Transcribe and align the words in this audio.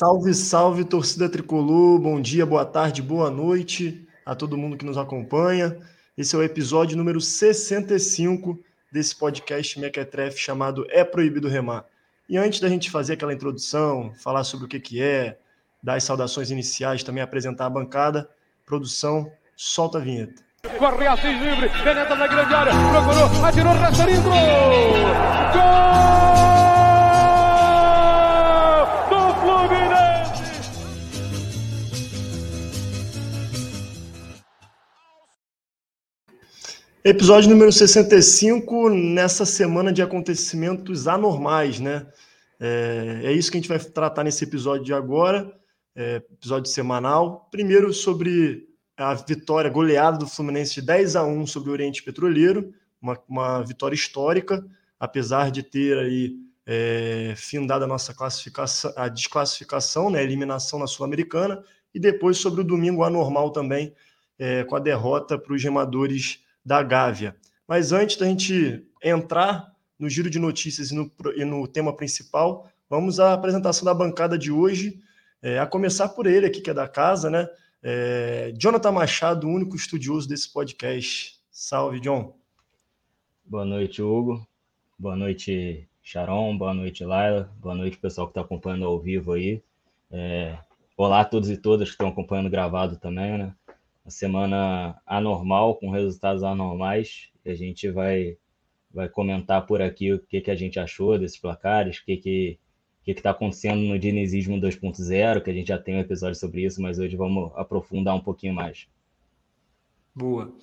Salve, 0.00 0.32
salve, 0.32 0.82
torcida 0.82 1.28
tricolor. 1.28 1.98
Bom 1.98 2.22
dia, 2.22 2.46
boa 2.46 2.64
tarde, 2.64 3.02
boa 3.02 3.30
noite 3.30 4.08
a 4.24 4.34
todo 4.34 4.56
mundo 4.56 4.74
que 4.74 4.84
nos 4.86 4.96
acompanha. 4.96 5.76
Esse 6.16 6.34
é 6.34 6.38
o 6.38 6.42
episódio 6.42 6.96
número 6.96 7.20
65 7.20 8.58
desse 8.90 9.14
podcast 9.14 9.78
Mequetrefe 9.78 10.38
chamado 10.38 10.86
É 10.88 11.04
Proibido 11.04 11.48
Remar. 11.48 11.84
E 12.26 12.38
antes 12.38 12.60
da 12.60 12.68
gente 12.70 12.90
fazer 12.90 13.12
aquela 13.12 13.34
introdução, 13.34 14.10
falar 14.14 14.42
sobre 14.42 14.64
o 14.64 14.68
que, 14.70 14.80
que 14.80 15.02
é, 15.02 15.36
dar 15.82 15.96
as 15.96 16.04
saudações 16.04 16.50
iniciais, 16.50 17.02
também 17.02 17.22
apresentar 17.22 17.66
a 17.66 17.70
bancada, 17.70 18.26
produção, 18.64 19.30
solta 19.54 19.98
a 19.98 20.00
vinheta. 20.00 20.42
Corre 20.78 21.06
Assis 21.08 21.38
livre, 21.42 21.68
penetra 21.84 22.16
na 22.16 22.26
grande 22.26 22.54
área, 22.54 22.72
procurou, 22.72 23.44
atirou, 23.44 23.74
resta 23.74 24.10
entrou! 24.10 24.32
Gol! 25.52 26.19
Episódio 37.02 37.48
número 37.48 37.72
65, 37.72 38.90
nessa 38.90 39.46
semana 39.46 39.90
de 39.90 40.02
acontecimentos 40.02 41.08
anormais, 41.08 41.80
né? 41.80 42.06
É, 42.60 43.22
é, 43.24 43.32
isso 43.32 43.50
que 43.50 43.56
a 43.56 43.60
gente 43.60 43.70
vai 43.70 43.78
tratar 43.78 44.22
nesse 44.22 44.44
episódio 44.44 44.84
de 44.84 44.92
agora, 44.92 45.50
é, 45.96 46.16
episódio 46.16 46.70
semanal. 46.70 47.48
Primeiro 47.50 47.90
sobre 47.94 48.68
a 48.98 49.14
vitória 49.14 49.70
goleada 49.70 50.18
do 50.18 50.26
Fluminense 50.26 50.74
de 50.74 50.82
10 50.82 51.16
a 51.16 51.24
1 51.24 51.46
sobre 51.46 51.70
o 51.70 51.72
Oriente 51.72 52.02
Petroleiro, 52.02 52.70
uma, 53.00 53.18
uma 53.26 53.62
vitória 53.62 53.94
histórica, 53.94 54.62
apesar 54.98 55.50
de 55.50 55.62
ter 55.62 55.96
aí 55.96 56.36
é, 56.66 57.32
findado 57.34 57.82
a 57.82 57.88
nossa 57.88 58.12
classificação, 58.12 58.92
a 58.94 59.08
desclassificação, 59.08 60.10
né, 60.10 60.18
a 60.18 60.22
eliminação 60.22 60.78
na 60.78 60.86
Sul-Americana, 60.86 61.64
e 61.94 61.98
depois 61.98 62.36
sobre 62.36 62.60
o 62.60 62.64
domingo 62.64 63.02
anormal 63.02 63.52
também, 63.52 63.94
é, 64.38 64.64
com 64.64 64.76
a 64.76 64.80
derrota 64.80 65.38
para 65.38 65.54
os 65.54 65.64
remadores 65.64 66.40
da 66.64 66.82
Gávea. 66.82 67.36
Mas 67.66 67.92
antes 67.92 68.16
da 68.16 68.26
gente 68.26 68.84
entrar 69.02 69.70
no 69.98 70.08
giro 70.08 70.30
de 70.30 70.38
notícias 70.38 70.90
e 70.90 70.94
no, 70.94 71.10
e 71.36 71.44
no 71.44 71.68
tema 71.68 71.94
principal, 71.94 72.68
vamos 72.88 73.20
à 73.20 73.34
apresentação 73.34 73.84
da 73.84 73.94
bancada 73.94 74.38
de 74.38 74.50
hoje, 74.50 74.98
é, 75.42 75.58
a 75.58 75.66
começar 75.66 76.08
por 76.10 76.26
ele 76.26 76.46
aqui, 76.46 76.60
que 76.60 76.70
é 76.70 76.74
da 76.74 76.88
casa, 76.88 77.30
né? 77.30 77.48
É, 77.82 78.52
Jonathan 78.58 78.92
Machado, 78.92 79.46
o 79.46 79.50
único 79.50 79.76
estudioso 79.76 80.28
desse 80.28 80.52
podcast. 80.52 81.38
Salve, 81.50 82.00
John. 82.00 82.34
Boa 83.44 83.64
noite, 83.64 84.02
Hugo. 84.02 84.46
Boa 84.98 85.16
noite, 85.16 85.88
Sharon. 86.02 86.56
Boa 86.56 86.74
noite, 86.74 87.04
Laila. 87.04 87.50
Boa 87.58 87.74
noite, 87.74 87.96
pessoal 87.96 88.26
que 88.26 88.32
está 88.32 88.42
acompanhando 88.42 88.84
ao 88.84 89.00
vivo 89.00 89.32
aí. 89.32 89.62
É, 90.10 90.58
olá 90.96 91.20
a 91.20 91.24
todos 91.24 91.48
e 91.48 91.56
todas 91.56 91.88
que 91.88 91.94
estão 91.94 92.08
acompanhando 92.08 92.50
gravado 92.50 92.96
também, 92.98 93.38
né? 93.38 93.54
Uma 94.04 94.10
semana 94.10 95.00
anormal, 95.06 95.76
com 95.76 95.90
resultados 95.90 96.42
anormais, 96.42 97.30
a 97.44 97.54
gente 97.54 97.90
vai, 97.90 98.36
vai 98.92 99.08
comentar 99.08 99.66
por 99.66 99.82
aqui 99.82 100.12
o 100.12 100.18
que, 100.18 100.40
que 100.40 100.50
a 100.50 100.56
gente 100.56 100.78
achou 100.78 101.18
desses 101.18 101.38
placares, 101.38 101.98
o 101.98 102.04
que 102.04 102.16
que 102.16 102.58
que 103.02 103.12
está 103.12 103.30
acontecendo 103.30 103.80
no 103.80 103.98
dinizismo 103.98 104.56
2.0, 104.56 105.42
que 105.42 105.50
a 105.50 105.54
gente 105.54 105.68
já 105.68 105.78
tem 105.78 105.96
um 105.96 106.00
episódio 106.00 106.38
sobre 106.38 106.64
isso, 106.64 106.80
mas 106.80 106.98
hoje 106.98 107.16
vamos 107.16 107.50
aprofundar 107.56 108.14
um 108.14 108.20
pouquinho 108.20 108.54
mais. 108.54 108.86
Boa. 110.14 110.54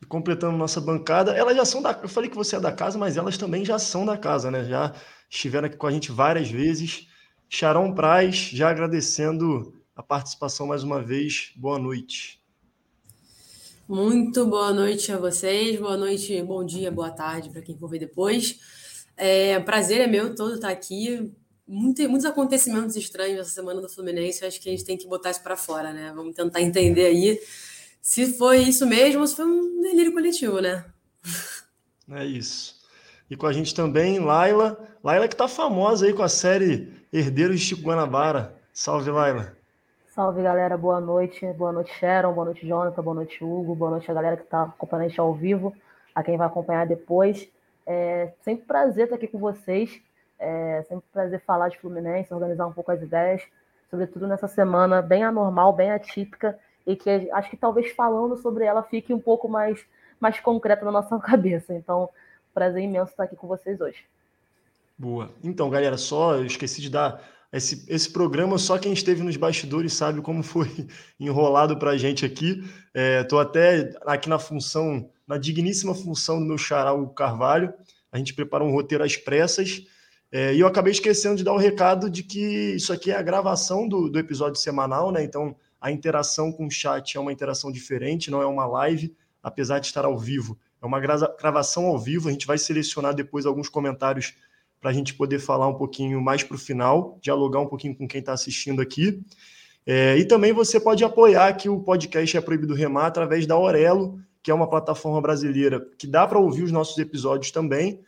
E 0.00 0.06
completando 0.06 0.56
nossa 0.56 0.80
bancada, 0.80 1.32
elas 1.32 1.56
já 1.56 1.64
são 1.64 1.82
da. 1.82 1.92
Eu 2.02 2.08
falei 2.08 2.28
que 2.28 2.36
você 2.36 2.56
é 2.56 2.60
da 2.60 2.72
casa, 2.72 2.98
mas 2.98 3.16
elas 3.16 3.38
também 3.38 3.64
já 3.64 3.78
são 3.78 4.04
da 4.04 4.16
casa, 4.16 4.50
né? 4.50 4.64
Já 4.64 4.94
estiveram 5.30 5.66
aqui 5.66 5.76
com 5.76 5.86
a 5.86 5.92
gente 5.92 6.10
várias 6.10 6.50
vezes. 6.50 7.08
Sharon 7.48 7.94
Praz, 7.94 8.36
já 8.36 8.70
agradecendo 8.70 9.80
a 9.94 10.02
participação 10.02 10.66
mais 10.66 10.82
uma 10.82 11.00
vez. 11.00 11.52
Boa 11.56 11.78
noite. 11.78 12.41
Muito 13.92 14.46
boa 14.46 14.72
noite 14.72 15.12
a 15.12 15.18
vocês, 15.18 15.78
boa 15.78 15.98
noite, 15.98 16.42
bom 16.42 16.64
dia, 16.64 16.90
boa 16.90 17.10
tarde 17.10 17.50
para 17.50 17.60
quem 17.60 17.76
for 17.76 17.90
ver 17.90 17.98
depois. 17.98 18.58
É, 19.18 19.60
prazer 19.60 20.00
é 20.00 20.06
meu 20.06 20.34
todo 20.34 20.54
estar 20.54 20.70
aqui. 20.70 21.30
Muito, 21.68 22.00
muitos 22.08 22.24
acontecimentos 22.24 22.96
estranhos 22.96 23.40
essa 23.40 23.50
semana 23.50 23.82
do 23.82 23.90
Fluminense, 23.90 24.46
acho 24.46 24.58
que 24.62 24.70
a 24.70 24.72
gente 24.72 24.86
tem 24.86 24.96
que 24.96 25.06
botar 25.06 25.30
isso 25.30 25.42
para 25.42 25.58
fora, 25.58 25.92
né? 25.92 26.10
Vamos 26.16 26.34
tentar 26.34 26.62
entender 26.62 27.04
aí 27.04 27.38
se 28.00 28.32
foi 28.38 28.62
isso 28.62 28.86
mesmo 28.86 29.20
ou 29.20 29.26
se 29.26 29.36
foi 29.36 29.44
um 29.44 29.82
delírio 29.82 30.14
coletivo, 30.14 30.58
né? 30.58 30.86
É 32.12 32.24
isso. 32.24 32.80
E 33.28 33.36
com 33.36 33.46
a 33.46 33.52
gente 33.52 33.74
também, 33.74 34.18
Laila. 34.18 34.88
Laila 35.04 35.28
que 35.28 35.36
tá 35.36 35.46
famosa 35.46 36.06
aí 36.06 36.14
com 36.14 36.22
a 36.22 36.30
série 36.30 36.90
Herdeiros 37.12 37.60
de 37.60 37.66
Chico 37.66 37.82
Guanabara. 37.82 38.58
Salve, 38.72 39.10
Laila. 39.10 39.54
Salve 40.14 40.42
galera, 40.42 40.76
boa 40.76 41.00
noite. 41.00 41.46
Boa 41.54 41.72
noite, 41.72 41.90
Sharon. 41.94 42.34
Boa 42.34 42.44
noite, 42.44 42.66
Jonathan. 42.66 43.02
Boa 43.02 43.14
noite, 43.14 43.42
Hugo. 43.42 43.74
Boa 43.74 43.92
noite 43.92 44.10
a 44.10 44.14
galera 44.14 44.36
que 44.36 44.42
está 44.42 44.64
acompanhando 44.64 45.06
a 45.06 45.08
gente 45.08 45.18
ao 45.18 45.32
vivo, 45.32 45.74
a 46.14 46.22
quem 46.22 46.36
vai 46.36 46.46
acompanhar 46.46 46.86
depois. 46.86 47.48
É 47.86 48.30
sempre 48.42 48.66
prazer 48.66 49.04
estar 49.04 49.16
aqui 49.16 49.26
com 49.26 49.38
vocês. 49.38 50.02
É 50.38 50.84
sempre 50.86 51.06
prazer 51.10 51.40
falar 51.46 51.70
de 51.70 51.78
Fluminense, 51.78 52.34
organizar 52.34 52.66
um 52.66 52.74
pouco 52.74 52.92
as 52.92 53.00
ideias, 53.00 53.42
sobretudo 53.88 54.26
nessa 54.26 54.46
semana 54.46 55.00
bem 55.00 55.24
anormal, 55.24 55.72
bem 55.72 55.90
atípica, 55.90 56.58
e 56.86 56.94
que 56.94 57.30
acho 57.32 57.48
que 57.48 57.56
talvez 57.56 57.92
falando 57.92 58.36
sobre 58.36 58.66
ela 58.66 58.82
fique 58.82 59.14
um 59.14 59.20
pouco 59.20 59.48
mais, 59.48 59.82
mais 60.20 60.38
concreta 60.40 60.84
na 60.84 60.92
nossa 60.92 61.16
cabeça. 61.24 61.72
Então, 61.72 62.10
prazer 62.52 62.82
imenso 62.82 63.12
estar 63.12 63.24
aqui 63.24 63.34
com 63.34 63.48
vocês 63.48 63.80
hoje. 63.80 64.04
Boa. 64.98 65.30
Então, 65.42 65.70
galera, 65.70 65.96
só 65.96 66.34
eu 66.34 66.44
esqueci 66.44 66.82
de 66.82 66.90
dar 66.90 67.18
esse, 67.52 67.84
esse 67.86 68.10
programa, 68.10 68.56
só 68.56 68.78
quem 68.78 68.94
esteve 68.94 69.22
nos 69.22 69.36
bastidores 69.36 69.92
sabe 69.92 70.22
como 70.22 70.42
foi 70.42 70.68
enrolado 71.20 71.76
para 71.78 71.90
a 71.90 71.98
gente 71.98 72.24
aqui. 72.24 72.64
Estou 73.20 73.40
é, 73.40 73.42
até 73.42 73.92
aqui 74.06 74.28
na 74.28 74.38
função, 74.38 75.10
na 75.26 75.36
digníssima 75.36 75.94
função 75.94 76.40
do 76.40 76.46
meu 76.46 76.56
xará, 76.56 76.94
o 76.94 77.08
Carvalho. 77.10 77.72
A 78.10 78.16
gente 78.16 78.32
preparou 78.32 78.68
um 78.68 78.72
roteiro 78.72 79.04
às 79.04 79.16
pressas. 79.16 79.82
É, 80.30 80.54
e 80.54 80.60
eu 80.60 80.66
acabei 80.66 80.92
esquecendo 80.92 81.36
de 81.36 81.44
dar 81.44 81.52
o 81.52 81.56
um 81.56 81.58
recado 81.58 82.08
de 82.08 82.22
que 82.22 82.74
isso 82.74 82.90
aqui 82.90 83.10
é 83.10 83.16
a 83.16 83.22
gravação 83.22 83.86
do, 83.86 84.08
do 84.08 84.18
episódio 84.18 84.58
semanal, 84.58 85.12
né? 85.12 85.22
Então 85.22 85.54
a 85.78 85.90
interação 85.90 86.50
com 86.50 86.66
o 86.66 86.70
chat 86.70 87.18
é 87.18 87.20
uma 87.20 87.32
interação 87.32 87.70
diferente, 87.70 88.30
não 88.30 88.40
é 88.40 88.46
uma 88.46 88.64
live, 88.64 89.14
apesar 89.42 89.78
de 89.78 89.88
estar 89.88 90.06
ao 90.06 90.18
vivo. 90.18 90.58
É 90.80 90.86
uma 90.86 91.00
gravação 91.00 91.84
ao 91.84 91.98
vivo, 91.98 92.28
a 92.28 92.32
gente 92.32 92.46
vai 92.46 92.56
selecionar 92.56 93.14
depois 93.14 93.44
alguns 93.44 93.68
comentários 93.68 94.34
para 94.82 94.90
a 94.90 94.92
gente 94.92 95.14
poder 95.14 95.38
falar 95.38 95.68
um 95.68 95.74
pouquinho 95.74 96.20
mais 96.20 96.42
para 96.42 96.56
o 96.56 96.58
final, 96.58 97.16
dialogar 97.22 97.60
um 97.60 97.68
pouquinho 97.68 97.94
com 97.94 98.08
quem 98.08 98.18
está 98.18 98.32
assistindo 98.32 98.82
aqui. 98.82 99.22
É, 99.86 100.18
e 100.18 100.24
também 100.24 100.52
você 100.52 100.80
pode 100.80 101.04
apoiar 101.04 101.56
que 101.56 101.68
o 101.68 101.78
podcast 101.78 102.36
é 102.36 102.40
proibido 102.40 102.74
remar 102.74 103.06
através 103.06 103.46
da 103.46 103.56
Orelo, 103.56 104.20
que 104.42 104.50
é 104.50 104.54
uma 104.54 104.68
plataforma 104.68 105.20
brasileira 105.20 105.80
que 105.96 106.04
dá 106.04 106.26
para 106.26 106.40
ouvir 106.40 106.64
os 106.64 106.72
nossos 106.72 106.98
episódios 106.98 107.52
também. 107.52 108.00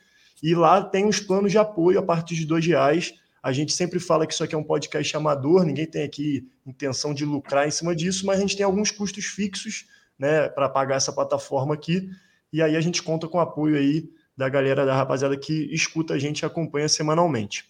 E 0.43 0.53
lá 0.53 0.83
tem 0.83 1.07
os 1.07 1.21
planos 1.21 1.53
de 1.53 1.59
apoio 1.59 2.01
a 2.01 2.03
partir 2.03 2.35
de 2.35 2.45
dois 2.45 2.67
reais. 2.67 3.15
A 3.41 3.53
gente 3.53 3.73
sempre 3.73 4.01
fala 4.01 4.27
que 4.27 4.35
isso 4.35 4.43
aqui 4.43 4.57
é 4.57 4.59
um 4.59 4.65
podcast 4.65 5.17
amador, 5.17 5.65
ninguém 5.65 5.87
tem 5.87 6.03
aqui 6.03 6.45
intenção 6.67 7.15
de 7.15 7.25
lucrar 7.25 7.69
em 7.69 7.71
cima 7.71 7.95
disso, 7.95 8.27
mas 8.27 8.39
a 8.39 8.41
gente 8.41 8.57
tem 8.57 8.67
alguns 8.67 8.91
custos 8.91 9.27
fixos 9.27 9.87
né, 10.19 10.49
para 10.49 10.69
pagar 10.69 10.97
essa 10.97 11.13
plataforma 11.13 11.73
aqui. 11.73 12.11
E 12.53 12.61
aí 12.61 12.75
a 12.75 12.81
gente 12.81 13.01
conta 13.01 13.29
com 13.29 13.39
apoio 13.39 13.77
aí 13.77 14.09
da 14.37 14.49
galera, 14.49 14.85
da 14.85 14.95
rapaziada 14.95 15.37
que 15.37 15.69
escuta 15.73 16.15
a 16.15 16.19
gente 16.19 16.41
e 16.41 16.47
acompanha 16.47 16.89
semanalmente. 16.89 17.65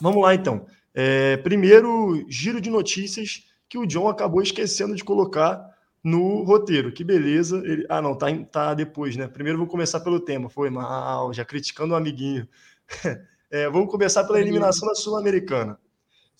Vamos 0.00 0.22
lá, 0.22 0.34
então. 0.34 0.66
É, 0.94 1.36
primeiro, 1.38 2.24
giro 2.28 2.60
de 2.60 2.70
notícias 2.70 3.44
que 3.68 3.78
o 3.78 3.86
John 3.86 4.08
acabou 4.08 4.42
esquecendo 4.42 4.96
de 4.96 5.04
colocar 5.04 5.64
no 6.02 6.42
roteiro. 6.42 6.92
Que 6.92 7.04
beleza. 7.04 7.58
Ele... 7.64 7.86
Ah, 7.88 8.02
não, 8.02 8.16
tá, 8.16 8.26
tá 8.50 8.74
depois, 8.74 9.16
né? 9.16 9.28
Primeiro 9.28 9.58
vou 9.58 9.66
começar 9.66 10.00
pelo 10.00 10.18
tema. 10.18 10.48
Foi 10.48 10.70
mal, 10.70 11.32
já 11.32 11.44
criticando 11.44 11.92
o 11.92 11.94
um 11.94 11.98
amiguinho. 11.98 12.48
É, 13.52 13.68
vamos 13.68 13.90
começar 13.90 14.22
pela 14.22 14.40
eliminação 14.40 14.86
da 14.86 14.94
Sul-Americana. 14.94 15.76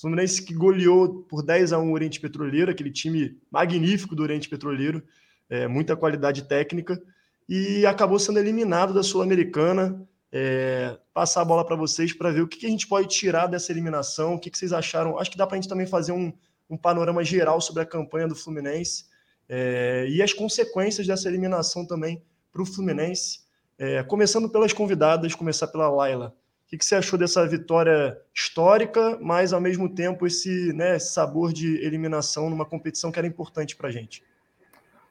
Fluminense 0.01 0.41
que 0.43 0.55
goleou 0.55 1.25
por 1.25 1.43
10 1.43 1.73
a 1.73 1.79
1 1.81 1.91
o 1.91 1.93
Oriente 1.93 2.21
Petroleiro, 2.21 2.71
aquele 2.71 2.93
time 2.93 3.37
magnífico 3.51 4.15
do 4.15 4.23
Oriente 4.23 4.49
Petroleiro, 4.49 5.03
é, 5.49 5.67
muita 5.67 5.97
qualidade 5.97 6.45
técnica 6.45 7.03
e 7.51 7.85
acabou 7.85 8.17
sendo 8.17 8.39
eliminado 8.39 8.95
da 8.95 9.03
Sul-Americana. 9.03 10.07
É, 10.33 10.97
passar 11.13 11.41
a 11.41 11.45
bola 11.45 11.67
para 11.67 11.75
vocês 11.75 12.13
para 12.13 12.31
ver 12.31 12.43
o 12.43 12.47
que, 12.47 12.59
que, 12.59 12.67
a 12.67 12.69
gente 12.69 12.87
pode 12.87 13.09
tirar 13.09 13.49
dessa 13.49 13.73
eliminação, 13.73 14.35
o 14.35 14.39
que, 14.39 14.49
que 14.49 14.57
vocês 14.57 14.73
acharam. 14.73 15.19
Acho 15.19 15.33
que 15.33 15.37
dá 15.37 15.45
para 15.45 15.57
a 15.57 15.61
gente 15.61 15.69
também 15.69 15.85
fazer 15.85 16.13
um, 16.13 16.33
um, 16.71 16.77
panorama 16.77 17.25
geral 17.25 17.61
sobre 17.61 17.83
a 17.83 17.87
campanha 17.87 18.29
do 18.29 18.37
Fluminense 18.37 19.07
é, 19.49 20.07
e 20.09 20.23
as 20.23 20.33
consequências 20.33 21.05
dessa 21.09 21.27
eliminação 21.27 21.85
também 21.85 22.23
para 22.53 22.63
o 22.63 22.65
Fluminense. 22.67 23.41
É, 23.77 24.05
começando 24.05 24.49
pelas 24.49 24.73
convidadas, 24.73 25.35
começar 25.35 25.67
pela 25.67 25.91
Laila. 25.91 26.33
O 26.67 26.71
que, 26.71 26.79
que, 26.79 26.85
você 26.85 26.95
achou 26.95 27.19
dessa 27.19 27.45
vitória 27.49 28.17
histórica, 28.33 29.19
mas 29.21 29.53
ao 29.53 29.61
mesmo 29.61 29.93
tempo 29.93 30.25
esse, 30.25 30.73
né, 30.73 30.95
esse 30.95 31.13
sabor 31.13 31.53
de 31.53 31.85
eliminação 31.85 32.49
numa 32.49 32.65
competição 32.65 33.11
que 33.11 33.19
era 33.19 33.27
importante 33.27 33.75
para 33.75 33.89
a 33.89 33.93
gente? 33.93 34.23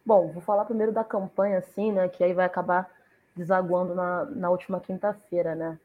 Bom, 0.06 0.32
vou 0.32 0.42
falar 0.42 0.66
primeiro 0.66 0.92
da 0.92 1.04
campanha, 1.04 1.60
assim, 1.60 1.92
né? 1.92 2.08
Que 2.08 2.24
aí 2.24 2.34
vai 2.34 2.46
acabar 2.46 2.90
desaguando 3.36 3.94
na, 3.94 4.26
na 4.26 4.50
última 4.50 4.80
quinta-feira, 4.80 5.56
né? 5.56 5.78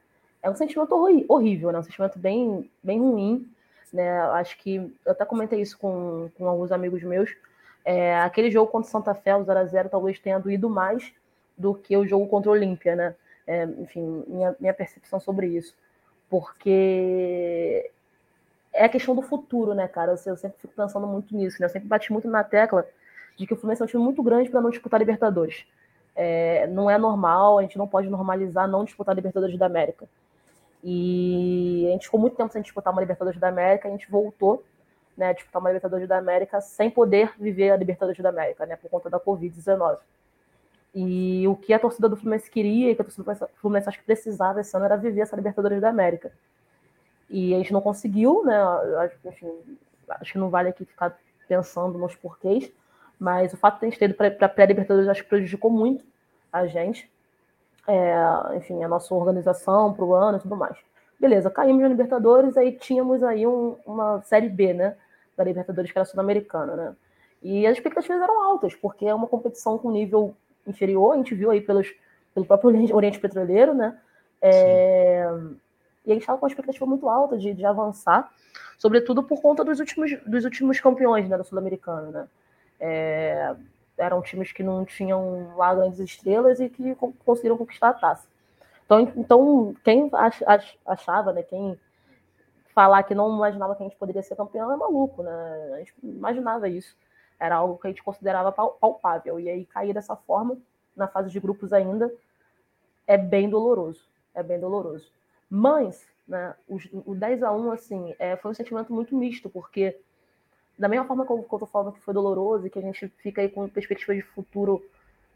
É 0.42 0.50
um 0.50 0.54
sentimento 0.54 0.94
horrível, 1.28 1.72
né? 1.72 1.78
Um 1.78 1.82
sentimento 1.82 2.18
bem, 2.18 2.70
bem 2.82 2.98
ruim. 3.00 3.48
Né? 3.92 4.20
Acho 4.32 4.58
que 4.58 4.76
eu 5.04 5.12
até 5.12 5.24
comentei 5.24 5.60
isso 5.60 5.78
com, 5.78 6.28
com 6.36 6.48
alguns 6.48 6.72
amigos 6.72 7.02
meus. 7.02 7.34
É, 7.84 8.18
aquele 8.20 8.50
jogo 8.50 8.70
contra 8.70 8.88
o 8.88 8.90
Santa 8.90 9.14
Fé, 9.14 9.36
o 9.36 9.44
0x0, 9.44 9.88
talvez 9.88 10.18
tenha 10.18 10.38
doído 10.38 10.68
mais 10.68 11.12
do 11.56 11.74
que 11.74 11.96
o 11.96 12.06
jogo 12.06 12.26
contra 12.26 12.50
o 12.50 12.54
Olímpia, 12.54 12.96
né? 12.96 13.14
É, 13.46 13.64
enfim, 13.64 14.24
minha, 14.26 14.56
minha 14.58 14.74
percepção 14.74 15.20
sobre 15.20 15.46
isso. 15.46 15.74
Porque 16.28 17.90
é 18.72 18.84
a 18.84 18.88
questão 18.88 19.14
do 19.14 19.22
futuro, 19.22 19.74
né, 19.74 19.86
cara? 19.86 20.12
Eu, 20.12 20.32
eu 20.32 20.36
sempre 20.36 20.58
fico 20.60 20.74
pensando 20.74 21.06
muito 21.06 21.34
nisso, 21.36 21.58
né? 21.60 21.66
Eu 21.66 21.70
sempre 21.70 21.88
bati 21.88 22.12
muito 22.12 22.28
na 22.28 22.42
tecla 22.42 22.86
de 23.36 23.46
que 23.46 23.52
o 23.52 23.56
Fluminense 23.56 23.82
é 23.82 23.84
um 23.84 23.88
time 23.88 24.02
muito 24.02 24.22
grande 24.22 24.50
para 24.50 24.60
não 24.60 24.70
disputar 24.70 25.00
Libertadores. 25.00 25.66
É, 26.14 26.66
não 26.68 26.88
é 26.88 26.96
normal, 26.96 27.58
a 27.58 27.62
gente 27.62 27.76
não 27.76 27.88
pode 27.88 28.08
normalizar 28.08 28.68
não 28.68 28.84
disputar 28.84 29.14
Libertadores 29.14 29.58
da 29.58 29.66
América. 29.66 30.08
E 30.82 31.86
a 31.88 31.92
gente 31.92 32.04
ficou 32.04 32.20
muito 32.20 32.36
tempo 32.36 32.52
sem 32.52 32.62
disputar 32.62 32.92
uma 32.92 33.00
Libertadores 33.00 33.40
da 33.40 33.48
América, 33.48 33.88
a 33.88 33.90
gente 33.90 34.10
voltou 34.10 34.62
né, 35.16 35.28
a 35.28 35.32
disputar 35.32 35.60
uma 35.60 35.70
Libertadores 35.70 36.06
da 36.06 36.18
América 36.18 36.60
sem 36.60 36.90
poder 36.90 37.32
viver 37.38 37.70
a 37.70 37.76
Libertadores 37.76 38.22
da 38.22 38.28
América, 38.28 38.66
né, 38.66 38.76
por 38.76 38.90
conta 38.90 39.08
da 39.08 39.18
Covid-19. 39.18 39.98
E 40.94 41.48
o 41.48 41.56
que 41.56 41.72
a 41.72 41.78
torcida 41.78 42.08
do 42.08 42.16
Fluminense 42.16 42.50
queria 42.50 42.90
e 42.90 42.94
que 42.94 43.02
a 43.02 43.04
torcida 43.04 43.34
do 43.34 43.48
Fluminense 43.56 43.88
acho 43.88 43.98
que 43.98 44.04
precisava 44.04 44.60
esse 44.60 44.76
ano 44.76 44.84
era 44.84 44.96
viver 44.96 45.22
essa 45.22 45.34
Libertadores 45.34 45.80
da 45.80 45.88
América. 45.88 46.30
E 47.28 47.52
a 47.54 47.58
gente 47.58 47.72
não 47.72 47.80
conseguiu, 47.80 48.44
né? 48.44 48.54
Enfim, 49.24 49.50
acho 50.08 50.32
que 50.32 50.38
não 50.38 50.50
vale 50.50 50.68
aqui 50.68 50.84
ficar 50.84 51.18
pensando 51.48 51.98
nos 51.98 52.14
porquês, 52.14 52.70
mas 53.24 53.54
o 53.54 53.56
fato 53.56 53.80
de 53.80 53.86
a 53.86 53.88
gente 53.88 53.98
ter 53.98 54.04
ido 54.04 54.14
para 54.14 54.48
pré-Libertadores 54.50 55.08
acho 55.08 55.22
que 55.22 55.30
prejudicou 55.30 55.70
muito 55.70 56.04
a 56.52 56.66
gente. 56.66 57.10
É, 57.88 58.14
enfim, 58.56 58.84
a 58.84 58.88
nossa 58.88 59.14
organização 59.14 59.94
para 59.94 60.04
o 60.04 60.14
ano 60.14 60.36
e 60.36 60.40
tudo 60.40 60.54
mais. 60.54 60.76
Beleza, 61.18 61.50
caímos 61.50 61.80
na 61.80 61.88
Libertadores, 61.88 62.54
aí 62.54 62.72
tínhamos 62.72 63.22
aí 63.22 63.46
um, 63.46 63.76
uma 63.86 64.20
Série 64.22 64.48
B, 64.50 64.74
né, 64.74 64.94
da 65.34 65.42
Libertadores, 65.42 65.90
que 65.90 65.98
era 65.98 66.04
sul-americana, 66.04 66.76
né, 66.76 66.96
e 67.42 67.66
as 67.66 67.78
expectativas 67.78 68.20
eram 68.20 68.42
altas, 68.42 68.74
porque 68.74 69.06
é 69.06 69.14
uma 69.14 69.26
competição 69.26 69.78
com 69.78 69.90
nível 69.90 70.34
inferior, 70.66 71.14
a 71.14 71.16
gente 71.16 71.34
viu 71.34 71.50
aí 71.50 71.60
pelos, 71.60 71.94
pelo 72.34 72.44
próprio 72.44 72.94
Oriente 72.94 73.20
Petroleiro, 73.20 73.74
né, 73.74 73.98
é, 74.42 75.26
e 76.04 76.10
a 76.10 76.14
gente 76.14 76.22
estava 76.22 76.38
com 76.38 76.44
uma 76.44 76.50
expectativa 76.50 76.84
muito 76.84 77.08
alta 77.08 77.38
de, 77.38 77.54
de 77.54 77.64
avançar, 77.64 78.30
sobretudo 78.78 79.22
por 79.22 79.40
conta 79.40 79.64
dos 79.64 79.78
últimos, 79.80 80.14
dos 80.26 80.44
últimos 80.44 80.80
campeões, 80.80 81.28
né, 81.28 81.38
da 81.38 81.44
Sul-Americana, 81.44 82.10
né, 82.10 82.26
é, 82.86 83.56
eram 83.96 84.20
times 84.20 84.52
que 84.52 84.62
não 84.62 84.84
tinham 84.84 85.56
lá 85.56 85.74
grandes 85.74 85.98
estrelas 85.98 86.60
e 86.60 86.68
que 86.68 86.94
conseguiram 87.24 87.56
conquistar 87.56 87.88
a 87.88 87.94
taça. 87.94 88.28
Então, 88.84 89.00
então 89.16 89.76
quem 89.82 90.10
achava, 90.84 91.32
né, 91.32 91.42
quem 91.42 91.80
falar 92.74 93.02
que 93.04 93.14
não 93.14 93.34
imaginava 93.34 93.74
que 93.74 93.82
a 93.82 93.86
gente 93.86 93.96
poderia 93.96 94.22
ser 94.22 94.36
campeão 94.36 94.70
é 94.70 94.76
maluco, 94.76 95.22
né? 95.22 95.72
A 95.74 95.78
gente 95.78 95.94
imaginava 96.02 96.68
isso. 96.68 96.94
Era 97.40 97.56
algo 97.56 97.78
que 97.78 97.86
a 97.86 97.90
gente 97.90 98.02
considerava 98.02 98.52
palpável. 98.52 99.40
E 99.40 99.48
aí 99.48 99.64
cair 99.64 99.94
dessa 99.94 100.14
forma, 100.14 100.58
na 100.94 101.08
fase 101.08 101.30
de 101.30 101.40
grupos 101.40 101.72
ainda, 101.72 102.12
é 103.06 103.16
bem 103.16 103.48
doloroso. 103.48 104.06
É 104.34 104.42
bem 104.42 104.60
doloroso. 104.60 105.10
Mas, 105.48 106.06
né, 106.28 106.54
o, 106.68 106.78
o 107.06 107.14
10 107.14 107.42
a 107.44 107.52
1 107.52 107.70
assim, 107.70 108.14
é, 108.18 108.36
foi 108.36 108.50
um 108.50 108.54
sentimento 108.54 108.92
muito 108.92 109.16
misto, 109.16 109.48
porque 109.48 109.96
da 110.78 110.88
mesma 110.88 111.06
forma 111.06 111.24
que 111.24 111.32
eu, 111.32 111.42
que 111.42 111.54
eu 111.54 111.58
tô 111.58 111.66
falando 111.66 111.92
que 111.92 112.00
foi 112.00 112.12
doloroso 112.12 112.66
e 112.66 112.70
que 112.70 112.78
a 112.78 112.82
gente 112.82 113.08
fica 113.18 113.40
aí 113.40 113.48
com 113.48 113.68
perspectivas 113.68 114.16
de 114.16 114.22
futuro 114.22 114.82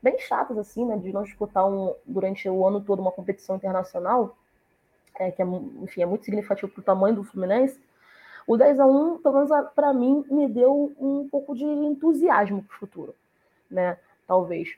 bem 0.03 0.19
chatas, 0.19 0.57
assim, 0.59 0.85
né, 0.85 0.97
de 0.97 1.13
não 1.13 1.23
disputar 1.23 1.69
um, 1.69 1.95
durante 2.07 2.49
o 2.49 2.67
ano 2.67 2.81
todo 2.81 3.01
uma 3.01 3.13
competição 3.13 3.57
internacional, 3.57 4.37
é, 5.19 5.31
que 5.31 5.43
é, 5.43 5.45
enfim, 5.83 6.03
é 6.03 6.07
muito 6.07 6.25
significativo 6.25 6.71
para 6.71 6.81
o 6.81 6.85
tamanho 6.85 7.17
do 7.17 7.25
Fluminense, 7.25 7.81
o 8.47 8.57
10 8.57 8.81
a 8.81 8.87
1 8.87 9.19
pelo 9.19 9.35
menos 9.35 9.51
para 9.75 9.93
mim, 9.93 10.25
me 10.31 10.49
deu 10.49 10.95
um 10.99 11.29
pouco 11.29 11.55
de 11.55 11.65
entusiasmo 11.65 12.63
para 12.63 12.75
o 12.75 12.79
futuro, 12.79 13.15
né, 13.71 13.99
talvez. 14.27 14.77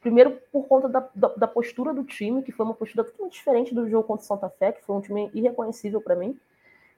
Primeiro, 0.00 0.38
por 0.52 0.68
conta 0.68 0.88
da, 0.88 1.08
da, 1.12 1.28
da, 1.28 1.48
postura 1.48 1.92
do 1.92 2.04
time, 2.04 2.42
que 2.42 2.52
foi 2.52 2.64
uma 2.64 2.74
postura 2.74 3.02
totalmente 3.02 3.32
diferente 3.32 3.74
do 3.74 3.88
jogo 3.88 4.06
contra 4.06 4.22
o 4.22 4.26
Santa 4.26 4.48
Fé, 4.48 4.70
que 4.70 4.84
foi 4.84 4.94
um 4.94 5.00
time 5.00 5.28
irreconhecível 5.34 6.00
para 6.00 6.14
mim. 6.14 6.38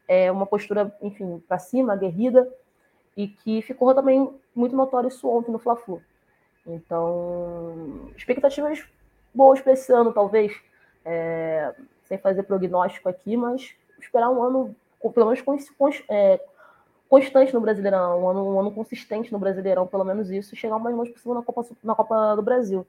É 0.07 0.31
uma 0.31 0.45
postura, 0.45 0.95
enfim, 1.01 1.43
para 1.49 1.59
cima, 1.59 1.95
aguerrida, 1.95 2.53
e 3.19 3.27
que 3.27 3.61
ficou 3.63 3.93
também 3.93 4.33
muito 4.55 4.77
notório 4.77 5.09
isso 5.09 5.29
ontem 5.29 5.51
no 5.51 5.59
Fla-Flu. 5.59 6.01
Então, 6.65 8.13
expectativas 8.17 8.87
boas 9.35 9.61
para 9.61 9.73
esse 9.73 9.93
ano, 9.93 10.13
talvez, 10.13 10.55
é, 11.05 11.75
sem 12.05 12.17
fazer 12.17 12.45
prognóstico 12.45 13.09
aqui, 13.09 13.37
mas 13.37 13.75
esperar 13.99 14.31
um 14.31 14.41
ano, 14.41 14.77
pelo 15.13 15.27
menos 15.27 15.43
é, 16.09 16.41
constante 17.09 17.53
no 17.53 17.61
Brasileirão, 17.61 18.23
um 18.23 18.29
ano, 18.29 18.55
um 18.55 18.61
ano 18.61 18.71
consistente 18.71 19.33
no 19.33 19.39
Brasileirão, 19.41 19.85
pelo 19.85 20.05
menos 20.05 20.31
isso, 20.31 20.55
e 20.55 20.57
chegar 20.57 20.77
o 20.77 20.81
mais 20.81 20.95
longe 20.95 21.11
possível 21.11 21.35
na 21.35 21.43
Copa, 21.43 21.67
na 21.83 21.97
Copa 21.97 22.37
do 22.37 22.43
Brasil. 22.43 22.87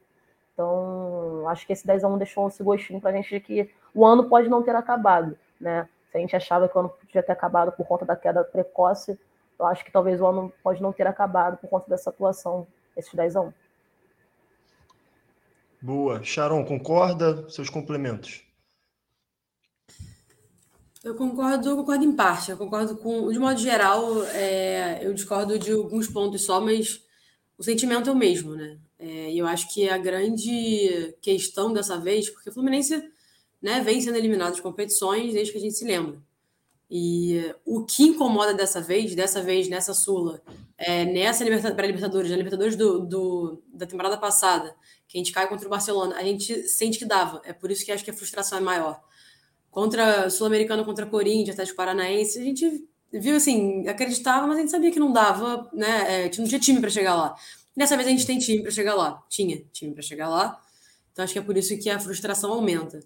Então, 0.54 1.48
acho 1.48 1.66
que 1.66 1.74
esse 1.74 1.88
10 1.88 2.04
a 2.04 2.08
1 2.08 2.18
deixou 2.20 2.48
esse 2.48 2.62
gostinho 2.62 3.02
para 3.02 3.10
a 3.10 3.14
gente 3.14 3.30
de 3.30 3.40
que 3.40 3.72
o 3.96 4.06
ano 4.06 4.30
pode 4.30 4.48
não 4.48 4.62
ter 4.62 4.76
acabado, 4.76 5.36
né? 5.60 5.90
Se 6.12 6.18
a 6.18 6.20
gente 6.20 6.36
achava 6.36 6.70
que 6.70 6.78
o 6.78 6.82
ano 6.82 6.90
podia 6.90 7.24
ter 7.24 7.32
acabado 7.32 7.72
por 7.72 7.88
conta 7.88 8.06
da 8.06 8.16
queda 8.16 8.44
precoce, 8.44 9.18
eu 9.60 9.66
acho 9.66 9.84
que 9.84 9.92
talvez 9.92 10.22
o 10.22 10.26
ano 10.26 10.54
pode 10.64 10.82
não 10.82 10.94
ter 10.94 11.06
acabado 11.06 11.58
por 11.58 11.70
conta 11.70 11.90
dessa 11.90 12.10
atuação, 12.10 12.66
esses 12.96 13.14
10 13.14 13.36
a 13.36 13.42
1. 13.42 13.54
Boa. 15.82 16.24
Sharon, 16.24 16.66
concorda? 16.66 17.50
Seus 17.50 17.70
complementos. 17.70 18.44
Eu 21.04 21.16
concordo, 21.16 21.70
eu 21.70 21.78
concordo 21.78 22.04
em 22.04 22.12
parte. 22.12 22.52
Eu 22.52 22.58
concordo 22.58 22.98
com, 22.98 23.32
de 23.32 23.40
modo 23.40 23.60
geral, 23.60 24.24
é, 24.26 25.00
eu 25.02 25.14
discordo 25.14 25.58
de 25.58 25.72
alguns 25.72 26.08
pontos 26.08 26.44
só, 26.44 26.60
mas 26.60 27.02
o 27.58 27.64
sentimento 27.64 28.10
é 28.10 28.14
o 28.14 28.16
mesmo, 28.16 28.56
né? 28.56 28.78
É, 28.98 29.32
e 29.32 29.38
eu 29.38 29.48
acho 29.48 29.74
que 29.74 29.90
a 29.90 29.98
grande 29.98 31.16
questão 31.22 31.72
dessa 31.72 31.98
vez, 31.98 32.30
porque 32.30 32.50
o 32.50 32.54
Fluminense 32.54 33.02
né, 33.62 33.82
vem 33.82 34.02
sendo 34.02 34.18
eliminado 34.18 34.56
de 34.56 34.62
competições 34.62 35.34
desde 35.34 35.54
que 35.54 35.58
a 35.58 35.62
gente 35.62 35.76
se 35.76 35.86
lembra. 35.86 36.22
E 36.92 37.54
o 37.64 37.86
que 37.86 38.04
incomoda 38.04 38.52
dessa 38.52 38.82
vez, 38.82 39.14
dessa 39.14 39.44
vez 39.44 39.70
nessa 39.70 39.94
Sula, 39.94 40.42
é, 40.76 41.06
nessa 41.06 41.46
para 41.76 41.86
Libertadores, 41.86 42.32
na 42.32 42.38
Libertadores 42.38 42.76
do, 42.76 43.06
do, 43.06 43.64
da 43.72 43.86
temporada 43.86 44.18
passada, 44.18 44.76
que 45.08 45.18
a 45.18 45.20
gente 45.20 45.32
cai 45.32 45.48
contra 45.48 45.68
o 45.68 45.70
Barcelona, 45.70 46.16
a 46.16 46.24
gente 46.24 46.68
sente 46.68 46.98
que 46.98 47.06
dava. 47.06 47.42
É 47.46 47.54
por 47.54 47.70
isso 47.70 47.86
que 47.86 47.92
acho 47.92 48.04
que 48.04 48.10
a 48.10 48.14
frustração 48.14 48.58
é 48.58 48.62
maior. 48.62 49.00
Contra 49.70 50.32
Sul-Americano, 50.32 50.84
contra 50.84 51.06
Corinthians, 51.06 51.52
Atlético 51.52 51.78
Paranaense, 51.78 52.40
a 52.40 52.44
gente 52.44 52.88
viu 53.14 53.36
assim, 53.36 53.88
acreditava, 53.88 54.48
mas 54.48 54.58
a 54.58 54.62
gente 54.62 54.72
sabia 54.72 54.92
que 54.92 55.00
não 55.00 55.12
dava, 55.12 55.70
né? 55.72 56.26
É, 56.26 56.32
não 56.40 56.48
tinha 56.48 56.60
time 56.60 56.80
para 56.80 56.90
chegar 56.90 57.16
lá. 57.16 57.36
Nessa 57.76 57.96
vez 57.96 58.08
a 58.08 58.12
gente 58.12 58.26
tem 58.26 58.40
time 58.40 58.64
para 58.64 58.72
chegar 58.72 58.96
lá. 58.96 59.24
Tinha 59.30 59.64
time 59.72 59.94
para 59.94 60.02
chegar 60.02 60.28
lá. 60.28 60.60
Então 61.12 61.24
acho 61.24 61.34
que 61.34 61.40
é 61.40 61.42
por 61.42 61.56
isso 61.56 61.78
que 61.78 61.90
a 61.90 62.00
frustração 62.00 62.52
aumenta 62.52 63.00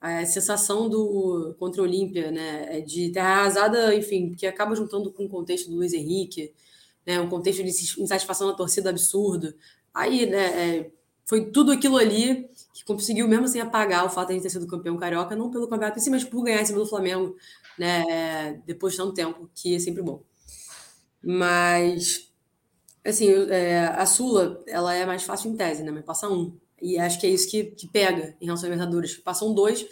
a 0.00 0.24
sensação 0.24 0.88
do 0.88 1.54
contra 1.58 1.82
o 1.82 1.84
Olímpia, 1.84 2.30
né, 2.30 2.78
é 2.78 2.80
de 2.80 3.10
terra 3.10 3.40
arrasada, 3.40 3.94
enfim, 3.94 4.34
que 4.34 4.46
acaba 4.46 4.74
juntando 4.74 5.12
com 5.12 5.24
o 5.26 5.28
contexto 5.28 5.68
do 5.68 5.76
Luiz 5.76 5.92
Henrique, 5.92 6.54
né, 7.06 7.20
um 7.20 7.28
contexto 7.28 7.62
de 7.62 7.68
insatisfação 8.02 8.48
da 8.48 8.54
torcida 8.54 8.90
absurdo. 8.90 9.54
Aí, 9.92 10.26
né, 10.26 10.78
é, 10.78 10.90
foi 11.26 11.50
tudo 11.50 11.72
aquilo 11.72 11.96
ali 11.98 12.48
que 12.74 12.84
conseguiu 12.84 13.28
mesmo 13.28 13.44
assim 13.44 13.60
apagar 13.60 14.06
o 14.06 14.10
fato 14.10 14.28
de 14.28 14.32
a 14.32 14.36
gente 14.36 14.44
ter 14.44 14.50
sido 14.50 14.66
campeão 14.66 14.96
carioca, 14.96 15.36
não 15.36 15.50
pelo 15.50 15.68
campeonato 15.68 15.98
em 15.98 16.02
si, 16.02 16.10
mas 16.10 16.24
por 16.24 16.42
ganhar 16.44 16.62
em 16.62 16.64
cima 16.66 16.78
do 16.78 16.86
Flamengo, 16.86 17.36
né, 17.78 18.62
depois 18.66 18.94
de 18.94 18.98
tanto 18.98 19.14
tempo, 19.14 19.50
que 19.54 19.74
é 19.74 19.78
sempre 19.78 20.02
bom. 20.02 20.22
Mas, 21.22 22.32
assim, 23.04 23.28
é, 23.50 23.86
a 23.88 24.06
Sula, 24.06 24.62
ela 24.66 24.94
é 24.94 25.04
mais 25.06 25.22
fácil 25.22 25.50
em 25.50 25.56
tese, 25.56 25.82
né, 25.82 25.90
mas 25.90 26.04
passa 26.04 26.28
um. 26.28 26.58
E 26.80 26.98
acho 26.98 27.20
que 27.20 27.26
é 27.26 27.30
isso 27.30 27.50
que, 27.50 27.64
que 27.64 27.86
pega 27.86 28.34
em 28.40 28.46
relação 28.46 28.68
à 28.68 28.72
Libertadores. 28.72 29.16
Passam 29.16 29.52
dois 29.54 29.86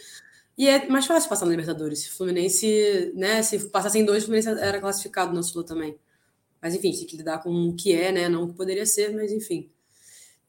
e 0.59 0.67
é 0.67 0.89
mais 0.89 1.07
fácil 1.07 1.29
passar 1.29 1.45
na 1.45 1.53
Libertadores. 1.53 2.01
Se 2.01 2.09
o 2.09 2.13
Fluminense, 2.13 3.13
né, 3.15 3.41
se 3.45 3.69
passassem 3.69 4.05
dois, 4.05 4.25
o 4.25 4.27
Fluminense 4.27 4.49
era 4.49 4.81
classificado 4.81 5.33
na 5.33 5.41
Sula 5.41 5.65
também. 5.65 5.97
Mas 6.61 6.75
enfim, 6.75 6.91
tem 6.91 7.07
que 7.07 7.17
lidar 7.17 7.39
com 7.39 7.69
o 7.69 7.77
que 7.77 7.93
é, 7.93 8.11
né, 8.11 8.29
não 8.29 8.43
o 8.43 8.49
que 8.49 8.55
poderia 8.55 8.85
ser, 8.85 9.15
mas 9.15 9.31
enfim. 9.31 9.71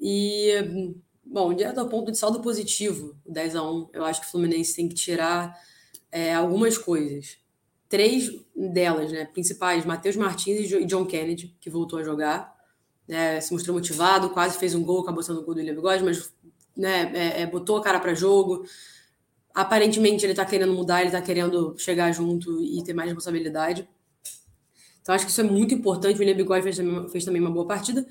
E, 0.01 0.96
bom, 1.24 1.53
direto 1.53 1.79
ao 1.79 1.88
ponto 1.88 2.12
de 2.12 2.17
saldo 2.17 2.41
positivo, 2.41 3.15
10 3.27 3.55
a 3.55 3.63
1 3.63 3.89
eu 3.93 4.03
acho 4.03 4.22
que 4.22 4.27
o 4.27 4.31
Fluminense 4.31 4.75
tem 4.75 4.89
que 4.89 4.96
tirar 4.96 5.55
é, 6.12 6.34
algumas 6.34 6.75
coisas. 6.75 7.38
Três 7.88 8.31
delas, 8.55 9.12
né, 9.12 9.25
principais, 9.25 9.86
Matheus 9.86 10.15
Martins 10.15 10.72
e 10.72 10.86
John 10.86 11.05
Kennedy, 11.05 11.55
que 11.62 11.69
voltou 11.69 12.00
a 12.00 12.03
jogar 12.03 12.58
né, 13.09 13.41
se 13.41 13.51
mostrou 13.51 13.75
motivado, 13.75 14.29
quase 14.29 14.59
fez 14.59 14.75
um 14.75 14.83
gol, 14.83 15.01
acabou 15.01 15.23
sendo 15.23 15.39
o 15.39 15.43
gol 15.43 15.55
do 15.55 15.57
William 15.57 15.73
Bigode, 15.73 16.03
mas 16.03 16.31
né, 16.77 17.11
é, 17.15 17.41
é, 17.41 17.47
botou 17.47 17.77
a 17.77 17.81
cara 17.81 17.99
para 17.99 18.13
jogo. 18.13 18.63
Aparentemente 19.51 20.23
ele 20.23 20.33
está 20.33 20.45
querendo 20.45 20.71
mudar, 20.73 20.99
ele 20.99 21.07
está 21.07 21.19
querendo 21.19 21.75
chegar 21.75 22.11
junto 22.11 22.61
e 22.63 22.83
ter 22.83 22.93
mais 22.93 23.09
responsabilidade. 23.09 23.89
Então 25.01 25.15
acho 25.15 25.25
que 25.25 25.31
isso 25.31 25.41
é 25.41 25.43
muito 25.43 25.73
importante. 25.73 26.17
O 26.17 26.19
William 26.19 26.35
Bigode 26.35 26.61
fez, 26.61 26.77
fez 27.11 27.25
também 27.25 27.41
uma 27.41 27.49
boa 27.49 27.65
partida. 27.65 28.05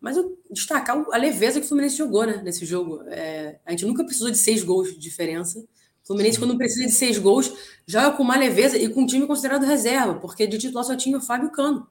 Mas 0.00 0.16
eu 0.16 0.36
destacar 0.50 1.00
a 1.12 1.16
leveza 1.16 1.60
que 1.60 1.66
o 1.66 1.68
Fluminense 1.68 1.96
jogou 1.96 2.26
né, 2.26 2.40
nesse 2.42 2.66
jogo. 2.66 3.02
É, 3.06 3.60
a 3.64 3.70
gente 3.70 3.86
nunca 3.86 4.02
precisou 4.02 4.32
de 4.32 4.38
seis 4.38 4.64
gols 4.64 4.92
de 4.92 4.98
diferença. 4.98 5.60
O 6.02 6.06
Fluminense, 6.08 6.40
quando 6.40 6.56
precisa 6.56 6.86
de 6.86 6.92
seis 6.92 7.18
gols, 7.18 7.52
joga 7.86 8.16
com 8.16 8.24
uma 8.24 8.36
leveza 8.36 8.76
e 8.76 8.88
com 8.88 9.02
um 9.02 9.06
time 9.06 9.28
considerado 9.28 9.64
reserva, 9.64 10.14
porque 10.14 10.44
de 10.44 10.58
titular 10.58 10.84
só 10.84 10.96
tinha 10.96 11.18
o 11.18 11.20
Fábio 11.20 11.52
Cano. 11.52 11.86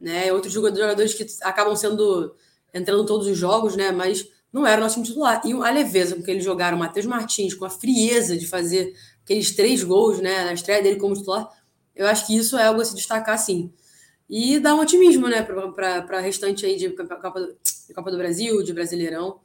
Né? 0.00 0.32
Outros 0.32 0.52
jogadores 0.52 1.14
que 1.14 1.26
acabam 1.42 1.76
sendo 1.76 2.34
entrando 2.72 3.04
todos 3.04 3.26
os 3.26 3.36
jogos, 3.36 3.76
né? 3.76 3.90
Mas 3.92 4.26
não 4.52 4.66
era 4.66 4.80
o 4.80 4.84
nosso 4.84 4.94
time 4.94 5.06
titular. 5.06 5.42
E 5.44 5.52
a 5.52 5.70
leveza 5.70 6.16
com 6.16 6.22
que 6.22 6.30
eles 6.30 6.44
jogaram, 6.44 6.76
o 6.76 6.80
Matheus 6.80 7.06
Martins, 7.06 7.54
com 7.54 7.64
a 7.64 7.70
frieza 7.70 8.36
de 8.36 8.46
fazer 8.46 8.94
aqueles 9.22 9.54
três 9.54 9.82
gols, 9.84 10.20
né? 10.20 10.44
Na 10.44 10.52
estreia 10.52 10.82
dele 10.82 10.98
como 10.98 11.14
titular, 11.14 11.48
eu 11.94 12.06
acho 12.06 12.26
que 12.26 12.36
isso 12.36 12.56
é 12.56 12.66
algo 12.66 12.80
a 12.80 12.84
se 12.84 12.94
destacar, 12.94 13.38
sim. 13.38 13.72
E 14.28 14.58
dá 14.58 14.74
um 14.74 14.80
otimismo, 14.80 15.28
né, 15.28 15.42
para 15.42 16.18
a 16.18 16.20
restante 16.20 16.64
aí 16.64 16.76
de 16.76 16.90
Copa, 16.90 17.56
de 17.88 17.94
Copa 17.94 18.10
do 18.12 18.16
Brasil, 18.16 18.62
de 18.62 18.72
Brasileirão. 18.72 19.40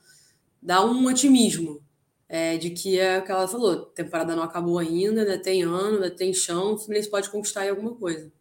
Dá 0.61 0.85
um 0.85 1.07
otimismo 1.07 1.83
é, 2.29 2.57
de 2.57 2.69
que 2.69 2.99
é 2.99 3.17
o 3.17 3.23
que 3.23 3.31
ela 3.31 3.47
falou: 3.47 3.87
temporada 3.87 4.35
não 4.35 4.43
acabou 4.43 4.77
ainda, 4.77 5.21
ainda 5.21 5.39
tem 5.39 5.63
ano, 5.63 5.95
ainda 5.95 6.11
tem 6.11 6.33
chão, 6.33 6.73
o 6.73 6.77
Fluminense 6.77 7.09
pode 7.09 7.29
conquistar 7.29 7.61
aí 7.61 7.69
alguma 7.69 7.95
coisa. 7.95 8.31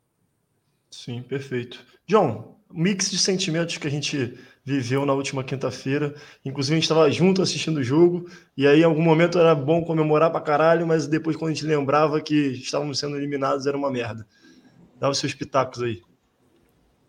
Sim, 0.91 1.23
perfeito. 1.23 1.85
John, 2.07 2.57
mix 2.73 3.11
de 3.11 3.19
sentimentos 3.19 3.77
que 3.79 3.87
a 3.87 3.91
gente 3.91 4.39
viveu 4.65 5.05
na 5.05 5.13
última 5.13 5.45
quinta-feira. 5.45 6.15
Inclusive, 6.45 6.75
a 6.75 6.77
gente 6.77 6.85
estava 6.85 7.11
junto 7.11 7.43
assistindo 7.43 7.79
o 7.79 7.83
jogo, 7.83 8.27
e 8.57 8.67
aí, 8.67 8.81
em 8.81 8.85
algum 8.85 9.03
momento, 9.03 9.39
era 9.39 9.55
bom 9.55 9.85
comemorar 9.85 10.31
pra 10.31 10.41
caralho, 10.41 10.87
mas 10.87 11.07
depois, 11.07 11.37
quando 11.37 11.51
a 11.51 11.55
gente 11.55 11.67
lembrava 11.67 12.21
que 12.21 12.35
estávamos 12.35 12.99
sendo 12.99 13.17
eliminados, 13.17 13.67
era 13.67 13.77
uma 13.77 13.91
merda. 13.91 14.27
Dá 14.99 15.11
os 15.11 15.19
seus 15.19 15.35
pitacos 15.35 15.83
aí. 15.83 16.01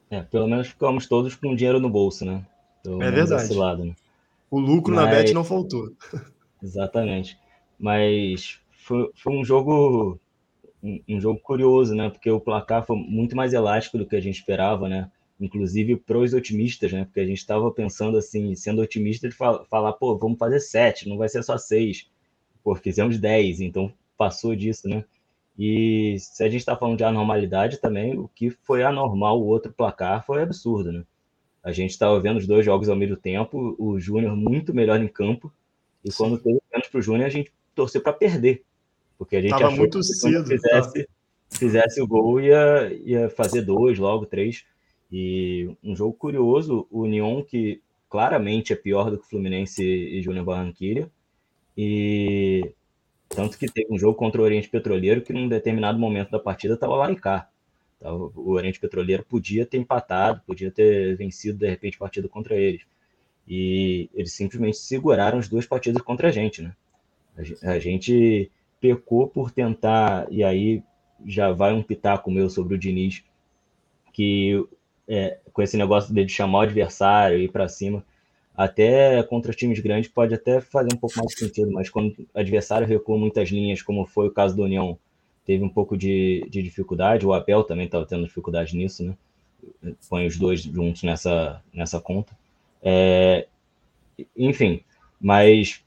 É, 0.09 0.21
pelo 0.21 0.47
menos 0.47 0.67
ficamos 0.67 1.07
todos 1.07 1.35
com 1.35 1.55
dinheiro 1.55 1.79
no 1.79 1.89
bolso, 1.89 2.25
né? 2.25 2.45
Pelo 2.83 3.01
é 3.01 3.09
verdade. 3.09 3.53
Lado, 3.53 3.85
né? 3.85 3.95
O 4.51 4.59
lucro 4.59 4.93
mas... 4.93 5.05
na 5.05 5.11
bet 5.11 5.33
não 5.33 5.43
faltou. 5.43 5.91
Exatamente. 6.61 7.37
Mas 7.79 8.59
foi, 8.71 9.09
foi 9.15 9.33
um 9.33 9.43
jogo 9.43 10.19
um, 10.86 11.15
um 11.15 11.20
jogo 11.20 11.39
curioso, 11.39 11.96
né? 11.96 12.10
Porque 12.10 12.30
o 12.30 12.39
placar 12.39 12.86
foi 12.86 12.96
muito 12.96 13.36
mais 13.36 13.54
elástico 13.54 13.98
do 13.98 14.06
que 14.06 14.15
a 14.15 14.22
gente 14.22 14.36
esperava, 14.39 14.88
né? 14.88 15.10
inclusive 15.39 15.98
para 15.98 16.18
os 16.18 16.34
otimistas, 16.34 16.92
né? 16.92 17.06
Porque 17.06 17.20
a 17.20 17.25
gente 17.25 17.38
estava 17.38 17.70
pensando 17.72 18.18
assim, 18.18 18.56
sendo 18.56 18.82
otimista 18.82 19.27
de 19.27 19.36
falar, 19.36 19.94
pô, 19.94 20.18
vamos 20.18 20.38
fazer 20.38 20.60
sete, 20.60 21.10
não 21.10 21.18
vai 21.18 21.30
ser 21.30 21.44
só 21.44 21.58
seis, 21.58 22.10
pô, 22.63 22.75
fizemos 22.75 23.20
dez, 23.20 23.60
então 23.60 23.92
passou 24.18 24.56
disso, 24.56 24.88
né? 24.88 25.04
E 25.58 26.18
se 26.20 26.44
a 26.44 26.50
gente 26.50 26.60
está 26.62 26.75
falando 26.75 26.98
de 26.98 27.04
anormalidade 27.04 27.80
também, 27.80 28.18
o 28.18 28.27
que 28.27 28.50
foi 28.50 28.84
anormal, 28.84 29.42
o 29.42 29.46
outro 29.46 29.72
placar 29.72 30.25
foi 30.25 30.42
absurdo, 30.42 30.92
né? 30.92 31.04
A 31.63 31.72
gente 31.72 31.92
estava 31.92 32.20
vendo 32.20 32.38
os 32.38 32.48
dois 32.48 32.63
jogos 32.63 32.89
ao 32.89 32.96
mesmo 32.96 33.18
tempo, 33.18 33.75
o 33.80 34.00
Júnior 34.00 34.36
muito 34.36 34.74
melhor 34.74 35.01
em 35.01 35.08
campo, 35.08 35.51
e 36.04 36.12
quando 36.12 36.38
teve 36.38 36.62
menos 36.72 36.88
para 36.88 37.00
o 37.00 37.01
Júnior, 37.01 37.25
a 37.25 37.30
gente 37.30 37.51
torceu 37.74 38.01
para 38.01 38.13
perder, 38.13 38.63
porque 39.17 39.38
a 39.38 39.41
gente 39.41 39.51
tava 39.51 39.67
achou 39.67 39.77
muito 39.77 40.00
que 40.00 40.03
cedo, 40.03 40.48
fizesse, 40.48 41.03
tá? 41.03 41.10
fizesse 41.50 42.01
o 42.01 42.07
gol 42.07 42.39
ia, 42.41 42.93
ia 43.03 43.29
fazer 43.29 43.62
dois, 43.62 43.98
logo 43.98 44.25
três. 44.25 44.65
E 45.12 45.69
um 45.84 45.95
jogo 45.95 46.13
curioso, 46.13 46.88
o 46.89 47.01
União 47.01 47.43
que 47.43 47.81
claramente 48.10 48.74
é 48.74 48.75
pior 48.75 49.10
do 49.10 49.17
que 49.17 49.25
o 49.25 49.29
Fluminense 49.29 49.84
e 49.84 50.22
Júnior 50.22 50.45
Barranquilla. 50.45 51.10
E 51.77 52.74
tanto 53.29 53.57
que 53.57 53.72
teve 53.72 53.93
um 53.93 53.98
jogo 53.98 54.15
contra 54.17 54.41
o 54.41 54.43
Oriente 54.43 54.69
Petroleiro 54.69 55.22
que 55.22 55.34
num 55.34 55.48
determinado 55.48 56.00
momento 56.00 56.31
da 56.31 56.39
partida 56.39 56.75
estava 56.75 56.95
lá 56.95 57.12
em 57.12 57.15
cá. 57.15 57.50
O 58.01 58.51
Oriente 58.51 58.79
Petroleiro 58.79 59.24
podia 59.24 59.65
ter 59.65 59.77
empatado, 59.77 60.41
podia 60.45 60.69
ter 60.69 61.15
vencido 61.15 61.57
de 61.57 61.67
repente 61.67 61.95
a 61.95 62.00
partida 62.00 62.27
contra 62.27 62.55
eles. 62.55 62.81
E 63.48 64.10
eles 64.13 64.34
simplesmente 64.34 64.77
seguraram 64.77 65.38
as 65.38 65.48
duas 65.48 65.65
partidas 65.65 66.01
contra 66.01 66.29
a 66.29 66.31
gente, 66.31 66.62
né? 66.62 66.75
A 67.63 67.79
gente 67.79 68.51
pecou 68.86 69.27
por 69.27 69.50
tentar, 69.50 70.27
e 70.30 70.44
aí 70.44 70.84
já 71.25 71.51
vai 71.51 71.74
um 71.74 71.82
pitaco 71.82 72.30
meu 72.30 72.50
sobre 72.50 72.75
o 72.75 72.77
Diniz, 72.77 73.24
que 74.13 74.63
é, 75.08 75.39
com 75.51 75.62
esse 75.62 75.75
negócio 75.75 76.13
de 76.13 76.30
chamar 76.30 76.60
o 76.60 76.62
adversário 76.62 77.39
e 77.39 77.46
ir 77.46 77.51
para 77.51 77.68
cima, 77.68 78.06
até 78.56 79.22
contra 79.24 79.54
times 79.54 79.80
grandes 79.80 80.10
pode 80.10 80.34
até 80.34 80.62
fazer 80.62 80.94
um 80.94 80.98
pouco 80.98 81.18
mais 81.18 81.32
de 81.32 81.39
sentido, 81.39 81.72
mas 81.72 81.89
quando 81.89 82.12
o 82.12 82.39
adversário 82.39 82.88
recua 82.88 83.18
muitas 83.18 83.50
linhas, 83.50 83.82
como 83.82 84.06
foi 84.06 84.27
o 84.27 84.32
caso 84.32 84.56
do 84.56 84.63
União, 84.63 84.98
teve 85.44 85.63
um 85.63 85.70
pouco 85.70 85.98
de, 85.98 86.46
de 86.50 86.62
dificuldade, 86.62 87.25
o 87.25 87.34
Abel 87.34 87.63
também 87.63 87.86
estava 87.86 88.06
tendo 88.06 88.25
dificuldade 88.25 88.75
nisso, 88.75 89.04
né? 89.04 89.15
Põe 90.08 90.27
os 90.27 90.38
dois 90.38 90.62
juntos 90.62 91.04
nessa, 91.04 91.62
nessa 91.74 92.00
conta. 92.00 92.38
É, 92.82 93.48
enfim, 94.38 94.82
mas 95.20 95.84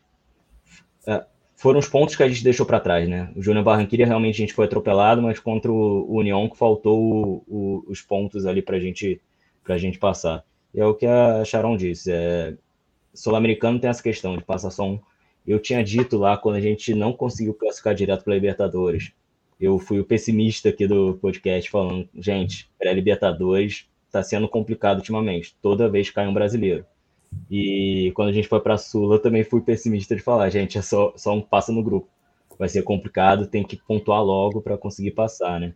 é, 1.07 1.25
foram 1.59 1.81
os 1.81 1.89
pontos 1.89 2.15
que 2.15 2.23
a 2.23 2.29
gente 2.29 2.45
deixou 2.45 2.65
para 2.65 2.79
trás, 2.79 3.09
né? 3.09 3.33
O 3.35 3.43
Júnior 3.43 3.65
Barranquilla 3.65 4.07
realmente 4.07 4.37
a 4.37 4.39
gente 4.39 4.55
foi 4.55 4.67
atropelado, 4.67 5.21
mas 5.21 5.41
contra 5.41 5.73
o, 5.73 6.17
União 6.17 6.49
que 6.49 6.57
faltou 6.57 7.03
o, 7.03 7.45
o, 7.49 7.85
os 7.89 8.01
pontos 8.01 8.47
ali 8.47 8.63
para 8.63 8.79
gente, 8.79 9.21
a 9.69 9.77
gente 9.77 9.99
passar. 9.99 10.45
E 10.73 10.79
é 10.79 10.87
o 10.87 10.95
que 10.95 11.05
a 11.05 11.45
Sharon 11.45 11.77
disse, 11.77 12.13
é, 12.13 12.55
Sul-Americano 13.13 13.81
tem 13.81 13.91
essa 13.91 14.03
questão 14.03 14.37
de 14.37 14.45
passar 14.45 14.71
só 14.71 14.89
um. 14.89 15.01
Eu 15.45 15.59
tinha 15.59 15.83
dito 15.83 16.17
lá 16.17 16.37
quando 16.37 16.55
a 16.55 16.61
gente 16.61 16.95
não 16.95 17.13
conseguiu 17.13 17.53
classificar 17.53 17.93
direto 17.93 18.23
para 18.23 18.35
Libertadores, 18.35 19.13
eu 19.61 19.81
fui 19.81 19.99
o 19.99 20.05
pessimista 20.05 20.69
aqui 20.69 20.87
do 20.87 21.19
podcast 21.21 21.69
falando, 21.69 22.09
gente, 22.15 22.71
pré-Libertadores 22.79 23.89
está 24.07 24.23
sendo 24.23 24.49
complicado 24.49 24.99
ultimamente, 24.99 25.57
toda 25.61 25.91
vez 25.91 26.09
cai 26.09 26.29
um 26.29 26.33
brasileiro. 26.33 26.87
E 27.51 28.13
quando 28.15 28.29
a 28.29 28.33
gente 28.33 28.49
foi 28.49 28.61
para 28.61 28.75
a 28.75 28.79
Sula, 28.79 29.17
eu 29.17 29.23
também 29.23 29.45
fui 29.45 29.61
pessimista 29.61 30.15
de 30.15 30.23
falar, 30.23 30.51
gente, 30.51 30.79
é 30.79 30.83
só, 30.83 31.13
só 31.17 31.35
um 31.35 31.41
passo 31.41 31.73
no 31.73 31.83
grupo. 31.83 32.09
Vai 32.59 32.69
ser 32.69 32.83
complicado, 32.83 33.47
tem 33.47 33.65
que 33.65 33.77
pontuar 33.77 34.23
logo 34.23 34.61
para 34.61 34.77
conseguir 34.77 35.13
passar, 35.13 35.61
né? 35.61 35.75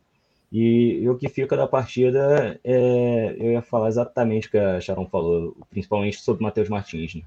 E, 0.53 1.01
e, 1.03 1.09
o 1.09 1.17
que 1.17 1.29
fica 1.31 1.57
da 1.57 1.67
partida, 1.67 2.61
é, 2.63 3.35
eu 3.39 3.53
ia 3.53 3.63
falar 3.63 3.89
exatamente 3.89 4.49
o 4.49 4.51
que 4.51 4.59
a 4.59 4.81
Sharon 4.81 5.07
falou, 5.07 5.57
principalmente 5.71 6.21
sobre 6.21 6.43
o 6.43 6.45
Matheus 6.45 6.69
Martins, 6.69 7.15
né? 7.15 7.23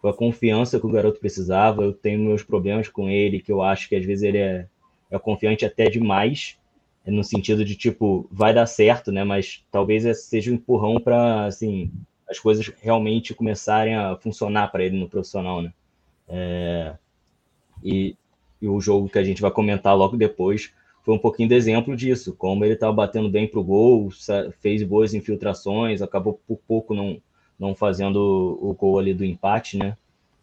Foi 0.00 0.10
a 0.10 0.14
confiança 0.14 0.78
que 0.78 0.86
o 0.86 0.90
garoto 0.90 1.18
precisava, 1.18 1.82
eu 1.82 1.92
tenho 1.92 2.20
meus 2.20 2.42
problemas 2.42 2.88
com 2.88 3.08
ele, 3.10 3.40
que 3.40 3.50
eu 3.50 3.60
acho 3.60 3.88
que 3.88 3.96
às 3.96 4.04
vezes 4.04 4.22
ele 4.22 4.38
é, 4.38 4.66
é 5.10 5.18
confiante 5.18 5.64
até 5.64 5.90
demais, 5.90 6.56
no 7.04 7.24
sentido 7.24 7.64
de, 7.64 7.74
tipo, 7.74 8.26
vai 8.30 8.54
dar 8.54 8.66
certo, 8.66 9.10
né? 9.10 9.24
Mas 9.24 9.64
talvez 9.70 10.04
seja 10.24 10.50
um 10.50 10.54
empurrão 10.54 11.00
para, 11.00 11.46
assim, 11.46 11.90
as 12.30 12.38
coisas 12.38 12.72
realmente 12.80 13.34
começarem 13.34 13.96
a 13.96 14.16
funcionar 14.16 14.70
para 14.70 14.84
ele 14.84 14.96
no 14.96 15.08
profissional, 15.08 15.60
né? 15.60 15.72
É, 16.28 16.94
e, 17.82 18.16
e, 18.62 18.68
o 18.68 18.80
jogo 18.80 19.08
que 19.08 19.18
a 19.18 19.24
gente 19.24 19.42
vai 19.42 19.50
comentar 19.50 19.96
logo 19.96 20.16
depois 20.16 20.72
foi 21.02 21.14
um 21.14 21.18
pouquinho 21.18 21.48
de 21.48 21.56
exemplo 21.56 21.96
disso, 21.96 22.34
como 22.36 22.64
ele 22.64 22.74
estava 22.74 22.92
batendo 22.92 23.28
bem 23.28 23.48
para 23.48 23.58
o 23.58 23.64
gol, 23.64 24.10
fez 24.60 24.82
boas 24.84 25.12
infiltrações, 25.12 26.00
acabou 26.00 26.40
por 26.46 26.58
pouco 26.68 26.94
não, 26.94 27.20
não 27.58 27.74
fazendo 27.74 28.58
o 28.62 28.72
gol 28.74 28.98
ali 28.98 29.12
do 29.12 29.24
empate, 29.24 29.76
né? 29.76 29.96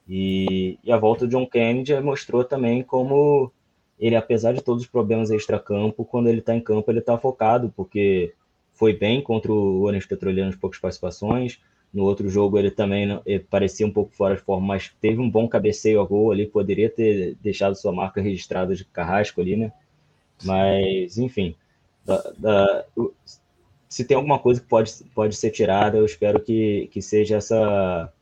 E, 0.09 0.77
e 0.83 0.91
a 0.91 0.97
volta 0.97 1.25
do 1.25 1.31
John 1.31 1.45
Kennedy 1.45 1.97
mostrou 2.01 2.43
também 2.43 2.83
como 2.83 3.51
ele, 3.99 4.15
apesar 4.15 4.53
de 4.53 4.61
todos 4.61 4.83
os 4.83 4.89
problemas 4.89 5.31
extra-campo, 5.31 6.03
quando 6.03 6.27
ele 6.27 6.39
está 6.39 6.55
em 6.55 6.61
campo, 6.61 6.91
ele 6.91 6.99
está 6.99 7.17
focado, 7.17 7.71
porque 7.75 8.33
foi 8.73 8.93
bem 8.93 9.21
contra 9.21 9.51
o 9.51 9.81
Oriente 9.81 10.07
Petroleiro 10.07 10.49
nas 10.49 10.55
poucas 10.55 10.79
participações, 10.79 11.59
no 11.97 12.03
outro 12.03 12.29
jogo 12.29 12.59
ele 12.59 12.69
também 12.69 13.19
ele 13.25 13.39
parecia 13.39 13.85
um 13.85 13.91
pouco 13.91 14.13
fora 14.13 14.35
de 14.35 14.41
forma, 14.41 14.67
mas 14.67 14.91
teve 15.01 15.19
um 15.19 15.27
bom 15.27 15.47
cabeceio 15.47 15.99
a 15.99 16.05
gol 16.05 16.31
ali, 16.31 16.45
poderia 16.45 16.91
ter 16.91 17.35
deixado 17.41 17.75
sua 17.75 17.91
marca 17.91 18.21
registrada 18.21 18.75
de 18.75 18.85
carrasco 18.85 19.41
ali, 19.41 19.55
né? 19.55 19.71
Mas, 20.43 21.17
enfim, 21.17 21.55
da, 22.05 22.33
da, 22.37 22.85
se 23.89 24.05
tem 24.05 24.15
alguma 24.15 24.37
coisa 24.37 24.61
que 24.61 24.67
pode, 24.67 24.93
pode 25.15 25.35
ser 25.35 25.49
tirada, 25.49 25.97
eu 25.97 26.05
espero 26.05 26.39
que, 26.39 26.87
que 26.91 27.01
seja 27.01 27.37
essa. 27.37 28.13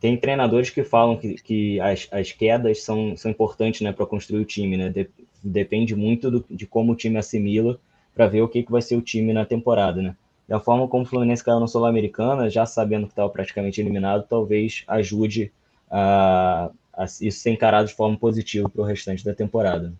Tem 0.00 0.16
treinadores 0.16 0.70
que 0.70 0.82
falam 0.82 1.16
que, 1.16 1.34
que 1.34 1.78
as, 1.78 2.08
as 2.10 2.32
quedas 2.32 2.82
são, 2.82 3.16
são 3.16 3.30
importantes 3.30 3.82
né, 3.82 3.92
para 3.92 4.04
construir 4.04 4.40
o 4.40 4.44
time, 4.44 4.76
né? 4.76 4.88
De, 4.88 5.08
depende 5.44 5.94
muito 5.94 6.28
do, 6.28 6.44
de 6.50 6.66
como 6.66 6.90
o 6.90 6.96
time 6.96 7.18
assimila 7.18 7.78
para 8.12 8.26
ver 8.26 8.42
o 8.42 8.48
que, 8.48 8.64
que 8.64 8.72
vai 8.72 8.82
ser 8.82 8.96
o 8.96 9.00
time 9.00 9.32
na 9.32 9.46
temporada, 9.46 10.02
né? 10.02 10.16
Da 10.50 10.58
forma 10.58 10.88
como 10.88 11.04
o 11.04 11.06
Fluminense 11.06 11.44
caiu 11.44 11.60
na 11.60 11.68
Sul-Americana, 11.68 12.50
já 12.50 12.66
sabendo 12.66 13.06
que 13.06 13.12
estava 13.12 13.30
praticamente 13.30 13.80
eliminado, 13.80 14.26
talvez 14.28 14.82
ajude 14.88 15.52
a, 15.88 16.72
a 16.92 17.04
isso 17.04 17.38
ser 17.38 17.50
encarado 17.50 17.86
de 17.86 17.94
forma 17.94 18.18
positiva 18.18 18.68
para 18.68 18.82
o 18.82 18.84
restante 18.84 19.24
da 19.24 19.32
temporada. 19.32 19.94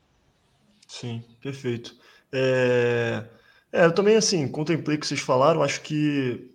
Sim, 0.88 1.22
perfeito. 1.40 1.94
É... 2.32 3.22
é, 3.72 3.84
eu 3.84 3.94
também, 3.94 4.16
assim, 4.16 4.48
contemplei 4.48 4.96
o 4.96 5.00
que 5.00 5.06
vocês 5.06 5.20
falaram, 5.20 5.62
acho 5.62 5.82
que 5.82 6.50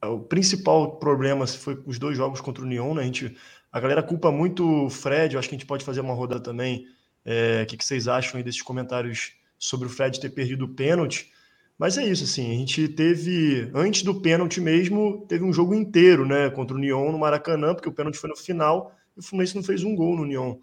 o 0.00 0.20
principal 0.20 0.98
problema 0.98 1.44
foi 1.44 1.82
os 1.84 1.98
dois 1.98 2.16
jogos 2.16 2.40
contra 2.40 2.62
o 2.62 2.66
União, 2.66 2.94
né? 2.94 3.02
A, 3.02 3.04
gente, 3.06 3.36
a 3.72 3.80
galera 3.80 4.00
culpa 4.00 4.30
muito 4.30 4.86
o 4.86 4.88
Fred, 4.88 5.34
eu 5.34 5.40
acho 5.40 5.48
que 5.48 5.56
a 5.56 5.58
gente 5.58 5.66
pode 5.66 5.84
fazer 5.84 6.00
uma 6.00 6.14
roda 6.14 6.38
também. 6.38 6.86
É, 7.24 7.64
o 7.64 7.66
que, 7.66 7.76
que 7.76 7.84
vocês 7.84 8.06
acham 8.06 8.38
aí 8.38 8.44
desses 8.44 8.62
comentários 8.62 9.32
sobre 9.58 9.88
o 9.88 9.90
Fred 9.90 10.20
ter 10.20 10.30
perdido 10.30 10.66
o 10.66 10.68
pênalti? 10.68 11.32
Mas 11.80 11.96
é 11.96 12.04
isso, 12.06 12.24
assim, 12.24 12.50
a 12.50 12.58
gente 12.58 12.88
teve, 12.88 13.70
antes 13.72 14.02
do 14.02 14.20
pênalti 14.20 14.60
mesmo, 14.60 15.24
teve 15.26 15.42
um 15.42 15.50
jogo 15.50 15.74
inteiro, 15.74 16.26
né, 16.26 16.50
contra 16.50 16.76
o 16.76 16.78
Nyon 16.78 17.10
no 17.10 17.18
Maracanã, 17.18 17.74
porque 17.74 17.88
o 17.88 17.92
pênalti 17.92 18.18
foi 18.18 18.28
no 18.28 18.36
final 18.36 18.92
e 19.16 19.20
o 19.20 19.22
Fluminense 19.22 19.56
não 19.56 19.62
fez 19.62 19.82
um 19.82 19.96
gol 19.96 20.14
no 20.14 20.26
Nyon. 20.26 20.58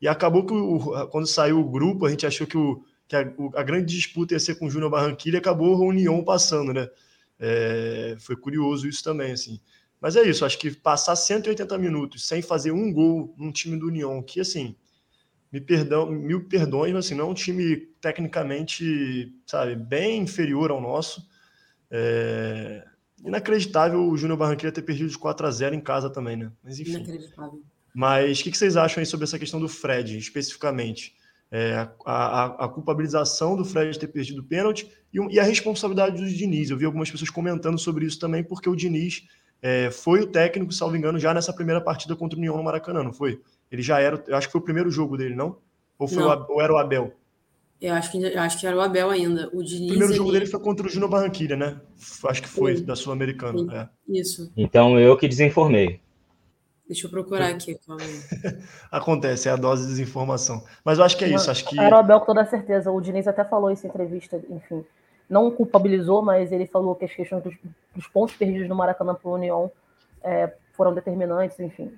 E 0.00 0.08
acabou 0.08 0.46
que 0.46 0.54
o, 0.54 1.08
quando 1.08 1.26
saiu 1.26 1.60
o 1.60 1.70
grupo, 1.70 2.06
a 2.06 2.10
gente 2.10 2.24
achou 2.24 2.46
que, 2.46 2.56
o, 2.56 2.82
que 3.06 3.14
a, 3.14 3.20
a 3.54 3.62
grande 3.62 3.94
disputa 3.94 4.32
ia 4.32 4.40
ser 4.40 4.54
com 4.54 4.64
o 4.64 4.70
Júnior 4.70 4.90
Barranquilla 4.90 5.36
e 5.36 5.40
acabou 5.40 5.76
o 5.76 5.86
União 5.86 6.24
passando, 6.24 6.72
né? 6.72 6.88
É, 7.38 8.16
foi 8.18 8.34
curioso 8.34 8.88
isso 8.88 9.04
também, 9.04 9.32
assim. 9.32 9.60
Mas 10.00 10.16
é 10.16 10.22
isso, 10.22 10.42
acho 10.42 10.58
que 10.58 10.70
passar 10.70 11.16
180 11.16 11.76
minutos 11.76 12.26
sem 12.26 12.40
fazer 12.40 12.72
um 12.72 12.90
gol 12.90 13.34
num 13.36 13.52
time 13.52 13.76
do 13.76 13.88
União, 13.88 14.22
que 14.22 14.40
assim, 14.40 14.74
me 15.52 15.60
perdão, 15.60 16.10
mil 16.10 16.48
perdões, 16.48 16.92
mas 16.92 17.04
assim, 17.04 17.14
não 17.14 17.26
é 17.26 17.30
um 17.30 17.34
time 17.34 17.76
tecnicamente, 18.00 19.34
sabe, 19.46 19.76
bem 19.76 20.22
inferior 20.22 20.70
ao 20.70 20.80
nosso. 20.80 21.28
É... 21.90 22.84
Inacreditável 23.24 24.08
o 24.08 24.16
Júnior 24.16 24.38
Barranquilla 24.38 24.72
ter 24.72 24.82
perdido 24.82 25.10
de 25.10 25.18
4 25.18 25.46
a 25.46 25.50
0 25.50 25.74
em 25.74 25.80
casa 25.80 26.08
também, 26.08 26.36
né? 26.36 26.50
Mas 26.64 26.80
enfim. 26.80 26.92
Inacreditável. 26.92 27.62
Mas 27.94 28.40
o 28.40 28.44
que 28.44 28.56
vocês 28.56 28.76
acham 28.76 29.00
aí 29.00 29.06
sobre 29.06 29.24
essa 29.24 29.38
questão 29.38 29.60
do 29.60 29.68
Fred, 29.68 30.16
especificamente? 30.16 31.14
É, 31.50 31.74
a, 31.74 31.90
a, 32.06 32.64
a, 32.64 32.68
culpabilização 32.68 33.54
do 33.54 33.62
Fred 33.62 33.98
ter 33.98 34.06
perdido 34.06 34.40
o 34.40 34.44
pênalti 34.44 34.90
e, 35.12 35.34
e, 35.34 35.38
a 35.38 35.42
responsabilidade 35.42 36.16
do 36.16 36.26
Diniz. 36.26 36.70
Eu 36.70 36.78
vi 36.78 36.86
algumas 36.86 37.10
pessoas 37.10 37.28
comentando 37.28 37.78
sobre 37.78 38.06
isso 38.06 38.18
também, 38.18 38.42
porque 38.42 38.70
o 38.70 38.74
Diniz 38.74 39.28
é, 39.60 39.90
foi 39.90 40.22
o 40.22 40.26
técnico, 40.26 40.72
salvo 40.72 40.96
engano, 40.96 41.18
já 41.18 41.34
nessa 41.34 41.52
primeira 41.52 41.78
partida 41.78 42.16
contra 42.16 42.36
o 42.36 42.40
União 42.40 42.56
no 42.56 42.64
Maracanã, 42.64 43.02
não 43.02 43.12
foi? 43.12 43.38
Ele 43.72 43.80
já 43.80 43.98
era, 43.98 44.22
eu 44.28 44.36
acho 44.36 44.48
que 44.48 44.52
foi 44.52 44.60
o 44.60 44.64
primeiro 44.64 44.90
jogo 44.90 45.16
dele, 45.16 45.34
não? 45.34 45.56
Ou, 45.98 46.06
foi 46.06 46.22
não. 46.22 46.28
O, 46.28 46.52
ou 46.52 46.60
era 46.60 46.70
o 46.70 46.76
Abel? 46.76 47.14
Eu 47.80 47.94
acho, 47.94 48.12
que, 48.12 48.22
eu 48.22 48.40
acho 48.40 48.60
que 48.60 48.66
era 48.66 48.76
o 48.76 48.80
Abel 48.80 49.08
ainda. 49.08 49.48
O, 49.52 49.62
Diniz, 49.62 49.86
o 49.86 49.88
primeiro 49.88 50.12
jogo 50.12 50.28
ele... 50.28 50.40
dele 50.40 50.50
foi 50.50 50.60
contra 50.60 50.86
o 50.86 50.90
Júnior 50.90 51.10
Barranquilla, 51.10 51.56
né? 51.56 51.80
Acho 52.26 52.42
que 52.42 52.48
foi, 52.48 52.76
Sim. 52.76 52.84
da 52.84 52.94
Sul-Americana. 52.94 53.90
É. 54.08 54.20
Isso. 54.20 54.52
Então 54.54 55.00
eu 55.00 55.16
que 55.16 55.26
desinformei. 55.26 56.00
Deixa 56.86 57.06
eu 57.06 57.10
procurar 57.10 57.48
aqui. 57.48 57.78
Acontece, 58.92 59.48
é 59.48 59.52
a 59.52 59.56
dose 59.56 59.84
de 59.84 59.88
desinformação. 59.88 60.62
Mas 60.84 60.98
eu 60.98 61.04
acho 61.04 61.16
que 61.16 61.24
é 61.24 61.28
isso. 61.28 61.50
Acho 61.50 61.64
que... 61.64 61.80
Era 61.80 61.96
o 61.96 61.98
Abel 61.98 62.20
com 62.20 62.26
toda 62.26 62.44
certeza. 62.44 62.90
O 62.90 63.00
Diniz 63.00 63.26
até 63.26 63.42
falou 63.42 63.70
isso 63.70 63.86
em 63.86 63.88
entrevista, 63.88 64.40
enfim. 64.50 64.84
Não 65.30 65.50
culpabilizou, 65.50 66.20
mas 66.22 66.52
ele 66.52 66.66
falou 66.66 66.94
que 66.94 67.06
as 67.06 67.14
questões 67.14 67.42
dos, 67.42 67.54
dos 67.96 68.06
pontos 68.06 68.36
perdidos 68.36 68.68
no 68.68 68.76
Maracanã 68.76 69.14
para 69.14 69.30
o 69.30 69.34
União 69.34 69.72
é, 70.22 70.52
foram 70.82 70.94
determinantes, 70.94 71.60
enfim. 71.60 71.92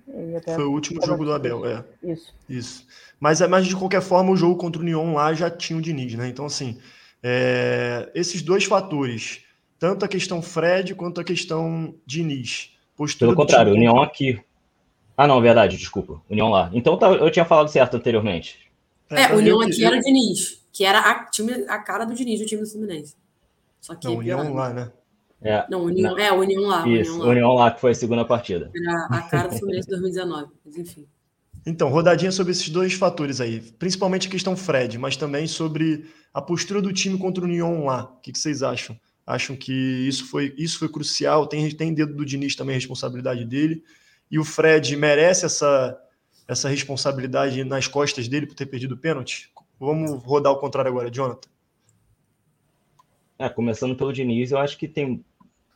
Foi 0.44 0.64
o 0.64 0.72
último 0.72 1.00
jogo 1.04 1.24
do 1.24 1.32
Abel, 1.32 1.64
é. 1.64 1.82
Isso. 2.02 2.34
Isso. 2.46 2.86
Mas, 3.18 3.40
mas, 3.48 3.66
de 3.66 3.74
qualquer 3.74 4.02
forma, 4.02 4.30
o 4.30 4.36
jogo 4.36 4.56
contra 4.56 4.78
o 4.78 4.82
União 4.82 5.14
lá 5.14 5.32
já 5.32 5.50
tinha 5.50 5.78
o 5.78 5.82
Diniz, 5.82 6.14
né? 6.14 6.28
Então, 6.28 6.44
assim, 6.44 6.78
é, 7.22 8.10
esses 8.14 8.42
dois 8.42 8.64
fatores, 8.64 9.40
tanto 9.78 10.04
a 10.04 10.08
questão 10.08 10.42
Fred 10.42 10.94
quanto 10.94 11.18
a 11.18 11.24
questão 11.24 11.94
Diniz. 12.04 12.76
Pelo 13.18 13.34
contrário, 13.34 13.72
time... 13.72 13.86
União 13.86 14.02
aqui. 14.02 14.38
Ah, 15.16 15.26
não, 15.26 15.40
verdade, 15.40 15.78
desculpa. 15.78 16.20
União 16.28 16.50
lá. 16.50 16.70
Então 16.74 16.98
tá, 16.98 17.08
eu 17.08 17.30
tinha 17.30 17.46
falado 17.46 17.68
certo 17.68 17.96
anteriormente. 17.96 18.70
É, 19.08 19.22
é 19.22 19.34
União 19.34 19.60
aqui 19.62 19.82
era 19.82 19.96
o 19.96 20.00
Diniz, 20.00 20.62
que 20.70 20.84
era 20.84 20.98
a, 20.98 21.24
time, 21.30 21.64
a 21.68 21.78
cara 21.78 22.04
do 22.04 22.14
Diniz, 22.14 22.40
o 22.42 22.46
time 22.46 22.60
do 22.60 22.68
Fluminense. 22.68 23.16
Só 23.80 23.94
que. 23.94 24.06
Não, 24.06 24.16
União 24.16 24.52
lá, 24.52 24.72
né? 24.74 24.92
É, 25.42 25.66
não, 25.70 25.84
União, 25.84 26.12
não. 26.12 26.18
é, 26.18 26.32
União 26.32 26.62
lá. 26.62 26.88
Isso, 26.88 27.12
União 27.12 27.26
lá. 27.26 27.30
União 27.30 27.52
lá, 27.54 27.70
que 27.70 27.80
foi 27.80 27.90
a 27.90 27.94
segunda 27.94 28.24
partida. 28.24 28.70
Era 28.74 29.06
a 29.10 29.22
cara 29.22 29.48
do 29.48 29.58
Fluminense 29.58 29.88
2019, 29.88 30.52
mas 30.64 30.76
enfim. 30.76 31.06
Então, 31.66 31.88
rodadinha 31.88 32.30
sobre 32.30 32.52
esses 32.52 32.68
dois 32.68 32.92
fatores 32.92 33.40
aí, 33.40 33.60
principalmente 33.78 34.28
a 34.28 34.30
questão 34.30 34.56
Fred, 34.56 34.98
mas 34.98 35.16
também 35.16 35.46
sobre 35.46 36.04
a 36.32 36.42
postura 36.42 36.82
do 36.82 36.92
time 36.92 37.18
contra 37.18 37.42
o 37.42 37.46
União 37.46 37.86
lá. 37.86 38.04
O 38.04 38.20
que, 38.20 38.32
que 38.32 38.38
vocês 38.38 38.62
acham? 38.62 38.98
Acham 39.26 39.56
que 39.56 39.72
isso 39.72 40.26
foi, 40.26 40.54
isso 40.58 40.78
foi 40.78 40.88
crucial? 40.88 41.46
Tem, 41.46 41.70
tem 41.70 41.94
dedo 41.94 42.14
do 42.14 42.24
Diniz 42.24 42.54
também, 42.54 42.74
a 42.74 42.78
responsabilidade 42.78 43.44
dele. 43.44 43.82
E 44.30 44.38
o 44.38 44.44
Fred 44.44 44.94
merece 44.96 45.46
essa, 45.46 45.98
essa 46.46 46.68
responsabilidade 46.68 47.64
nas 47.64 47.86
costas 47.86 48.28
dele 48.28 48.46
por 48.46 48.54
ter 48.54 48.66
perdido 48.66 48.92
o 48.94 48.98
pênalti? 48.98 49.50
Vamos 49.80 50.22
rodar 50.22 50.52
ao 50.52 50.60
contrário 50.60 50.90
agora, 50.90 51.10
Jonathan. 51.10 51.48
É, 53.38 53.48
começando 53.48 53.96
pelo 53.96 54.12
Diniz, 54.12 54.52
eu 54.52 54.58
acho 54.58 54.78
que 54.78 54.86
tem, 54.86 55.24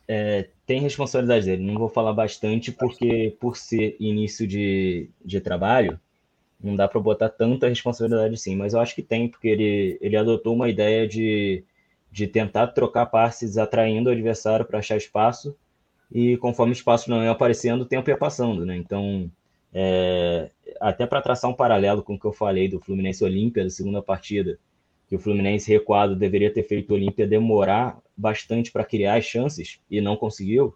é, 0.07 0.47
tem 0.65 0.81
responsabilidade 0.81 1.45
dele. 1.45 1.63
Não 1.63 1.77
vou 1.77 1.89
falar 1.89 2.13
bastante, 2.13 2.71
porque 2.71 3.35
por 3.39 3.57
ser 3.57 3.95
início 3.99 4.47
de, 4.47 5.09
de 5.23 5.41
trabalho, 5.41 5.99
não 6.61 6.75
dá 6.75 6.87
para 6.87 6.99
botar 6.99 7.29
tanta 7.29 7.67
responsabilidade 7.67 8.37
sim, 8.37 8.55
mas 8.55 8.73
eu 8.73 8.79
acho 8.79 8.95
que 8.95 9.01
tem, 9.01 9.27
porque 9.27 9.47
ele, 9.47 9.97
ele 10.01 10.17
adotou 10.17 10.53
uma 10.53 10.69
ideia 10.69 11.07
de, 11.07 11.63
de 12.11 12.27
tentar 12.27 12.67
trocar 12.67 13.05
passes 13.07 13.57
atraindo 13.57 14.09
o 14.09 14.13
adversário 14.13 14.65
para 14.65 14.79
achar 14.79 14.97
espaço, 14.97 15.55
e 16.11 16.37
conforme 16.37 16.71
o 16.71 16.73
espaço 16.73 17.09
não 17.09 17.23
ia 17.23 17.31
aparecendo, 17.31 17.81
o 17.81 17.85
tempo 17.85 18.09
ia 18.09 18.17
passando, 18.17 18.65
né? 18.65 18.75
Então, 18.75 19.31
é, 19.73 20.49
até 20.79 21.05
para 21.05 21.21
traçar 21.21 21.49
um 21.49 21.53
paralelo 21.53 22.01
com 22.03 22.15
o 22.15 22.19
que 22.19 22.25
eu 22.25 22.33
falei 22.33 22.67
do 22.67 22.79
Fluminense 22.79 23.23
Olímpia, 23.23 23.63
da 23.63 23.69
segunda 23.69 24.01
partida, 24.01 24.57
que 25.09 25.15
o 25.15 25.19
Fluminense 25.19 25.69
recuado 25.71 26.15
deveria 26.15 26.53
ter 26.53 26.61
feito 26.61 26.91
o 26.91 26.93
Olímpia 26.93 27.25
demorar 27.25 27.99
bastante 28.15 28.71
para 28.71 28.85
criar 28.85 29.15
as 29.15 29.25
chances 29.25 29.79
e 29.89 29.99
não 29.99 30.15
conseguiu, 30.15 30.75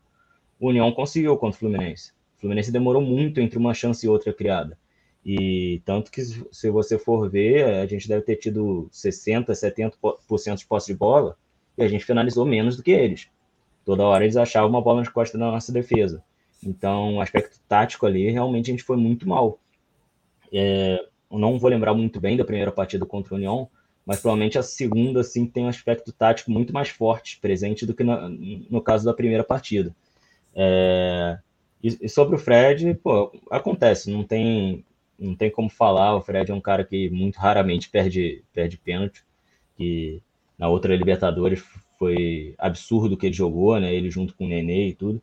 o 0.59 0.69
União 0.69 0.91
conseguiu 0.91 1.37
contra 1.37 1.55
o 1.55 1.59
Fluminense. 1.59 2.11
O 2.37 2.41
Fluminense 2.41 2.71
demorou 2.71 3.01
muito 3.01 3.39
entre 3.39 3.59
uma 3.59 3.75
chance 3.75 4.03
e 4.03 4.09
outra 4.09 4.33
criada. 4.33 4.75
E 5.23 5.81
tanto 5.85 6.11
que, 6.11 6.21
se 6.23 6.69
você 6.69 6.97
for 6.97 7.29
ver, 7.29 7.63
a 7.63 7.85
gente 7.85 8.07
deve 8.07 8.23
ter 8.23 8.37
tido 8.37 8.89
60%, 8.91 9.45
70% 9.51 10.57
de 10.57 10.65
posse 10.65 10.87
de 10.87 10.97
bola 10.97 11.37
e 11.77 11.83
a 11.83 11.87
gente 11.87 12.03
finalizou 12.03 12.43
menos 12.43 12.75
do 12.75 12.81
que 12.81 12.91
eles. 12.91 13.29
Toda 13.85 14.03
hora 14.03 14.23
eles 14.23 14.35
achavam 14.35 14.69
uma 14.69 14.81
bola 14.81 14.99
nas 15.01 15.09
costas 15.09 15.39
da 15.39 15.51
nossa 15.51 15.71
defesa. 15.71 16.23
Então, 16.61 17.17
o 17.17 17.21
aspecto 17.21 17.59
tático 17.67 18.05
ali, 18.05 18.31
realmente 18.31 18.71
a 18.71 18.73
gente 18.73 18.83
foi 18.83 18.97
muito 18.97 19.29
mal. 19.29 19.59
É, 20.51 21.05
não 21.29 21.59
vou 21.59 21.69
lembrar 21.69 21.93
muito 21.93 22.19
bem 22.19 22.35
da 22.35 22.45
primeira 22.45 22.71
partida 22.71 23.05
contra 23.05 23.33
o 23.33 23.37
União, 23.37 23.69
mas 24.05 24.19
provavelmente 24.19 24.57
a 24.57 24.63
segunda 24.63 25.21
assim 25.21 25.45
tem 25.45 25.65
um 25.65 25.69
aspecto 25.69 26.11
tático 26.11 26.51
muito 26.51 26.73
mais 26.73 26.89
forte 26.89 27.39
presente 27.39 27.85
do 27.85 27.93
que 27.93 28.03
no, 28.03 28.29
no 28.29 28.81
caso 28.81 29.05
da 29.05 29.13
primeira 29.13 29.43
partida. 29.43 29.95
É, 30.55 31.37
e, 31.81 31.97
e, 32.01 32.09
sobre 32.09 32.35
o 32.35 32.39
Fred, 32.39 32.93
pô, 32.95 33.31
acontece, 33.49 34.11
não 34.11 34.23
tem 34.23 34.83
não 35.17 35.35
tem 35.35 35.49
como 35.49 35.69
falar. 35.69 36.15
O 36.15 36.21
Fred 36.21 36.51
é 36.51 36.53
um 36.53 36.61
cara 36.61 36.83
que 36.83 37.09
muito 37.09 37.37
raramente 37.37 37.89
perde 37.89 38.43
perde 38.53 38.77
pênalti. 38.77 39.23
Que 39.77 40.21
na 40.57 40.67
outra 40.69 40.95
Libertadores 40.95 41.63
foi 41.97 42.55
absurdo 42.57 43.17
que 43.17 43.27
ele 43.27 43.33
jogou, 43.33 43.79
né? 43.79 43.93
Ele 43.93 44.09
junto 44.11 44.35
com 44.35 44.45
o 44.45 44.47
Nenê 44.47 44.89
e 44.89 44.93
tudo. 44.93 45.21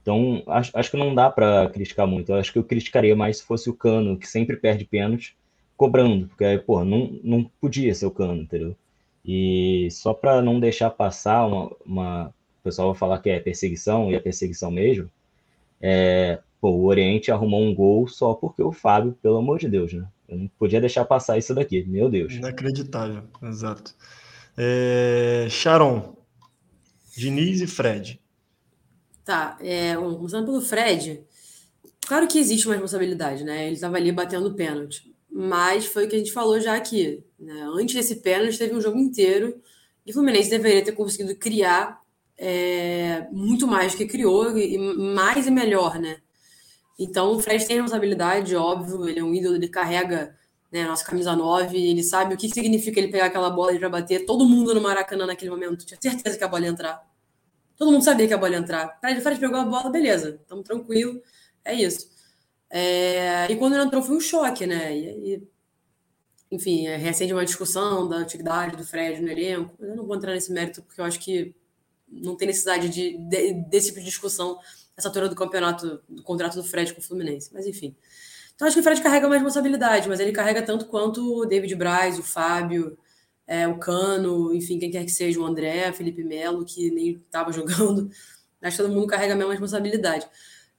Então 0.00 0.42
acho, 0.46 0.70
acho 0.74 0.90
que 0.90 0.96
não 0.96 1.14
dá 1.14 1.30
para 1.30 1.68
criticar 1.70 2.06
muito. 2.06 2.32
Eu 2.32 2.36
acho 2.36 2.52
que 2.52 2.58
eu 2.58 2.64
criticaria 2.64 3.14
mais 3.14 3.38
se 3.38 3.44
fosse 3.44 3.70
o 3.70 3.74
Cano 3.74 4.18
que 4.18 4.26
sempre 4.26 4.56
perde 4.56 4.84
pênalti 4.84 5.36
cobrando, 5.82 6.28
porque, 6.28 6.62
pô, 6.64 6.84
não, 6.84 7.18
não 7.24 7.42
podia 7.60 7.92
ser 7.92 8.06
o 8.06 8.10
cano, 8.12 8.42
entendeu? 8.42 8.76
E 9.24 9.88
só 9.90 10.14
para 10.14 10.40
não 10.40 10.60
deixar 10.60 10.90
passar 10.90 11.44
uma, 11.44 11.76
uma, 11.84 12.28
O 12.28 12.62
pessoal 12.62 12.92
vai 12.92 12.96
falar 12.96 13.18
que 13.18 13.28
é 13.28 13.40
perseguição, 13.40 14.08
e 14.08 14.14
é 14.14 14.20
perseguição 14.20 14.70
mesmo. 14.70 15.10
É, 15.80 16.38
pô, 16.60 16.70
o 16.70 16.84
Oriente 16.84 17.32
arrumou 17.32 17.60
um 17.60 17.74
gol 17.74 18.06
só 18.06 18.32
porque 18.32 18.62
o 18.62 18.70
Fábio, 18.70 19.18
pelo 19.20 19.38
amor 19.38 19.58
de 19.58 19.68
Deus, 19.68 19.92
né? 19.92 20.06
Eu 20.28 20.38
não 20.38 20.48
podia 20.56 20.80
deixar 20.80 21.04
passar 21.04 21.36
isso 21.36 21.52
daqui, 21.52 21.82
meu 21.82 22.08
Deus. 22.08 22.32
Inacreditável, 22.32 23.24
exato. 23.42 23.92
É, 24.56 25.48
Sharon, 25.50 26.14
Diniz 27.16 27.60
e 27.60 27.66
Fred. 27.66 28.20
Tá, 29.24 29.58
é, 29.60 29.96
começando 29.96 30.44
pelo 30.44 30.60
Fred, 30.60 31.24
claro 32.06 32.28
que 32.28 32.38
existe 32.38 32.68
uma 32.68 32.74
responsabilidade, 32.74 33.42
né? 33.42 33.66
Ele 33.66 33.74
estava 33.74 33.96
ali 33.96 34.12
batendo 34.12 34.54
pênalti. 34.54 35.11
Mas 35.44 35.86
foi 35.86 36.06
o 36.06 36.08
que 36.08 36.14
a 36.14 36.18
gente 36.18 36.32
falou 36.32 36.60
já 36.60 36.76
aqui. 36.76 37.24
Né? 37.36 37.68
Antes 37.74 37.96
desse 37.96 38.16
pênalti, 38.16 38.56
teve 38.56 38.76
um 38.76 38.80
jogo 38.80 38.96
inteiro 38.96 39.60
e 40.06 40.10
o 40.12 40.14
Fluminense 40.14 40.48
deveria 40.48 40.84
ter 40.84 40.92
conseguido 40.92 41.34
criar 41.34 42.00
é, 42.38 43.26
muito 43.32 43.66
mais 43.66 43.92
do 43.92 43.98
que 43.98 44.06
criou, 44.06 44.56
e 44.56 44.78
mais 44.78 45.46
e 45.46 45.50
melhor, 45.50 45.98
né? 45.98 46.18
Então 46.98 47.32
o 47.32 47.40
Fred 47.40 47.66
tem 47.66 47.76
responsabilidade, 47.76 48.54
óbvio, 48.54 49.08
ele 49.08 49.18
é 49.18 49.24
um 49.24 49.34
ídolo, 49.34 49.56
ele 49.56 49.68
carrega 49.68 50.36
né, 50.70 50.84
nossa 50.84 51.04
camisa 51.04 51.34
9, 51.34 51.76
ele 51.76 52.04
sabe 52.04 52.34
o 52.34 52.38
que 52.38 52.48
significa 52.48 53.00
ele 53.00 53.10
pegar 53.10 53.26
aquela 53.26 53.50
bola 53.50 53.72
e 53.72 53.80
já 53.80 53.88
bater. 53.88 54.24
Todo 54.24 54.46
mundo 54.46 54.72
no 54.74 54.80
Maracanã 54.80 55.26
naquele 55.26 55.50
momento 55.50 55.84
tinha 55.84 55.98
certeza 56.00 56.38
que 56.38 56.44
a 56.44 56.48
bola 56.48 56.64
ia 56.64 56.70
entrar. 56.70 57.02
Todo 57.76 57.90
mundo 57.90 58.04
sabia 58.04 58.28
que 58.28 58.34
a 58.34 58.38
bola 58.38 58.52
ia 58.52 58.58
entrar. 58.58 58.96
Fred, 59.00 59.20
Fred 59.20 59.40
pegou 59.40 59.58
a 59.58 59.64
bola, 59.64 59.90
beleza, 59.90 60.38
estamos 60.40 60.64
tranquilo, 60.64 61.20
é 61.64 61.74
isso. 61.74 62.11
É, 62.74 63.52
e 63.52 63.56
quando 63.56 63.74
ele 63.74 63.84
entrou 63.84 64.02
foi 64.02 64.16
um 64.16 64.20
choque, 64.20 64.66
né? 64.66 64.96
E, 64.96 65.34
e, 65.34 65.48
enfim, 66.50 66.86
é, 66.86 66.96
recente 66.96 67.32
uma 67.32 67.44
discussão 67.44 68.08
da 68.08 68.16
antiguidade 68.16 68.76
do 68.78 68.84
Fred 68.84 69.20
no 69.20 69.28
elenco. 69.28 69.74
Eu 69.78 69.94
não 69.94 70.06
vou 70.06 70.16
entrar 70.16 70.32
nesse 70.32 70.50
mérito 70.50 70.82
porque 70.82 70.98
eu 70.98 71.04
acho 71.04 71.20
que 71.20 71.54
não 72.08 72.34
tem 72.34 72.48
necessidade 72.48 72.88
de, 72.88 73.18
de, 73.18 73.52
desse 73.68 73.88
tipo 73.88 74.00
de 74.00 74.06
discussão 74.06 74.58
essa 74.96 75.08
altura 75.08 75.28
do 75.28 75.34
campeonato, 75.34 76.02
do 76.08 76.22
contrato 76.22 76.54
do 76.54 76.64
Fred 76.64 76.94
com 76.94 77.00
o 77.00 77.04
Fluminense. 77.04 77.50
Mas 77.52 77.66
enfim. 77.66 77.94
Então 78.54 78.66
acho 78.66 78.74
que 78.74 78.80
o 78.80 78.82
Fred 78.82 79.02
carrega 79.02 79.26
uma 79.26 79.34
responsabilidade, 79.34 80.08
mas 80.08 80.18
ele 80.18 80.32
carrega 80.32 80.62
tanto 80.62 80.86
quanto 80.86 81.40
o 81.40 81.44
David 81.44 81.74
Braz, 81.74 82.18
o 82.18 82.22
Fábio, 82.22 82.96
é, 83.46 83.68
o 83.68 83.78
Cano, 83.78 84.54
enfim, 84.54 84.78
quem 84.78 84.90
quer 84.90 85.04
que 85.04 85.10
seja, 85.10 85.38
o 85.38 85.44
André, 85.44 85.92
Felipe 85.92 86.24
Melo, 86.24 86.64
que 86.64 86.90
nem 86.90 87.12
estava 87.12 87.52
jogando. 87.52 88.10
Acho 88.62 88.76
que 88.78 88.82
todo 88.82 88.94
mundo 88.94 89.06
carrega 89.06 89.34
a 89.34 89.36
mesma 89.36 89.52
responsabilidade. 89.52 90.26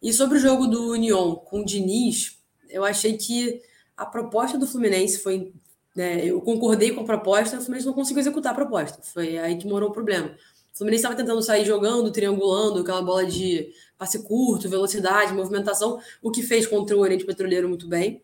E 0.03 0.11
sobre 0.11 0.37
o 0.37 0.41
jogo 0.41 0.67
do 0.67 0.91
Union 0.91 1.33
com 1.35 1.61
o 1.61 1.65
Diniz, 1.65 2.37
eu 2.69 2.83
achei 2.83 3.17
que 3.17 3.61
a 3.95 4.05
proposta 4.05 4.57
do 4.57 4.67
Fluminense 4.67 5.19
foi. 5.19 5.53
Né, 5.95 6.25
eu 6.25 6.41
concordei 6.41 6.91
com 6.91 7.01
a 7.01 7.05
proposta, 7.05 7.57
o 7.57 7.61
Fluminense 7.61 7.85
não 7.85 7.93
conseguiu 7.93 8.19
executar 8.19 8.51
a 8.51 8.55
proposta. 8.55 9.01
Foi 9.01 9.37
aí 9.37 9.57
que 9.57 9.65
morou 9.65 9.89
o 9.89 9.93
problema. 9.93 10.35
O 10.73 10.77
Fluminense 10.77 11.03
estava 11.03 11.15
tentando 11.15 11.41
sair 11.41 11.63
jogando, 11.63 12.11
triangulando, 12.11 12.81
aquela 12.81 13.01
bola 13.01 13.25
de 13.25 13.71
passe 13.97 14.21
curto, 14.23 14.67
velocidade, 14.67 15.33
movimentação, 15.33 15.99
o 16.21 16.31
que 16.31 16.43
fez 16.43 16.67
contra 16.67 16.97
o 16.97 16.99
Oriente 16.99 17.23
Petroleiro 17.23 17.69
muito 17.69 17.87
bem. 17.87 18.21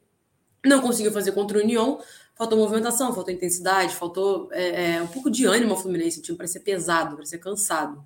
Não 0.65 0.81
conseguiu 0.81 1.13
fazer 1.13 1.31
contra 1.31 1.59
o 1.59 1.61
União, 1.61 2.01
faltou 2.35 2.57
movimentação, 2.57 3.13
faltou 3.13 3.33
intensidade, 3.33 3.95
faltou 3.95 4.49
é, 4.51 4.95
é, 4.95 5.01
um 5.01 5.07
pouco 5.07 5.29
de 5.29 5.45
ânimo 5.45 5.71
ao 5.71 5.77
Fluminense, 5.77 6.19
o 6.19 6.21
time 6.21 6.37
parecia 6.37 6.59
pesado, 6.59 7.15
parecia 7.15 7.39
cansado. 7.39 8.03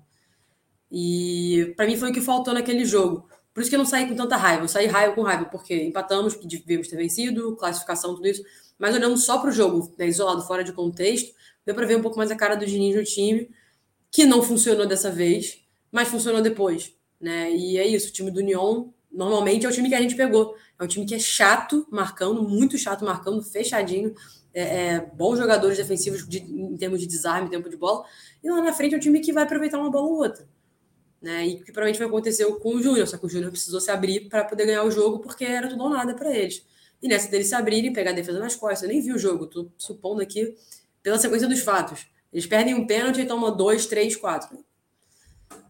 E 0.92 1.72
para 1.76 1.86
mim 1.86 1.96
foi 1.96 2.10
o 2.10 2.14
que 2.14 2.20
faltou 2.20 2.54
naquele 2.54 2.84
jogo. 2.84 3.26
Por 3.54 3.60
isso 3.60 3.70
que 3.70 3.76
eu 3.76 3.78
não 3.78 3.86
saí 3.86 4.08
com 4.08 4.16
tanta 4.16 4.36
raiva. 4.36 4.64
Eu 4.64 4.68
saí 4.68 4.86
raiva 4.86 5.14
com 5.14 5.22
raiva, 5.22 5.44
porque 5.44 5.84
empatamos, 5.84 6.34
devíamos 6.34 6.88
ter 6.88 6.96
vencido, 6.96 7.54
classificação, 7.54 8.16
tudo 8.16 8.26
isso. 8.26 8.42
Mas 8.76 8.96
olhando 8.96 9.16
só 9.16 9.38
para 9.38 9.48
o 9.48 9.52
jogo, 9.52 9.94
né, 9.96 10.08
isolado, 10.08 10.42
fora 10.42 10.64
de 10.64 10.72
contexto, 10.72 11.32
deu 11.64 11.72
para 11.72 11.86
ver 11.86 11.96
um 11.96 12.02
pouco 12.02 12.18
mais 12.18 12.32
a 12.32 12.36
cara 12.36 12.56
do 12.56 12.66
Diniz 12.66 12.96
no 12.96 13.04
time, 13.04 13.48
que 14.10 14.26
não 14.26 14.42
funcionou 14.42 14.86
dessa 14.86 15.08
vez, 15.08 15.64
mas 15.92 16.08
funcionou 16.08 16.42
depois. 16.42 16.92
Né? 17.20 17.52
E 17.54 17.78
é 17.78 17.86
isso, 17.86 18.08
o 18.08 18.12
time 18.12 18.30
do 18.32 18.40
União 18.40 18.92
normalmente 19.12 19.64
é 19.64 19.68
o 19.68 19.72
time 19.72 19.88
que 19.88 19.94
a 19.94 20.02
gente 20.02 20.16
pegou. 20.16 20.56
É 20.76 20.82
um 20.82 20.88
time 20.88 21.06
que 21.06 21.14
é 21.14 21.18
chato 21.20 21.86
marcando, 21.92 22.42
muito 22.42 22.76
chato 22.76 23.04
marcando, 23.04 23.40
fechadinho. 23.40 24.12
É, 24.52 24.62
é, 24.62 25.00
bons 25.00 25.36
jogadores 25.36 25.76
defensivos 25.76 26.28
de, 26.28 26.38
em 26.38 26.76
termos 26.76 27.00
de 27.00 27.06
desarme, 27.06 27.50
tempo 27.50 27.68
de 27.68 27.76
bola. 27.76 28.04
E 28.42 28.50
lá 28.50 28.60
na 28.60 28.72
frente 28.72 28.94
é 28.94 28.98
um 28.98 29.00
time 29.00 29.20
que 29.20 29.32
vai 29.32 29.44
aproveitar 29.44 29.78
uma 29.78 29.90
bola 29.90 30.06
ou 30.06 30.18
outra 30.18 30.46
né? 31.24 31.46
E 31.46 31.56
que 31.56 31.72
provavelmente 31.72 31.98
vai 31.98 32.06
acontecer 32.06 32.44
com 32.44 32.74
o 32.74 32.82
Júnior, 32.82 33.08
só 33.08 33.16
que 33.16 33.24
o 33.24 33.28
Júnior 33.30 33.50
precisou 33.50 33.80
se 33.80 33.90
abrir 33.90 34.28
para 34.28 34.44
poder 34.44 34.66
ganhar 34.66 34.84
o 34.84 34.90
jogo, 34.90 35.20
porque 35.20 35.42
era 35.42 35.68
tudo 35.68 35.82
ou 35.82 35.88
nada 35.88 36.14
para 36.14 36.30
eles. 36.30 36.62
E 37.02 37.08
nessa 37.08 37.30
deles 37.30 37.48
se 37.48 37.54
abrirem, 37.54 37.94
pegar 37.94 38.10
a 38.10 38.14
defesa 38.14 38.38
nas 38.38 38.54
costas, 38.54 38.82
eu 38.82 38.88
nem 38.88 39.00
vi 39.00 39.10
o 39.10 39.18
jogo, 39.18 39.46
tô 39.46 39.70
supondo 39.78 40.20
aqui 40.20 40.54
pela 41.02 41.18
sequência 41.18 41.48
dos 41.48 41.60
fatos. 41.60 42.06
Eles 42.30 42.46
perdem 42.46 42.74
um 42.74 42.86
pênalti 42.86 43.22
e 43.22 43.26
tomam 43.26 43.56
dois, 43.56 43.86
três, 43.86 44.14
quatro. 44.14 44.62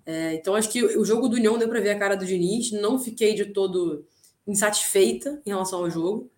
É, 0.05 0.35
então 0.35 0.57
acho 0.57 0.69
que 0.71 0.83
o 0.83 1.05
jogo 1.05 1.29
do 1.29 1.37
União 1.37 1.57
deu 1.57 1.69
para 1.69 1.81
ver 1.81 1.91
a 1.91 1.99
cara 1.99 2.17
do 2.17 2.27
Diniz, 2.27 2.73
não 2.73 2.99
fiquei 2.99 3.35
de 3.35 3.47
todo 3.47 4.05
insatisfeita 4.47 5.41
em 5.47 5.51
relação 5.51 5.79
ao 5.79 5.91
jogo, 5.91 6.31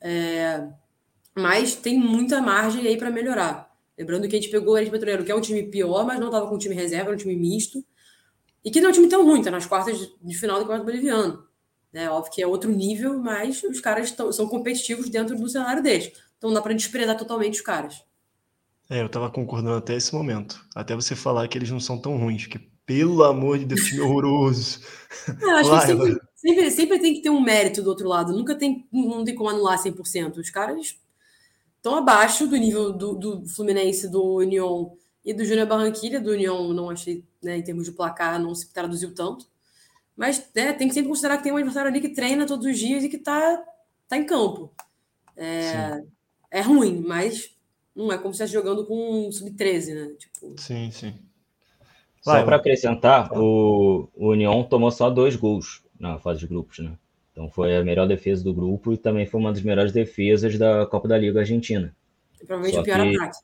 é, 0.00 0.68
mas 1.34 1.74
tem 1.74 1.98
muita 1.98 2.40
margem 2.40 2.86
aí 2.86 2.96
para 2.96 3.10
melhorar. 3.10 3.74
Lembrando 3.98 4.28
que 4.28 4.36
a 4.36 4.40
gente 4.40 4.50
pegou 4.50 4.74
o 4.74 4.78
Eres 4.78 4.90
Petroleiro, 4.90 5.24
que 5.24 5.32
é 5.32 5.34
um 5.34 5.40
time 5.40 5.64
pior, 5.64 6.06
mas 6.06 6.20
não 6.20 6.28
estava 6.28 6.46
com 6.46 6.54
um 6.54 6.58
time 6.58 6.74
reserva, 6.74 7.06
era 7.06 7.14
um 7.14 7.18
time 7.18 7.36
misto. 7.36 7.84
E 8.64 8.70
que 8.70 8.80
não 8.80 8.88
é 8.88 8.90
um 8.90 8.94
time 8.94 9.08
tão 9.08 9.24
ruim, 9.24 9.42
tá 9.42 9.50
nas 9.50 9.66
quartas 9.66 9.98
de 10.22 10.34
final 10.38 10.56
do 10.56 10.62
Campeonato 10.62 10.86
Boliviano. 10.86 11.44
Né? 11.92 12.10
Óbvio 12.10 12.32
que 12.32 12.42
é 12.42 12.46
outro 12.46 12.70
nível, 12.70 13.18
mas 13.18 13.62
os 13.62 13.80
caras 13.80 14.10
tão, 14.10 14.32
são 14.32 14.48
competitivos 14.48 15.08
dentro 15.10 15.36
do 15.36 15.48
cenário 15.48 15.82
deles. 15.82 16.12
Então 16.38 16.50
não 16.50 16.54
dá 16.54 16.62
para 16.62 16.74
desprezar 16.74 17.16
totalmente 17.16 17.54
os 17.54 17.60
caras. 17.60 18.02
É, 18.88 19.00
eu 19.00 19.08
tava 19.08 19.30
concordando 19.30 19.76
até 19.76 19.96
esse 19.96 20.14
momento. 20.14 20.64
Até 20.74 20.94
você 20.94 21.14
falar 21.14 21.46
que 21.48 21.56
eles 21.56 21.70
não 21.70 21.80
são 21.80 21.98
tão 21.98 22.16
ruins, 22.16 22.46
que 22.46 22.58
pelo 22.86 23.24
amor 23.24 23.58
de 23.58 23.64
Deus, 23.64 23.82
time 23.82 24.00
horroroso. 24.00 24.80
É, 25.28 25.50
acho 25.52 25.70
que 25.70 25.86
sempre, 25.86 26.20
sempre, 26.34 26.70
sempre, 26.70 26.98
tem 26.98 27.14
que 27.14 27.22
ter 27.22 27.30
um 27.30 27.40
mérito 27.40 27.82
do 27.82 27.88
outro 27.88 28.08
lado. 28.08 28.32
Nunca 28.32 28.54
tem, 28.54 28.86
não 28.92 29.24
tem 29.24 29.34
como 29.34 29.48
anular 29.48 29.82
100%. 29.82 30.36
Os 30.36 30.50
caras 30.50 30.98
estão 31.76 31.96
abaixo 31.96 32.46
do 32.46 32.56
nível 32.56 32.92
do, 32.92 33.14
do 33.14 33.48
Fluminense, 33.48 34.10
do 34.10 34.36
União 34.36 34.96
e 35.24 35.32
do 35.32 35.44
Júnior 35.44 35.66
Barranquilha, 35.66 36.20
do 36.20 36.32
União, 36.32 36.72
não 36.72 36.90
achei, 36.90 37.24
né, 37.42 37.56
em 37.56 37.62
termos 37.62 37.86
de 37.86 37.92
placar, 37.92 38.38
não 38.38 38.54
se 38.54 38.72
traduziu 38.72 39.14
tanto. 39.14 39.46
Mas 40.16 40.50
né, 40.54 40.72
tem 40.72 40.86
que 40.86 40.94
sempre 40.94 41.08
considerar 41.08 41.38
que 41.38 41.44
tem 41.44 41.52
um 41.52 41.56
adversário 41.56 41.90
ali 41.90 42.00
que 42.00 42.10
treina 42.10 42.46
todos 42.46 42.66
os 42.66 42.78
dias 42.78 43.02
e 43.02 43.08
que 43.08 43.16
está 43.16 43.64
tá 44.08 44.16
em 44.16 44.26
campo. 44.26 44.72
É, 45.36 46.02
é 46.50 46.60
ruim, 46.60 47.02
mas 47.04 47.56
não 47.96 48.12
é 48.12 48.18
como 48.18 48.34
se 48.34 48.42
estivesse 48.42 48.52
jogando 48.52 48.86
com 48.86 49.26
um 49.26 49.32
sub-13, 49.32 49.94
né? 49.94 50.14
Tipo... 50.18 50.54
Sim, 50.60 50.90
sim. 50.90 51.14
Só 52.20 52.42
para 52.42 52.56
acrescentar, 52.56 53.30
o, 53.32 54.08
o 54.14 54.30
União 54.30 54.62
tomou 54.62 54.90
só 54.90 55.10
dois 55.10 55.36
gols 55.36 55.82
na 55.98 56.18
fase 56.18 56.40
de 56.40 56.46
grupos, 56.46 56.78
né? 56.78 56.96
Então 57.30 57.50
foi 57.50 57.76
a 57.76 57.82
melhor 57.82 58.06
defesa 58.06 58.44
do 58.44 58.54
grupo 58.54 58.92
e 58.92 58.96
também 58.96 59.26
foi 59.26 59.40
uma 59.40 59.52
das 59.52 59.62
melhores 59.62 59.92
defesas 59.92 60.56
da 60.56 60.86
Copa 60.86 61.08
da 61.08 61.18
Liga 61.18 61.40
Argentina. 61.40 61.94
E 62.40 62.46
provavelmente 62.46 62.76
só 62.76 62.80
o 62.80 62.84
pior 62.84 63.02
que... 63.02 63.16
ataque. 63.16 63.38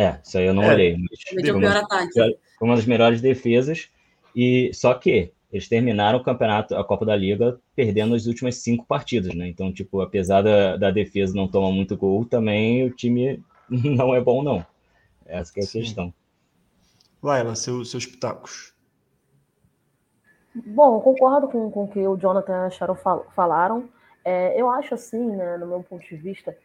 É, 0.00 0.18
isso 0.24 0.38
aí 0.38 0.46
eu 0.46 0.54
não 0.54 0.62
é, 0.62 0.72
olhei. 0.72 0.96
Mas 0.96 1.20
foi, 1.28 1.52
uma, 1.52 1.72
foi 2.58 2.68
uma 2.68 2.76
das 2.76 2.86
melhores 2.86 3.20
defesas. 3.20 3.90
E 4.34 4.70
só 4.72 4.94
que 4.94 5.30
eles 5.52 5.68
terminaram 5.68 6.18
o 6.18 6.24
campeonato, 6.24 6.74
a 6.74 6.82
Copa 6.82 7.04
da 7.04 7.14
Liga, 7.14 7.60
perdendo 7.76 8.14
as 8.14 8.24
últimas 8.24 8.56
cinco 8.56 8.86
partidas, 8.86 9.34
né? 9.34 9.46
Então, 9.46 9.70
tipo, 9.70 10.00
apesar 10.00 10.40
da, 10.40 10.78
da 10.78 10.90
defesa 10.90 11.34
não 11.34 11.46
tomar 11.46 11.70
muito 11.70 11.98
gol, 11.98 12.24
também 12.24 12.82
o 12.82 12.90
time 12.90 13.44
não 13.68 14.14
é 14.14 14.20
bom, 14.22 14.42
não. 14.42 14.64
Essa 15.26 15.52
é 15.60 15.62
a 15.62 15.66
Sim. 15.66 15.80
questão. 15.80 16.14
Vai, 17.20 17.44
lá, 17.44 17.54
seu, 17.54 17.84
seus 17.84 18.06
pitacos. 18.06 18.72
Bom, 20.54 20.98
concordo 21.00 21.46
com, 21.46 21.70
com 21.70 21.84
o 21.84 21.88
que 21.88 22.00
o 22.00 22.16
Jonathan 22.16 22.52
e 22.52 22.66
a 22.66 22.70
Sharon 22.70 22.96
falaram. 23.34 23.86
É, 24.24 24.58
eu 24.58 24.70
acho 24.70 24.94
assim, 24.94 25.36
né, 25.36 25.58
no 25.58 25.66
meu 25.66 25.82
ponto 25.82 26.08
de 26.08 26.16
vista, 26.16 26.56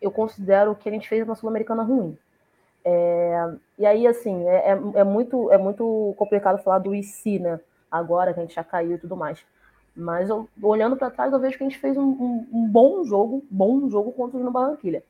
eu 0.00 0.10
considero 0.10 0.74
que 0.74 0.88
a 0.88 0.92
gente 0.92 1.08
fez 1.08 1.24
uma 1.24 1.36
Sul-Americana 1.36 1.84
ruim. 1.84 2.18
É, 2.84 3.54
e 3.78 3.86
aí, 3.86 4.06
assim, 4.06 4.46
é, 4.48 4.70
é, 4.70 4.80
é, 5.00 5.04
muito, 5.04 5.50
é 5.50 5.58
muito 5.58 6.14
complicado 6.16 6.62
falar 6.62 6.78
do 6.78 6.94
IC, 6.94 7.38
né? 7.38 7.60
Agora 7.90 8.32
que 8.32 8.40
a 8.40 8.42
gente 8.42 8.54
já 8.54 8.64
caiu 8.64 8.92
e 8.92 8.98
tudo 8.98 9.16
mais. 9.16 9.44
Mas 9.94 10.30
eu, 10.30 10.48
olhando 10.62 10.96
para 10.96 11.10
trás, 11.10 11.32
eu 11.32 11.38
vejo 11.38 11.58
que 11.58 11.64
a 11.64 11.68
gente 11.68 11.78
fez 11.78 11.96
um, 11.96 12.02
um, 12.02 12.48
um, 12.52 12.68
bom 12.68 13.04
jogo, 13.04 13.44
bom 13.50 13.88
jogo 13.88 14.12
contra 14.12 14.38
o 14.38 14.50
Barranquilha. 14.50 15.04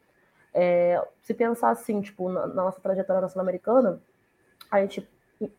É, 0.53 1.03
se 1.23 1.33
pensar 1.33 1.71
assim, 1.71 2.01
tipo, 2.01 2.29
na, 2.29 2.47
na 2.49 2.65
nossa 2.65 2.81
trajetória 2.81 3.29
sul-americana, 3.29 4.01
a 4.71 4.81
gente 4.81 5.09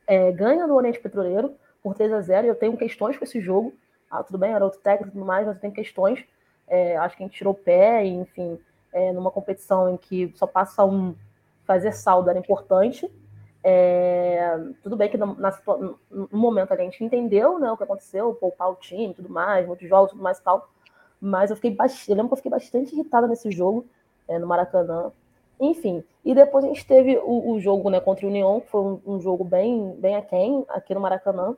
é, 0.06 0.32
ganha 0.32 0.67
no 0.67 0.76
Oriente 0.76 0.99
Petroleiro 0.99 1.56
por 1.82 1.95
3 1.95 2.12
a 2.13 2.21
0 2.21 2.47
e 2.47 2.49
eu 2.49 2.56
tenho 2.56 2.78
questões 2.78 3.17
com 3.17 3.23
esse 3.23 3.39
jogo. 3.39 3.73
Ah, 4.12 4.21
tudo 4.23 4.38
bem, 4.38 4.52
era 4.52 4.63
outro 4.63 4.80
técnico 4.80 5.10
e 5.10 5.13
tudo 5.13 5.26
mais, 5.26 5.47
mas 5.47 5.56
eu 5.56 5.62
tenho 5.62 5.73
questões. 5.73 6.23
É, 6.67 6.97
acho 6.97 7.17
que 7.17 7.23
a 7.23 7.26
gente 7.26 7.38
tirou 7.38 7.54
pé, 7.54 8.06
enfim, 8.06 8.60
é, 8.91 9.12
numa 9.12 9.32
competição 9.32 9.89
em 9.89 9.97
que 9.97 10.32
só 10.36 10.45
passa 10.45 10.86
um 10.86 11.15
fazer 11.65 11.91
saldo 11.91 12.30
era 12.30 12.39
importante. 12.39 13.10
É, 13.65 14.60
tudo 14.82 14.97
bem 14.97 15.10
que 15.10 15.17
no, 15.17 15.36
na, 15.36 15.58
no, 16.12 16.28
momento 16.32 16.73
a 16.73 16.78
gente 16.78 17.02
entendeu 17.02 17.58
né, 17.58 17.71
o 17.71 17.78
que 17.78 17.84
aconteceu, 17.84 18.34
poupar 18.36 18.69
o 18.69 18.76
time 18.76 19.13
tudo 19.13 19.30
mais, 19.30 19.65
muitos 19.65 19.88
jogos 19.88 20.12
tudo 20.12 20.21
mais 20.21 20.38
e 20.38 20.43
tal. 20.43 20.69
Mas 21.19 21.49
eu 21.49 21.56
fiquei 21.56 21.71
bastante, 21.71 22.12
eu 22.12 22.17
lembro 22.17 22.30
que 22.30 22.34
eu 22.34 22.38
fiquei 22.38 22.52
bastante 22.52 22.93
irritada 22.93 23.26
nesse 23.28 23.49
jogo, 23.52 23.86
é, 24.28 24.38
no 24.38 24.45
Maracanã. 24.45 25.12
Enfim, 25.60 26.04
e 26.26 26.36
depois 26.36 26.65
a 26.65 26.67
gente 26.67 26.86
teve 26.86 27.17
o, 27.17 27.52
o 27.52 27.60
jogo 27.60 27.89
né, 27.89 28.02
contra 28.02 28.26
o 28.26 28.30
União, 28.30 28.60
que 28.60 28.69
foi 28.69 28.82
um, 28.82 29.02
um, 29.06 29.21
jogo 29.21 29.45
bem, 29.45 29.95
bem 29.97 30.17
aquém 30.17 30.65
aqui 30.67 30.93
no 30.93 30.99
Maracanã, 30.99 31.56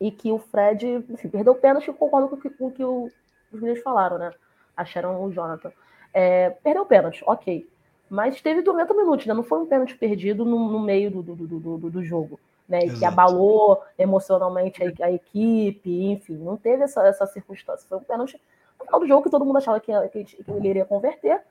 e 0.00 0.10
que 0.10 0.32
o 0.32 0.38
Fred, 0.38 1.04
enfim, 1.08 1.28
perdeu 1.28 1.52
o 1.52 1.56
pênalti, 1.56 1.86
eu 1.86 1.94
concordo 1.94 2.28
com, 2.28 2.50
com 2.50 2.66
o 2.66 2.72
que 2.72 2.84
o, 2.84 3.08
os 3.52 3.60
meninos 3.60 3.82
falaram, 3.82 4.18
né? 4.18 4.32
Acharam 4.76 5.22
o 5.22 5.32
Jonathan. 5.32 5.70
É, 6.12 6.50
perdeu 6.50 6.82
o 6.82 6.86
pênalti, 6.86 7.22
ok. 7.24 7.68
Mas 8.14 8.40
teve 8.40 8.62
90 8.62 8.94
minutos, 8.94 9.26
né? 9.26 9.34
Não 9.34 9.42
foi 9.42 9.58
um 9.58 9.66
pênalti 9.66 9.96
perdido 9.96 10.44
no, 10.44 10.70
no 10.70 10.78
meio 10.78 11.10
do, 11.10 11.22
do, 11.22 11.34
do, 11.34 11.78
do, 11.78 11.90
do 11.90 12.04
jogo. 12.04 12.38
Né, 12.66 12.88
que 12.88 13.04
abalou 13.04 13.82
emocionalmente 13.98 14.82
a, 14.82 15.04
a, 15.04 15.12
equipe, 15.12 16.02
enfim, 16.06 16.38
não 16.38 16.56
teve 16.56 16.82
essa, 16.82 17.06
essa 17.06 17.26
circunstância. 17.26 17.86
Foi 17.86 17.98
um 17.98 18.02
pênalti 18.02 18.40
no 18.80 18.86
final 18.86 19.00
do 19.00 19.06
jogo 19.06 19.22
que 19.22 19.28
todo 19.28 19.44
mundo 19.44 19.58
achava 19.58 19.78
que, 19.78 19.92
que, 20.08 20.24
que 20.24 20.50
ele 20.50 20.68
iria 20.68 20.86
converter, 20.86 21.42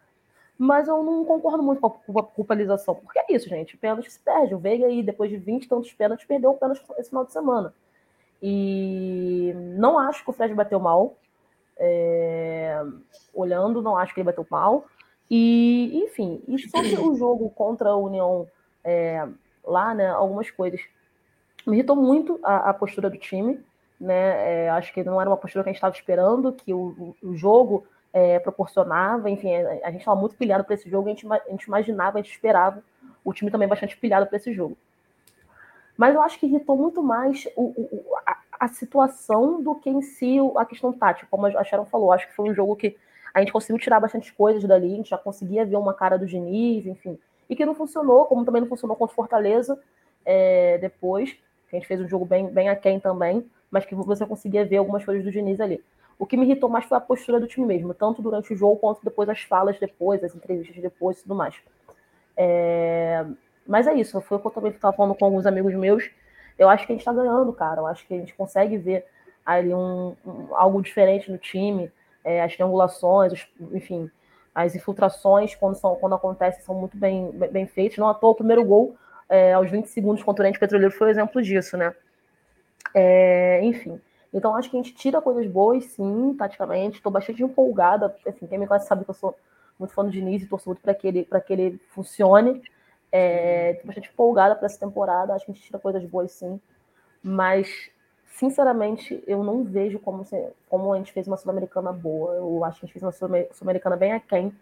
mas 0.57 0.87
eu 0.87 1.03
não 1.03 1.23
concordo 1.23 1.61
muito 1.61 1.79
com 1.81 2.19
a 2.19 2.23
culpabilização, 2.23 2.95
porque 2.95 3.19
é 3.19 3.25
isso, 3.29 3.47
gente, 3.47 3.75
o 3.75 3.77
pênalti 3.77 4.11
se 4.11 4.19
perde. 4.19 4.55
O 4.55 4.57
Veiga 4.57 4.87
aí, 4.87 5.03
depois 5.03 5.29
de 5.29 5.37
20 5.37 5.65
e 5.65 5.67
tantos 5.67 5.93
pênaltis, 5.93 6.25
perdeu 6.25 6.49
o 6.49 6.57
pênalti 6.57 6.83
esse 6.97 7.09
final 7.09 7.25
de 7.25 7.31
semana. 7.31 7.71
E 8.41 9.53
não 9.77 9.99
acho 9.99 10.23
que 10.23 10.29
o 10.31 10.33
Fred 10.33 10.53
bateu 10.55 10.79
mal. 10.79 11.15
É... 11.77 12.81
Olhando, 13.33 13.83
não 13.83 13.95
acho 13.95 14.15
que 14.15 14.19
ele 14.19 14.25
bateu 14.25 14.47
mal. 14.49 14.85
E, 15.35 16.03
enfim, 16.03 16.43
e 16.47 16.59
sobre 16.69 16.95
o 16.95 17.15
jogo 17.15 17.49
contra 17.49 17.89
a 17.89 17.97
União 17.97 18.47
é, 18.83 19.27
lá, 19.65 19.91
né, 19.95 20.07
algumas 20.07 20.51
coisas. 20.51 20.79
Me 21.65 21.75
irritou 21.75 21.95
muito 21.95 22.39
a, 22.43 22.69
a 22.69 22.73
postura 22.75 23.09
do 23.09 23.17
time, 23.17 23.59
né? 23.99 24.65
É, 24.65 24.69
acho 24.69 24.93
que 24.93 25.03
não 25.03 25.19
era 25.19 25.27
uma 25.27 25.35
postura 25.35 25.63
que 25.63 25.71
a 25.71 25.73
gente 25.73 25.79
estava 25.79 25.95
esperando, 25.95 26.53
que 26.53 26.71
o, 26.71 27.15
o 27.23 27.35
jogo 27.35 27.83
é, 28.13 28.37
proporcionava. 28.37 29.27
Enfim, 29.27 29.55
a, 29.55 29.87
a 29.87 29.91
gente 29.91 30.01
estava 30.01 30.19
muito 30.19 30.35
pilhado 30.35 30.63
para 30.65 30.75
esse 30.75 30.87
jogo, 30.87 31.07
a 31.07 31.09
gente, 31.09 31.25
a 31.27 31.49
gente 31.49 31.63
imaginava, 31.63 32.19
a 32.19 32.21
gente 32.21 32.31
esperava 32.31 32.83
o 33.25 33.33
time 33.33 33.49
também 33.49 33.67
bastante 33.67 33.97
pilhado 33.97 34.27
para 34.27 34.37
esse 34.37 34.53
jogo. 34.53 34.77
Mas 35.97 36.13
eu 36.13 36.21
acho 36.21 36.39
que 36.39 36.45
irritou 36.45 36.77
muito 36.77 37.01
mais 37.01 37.47
o, 37.55 37.63
o, 37.63 38.15
a, 38.23 38.37
a, 38.59 38.67
situação 38.67 39.63
do 39.63 39.73
que 39.73 39.89
em 39.89 40.03
si 40.03 40.37
a 40.57 40.63
questão 40.63 40.93
tática, 40.93 41.27
como 41.31 41.47
a 41.47 41.63
Sharon 41.63 41.85
falou. 41.85 42.11
Acho 42.11 42.27
que 42.27 42.35
foi 42.35 42.51
um 42.51 42.53
jogo 42.53 42.75
que 42.75 42.95
a 43.33 43.39
gente 43.39 43.51
conseguiu 43.51 43.79
tirar 43.79 43.99
bastante 43.99 44.31
coisas 44.33 44.63
dali, 44.63 44.93
a 44.93 44.97
gente 44.97 45.09
já 45.09 45.17
conseguia 45.17 45.65
ver 45.65 45.75
uma 45.75 45.93
cara 45.93 46.17
do 46.17 46.25
Diniz, 46.25 46.85
enfim. 46.85 47.17
E 47.49 47.55
que 47.55 47.65
não 47.65 47.73
funcionou, 47.73 48.25
como 48.25 48.45
também 48.45 48.61
não 48.61 48.69
funcionou 48.69 48.95
contra 48.95 49.13
o 49.13 49.15
Fortaleza 49.15 49.79
é, 50.25 50.77
depois, 50.77 51.31
que 51.31 51.75
a 51.75 51.79
gente 51.79 51.87
fez 51.87 51.99
um 51.99 52.07
jogo 52.07 52.25
bem, 52.25 52.47
bem 52.47 52.69
aquém 52.69 52.99
também, 52.99 53.45
mas 53.71 53.85
que 53.85 53.95
você 53.95 54.25
conseguia 54.25 54.63
ver 54.63 54.77
algumas 54.77 55.03
coisas 55.03 55.23
do 55.23 55.31
Diniz 55.31 55.59
ali. 55.59 55.83
O 56.19 56.25
que 56.27 56.37
me 56.37 56.45
irritou 56.45 56.69
mais 56.69 56.85
foi 56.85 56.97
a 56.97 57.01
postura 57.01 57.39
do 57.39 57.47
time 57.47 57.65
mesmo, 57.65 57.93
tanto 57.93 58.21
durante 58.21 58.53
o 58.53 58.55
jogo 58.55 58.77
quanto 58.77 59.03
depois 59.03 59.27
as 59.27 59.41
falas 59.41 59.79
depois, 59.79 60.23
as 60.23 60.35
entrevistas 60.35 60.81
depois 60.81 61.17
e 61.17 61.23
tudo 61.23 61.35
mais. 61.35 61.55
É... 62.37 63.25
Mas 63.65 63.87
é 63.87 63.93
isso, 63.93 64.19
foi 64.21 64.37
o 64.37 64.39
que 64.39 64.47
eu 64.47 64.51
também 64.51 64.71
estava 64.71 64.95
falando 64.95 65.15
com 65.15 65.25
alguns 65.25 65.45
amigos 65.45 65.73
meus. 65.73 66.11
Eu 66.57 66.69
acho 66.69 66.85
que 66.85 66.93
a 66.93 66.95
gente 66.95 67.01
está 67.01 67.13
ganhando, 67.13 67.51
cara. 67.53 67.81
Eu 67.81 67.87
acho 67.87 68.05
que 68.05 68.13
a 68.13 68.17
gente 68.17 68.33
consegue 68.35 68.77
ver 68.77 69.05
ali 69.45 69.73
um, 69.73 70.15
um 70.25 70.55
algo 70.55 70.81
diferente 70.81 71.31
no 71.31 71.37
time. 71.37 71.91
É, 72.23 72.41
as 72.41 72.53
triangulações, 72.53 73.33
os, 73.33 73.47
enfim, 73.73 74.09
as 74.53 74.75
infiltrações, 74.75 75.55
quando, 75.55 75.75
são, 75.75 75.95
quando 75.95 76.15
acontecem, 76.15 76.61
são 76.61 76.75
muito 76.75 76.95
bem, 76.97 77.31
bem, 77.31 77.65
feitas. 77.65 77.97
Não 77.97 78.07
à 78.07 78.13
toa, 78.13 78.31
o 78.31 78.35
primeiro 78.35 78.63
gol, 78.63 78.95
é, 79.27 79.53
aos 79.53 79.69
20 79.69 79.85
segundos 79.85 80.23
contra 80.23 80.41
o 80.41 80.43
Oriente 80.43 80.59
Petroleiro, 80.59 80.93
foi 80.93 81.07
um 81.07 81.11
exemplo 81.11 81.41
disso, 81.41 81.75
né? 81.75 81.93
É, 82.93 83.59
enfim. 83.63 83.99
Então, 84.33 84.55
acho 84.55 84.69
que 84.69 84.77
a 84.77 84.81
gente 84.81 84.95
tira 84.95 85.21
coisas 85.21 85.45
boas, 85.47 85.85
sim, 85.85 86.35
taticamente. 86.37 86.97
Estou 86.97 87.11
bastante 87.11 87.43
empolgada. 87.43 88.15
Assim, 88.27 88.47
quem 88.47 88.57
me 88.57 88.65
conhece 88.65 88.87
sabe 88.87 89.03
que 89.03 89.11
eu 89.11 89.15
sou 89.15 89.35
muito 89.77 89.93
fã 89.93 90.03
do 90.03 90.09
Diniz 90.09 90.41
e 90.41 90.47
torço 90.47 90.69
muito 90.69 90.81
para 90.81 90.93
que, 90.93 91.07
ele, 91.07 91.27
que 91.45 91.53
ele 91.53 91.79
funcione. 91.89 92.51
Estou 92.51 92.63
é, 93.11 93.81
bastante 93.83 94.09
empolgada 94.09 94.55
para 94.55 94.65
essa 94.65 94.79
temporada. 94.79 95.33
Acho 95.33 95.45
que 95.45 95.51
a 95.51 95.53
gente 95.53 95.65
tira 95.65 95.77
coisas 95.77 96.03
boas, 96.05 96.31
sim. 96.31 96.59
Mas, 97.21 97.91
sinceramente, 98.33 99.23
eu 99.27 99.43
não 99.43 99.63
vejo 99.63 99.99
como, 99.99 100.25
como 100.67 100.93
a 100.93 100.97
gente 100.97 101.11
fez 101.11 101.27
uma 101.27 101.37
Sul-Americana 101.37 101.91
boa. 101.91 102.35
Eu 102.35 102.63
acho 102.63 102.79
que 102.79 102.85
a 102.85 102.87
gente 102.87 102.93
fez 102.93 103.03
uma 103.03 103.47
Sul-Americana 103.51 103.95
bem 103.95 104.11
aquém 104.11 104.53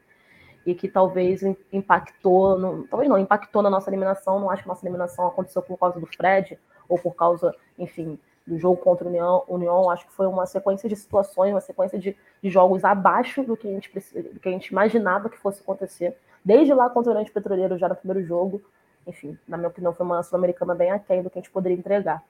e 0.66 0.76
que 0.76 0.88
talvez 0.88 1.42
impactou, 1.72 2.86
talvez 2.90 3.10
não, 3.10 3.18
impactou 3.18 3.62
na 3.62 3.70
nossa 3.70 3.90
eliminação. 3.90 4.40
Não 4.40 4.50
acho 4.50 4.64
que 4.64 4.68
nossa 4.68 4.86
eliminação 4.86 5.26
aconteceu 5.26 5.62
por 5.62 5.78
causa 5.78 6.00
do 6.00 6.06
Fred 6.06 6.60
ou 6.88 7.00
por 7.00 7.16
causa, 7.16 7.56
enfim, 7.80 8.20
do 8.46 8.58
jogo 8.58 8.78
contra 8.78 9.06
o 9.06 9.10
União, 9.10 9.44
União, 9.48 9.90
acho 9.90 10.06
que 10.06 10.14
foi 10.14 10.28
uma 10.28 10.46
sequência 10.46 10.90
de 10.90 10.96
situações, 10.96 11.54
uma 11.54 11.62
sequência 11.62 11.98
de, 11.98 12.18
de 12.44 12.50
jogos 12.50 12.84
abaixo 12.84 13.44
do 13.44 13.56
que, 13.56 13.68
a 13.68 13.72
gente, 13.72 13.90
do 14.34 14.40
que 14.40 14.50
a 14.50 14.52
gente 14.52 14.68
imaginava 14.68 15.30
que 15.30 15.38
fosse 15.38 15.62
acontecer. 15.62 16.18
Desde 16.44 16.74
lá 16.74 16.90
contra 16.90 17.12
o 17.12 17.14
Oriente 17.14 17.32
Petroleiro, 17.32 17.78
já 17.78 17.88
no 17.88 17.96
primeiro 17.96 18.28
jogo, 18.28 18.62
enfim, 19.08 19.38
na 19.48 19.56
minha 19.56 19.70
opinião, 19.70 19.94
foi 19.94 20.06
uma 20.06 20.22
Sul-Americana 20.22 20.76
bem 20.76 20.92
aquém 20.92 21.24
do 21.24 21.30
que 21.30 21.40
a 21.40 21.42
gente 21.42 21.52
poderia 21.52 21.78
entregar. 21.78 22.22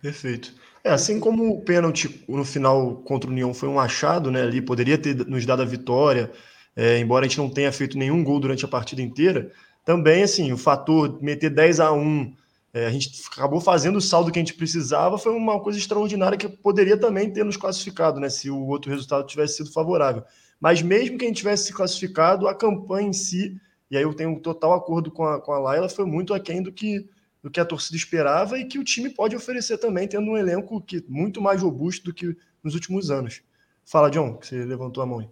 Perfeito. 0.00 0.54
É, 0.84 0.90
assim 0.90 1.18
como 1.18 1.50
o 1.50 1.60
pênalti 1.60 2.24
no 2.28 2.44
final 2.44 2.96
contra 3.02 3.28
o 3.28 3.32
União 3.32 3.52
foi 3.52 3.68
um 3.68 3.80
achado, 3.80 4.30
né? 4.30 4.42
Ali 4.42 4.62
poderia 4.62 4.96
ter 4.96 5.26
nos 5.26 5.44
dado 5.44 5.62
a 5.62 5.64
vitória, 5.64 6.30
é, 6.76 6.98
embora 6.98 7.24
a 7.26 7.28
gente 7.28 7.38
não 7.38 7.50
tenha 7.50 7.72
feito 7.72 7.98
nenhum 7.98 8.22
gol 8.22 8.38
durante 8.38 8.64
a 8.64 8.68
partida 8.68 9.02
inteira. 9.02 9.50
Também, 9.84 10.22
assim, 10.22 10.52
o 10.52 10.58
fator 10.58 11.20
meter 11.20 11.50
10 11.50 11.80
a 11.80 11.92
1 11.92 12.32
é, 12.72 12.86
a 12.86 12.90
gente 12.90 13.10
acabou 13.32 13.60
fazendo 13.60 13.96
o 13.96 14.00
saldo 14.00 14.30
que 14.30 14.38
a 14.38 14.42
gente 14.42 14.54
precisava, 14.54 15.16
foi 15.18 15.32
uma 15.32 15.58
coisa 15.60 15.78
extraordinária 15.78 16.36
que 16.36 16.48
poderia 16.48 16.96
também 16.96 17.32
ter 17.32 17.44
nos 17.44 17.56
classificado, 17.56 18.20
né? 18.20 18.28
Se 18.28 18.50
o 18.50 18.66
outro 18.66 18.90
resultado 18.90 19.26
tivesse 19.26 19.56
sido 19.56 19.72
favorável. 19.72 20.22
Mas 20.60 20.82
mesmo 20.82 21.16
que 21.16 21.24
a 21.24 21.28
gente 21.28 21.38
tivesse 21.38 21.64
se 21.64 21.72
classificado, 21.72 22.46
a 22.46 22.54
campanha 22.54 23.08
em 23.08 23.12
si, 23.12 23.58
e 23.90 23.96
aí 23.96 24.02
eu 24.02 24.14
tenho 24.14 24.30
um 24.30 24.38
total 24.38 24.74
acordo 24.74 25.10
com 25.10 25.24
a, 25.24 25.40
com 25.40 25.52
a 25.52 25.58
Laila, 25.58 25.88
foi 25.88 26.04
muito 26.04 26.34
aquém 26.34 26.62
do 26.62 26.72
que, 26.72 27.08
do 27.42 27.50
que 27.50 27.60
a 27.60 27.64
torcida 27.64 27.96
esperava 27.96 28.58
e 28.58 28.64
que 28.64 28.78
o 28.78 28.84
time 28.84 29.10
pode 29.10 29.36
oferecer 29.36 29.78
também, 29.78 30.08
tendo 30.08 30.30
um 30.30 30.36
elenco 30.36 30.80
que 30.80 31.04
muito 31.08 31.40
mais 31.40 31.62
robusto 31.62 32.06
do 32.06 32.14
que 32.14 32.36
nos 32.62 32.74
últimos 32.74 33.10
anos. 33.10 33.42
Fala, 33.84 34.10
John, 34.10 34.36
que 34.36 34.46
você 34.46 34.64
levantou 34.64 35.02
a 35.02 35.06
mão 35.06 35.20
aí. 35.20 35.28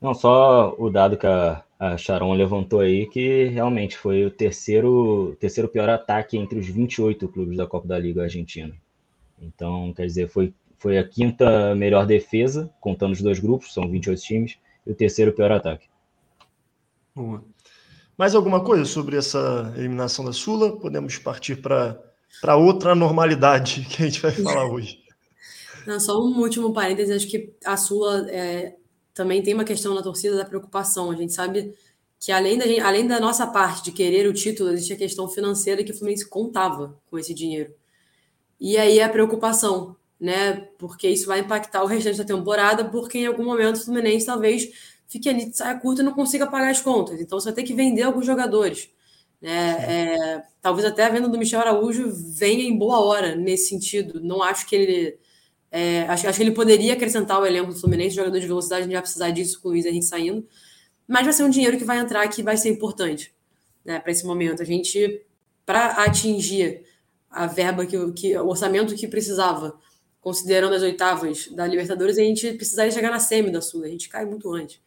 Não, 0.00 0.14
só 0.14 0.74
o 0.78 0.90
dado 0.90 1.16
que 1.16 1.26
a, 1.26 1.64
a 1.78 1.96
Sharon 1.96 2.34
levantou 2.34 2.80
aí, 2.80 3.06
que 3.06 3.44
realmente 3.46 3.96
foi 3.96 4.24
o 4.24 4.30
terceiro, 4.30 5.36
terceiro 5.40 5.68
pior 5.68 5.88
ataque 5.88 6.36
entre 6.36 6.58
os 6.58 6.66
28 6.66 7.26
clubes 7.28 7.56
da 7.56 7.66
Copa 7.66 7.88
da 7.88 7.98
Liga 7.98 8.22
Argentina. 8.22 8.74
Então, 9.40 9.92
quer 9.94 10.06
dizer, 10.06 10.28
foi, 10.28 10.54
foi 10.78 10.98
a 10.98 11.08
quinta 11.08 11.74
melhor 11.74 12.06
defesa, 12.06 12.70
contando 12.80 13.12
os 13.12 13.22
dois 13.22 13.38
grupos, 13.38 13.72
são 13.72 13.90
28 13.90 14.22
times, 14.22 14.58
e 14.86 14.92
o 14.92 14.94
terceiro 14.94 15.32
pior 15.32 15.50
ataque. 15.50 15.88
Boa. 17.14 17.42
Mais 18.16 18.34
alguma 18.34 18.62
coisa 18.62 18.84
sobre 18.84 19.16
essa 19.16 19.72
eliminação 19.76 20.24
da 20.24 20.32
Sula? 20.32 20.78
Podemos 20.78 21.18
partir 21.18 21.56
para 21.56 22.56
outra 22.56 22.94
normalidade 22.94 23.86
que 23.90 24.02
a 24.02 24.06
gente 24.06 24.20
vai 24.20 24.30
falar 24.30 24.66
hoje. 24.70 25.02
Não, 25.86 25.98
só 25.98 26.18
um 26.22 26.40
último 26.40 26.72
parêntese, 26.72 27.12
acho 27.12 27.26
que 27.28 27.52
a 27.64 27.76
Sula 27.76 28.26
é, 28.30 28.74
também 29.12 29.42
tem 29.42 29.52
uma 29.52 29.64
questão 29.64 29.94
na 29.94 30.02
torcida 30.02 30.36
da 30.36 30.44
preocupação. 30.44 31.10
A 31.10 31.16
gente 31.16 31.32
sabe 31.32 31.74
que 32.18 32.32
além 32.32 32.56
da, 32.56 32.66
gente, 32.66 32.80
além 32.80 33.06
da 33.06 33.20
nossa 33.20 33.46
parte 33.46 33.84
de 33.84 33.92
querer 33.92 34.26
o 34.28 34.32
título, 34.32 34.70
existe 34.70 34.92
a 34.92 34.96
questão 34.96 35.28
financeira 35.28 35.84
que 35.84 35.90
o 35.90 35.94
Fluminense 35.94 36.28
contava 36.28 36.98
com 37.10 37.18
esse 37.18 37.34
dinheiro. 37.34 37.74
E 38.58 38.78
aí 38.78 39.00
a 39.00 39.08
preocupação, 39.08 39.96
né? 40.18 40.68
Porque 40.78 41.08
isso 41.08 41.26
vai 41.26 41.40
impactar 41.40 41.82
o 41.82 41.86
restante 41.86 42.18
da 42.18 42.24
temporada, 42.24 42.84
porque 42.86 43.18
em 43.18 43.26
algum 43.26 43.44
momento 43.44 43.76
o 43.76 43.84
Fluminense 43.84 44.24
talvez 44.24 44.70
fique 45.14 45.28
ali 45.28 45.48
de 45.48 45.56
saia 45.56 45.78
curta 45.78 46.02
e 46.02 46.04
não 46.04 46.12
consiga 46.12 46.44
pagar 46.44 46.70
as 46.70 46.80
contas. 46.80 47.20
Então 47.20 47.38
você 47.38 47.46
vai 47.46 47.54
ter 47.54 47.62
que 47.62 47.72
vender 47.72 48.02
alguns 48.02 48.26
jogadores. 48.26 48.90
Né? 49.40 49.76
É, 49.88 50.42
talvez 50.60 50.84
até 50.84 51.04
a 51.04 51.08
venda 51.08 51.28
do 51.28 51.38
Michel 51.38 51.60
Araújo 51.60 52.10
venha 52.10 52.64
em 52.64 52.76
boa 52.76 52.98
hora 52.98 53.36
nesse 53.36 53.68
sentido. 53.68 54.20
Não 54.20 54.42
acho 54.42 54.66
que 54.66 54.74
ele 54.74 55.18
é, 55.70 56.02
acho, 56.08 56.28
acho, 56.28 56.36
que 56.36 56.42
ele 56.42 56.50
poderia 56.50 56.94
acrescentar 56.94 57.40
o 57.40 57.46
elenco 57.46 57.72
do 57.72 57.78
Fluminense, 57.78 58.16
jogador 58.16 58.40
de 58.40 58.46
velocidade, 58.46 58.80
a 58.80 58.84
gente 58.84 58.92
vai 58.92 59.02
precisar 59.02 59.30
disso 59.30 59.60
com 59.60 59.68
o 59.68 59.70
Luiz 59.70 59.86
Henrique 59.86 60.04
saindo. 60.04 60.44
Mas 61.06 61.22
vai 61.22 61.32
ser 61.32 61.44
um 61.44 61.50
dinheiro 61.50 61.78
que 61.78 61.84
vai 61.84 61.98
entrar 61.98 62.26
que 62.26 62.42
vai 62.42 62.56
ser 62.56 62.70
importante 62.70 63.32
né, 63.84 64.00
para 64.00 64.10
esse 64.10 64.26
momento. 64.26 64.62
A 64.62 64.64
gente, 64.64 65.24
para 65.64 66.04
atingir 66.04 66.84
a 67.30 67.46
verba, 67.46 67.86
que, 67.86 68.12
que, 68.12 68.36
o 68.36 68.48
orçamento 68.48 68.96
que 68.96 69.06
precisava, 69.06 69.78
considerando 70.20 70.74
as 70.74 70.82
oitavas 70.82 71.46
da 71.48 71.66
Libertadores, 71.66 72.18
a 72.18 72.22
gente 72.22 72.52
precisaria 72.54 72.90
chegar 72.90 73.10
na 73.10 73.20
semi 73.20 73.50
da 73.50 73.60
Sul, 73.60 73.84
a 73.84 73.88
gente 73.88 74.08
cai 74.08 74.24
muito 74.24 74.52
antes. 74.52 74.80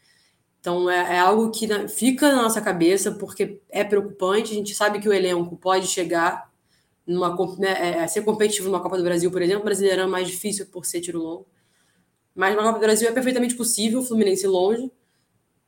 Então 0.67 0.89
é, 0.89 1.15
é 1.15 1.19
algo 1.19 1.49
que 1.49 1.65
na, 1.65 1.88
fica 1.88 2.30
na 2.30 2.41
nossa 2.41 2.60
cabeça, 2.60 3.13
porque 3.13 3.62
é 3.69 3.86
preocupante, 3.86 4.51
a 4.51 4.56
gente 4.56 4.75
sabe 4.75 4.99
que 4.99 5.08
o 5.08 5.13
elenco 5.13 5.56
pode 5.56 5.88
chegar 5.88 6.51
numa, 7.06 7.34
né, 7.58 7.71
é, 7.80 7.89
é, 7.99 8.08
ser 8.08 8.21
competitivo 8.23 8.67
numa 8.67 8.82
Copa 8.82 8.97
do 8.97 9.03
Brasil, 9.03 9.32
por 9.32 9.41
exemplo, 9.41 9.63
brasileirão 9.63 10.03
é 10.03 10.08
mais 10.08 10.27
difícil 10.27 10.65
por 10.65 10.86
ser 10.86 10.99
tiro 10.99 11.19
longo. 11.19 11.47
Mas 12.36 12.53
na 12.53 12.63
Copa 12.63 12.80
do 12.80 12.82
Brasil 12.82 13.08
é 13.08 13.13
perfeitamente 13.13 13.56
possível, 13.56 14.01
o 14.01 14.03
Fluminense 14.03 14.45
longe. 14.45 14.91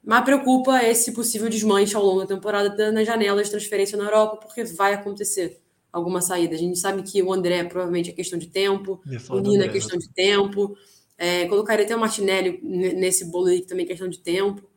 Mas 0.04 0.26
preocupa 0.26 0.84
esse 0.84 1.14
possível 1.14 1.48
desmanche 1.48 1.96
ao 1.96 2.04
longo 2.04 2.20
da 2.20 2.28
temporada 2.28 2.92
na 2.92 3.02
janela 3.06 3.42
de 3.42 3.50
transferência 3.50 3.98
na 3.98 4.04
Europa, 4.04 4.36
porque 4.36 4.66
vai 4.66 4.96
acontecer 4.96 5.62
alguma 5.94 6.20
saída. 6.20 6.56
A 6.56 6.60
gente 6.60 6.78
sabe 6.78 7.04
que 7.04 7.24
o 7.24 7.32
André 7.32 7.64
provavelmente 7.64 8.10
é 8.10 8.14
questão 8.14 8.38
de 8.38 8.48
tempo, 8.48 9.02
o 9.30 9.40
Nino 9.40 9.64
é 9.64 9.70
questão 9.70 9.98
de 9.98 10.10
tempo. 10.10 10.76
É, 11.18 11.46
colocaria 11.48 11.86
até 11.86 11.96
o 11.96 12.00
Martinelli 12.00 12.60
nesse 12.62 13.24
bolo 13.32 13.48
aí, 13.48 13.62
que 13.62 13.68
também 13.68 13.86
é 13.86 13.88
questão 13.88 14.10
de 14.10 14.20
tempo. 14.20 14.69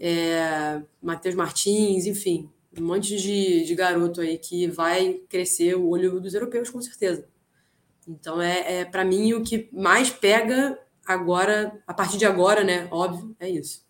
É, 0.00 0.80
Matheus 1.02 1.34
Martins, 1.34 2.06
enfim 2.06 2.50
um 2.78 2.84
monte 2.84 3.16
de, 3.16 3.64
de 3.64 3.74
garoto 3.74 4.20
aí 4.20 4.38
que 4.38 4.68
vai 4.68 5.20
crescer 5.28 5.74
o 5.74 5.88
olho 5.88 6.20
dos 6.20 6.34
europeus, 6.34 6.70
com 6.70 6.80
certeza. 6.80 7.24
Então, 8.06 8.40
é, 8.40 8.80
é 8.80 8.84
para 8.84 9.04
mim, 9.04 9.32
o 9.32 9.42
que 9.42 9.68
mais 9.72 10.10
pega 10.10 10.78
agora, 11.06 11.72
a 11.86 11.94
partir 11.94 12.18
de 12.18 12.24
agora, 12.24 12.62
né? 12.62 12.88
Óbvio, 12.90 13.34
é 13.40 13.48
isso. 13.48 13.84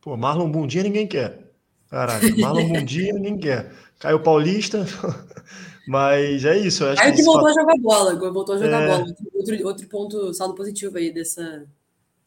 Pô, 0.00 0.16
Marlon 0.16 0.50
Bundinha 0.50 0.84
ninguém 0.84 1.06
quer. 1.06 1.50
Caraca, 1.88 2.26
Marlon 2.36 2.68
Bundinha 2.68 3.12
ninguém 3.14 3.38
quer. 3.38 3.72
Caio 3.98 4.22
Paulista, 4.22 4.86
mas 5.86 6.44
é 6.44 6.58
isso. 6.58 6.84
Eu 6.84 6.90
acho 6.90 7.02
Caio 7.02 7.12
que, 7.12 7.18
que 7.18 7.24
voltou 7.24 7.48
fato... 7.48 7.58
a 7.58 7.62
jogar 7.62 7.78
bola, 7.78 8.32
voltou 8.32 8.54
a 8.54 8.58
jogar 8.58 8.82
é... 8.82 8.86
bola. 8.86 9.16
Outro, 9.34 9.66
outro 9.66 9.88
ponto, 9.88 10.34
saldo 10.34 10.54
positivo 10.54 10.96
aí 10.96 11.12
dessa, 11.12 11.66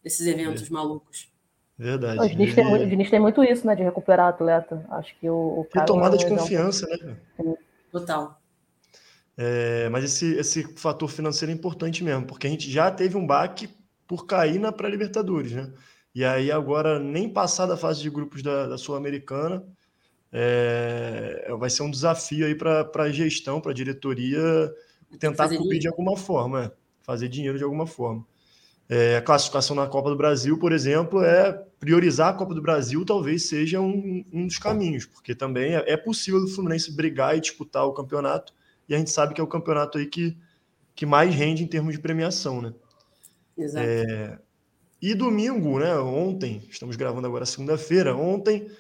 desses 0.04 0.26
eventos 0.26 0.68
é. 0.68 0.74
malucos. 0.74 1.28
Verdade. 1.80 2.20
O 2.20 2.28
Diniz, 2.28 2.54
tem, 2.54 2.74
o 2.74 2.90
Diniz, 2.90 3.10
tem, 3.10 3.20
muito 3.22 3.42
isso, 3.42 3.66
né? 3.66 3.74
De 3.74 3.84
recuperar 3.84 4.28
atleta. 4.28 4.86
Acho 4.92 5.18
que 5.18 5.30
o, 5.30 5.62
o 5.62 5.66
cara. 5.72 5.86
tomada 5.86 6.18
de 6.18 6.28
confiança, 6.28 6.86
né? 6.88 7.16
Total. 7.90 8.38
É, 9.38 9.88
mas 9.88 10.04
esse, 10.04 10.36
esse 10.36 10.64
fator 10.76 11.10
financeiro 11.10 11.50
é 11.50 11.56
importante 11.56 12.04
mesmo, 12.04 12.26
porque 12.26 12.46
a 12.46 12.50
gente 12.50 12.70
já 12.70 12.92
teve 12.92 13.16
um 13.16 13.26
baque 13.26 13.70
por 14.06 14.26
cair 14.26 14.60
na 14.60 14.74
pré-Libertadores, 14.74 15.54
né? 15.54 15.72
E 16.14 16.26
aí 16.26 16.52
agora, 16.52 17.00
nem 17.00 17.30
passar 17.30 17.66
da 17.66 17.78
fase 17.78 18.02
de 18.02 18.10
grupos 18.10 18.44
da, 18.44 18.68
da 18.68 18.78
Sul-Americana, 18.78 19.64
é, 20.34 21.48
vai 21.58 21.70
ser 21.70 21.84
um 21.84 21.90
desafio 21.90 22.46
aí 22.46 22.56
para 22.56 22.90
a 22.94 23.10
gestão, 23.10 23.62
para 23.62 23.72
a 23.72 23.76
diretoria 23.76 24.42
tentar 25.18 25.44
fazer 25.44 25.56
cobrir 25.56 25.80
dinheiro. 25.80 25.82
de 25.84 25.88
alguma 25.88 26.18
forma, 26.18 26.66
é, 26.66 26.72
fazer 27.04 27.30
dinheiro 27.30 27.58
de 27.58 27.64
alguma 27.64 27.88
forma. 27.88 28.26
É, 28.90 29.18
a 29.18 29.22
classificação 29.22 29.76
na 29.76 29.86
Copa 29.86 30.10
do 30.10 30.16
Brasil, 30.16 30.58
por 30.58 30.72
exemplo, 30.72 31.24
é 31.24 31.54
priorizar 31.80 32.30
a 32.30 32.34
Copa 32.34 32.56
do 32.56 32.62
Brasil 32.62 33.06
talvez 33.06 33.48
seja 33.48 33.80
um, 33.80 34.26
um 34.34 34.48
dos 34.48 34.58
caminhos, 34.58 35.06
porque 35.06 35.36
também 35.36 35.76
é, 35.76 35.94
é, 35.94 35.96
possível 35.96 36.44
o 36.44 36.48
Fluminense 36.48 36.92
brigar 36.92 37.38
e 37.38 37.40
disputar 37.40 37.86
o 37.86 37.94
campeonato, 37.94 38.52
e 38.88 38.96
a 38.96 38.98
gente 38.98 39.12
sabe 39.12 39.36
que 39.36 39.40
é 39.40 39.44
o 39.44 39.48
campeonato 39.48 40.00
aí 40.00 40.08
que, 40.08 40.36
que 40.96 41.06
mais 41.06 41.34
rende 41.36 41.64
em 41.64 41.68
termos 41.68 41.94
de 41.94 42.02
premiação, 42.02 42.64
né? 42.64 42.74
Exato. 43.56 43.86
É, 43.88 44.40
e 45.00 45.14
domingo, 45.14 45.80
né? 45.80 45.96
Ontem, 45.98 46.68
estamos 46.70 46.96
gravando 46.96 47.28
agora 47.28 47.46
segunda-feira, 47.46 48.16
ontem 48.16 48.72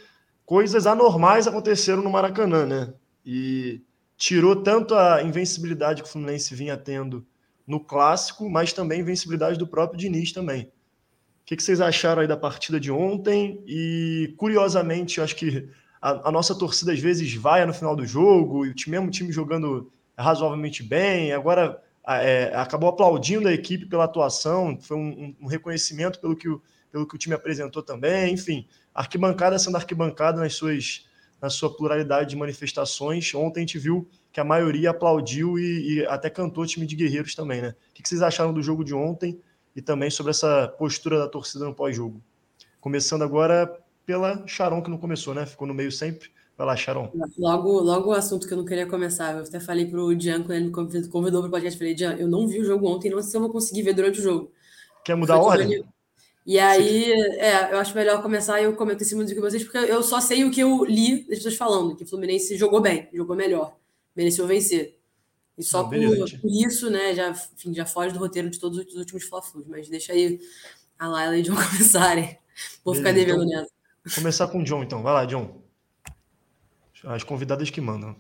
coisas 0.43 0.88
anormais 0.88 1.48
aconteceram 1.48 2.02
no 2.02 2.10
Maracanã, 2.10 2.65
né? 2.65 2.93
E 3.24 3.84
tirou 4.17 4.56
tanto 4.56 4.95
a 4.95 5.22
invencibilidade 5.22 6.02
que 6.02 6.10
o 6.10 6.12
Fluminense 6.12 6.56
vinha 6.56 6.76
tendo 6.76 7.24
no 7.69 7.79
clássico, 7.79 8.49
mas 8.49 8.73
também 8.73 9.01
invencibilidade 9.01 9.60
do 9.60 9.67
próprio 9.67 9.99
Diniz 9.99 10.32
também. 10.32 10.63
O 10.63 11.45
que, 11.45 11.62
vocês 11.62 11.79
acharam 11.79 12.23
aí 12.23 12.27
da 12.27 12.36
partida 12.36 12.79
de 12.79 12.91
ontem? 12.91 13.63
E 13.67 14.34
curiosamente, 14.38 15.21
acho 15.21 15.36
que 15.36 15.69
a, 16.01 16.29
a, 16.29 16.32
nossa 16.32 16.55
torcida 16.55 16.91
às 16.91 16.99
vezes 16.99 17.32
vai 17.36 17.63
no 17.67 17.73
final 17.73 17.95
do 17.95 18.08
jogo, 18.08 18.65
e 18.65 18.69
o 18.69 18.73
time, 18.73 18.97
mesmo 18.97 19.12
time 19.12 19.32
jogando 19.32 19.91
razoavelmente 20.17 20.82
bem, 20.82 21.32
agora 21.32 21.79
é, 22.08 22.51
acabou 22.55 22.89
aplaudindo 22.89 23.47
a 23.47 23.53
equipe 23.53 23.86
pela 23.86 24.05
atuação, 24.05 24.75
foi 24.82 24.97
um, 24.97 25.36
um, 25.39 25.45
reconhecimento 25.45 26.19
pelo 26.19 26.36
que, 26.36 26.49
o, 26.49 26.60
pelo 26.91 27.08
que 27.08 27.13
o 27.13 27.19
time 27.19 27.36
apresentou 27.36 27.84
também, 27.84 28.34
enfim, 28.34 28.67
arquibancada 28.95 29.60
sendo 29.60 29.77
arquibancada 29.77 30.39
nas 30.39 30.55
suas, 30.55 31.08
na 31.39 31.51
sua 31.51 31.75
pluralidade 31.75 32.32
de 32.32 32.36
manifestações. 32.36 33.32
Ontem 33.36 33.60
a 33.60 33.62
gente 33.62 33.77
viu 33.77 34.10
que 34.32 34.39
a 34.39 34.44
maioria 34.44 34.92
aplaudiu 34.92 35.58
e, 35.58 35.96
e 35.96 36.06
até 36.06 36.30
cantou 36.30 36.63
o 36.63 36.68
time 36.68 36.86
de 36.86 36.96
guerreiros 36.96 37.36
também, 37.36 37.62
né? 37.62 37.76
O 37.89 37.94
que 37.94 38.08
vocês 38.08 38.22
acharam 38.22 38.54
do 38.54 38.62
jogo 38.62 38.84
de 38.84 38.94
ontem 38.94 39.39
e 39.76 39.82
também 39.82 40.10
sobre 40.10 40.32
essa 40.32 40.68
postura 40.78 41.18
da 41.20 41.28
torcida 41.28 41.65
no 41.65 41.74
pós-jogo? 41.74 42.22
Começando 42.80 43.24
agora 43.24 43.80
pela 44.06 44.46
Sharon, 44.48 44.82
que 44.82 44.89
não 44.89 44.98
começou, 44.98 45.34
né? 45.34 45.46
Ficou 45.46 45.68
no 45.68 45.74
meio 45.74 45.92
sempre. 45.92 46.30
Vai 46.58 46.68
lá, 46.68 46.76
Sharon. 46.76 47.10
Logo, 47.38 47.80
logo 47.80 48.10
o 48.10 48.13
assunto 48.13 48.48
que 48.48 48.54
eu 48.54 48.58
não 48.58 48.65
queria 48.65 48.86
começar. 48.86 49.34
Eu 49.34 49.44
até 49.44 49.60
falei 49.60 49.86
pro 49.86 50.20
Jean, 50.20 50.44
quando 50.44 50.58
ele 50.58 50.65
me 50.65 51.08
convidou 51.08 51.42
para 51.42 51.48
o 51.48 51.52
podcast, 51.52 51.78
falei, 51.78 51.96
Jean, 51.96 52.15
eu 52.18 52.28
não 52.28 52.48
vi 52.48 52.60
o 52.60 52.65
jogo 52.65 52.88
ontem, 52.88 53.10
não 53.10 53.22
sei 53.22 53.32
se 53.32 53.38
eu 53.38 53.42
vou 53.42 53.50
conseguir 53.50 53.82
ver 53.82 53.94
durante 53.94 54.20
o 54.20 54.24
jogo. 54.24 54.52
Quer 55.06 55.15
mudar 55.15 55.36
a 55.36 55.42
ordem? 55.42 55.86
E 56.46 56.58
aí, 56.58 57.12
é, 57.38 57.72
eu 57.74 57.78
acho 57.78 57.96
melhor 57.96 58.22
começar 58.22 58.60
e 58.60 58.63
eu 58.63 58.74
comento 58.74 59.04
em 59.04 59.06
cima 59.06 59.24
do 59.24 59.34
que 59.34 59.39
vocês, 59.39 59.63
porque 59.63 59.78
eu 59.78 60.02
só 60.02 60.20
sei 60.20 60.44
o 60.44 60.52
que 60.52 60.60
eu 60.60 60.84
li 60.84 61.20
das 61.28 61.38
pessoas 61.38 61.56
falando, 61.56 61.96
que 61.96 62.04
o 62.04 62.08
Fluminense 62.08 62.58
jogou 62.58 62.82
bem, 62.82 63.08
jogou 63.13 63.36
melhor, 63.36 63.76
mereceu 64.19 64.45
vencer. 64.45 64.99
E 65.58 65.63
só 65.63 65.84
por, 65.84 65.97
por, 65.97 66.49
isso, 66.49 66.89
né, 66.89 67.15
já, 67.15 67.29
enfim, 67.29 67.73
já 67.73 67.86
foge 67.86 68.13
do 68.13 68.19
roteiro 68.19 68.49
de 68.49 68.60
todos 68.60 68.77
os 68.77 68.95
últimos 68.95 69.23
fla 69.23 69.41
mas 69.65 69.88
deixa 69.88 70.12
aí 70.12 70.39
a 70.97 71.08
Laila 71.08 71.38
e 71.38 71.41
o 71.41 71.43
John 71.43 71.55
começarem. 71.71 72.38
Vou 72.84 72.93
Beleza, 72.93 73.10
ficar 73.10 73.12
devendo 73.13 73.45
então, 73.45 73.62
nessa. 74.03 74.15
Começar 74.15 74.47
com 74.49 74.60
o 74.60 74.63
John, 74.63 74.84
então. 74.84 75.01
Vai 75.01 75.13
lá, 75.13 75.25
John. 75.25 75.62
As 77.05 77.23
convidadas 77.23 77.69
que 77.69 77.82
mandam. 77.82 78.15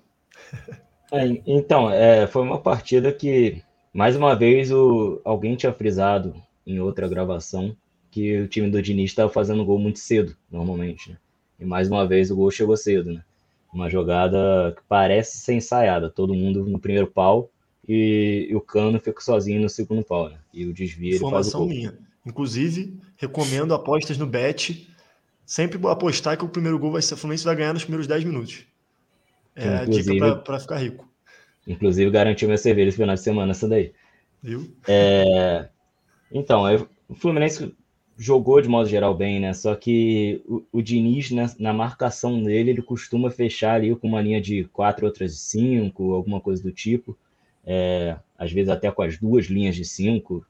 É, 1.11 1.25
então, 1.47 1.89
é, 1.89 2.27
foi 2.27 2.43
uma 2.43 2.61
partida 2.61 3.11
que, 3.11 3.63
mais 3.91 4.15
uma 4.15 4.35
vez, 4.35 4.71
o, 4.71 5.19
alguém 5.25 5.55
tinha 5.55 5.73
frisado 5.73 6.35
em 6.67 6.79
outra 6.79 7.07
gravação 7.07 7.75
que 8.11 8.41
o 8.41 8.47
time 8.47 8.69
do 8.69 8.79
Diniz 8.79 9.09
estava 9.09 9.27
fazendo 9.27 9.65
gol 9.65 9.79
muito 9.79 9.97
cedo, 9.97 10.37
normalmente. 10.51 11.09
Né? 11.09 11.17
E 11.59 11.65
mais 11.65 11.89
uma 11.89 12.07
vez 12.07 12.29
o 12.29 12.35
gol 12.35 12.51
chegou 12.51 12.77
cedo, 12.77 13.11
né? 13.11 13.23
Uma 13.71 13.89
jogada 13.89 14.73
que 14.75 14.81
parece 14.87 15.37
ser 15.37 15.53
ensaiada, 15.53 16.09
todo 16.09 16.33
mundo 16.33 16.65
no 16.65 16.79
primeiro 16.79 17.07
pau 17.07 17.51
e, 17.87 18.47
e 18.49 18.55
o 18.55 18.61
Cano 18.61 18.99
fica 18.99 19.21
sozinho 19.21 19.61
no 19.61 19.69
segundo 19.69 20.03
pau, 20.03 20.29
né? 20.29 20.37
E 20.53 20.65
o 20.65 20.73
desvio 20.73 21.15
Informação 21.15 21.65
minha. 21.65 21.97
Inclusive, 22.25 22.99
recomendo 23.15 23.73
apostas 23.73 24.17
no 24.17 24.27
Bet. 24.27 24.87
Sempre 25.45 25.79
apostar 25.87 26.37
que 26.37 26.45
o 26.45 26.49
primeiro 26.49 26.77
gol 26.77 26.91
vai 26.91 27.01
ser 27.01 27.15
o 27.15 27.17
Fluminense 27.17 27.43
vai 27.43 27.55
ganhar 27.55 27.73
nos 27.73 27.83
primeiros 27.83 28.05
10 28.05 28.23
minutos. 28.23 28.67
É 29.55 29.83
inclusive, 29.83 30.11
a 30.11 30.13
dica 30.13 30.35
para 30.37 30.59
ficar 30.59 30.77
rico. 30.77 31.09
Inclusive, 31.67 32.11
garantiu 32.11 32.47
minha 32.47 32.57
cerveja 32.57 32.89
esse 32.89 32.97
final 32.97 33.15
de 33.15 33.21
semana, 33.21 33.51
essa 33.51 33.67
daí. 33.67 33.91
Viu? 34.41 34.71
É, 34.87 35.69
então, 36.31 36.63
o 37.07 37.15
Fluminense 37.15 37.75
jogou 38.19 38.61
de 38.61 38.67
modo 38.67 38.89
geral 38.89 39.15
bem, 39.15 39.39
né? 39.39 39.53
Só 39.53 39.73
que 39.73 40.41
o, 40.45 40.61
o 40.73 40.81
Diniz, 40.81 41.31
né, 41.31 41.49
na 41.57 41.71
marcação 41.71 42.43
dele, 42.43 42.71
ele 42.71 42.81
costuma 42.81 43.31
fechar 43.31 43.75
ali 43.75 43.95
com 43.95 44.09
uma 44.09 44.21
linha 44.21 44.41
de 44.41 44.65
quatro, 44.65 45.05
outras 45.05 45.31
de 45.31 45.39
cinco, 45.39 46.13
alguma 46.13 46.41
coisa 46.41 46.61
do 46.61 46.71
tipo. 46.71 47.17
É, 47.65 48.17
às 48.37 48.51
vezes 48.51 48.69
até 48.69 48.91
com 48.91 49.01
as 49.01 49.17
duas 49.17 49.45
linhas 49.45 49.75
de 49.75 49.85
cinco. 49.85 50.45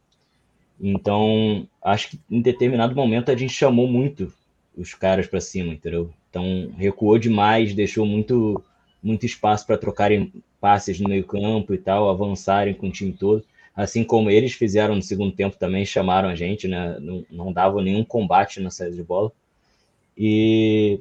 Então, 0.82 1.68
acho 1.84 2.10
que 2.10 2.20
em 2.30 2.42
determinado 2.42 2.96
momento 2.96 3.30
a 3.30 3.36
gente 3.36 3.54
chamou 3.54 3.88
muito 3.88 4.34
os 4.76 4.96
caras 4.96 5.28
para 5.28 5.40
cima, 5.40 5.74
entendeu? 5.74 6.12
Então, 6.30 6.72
recuou 6.76 7.20
demais, 7.20 7.76
deixou 7.76 8.06
muito, 8.06 8.64
muito 9.04 9.26
espaço 9.26 9.68
para 9.68 9.78
trocarem 9.78 10.34
passes 10.60 11.00
no 11.00 11.10
meio-campo 11.10 11.74
e 11.74 11.78
tal, 11.78 12.10
avançarem 12.10 12.74
com 12.74 12.88
o 12.88 12.92
time 12.92 13.14
todo 13.14 13.46
assim 13.80 14.04
como 14.04 14.30
eles 14.30 14.52
fizeram 14.52 14.94
no 14.94 15.02
segundo 15.02 15.32
tempo 15.32 15.56
também, 15.56 15.86
chamaram 15.86 16.28
a 16.28 16.36
gente, 16.36 16.68
né? 16.68 17.00
Não, 17.00 17.26
não 17.32 17.54
davam 17.54 17.82
nenhum 17.82 18.04
combate 18.04 18.60
na 18.60 18.70
saída 18.70 18.98
de 18.98 19.04
bola. 19.04 19.32
E 20.18 21.00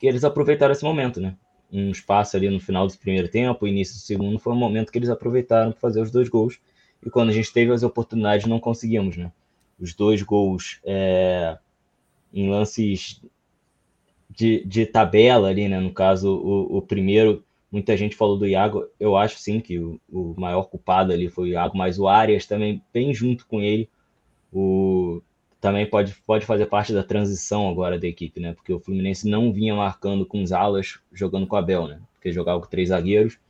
que 0.00 0.08
eles 0.08 0.24
aproveitaram 0.24 0.72
esse 0.72 0.82
momento, 0.82 1.20
né? 1.20 1.36
Um 1.72 1.92
espaço 1.92 2.36
ali 2.36 2.50
no 2.50 2.58
final 2.58 2.88
do 2.88 2.98
primeiro 2.98 3.28
tempo, 3.28 3.64
início 3.64 3.94
do 3.94 4.00
segundo, 4.00 4.40
foi 4.40 4.52
um 4.52 4.56
momento 4.56 4.90
que 4.90 4.98
eles 4.98 5.08
aproveitaram 5.08 5.70
para 5.70 5.80
fazer 5.80 6.00
os 6.00 6.10
dois 6.10 6.28
gols. 6.28 6.58
E 7.00 7.08
quando 7.08 7.28
a 7.28 7.32
gente 7.32 7.52
teve 7.52 7.72
as 7.72 7.84
oportunidades, 7.84 8.46
não 8.46 8.58
conseguimos, 8.58 9.16
né? 9.16 9.30
Os 9.78 9.94
dois 9.94 10.20
gols 10.20 10.80
é, 10.84 11.56
em 12.32 12.50
lances 12.50 13.22
de, 14.28 14.64
de 14.64 14.84
tabela 14.84 15.48
ali, 15.48 15.68
né? 15.68 15.78
No 15.78 15.92
caso, 15.92 16.34
o, 16.34 16.78
o 16.78 16.82
primeiro 16.82 17.44
Muita 17.74 17.96
gente 17.96 18.14
falou 18.14 18.38
do 18.38 18.46
Iago. 18.46 18.86
Eu 19.00 19.16
acho 19.16 19.36
sim 19.36 19.58
que 19.58 19.80
o, 19.80 20.00
o 20.08 20.32
maior 20.38 20.62
culpado 20.68 21.12
ali 21.12 21.28
foi 21.28 21.48
o 21.48 21.52
Iago, 21.54 21.76
mas 21.76 21.98
o 21.98 22.06
Arias 22.06 22.46
também, 22.46 22.80
bem 22.92 23.12
junto 23.12 23.48
com 23.48 23.60
ele, 23.60 23.90
o, 24.52 25.20
também 25.60 25.84
pode, 25.84 26.14
pode 26.24 26.46
fazer 26.46 26.66
parte 26.66 26.92
da 26.92 27.02
transição 27.02 27.68
agora 27.68 27.98
da 27.98 28.06
equipe, 28.06 28.38
né? 28.38 28.52
Porque 28.52 28.72
o 28.72 28.78
Fluminense 28.78 29.28
não 29.28 29.52
vinha 29.52 29.74
marcando 29.74 30.24
com 30.24 30.40
os 30.40 30.52
alas 30.52 31.00
jogando 31.12 31.48
com 31.48 31.56
o 31.56 31.58
Abel, 31.58 31.88
né? 31.88 32.00
Porque 32.12 32.30
jogava 32.30 32.60
com 32.60 32.68
três 32.68 32.90
zagueiros, 32.90 33.40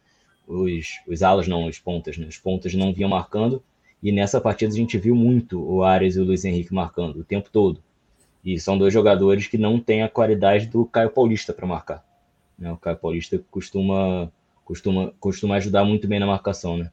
os, 0.49 1.01
os 1.07 1.23
alas 1.23 1.47
não, 1.47 1.67
os 1.67 1.79
pontas, 1.79 2.17
né? 2.17 2.27
Os 2.27 2.39
pontas 2.39 2.73
não 2.73 2.95
vinham 2.95 3.11
marcando. 3.11 3.63
E 4.03 4.11
nessa 4.11 4.41
partida 4.41 4.73
a 4.73 4.77
gente 4.77 4.97
viu 4.97 5.15
muito 5.15 5.63
o 5.63 5.83
Arias 5.83 6.17
e 6.17 6.21
o 6.21 6.25
Luiz 6.25 6.47
Henrique 6.47 6.73
marcando 6.73 7.19
o 7.19 7.25
tempo 7.25 7.51
todo. 7.53 7.83
E 8.43 8.59
são 8.59 8.79
dois 8.79 8.95
jogadores 8.95 9.49
que 9.49 9.59
não 9.59 9.79
têm 9.79 10.03
a 10.03 10.09
qualidade 10.09 10.67
do 10.67 10.87
Caio 10.87 11.11
Paulista 11.11 11.53
para 11.53 11.67
marcar. 11.67 12.14
Né? 12.59 12.71
O 12.73 12.77
Caio 12.77 12.97
Paulista 12.97 13.43
costuma, 13.51 14.33
costuma, 14.65 15.13
costuma 15.21 15.57
ajudar 15.57 15.85
muito 15.85 16.07
bem 16.09 16.21
na 16.21 16.27
marcação, 16.27 16.77
né? 16.77 16.91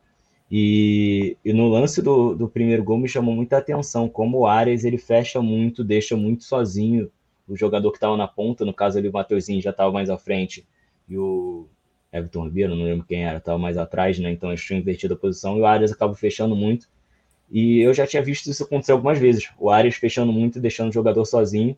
E, 0.54 1.38
e, 1.46 1.54
no 1.54 1.70
lance 1.70 2.02
do, 2.02 2.36
do 2.36 2.50
primeiro 2.50 2.84
gol 2.84 2.98
me 2.98 3.08
chamou 3.08 3.34
muita 3.34 3.58
atenção, 3.58 4.10
como 4.10 4.40
o 4.40 4.46
Arias 4.46 4.84
ele 4.84 4.98
fecha 4.98 5.42
muito, 5.42 5.82
deixa 5.82 6.18
muito 6.18 6.44
sozinho 6.44 7.10
o 7.48 7.56
jogador 7.56 7.90
que 7.92 7.98
estava 7.98 8.18
na 8.18 8.28
ponta, 8.28 8.66
no 8.66 8.74
caso 8.74 8.98
ali 8.98 9.08
o 9.08 9.14
Mateuzinho 9.14 9.62
já 9.62 9.70
estava 9.70 9.92
mais 9.92 10.10
à 10.10 10.18
frente, 10.18 10.66
e 11.08 11.18
o 11.18 11.68
Everton 12.12 12.46
Ribeiro, 12.46 12.76
não 12.76 12.84
lembro 12.84 13.06
quem 13.06 13.24
era, 13.24 13.38
estava 13.38 13.58
mais 13.58 13.78
atrás, 13.78 14.20
né? 14.20 14.32
Então 14.32 14.50
eles 14.50 14.62
tinham 14.62 14.80
invertido 14.80 15.14
a 15.14 15.18
posição 15.18 15.58
e 15.58 15.62
o 15.62 15.66
Arias 15.66 15.92
acaba 15.92 16.14
fechando 16.14 16.56
muito. 16.56 16.88
E 17.50 17.80
eu 17.80 17.94
já 17.94 18.06
tinha 18.06 18.22
visto 18.22 18.50
isso 18.50 18.64
acontecer 18.64 18.92
algumas 18.92 19.18
vezes. 19.20 19.50
O 19.58 19.70
Arias 19.70 19.96
fechando 19.96 20.32
muito, 20.32 20.60
deixando 20.60 20.90
o 20.90 20.94
jogador 20.94 21.26
sozinho. 21.26 21.76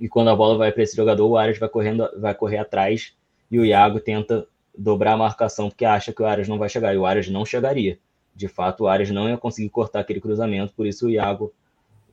E 0.00 0.08
quando 0.08 0.28
a 0.28 0.36
bola 0.36 0.56
vai 0.56 0.72
para 0.72 0.82
esse 0.82 0.96
jogador, 0.96 1.26
o 1.26 1.36
Arias 1.36 1.58
vai 1.58 1.68
correndo, 1.68 2.08
vai 2.18 2.34
correr 2.34 2.58
atrás 2.58 3.14
e 3.50 3.58
o 3.58 3.64
Iago 3.64 4.00
tenta 4.00 4.46
dobrar 4.76 5.14
a 5.14 5.16
marcação 5.16 5.68
porque 5.68 5.84
acha 5.84 6.12
que 6.12 6.22
o 6.22 6.26
Arias 6.26 6.48
não 6.48 6.58
vai 6.58 6.68
chegar. 6.68 6.94
E 6.94 6.98
o 6.98 7.06
Arias 7.06 7.28
não 7.28 7.44
chegaria. 7.44 7.98
De 8.34 8.46
fato, 8.46 8.84
o 8.84 8.88
Arias 8.88 9.10
não 9.10 9.28
ia 9.28 9.36
conseguir 9.36 9.68
cortar 9.70 10.00
aquele 10.00 10.20
cruzamento, 10.20 10.72
por 10.74 10.86
isso 10.86 11.06
o 11.06 11.10
Iago 11.10 11.52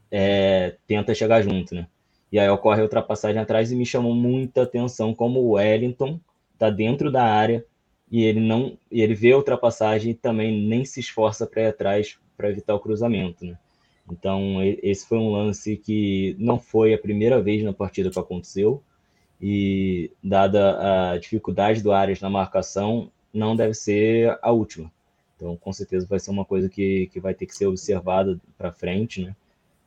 é, 0.10 0.76
tenta 0.88 1.14
chegar 1.14 1.42
junto, 1.42 1.76
né? 1.76 1.88
E 2.32 2.40
aí 2.40 2.50
ocorre 2.50 2.82
a 2.82 2.84
ultrapassagem 2.84 3.40
atrás 3.40 3.72
e 3.72 3.76
me 3.76 3.86
chamou 3.86 4.16
muita 4.16 4.64
atenção 4.64 5.14
como 5.14 5.40
o 5.40 5.52
Wellington 5.52 6.20
está 6.54 6.70
dentro 6.70 7.12
da 7.12 7.24
área 7.24 7.64
e 8.12 8.24
ele 8.24 8.40
não 8.40 8.78
e 8.92 9.02
ele 9.02 9.14
vê 9.14 9.32
a 9.34 9.38
ultrapassagem 9.38 10.12
e 10.12 10.16
também 10.16 10.68
nem 10.68 10.84
se 10.84 11.00
esforça 11.00 11.46
para 11.46 11.62
ir 11.64 11.68
atrás 11.68 12.18
para 12.36 12.50
evitar 12.50 12.74
o 12.76 12.80
cruzamento, 12.80 13.46
né? 13.46 13.58
Então, 14.12 14.58
esse 14.84 15.08
foi 15.08 15.18
um 15.18 15.32
lance 15.32 15.78
que 15.78 16.36
não 16.38 16.60
foi 16.60 16.94
a 16.94 16.98
primeira 16.98 17.42
vez 17.42 17.64
na 17.64 17.74
partida 17.74 18.10
que 18.10 18.20
aconteceu, 18.20 18.84
e 19.42 20.12
dada 20.24 21.12
a 21.14 21.18
dificuldade 21.18 21.82
do 21.82 21.92
Arias 21.92 22.22
na 22.22 22.30
marcação, 22.30 23.12
não 23.34 23.56
deve 23.56 23.74
ser 23.74 24.38
a 24.42 24.52
última. 24.52 24.92
Então, 25.36 25.58
com 25.58 25.74
certeza 25.74 26.08
vai 26.08 26.20
ser 26.20 26.32
uma 26.32 26.46
coisa 26.46 26.70
que, 26.70 27.08
que 27.08 27.20
vai 27.20 27.34
ter 27.34 27.46
que 27.46 27.56
ser 27.56 27.66
observada 27.66 28.40
para 28.58 28.72
frente, 28.72 29.24
né? 29.24 29.36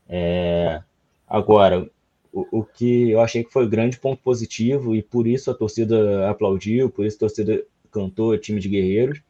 É, 0.08 0.82
agora, 1.26 1.88
o, 2.32 2.60
o, 2.60 2.64
que 2.64 3.10
eu 3.10 3.20
achei 3.20 3.44
que 3.44 3.52
foi 3.52 3.68
grande 3.68 3.98
ponto 3.98 4.22
positivo, 4.22 4.94
e 4.94 5.02
por 5.02 5.26
isso 5.26 5.50
a 5.50 5.54
torcida 5.54 6.28
aplaudiu, 6.28 6.90
por 6.90 7.06
isso 7.06 7.16
a 7.16 7.20
torcida 7.20 7.62
cantou 7.90 8.36
time 8.36 8.60
de 8.60 8.68
guerreiros, 8.68 9.22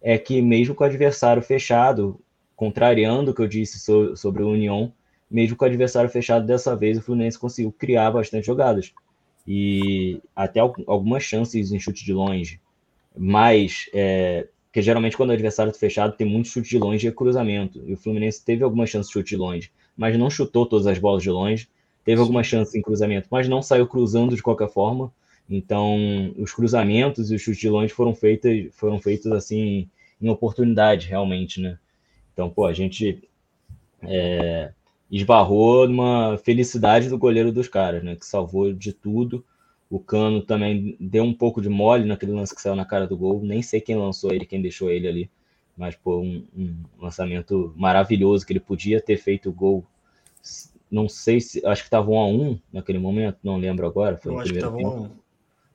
é 0.00 0.18
que 0.18 0.42
mesmo 0.42 0.74
com 0.74 0.82
o 0.82 0.86
adversário 0.86 1.42
fechado, 1.42 2.18
contrariando 2.56 3.30
o 3.30 3.34
que 3.34 3.42
eu 3.42 3.48
disse 3.48 3.78
so, 3.78 4.16
sobre 4.16 4.42
o 4.42 4.50
União, 4.50 4.92
mesmo 5.30 5.56
com 5.56 5.64
o 5.64 5.68
adversário 5.68 6.10
fechado 6.10 6.46
dessa 6.46 6.76
vez, 6.76 6.98
o 6.98 7.02
Fluminense 7.02 7.38
conseguiu 7.38 7.72
criar 7.72 8.10
bastante 8.10 8.46
jogadas. 8.46 8.92
E 9.48 10.20
até 10.36 10.60
algumas 10.60 11.24
chances 11.24 11.72
em 11.72 11.80
chute 11.80 12.04
de 12.04 12.12
longe. 12.12 12.60
Mas, 13.16 13.86
é, 13.92 14.46
porque 14.66 14.82
geralmente 14.82 15.16
quando 15.16 15.30
o 15.30 15.32
adversário 15.32 15.70
está 15.70 15.80
fechado, 15.80 16.16
tem 16.16 16.26
muito 16.26 16.48
chute 16.48 16.68
de 16.68 16.78
longe 16.78 17.08
e 17.08 17.12
cruzamento. 17.12 17.82
E 17.86 17.94
o 17.94 17.96
Fluminense 17.96 18.44
teve 18.44 18.62
algumas 18.62 18.90
chances 18.90 19.08
de 19.08 19.14
chute 19.14 19.30
de 19.30 19.36
longe, 19.36 19.70
mas 19.96 20.18
não 20.18 20.30
chutou 20.30 20.66
todas 20.66 20.86
as 20.86 20.98
bolas 20.98 21.22
de 21.22 21.30
longe. 21.30 21.68
Teve 22.04 22.20
algumas 22.20 22.46
chances 22.46 22.74
em 22.74 22.82
cruzamento, 22.82 23.28
mas 23.30 23.48
não 23.48 23.62
saiu 23.62 23.86
cruzando 23.86 24.36
de 24.36 24.42
qualquer 24.42 24.68
forma. 24.68 25.12
Então, 25.48 26.32
os 26.38 26.52
cruzamentos 26.52 27.30
e 27.30 27.34
os 27.34 27.42
chutes 27.42 27.60
de 27.60 27.68
longe 27.68 27.92
foram 27.92 28.14
feitos, 28.14 28.74
foram 28.74 28.98
feitos 28.98 29.30
assim 29.32 29.88
em 30.20 30.28
oportunidade, 30.28 31.08
realmente, 31.08 31.60
né? 31.60 31.78
Então, 32.32 32.48
pô, 32.50 32.66
a 32.66 32.72
gente 32.72 33.22
é, 34.02 34.72
esbarrou 35.10 35.86
numa 35.86 36.38
felicidade 36.38 37.08
do 37.08 37.18
goleiro 37.18 37.52
dos 37.52 37.68
caras, 37.68 38.02
né? 38.02 38.16
Que 38.16 38.26
salvou 38.26 38.72
de 38.72 38.92
tudo. 38.92 39.44
O 39.90 40.00
Cano 40.00 40.40
também 40.40 40.96
deu 40.98 41.22
um 41.22 41.34
pouco 41.34 41.60
de 41.60 41.68
mole 41.68 42.06
naquele 42.06 42.32
lance 42.32 42.54
que 42.54 42.62
saiu 42.62 42.74
na 42.74 42.84
cara 42.84 43.06
do 43.06 43.16
gol. 43.16 43.42
Nem 43.42 43.60
sei 43.60 43.80
quem 43.80 43.96
lançou 43.96 44.32
ele, 44.32 44.46
quem 44.46 44.62
deixou 44.62 44.90
ele 44.90 45.06
ali. 45.06 45.30
Mas, 45.76 45.94
pô, 45.94 46.20
um, 46.20 46.44
um 46.56 46.74
lançamento 46.98 47.74
maravilhoso 47.76 48.46
que 48.46 48.52
ele 48.52 48.60
podia 48.60 49.00
ter 49.00 49.18
feito 49.18 49.50
o 49.50 49.52
gol. 49.52 49.84
Não 50.90 51.08
sei 51.08 51.40
se. 51.40 51.64
Acho 51.66 51.82
que 51.82 51.88
estava 51.88 52.10
1 52.10 52.18
a 52.18 52.26
1 52.26 52.58
naquele 52.72 52.98
momento, 52.98 53.38
não 53.42 53.58
lembro 53.58 53.86
agora. 53.86 54.16
Foi 54.16 54.32
Eu 54.32 54.38
acho 54.38 54.52
que 54.52 54.58
primeiro 54.58 54.82
tava 54.82 54.88
um 54.88 54.90
tempo. 54.90 55.04
a 55.04 55.08
um. 55.08 55.22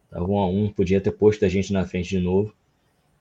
Tava 0.10 0.32
1 0.32 0.38
a 0.38 0.48
1 0.48 0.74
podia 0.74 1.02
ter 1.02 1.12
posto 1.12 1.46
a 1.46 1.50
gente 1.50 1.72
na 1.72 1.86
frente 1.86 2.10
de 2.10 2.20
novo. 2.20 2.54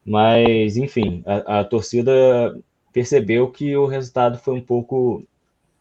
Mas, 0.04 0.76
enfim, 0.76 1.22
a, 1.26 1.60
a 1.60 1.64
torcida 1.64 2.58
percebeu 2.96 3.50
que 3.50 3.76
o 3.76 3.84
resultado 3.84 4.38
foi 4.38 4.54
um 4.54 4.60
pouco. 4.62 5.22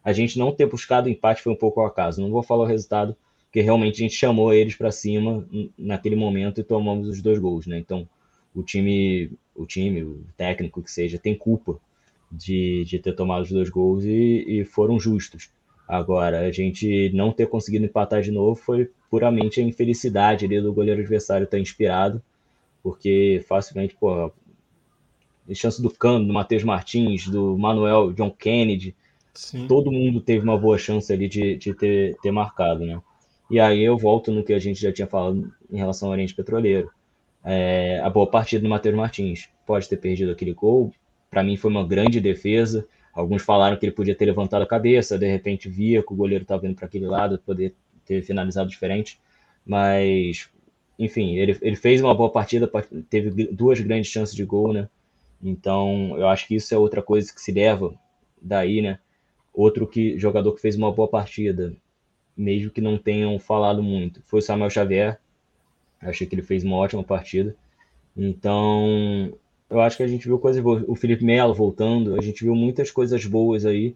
A 0.04 0.12
gente 0.12 0.38
não 0.38 0.52
ter 0.52 0.66
buscado 0.66 1.08
empate 1.08 1.40
foi 1.40 1.50
um 1.50 1.56
pouco 1.56 1.80
ao 1.80 1.86
acaso. 1.86 2.20
Não 2.20 2.30
vou 2.30 2.42
falar 2.42 2.64
o 2.64 2.66
resultado, 2.66 3.16
porque 3.44 3.62
realmente 3.62 3.94
a 3.94 4.04
gente 4.06 4.14
chamou 4.14 4.52
eles 4.52 4.74
para 4.74 4.92
cima 4.92 5.42
naquele 5.78 6.14
momento 6.14 6.60
e 6.60 6.62
tomamos 6.62 7.08
os 7.08 7.22
dois 7.22 7.38
gols, 7.38 7.66
né? 7.66 7.78
Então, 7.78 8.06
o 8.54 8.62
time, 8.62 9.32
o 9.54 9.64
time, 9.64 10.02
o 10.02 10.26
técnico 10.36 10.82
que 10.82 10.92
seja, 10.92 11.16
tem 11.16 11.34
culpa 11.34 11.80
de, 12.30 12.84
de 12.84 12.98
ter 12.98 13.14
tomado 13.14 13.44
os 13.44 13.50
dois 13.50 13.70
gols 13.70 14.04
e, 14.04 14.44
e 14.46 14.64
foram 14.66 15.00
justos. 15.00 15.48
Agora, 15.88 16.40
a 16.40 16.52
gente 16.52 17.10
não 17.14 17.32
ter 17.32 17.46
conseguido 17.46 17.86
empatar 17.86 18.20
de 18.20 18.30
novo 18.30 18.56
foi 18.56 18.90
puramente 19.10 19.58
a 19.58 19.64
infelicidade 19.64 20.44
ali 20.44 20.60
do 20.60 20.70
goleiro 20.70 21.00
adversário 21.00 21.44
estar 21.44 21.58
inspirado, 21.58 22.22
porque 22.82 23.42
facilmente, 23.48 23.96
pô, 23.98 24.30
chance 25.54 25.80
do 25.80 25.90
Cano, 25.90 26.26
do 26.26 26.32
Matheus 26.32 26.64
Martins, 26.64 27.28
do 27.28 27.56
Manuel 27.56 28.12
John 28.12 28.30
Kennedy, 28.30 28.94
Sim. 29.34 29.66
todo 29.66 29.92
mundo 29.92 30.20
teve 30.20 30.42
uma 30.42 30.58
boa 30.58 30.78
chance 30.78 31.12
ali 31.12 31.28
de, 31.28 31.56
de 31.56 31.74
ter, 31.74 32.16
ter 32.22 32.30
marcado, 32.30 32.84
né? 32.84 33.00
E 33.50 33.60
aí 33.60 33.82
eu 33.82 33.96
volto 33.96 34.32
no 34.32 34.42
que 34.42 34.52
a 34.52 34.58
gente 34.58 34.80
já 34.80 34.92
tinha 34.92 35.06
falado 35.06 35.52
em 35.70 35.76
relação 35.76 36.08
ao 36.08 36.12
Oriente 36.12 36.34
Petroleiro. 36.34 36.90
É, 37.44 38.00
a 38.02 38.10
boa 38.10 38.26
partida 38.26 38.62
do 38.62 38.68
Matheus 38.68 38.96
Martins 38.96 39.48
pode 39.64 39.88
ter 39.88 39.96
perdido 39.98 40.32
aquele 40.32 40.52
gol. 40.52 40.92
Para 41.30 41.44
mim 41.44 41.56
foi 41.56 41.70
uma 41.70 41.86
grande 41.86 42.20
defesa. 42.20 42.86
Alguns 43.14 43.42
falaram 43.42 43.76
que 43.76 43.86
ele 43.86 43.94
podia 43.94 44.14
ter 44.14 44.26
levantado 44.26 44.62
a 44.62 44.66
cabeça, 44.66 45.16
de 45.16 45.26
repente 45.26 45.68
via 45.68 46.02
que 46.02 46.12
o 46.12 46.16
goleiro 46.16 46.42
estava 46.42 46.62
vindo 46.62 46.74
para 46.74 46.86
aquele 46.86 47.06
lado, 47.06 47.38
poder 47.38 47.74
ter 48.04 48.22
finalizado 48.22 48.68
diferente. 48.68 49.18
Mas, 49.64 50.48
enfim, 50.98 51.36
ele, 51.36 51.56
ele 51.62 51.76
fez 51.76 52.00
uma 52.00 52.14
boa 52.14 52.30
partida, 52.30 52.70
teve 53.08 53.46
duas 53.52 53.80
grandes 53.80 54.10
chances 54.10 54.34
de 54.34 54.44
gol, 54.44 54.72
né? 54.72 54.88
Então, 55.46 56.16
eu 56.18 56.26
acho 56.26 56.48
que 56.48 56.56
isso 56.56 56.74
é 56.74 56.78
outra 56.78 57.00
coisa 57.00 57.32
que 57.32 57.40
se 57.40 57.52
leva 57.52 57.94
daí, 58.42 58.82
né? 58.82 58.98
Outro 59.54 59.86
que 59.86 60.18
jogador 60.18 60.52
que 60.52 60.60
fez 60.60 60.74
uma 60.76 60.90
boa 60.90 61.06
partida, 61.06 61.72
mesmo 62.36 62.70
que 62.70 62.80
não 62.80 62.98
tenham 62.98 63.38
falado 63.38 63.80
muito, 63.80 64.20
foi 64.26 64.40
o 64.40 64.42
Samuel 64.42 64.70
Xavier. 64.70 65.20
Eu 66.02 66.10
achei 66.10 66.26
que 66.26 66.34
ele 66.34 66.42
fez 66.42 66.64
uma 66.64 66.76
ótima 66.76 67.04
partida. 67.04 67.54
Então, 68.16 69.32
eu 69.70 69.80
acho 69.80 69.96
que 69.96 70.02
a 70.02 70.08
gente 70.08 70.26
viu 70.26 70.36
coisas 70.36 70.60
boas. 70.60 70.82
O 70.88 70.96
Felipe 70.96 71.24
Melo 71.24 71.54
voltando, 71.54 72.16
a 72.16 72.20
gente 72.20 72.42
viu 72.42 72.54
muitas 72.56 72.90
coisas 72.90 73.24
boas 73.24 73.64
aí 73.64 73.94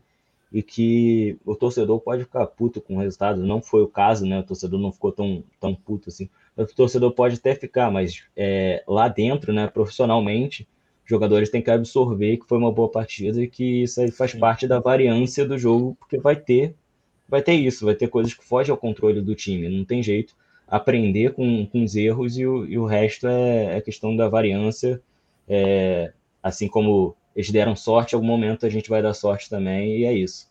e 0.52 0.62
que 0.62 1.36
o 1.44 1.56
torcedor 1.56 2.00
pode 2.00 2.24
ficar 2.24 2.46
puto 2.46 2.80
com 2.80 2.94
o 2.94 3.00
resultado. 3.00 3.44
Não 3.44 3.60
foi 3.60 3.82
o 3.82 3.88
caso, 3.88 4.24
né? 4.24 4.38
O 4.38 4.44
torcedor 4.44 4.78
não 4.78 4.92
ficou 4.92 5.10
tão, 5.10 5.42
tão 5.58 5.74
puto 5.74 6.10
assim. 6.10 6.30
O 6.56 6.64
torcedor 6.66 7.10
pode 7.12 7.36
até 7.36 7.56
ficar, 7.56 7.90
mas 7.90 8.22
é, 8.36 8.84
lá 8.86 9.08
dentro, 9.08 9.52
né, 9.52 9.66
profissionalmente, 9.66 10.68
jogadores 11.10 11.50
têm 11.50 11.60
que 11.60 11.70
absorver 11.70 12.38
que 12.38 12.46
foi 12.46 12.56
uma 12.56 12.72
boa 12.72 12.88
partida 12.88 13.42
e 13.42 13.48
que 13.48 13.82
isso 13.82 14.00
aí 14.00 14.10
faz 14.10 14.30
Sim. 14.30 14.38
parte 14.38 14.66
da 14.66 14.78
variância 14.78 15.44
do 15.44 15.58
jogo, 15.58 15.96
porque 15.98 16.18
vai 16.18 16.36
ter, 16.36 16.74
vai 17.28 17.42
ter 17.42 17.54
isso, 17.54 17.84
vai 17.84 17.94
ter 17.94 18.08
coisas 18.08 18.32
que 18.32 18.44
fogem 18.44 18.70
ao 18.70 18.78
controle 18.78 19.20
do 19.20 19.34
time, 19.34 19.68
não 19.68 19.84
tem 19.84 20.02
jeito. 20.02 20.34
Aprender 20.66 21.34
com, 21.34 21.66
com 21.66 21.82
os 21.82 21.96
erros 21.96 22.38
e 22.38 22.46
o, 22.46 22.64
e 22.64 22.78
o 22.78 22.86
resto 22.86 23.26
é, 23.26 23.76
é 23.76 23.80
questão 23.80 24.16
da 24.16 24.28
variância. 24.28 25.02
É, 25.48 26.12
assim 26.42 26.68
como 26.68 27.16
eles 27.34 27.50
deram 27.50 27.76
sorte, 27.76 28.12
em 28.12 28.16
algum 28.16 28.26
momento 28.26 28.66
a 28.66 28.70
gente 28.70 28.88
vai 28.88 29.02
dar 29.02 29.14
sorte 29.14 29.50
também, 29.50 29.98
e 29.98 30.04
é 30.04 30.12
isso. 30.12 30.48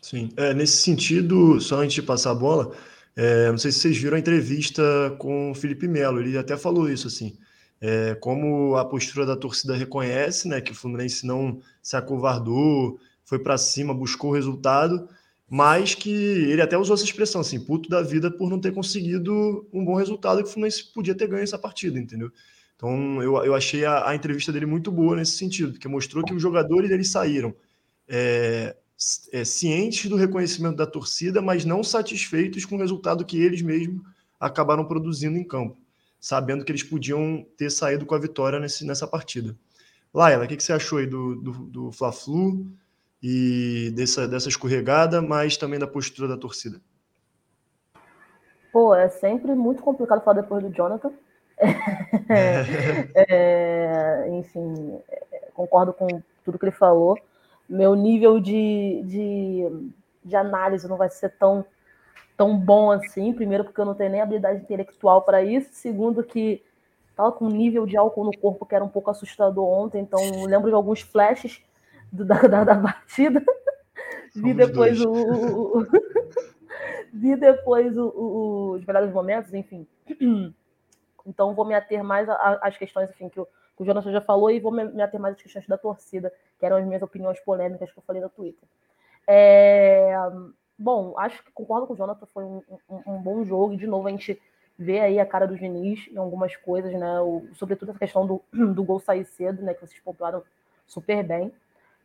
Sim, 0.00 0.30
é, 0.36 0.54
nesse 0.54 0.78
sentido, 0.78 1.60
só 1.60 1.80
antes 1.80 1.94
de 1.94 2.02
passar 2.02 2.30
a 2.30 2.34
bola, 2.34 2.72
é, 3.16 3.50
não 3.50 3.58
sei 3.58 3.72
se 3.72 3.80
vocês 3.80 3.98
viram 3.98 4.16
a 4.16 4.20
entrevista 4.20 4.82
com 5.18 5.50
o 5.50 5.54
Felipe 5.54 5.88
Melo, 5.88 6.20
ele 6.20 6.36
até 6.36 6.56
falou 6.56 6.88
isso, 6.88 7.08
assim, 7.08 7.36
é, 7.80 8.14
como 8.14 8.76
a 8.76 8.84
postura 8.84 9.26
da 9.26 9.36
torcida 9.36 9.76
reconhece, 9.76 10.48
né, 10.48 10.60
que 10.60 10.72
o 10.72 10.74
Fluminense 10.74 11.26
não 11.26 11.60
se 11.82 11.96
acovardou, 11.96 12.98
foi 13.24 13.38
para 13.38 13.58
cima, 13.58 13.92
buscou 13.92 14.30
o 14.30 14.34
resultado, 14.34 15.08
mas 15.48 15.94
que 15.94 16.10
ele 16.10 16.62
até 16.62 16.76
usou 16.76 16.94
essa 16.94 17.04
expressão, 17.04 17.40
assim, 17.40 17.60
puto 17.60 17.88
da 17.88 18.02
vida 18.02 18.30
por 18.30 18.50
não 18.50 18.60
ter 18.60 18.72
conseguido 18.72 19.66
um 19.72 19.84
bom 19.84 19.94
resultado 19.94 20.42
que 20.42 20.48
o 20.48 20.52
Fluminense 20.52 20.92
podia 20.92 21.14
ter 21.14 21.28
ganho 21.28 21.42
essa 21.42 21.58
partida, 21.58 21.98
entendeu? 21.98 22.30
Então, 22.74 23.22
eu, 23.22 23.36
eu 23.44 23.54
achei 23.54 23.84
a, 23.84 24.08
a 24.08 24.14
entrevista 24.14 24.52
dele 24.52 24.66
muito 24.66 24.90
boa 24.90 25.16
nesse 25.16 25.32
sentido, 25.32 25.72
porque 25.72 25.88
mostrou 25.88 26.24
que 26.24 26.34
os 26.34 26.42
jogadores 26.42 26.90
eles 26.90 27.10
saíram 27.10 27.54
é, 28.08 28.76
é, 29.32 29.44
cientes 29.44 30.08
do 30.08 30.16
reconhecimento 30.16 30.76
da 30.76 30.86
torcida, 30.86 31.40
mas 31.40 31.64
não 31.64 31.82
satisfeitos 31.82 32.64
com 32.64 32.76
o 32.76 32.78
resultado 32.78 33.24
que 33.24 33.38
eles 33.40 33.62
mesmos 33.62 34.02
acabaram 34.38 34.84
produzindo 34.84 35.38
em 35.38 35.44
campo, 35.44 35.78
sabendo 36.26 36.64
que 36.64 36.72
eles 36.72 36.82
podiam 36.82 37.46
ter 37.56 37.70
saído 37.70 38.04
com 38.04 38.12
a 38.12 38.18
vitória 38.18 38.58
nesse, 38.58 38.84
nessa 38.84 39.06
partida. 39.06 39.54
Laila, 40.12 40.44
o 40.44 40.48
que, 40.48 40.56
que 40.56 40.62
você 40.64 40.72
achou 40.72 40.98
aí 40.98 41.06
do, 41.06 41.36
do, 41.36 41.52
do 41.52 41.92
Fla-Flu 41.92 42.66
e 43.22 43.92
dessa, 43.94 44.26
dessa 44.26 44.48
escorregada, 44.48 45.22
mas 45.22 45.56
também 45.56 45.78
da 45.78 45.86
postura 45.86 46.26
da 46.26 46.36
torcida? 46.36 46.80
Pô, 48.72 48.92
é 48.92 49.08
sempre 49.08 49.54
muito 49.54 49.84
complicado 49.84 50.24
falar 50.24 50.40
depois 50.40 50.64
do 50.64 50.74
Jonathan. 50.74 51.12
é, 53.14 54.26
enfim, 54.32 54.98
concordo 55.54 55.92
com 55.92 56.08
tudo 56.44 56.58
que 56.58 56.64
ele 56.64 56.72
falou. 56.72 57.16
Meu 57.68 57.94
nível 57.94 58.40
de, 58.40 59.00
de, 59.04 59.92
de 60.24 60.34
análise 60.34 60.88
não 60.88 60.96
vai 60.96 61.08
ser 61.08 61.36
tão, 61.38 61.64
tão 62.36 62.56
bom 62.56 62.90
assim. 62.90 63.32
Primeiro, 63.32 63.64
porque 63.64 63.80
eu 63.80 63.84
não 63.84 63.94
tenho 63.94 64.10
nem 64.10 64.20
habilidade 64.20 64.60
intelectual 64.60 65.22
para 65.22 65.42
isso. 65.42 65.70
Segundo, 65.72 66.22
que 66.22 66.62
estava 67.10 67.32
com 67.32 67.46
um 67.46 67.50
nível 67.50 67.86
de 67.86 67.96
álcool 67.96 68.24
no 68.24 68.38
corpo 68.38 68.66
que 68.66 68.74
era 68.74 68.84
um 68.84 68.88
pouco 68.88 69.10
assustador 69.10 69.66
ontem. 69.66 70.02
Então, 70.02 70.20
lembro 70.44 70.68
de 70.68 70.74
alguns 70.74 71.00
flashes 71.00 71.62
do, 72.12 72.24
da, 72.24 72.40
da, 72.42 72.64
da 72.64 72.76
partida. 72.76 73.42
Vi 74.34 74.52
depois 74.52 75.00
o, 75.00 75.10
o, 75.10 75.78
o, 75.78 75.86
vi 77.10 77.36
depois 77.36 77.96
o, 77.96 78.08
o, 78.08 78.70
os 78.72 78.84
melhores 78.84 79.10
momentos, 79.10 79.54
enfim. 79.54 79.86
Então, 81.24 81.54
vou 81.54 81.64
me 81.64 81.74
ater 81.74 82.04
mais 82.04 82.28
às 82.28 82.76
questões 82.76 83.08
enfim, 83.10 83.30
que, 83.30 83.40
o, 83.40 83.46
que 83.46 83.82
o 83.82 83.84
Jonas 83.84 84.04
já 84.04 84.20
falou 84.20 84.50
e 84.50 84.60
vou 84.60 84.70
me, 84.70 84.84
me 84.84 85.02
ater 85.02 85.18
mais 85.18 85.34
às 85.34 85.42
questões 85.42 85.66
da 85.66 85.78
torcida, 85.78 86.30
que 86.58 86.66
eram 86.66 86.76
as 86.76 86.84
minhas 86.84 87.02
opiniões 87.02 87.40
polêmicas 87.40 87.90
que 87.90 87.98
eu 87.98 88.02
falei 88.06 88.20
no 88.20 88.28
Twitter. 88.28 88.68
É, 89.26 90.14
bom, 90.78 91.14
acho 91.18 91.42
que 91.42 91.50
concordo 91.52 91.86
com 91.86 91.94
o 91.94 91.96
Jonathan, 91.96 92.26
foi 92.26 92.44
um, 92.44 92.62
um, 92.88 93.14
um, 93.14 93.18
bom 93.18 93.44
jogo, 93.44 93.74
e 93.74 93.76
de 93.76 93.86
novo 93.86 94.08
a 94.08 94.10
gente 94.10 94.40
vê 94.78 95.00
aí 95.00 95.18
a 95.18 95.26
cara 95.26 95.46
do 95.46 95.56
Diniz 95.56 96.06
em 96.08 96.16
algumas 96.16 96.54
coisas, 96.56 96.92
né? 96.92 97.20
O, 97.20 97.46
sobretudo 97.54 97.90
essa 97.90 97.98
questão 97.98 98.26
do, 98.26 98.42
do 98.52 98.84
gol 98.84 99.00
sair 99.00 99.24
cedo, 99.24 99.62
né? 99.62 99.74
Que 99.74 99.86
vocês 99.86 100.00
pontuaram 100.00 100.42
super 100.86 101.22
bem. 101.22 101.52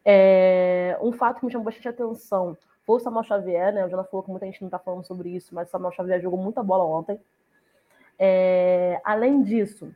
É, 0.04 0.98
um 1.02 1.12
fato 1.12 1.40
que 1.40 1.46
me 1.46 1.52
chamou 1.52 1.66
bastante 1.66 1.90
atenção 1.90 2.58
foi 2.86 2.98
o 2.98 3.00
Samuel 3.00 3.24
Xavier, 3.24 3.74
né? 3.74 3.86
O 3.86 3.90
Jonathan 3.90 4.10
falou 4.10 4.24
que 4.24 4.32
muita 4.32 4.46
gente 4.46 4.62
não 4.62 4.68
está 4.68 4.80
falando 4.80 5.06
sobre 5.06 5.30
isso, 5.30 5.54
mas 5.54 5.68
o 5.68 5.72
Samuel 5.72 5.92
Xavier 5.92 6.22
jogou 6.22 6.40
muita 6.40 6.64
bola 6.64 6.84
ontem. 6.84 7.20
É, 8.18 9.02
além 9.04 9.42
disso, 9.44 9.94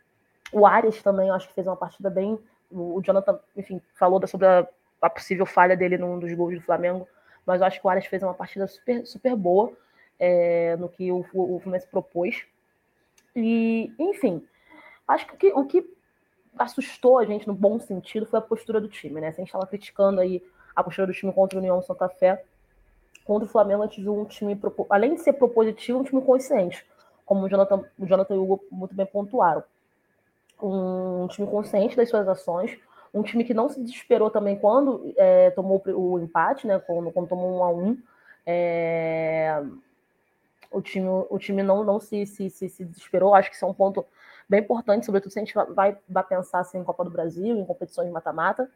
o 0.51 0.65
Arias 0.65 1.01
também, 1.01 1.27
eu 1.27 1.33
acho 1.33 1.47
que 1.47 1.53
fez 1.53 1.67
uma 1.67 1.75
partida 1.75 2.09
bem. 2.09 2.39
O 2.71 3.01
Jonathan, 3.01 3.39
enfim, 3.55 3.81
falou 3.93 4.25
sobre 4.27 4.47
a, 4.47 4.67
a, 5.01 5.09
possível 5.09 5.45
falha 5.45 5.77
dele 5.77 5.97
num 5.97 6.19
dos 6.19 6.33
gols 6.33 6.55
do 6.55 6.61
Flamengo, 6.61 7.07
mas 7.45 7.61
eu 7.61 7.67
acho 7.67 7.79
que 7.79 7.85
o 7.85 7.89
Arias 7.89 8.05
fez 8.05 8.23
uma 8.23 8.33
partida 8.33 8.67
super, 8.67 9.05
super 9.05 9.35
boa 9.35 9.71
é, 10.19 10.75
no 10.77 10.89
que 10.89 11.11
o, 11.11 11.25
o 11.33 11.59
Fluminense 11.59 11.87
propôs. 11.87 12.45
E, 13.35 13.93
enfim, 13.99 14.45
acho 15.07 15.27
que 15.27 15.47
o, 15.53 15.65
que 15.65 15.79
o 15.79 15.85
assustou 16.57 17.17
a 17.19 17.25
gente 17.25 17.47
no 17.47 17.53
bom 17.53 17.79
sentido 17.79 18.25
foi 18.25 18.39
a 18.39 18.41
postura 18.41 18.79
do 18.79 18.87
time, 18.87 19.19
né? 19.19 19.27
A 19.27 19.31
gente 19.31 19.47
estava 19.47 19.67
criticando 19.67 20.21
aí 20.21 20.43
a 20.75 20.83
postura 20.83 21.07
do 21.07 21.13
time 21.13 21.31
contra 21.33 21.57
o 21.57 21.61
União 21.61 21.81
Santa 21.81 22.07
Fé, 22.09 22.43
contra 23.23 23.47
o 23.47 23.51
Flamengo, 23.51 23.83
a 23.83 23.87
gente 23.87 24.01
viu 24.01 24.17
um 24.17 24.25
time, 24.25 24.59
além 24.89 25.15
de 25.15 25.21
ser 25.21 25.33
propositivo, 25.33 25.99
um 25.99 26.03
time 26.03 26.21
consciente 26.21 26.85
como 27.25 27.45
o 27.45 27.49
Jonathan, 27.49 27.83
o 27.97 28.05
Jonathan 28.05 28.35
e 28.35 28.37
o 28.37 28.43
Hugo 28.43 28.63
muito 28.71 28.93
bem 28.93 29.05
pontuaram. 29.05 29.63
Um 30.61 31.27
time 31.27 31.47
consciente 31.47 31.97
das 31.97 32.09
suas 32.09 32.27
ações, 32.27 32.77
um 33.15 33.23
time 33.23 33.43
que 33.43 33.53
não 33.53 33.69
se 33.69 33.81
desesperou 33.81 34.29
também 34.29 34.57
quando 34.57 35.13
é, 35.17 35.49
tomou 35.51 35.81
o 35.87 36.19
empate, 36.19 36.67
né? 36.67 36.79
Quando, 36.79 37.11
quando 37.11 37.29
tomou 37.29 37.59
um 37.59 37.63
a 37.63 37.69
um. 37.69 37.97
É, 38.45 39.63
o 40.71 40.81
time, 40.81 41.07
o 41.29 41.39
time 41.39 41.63
não, 41.63 41.83
não 41.83 41.99
se, 41.99 42.25
se, 42.25 42.49
se, 42.49 42.67
se, 42.67 42.83
desesperou. 42.83 43.33
Acho 43.33 43.49
que 43.49 43.55
isso 43.55 43.65
é 43.65 43.67
um 43.67 43.73
ponto 43.73 44.05
bem 44.47 44.59
importante, 44.59 45.05
sobretudo 45.05 45.31
se 45.31 45.39
a 45.39 45.43
gente 45.43 45.55
vai, 45.73 45.97
vai 46.07 46.23
pensar 46.23 46.59
assim, 46.59 46.77
em 46.77 46.83
Copa 46.83 47.03
do 47.03 47.09
Brasil, 47.09 47.57
em 47.57 47.65
competições 47.65 48.07
de 48.07 48.13
mata-mata. 48.13 48.69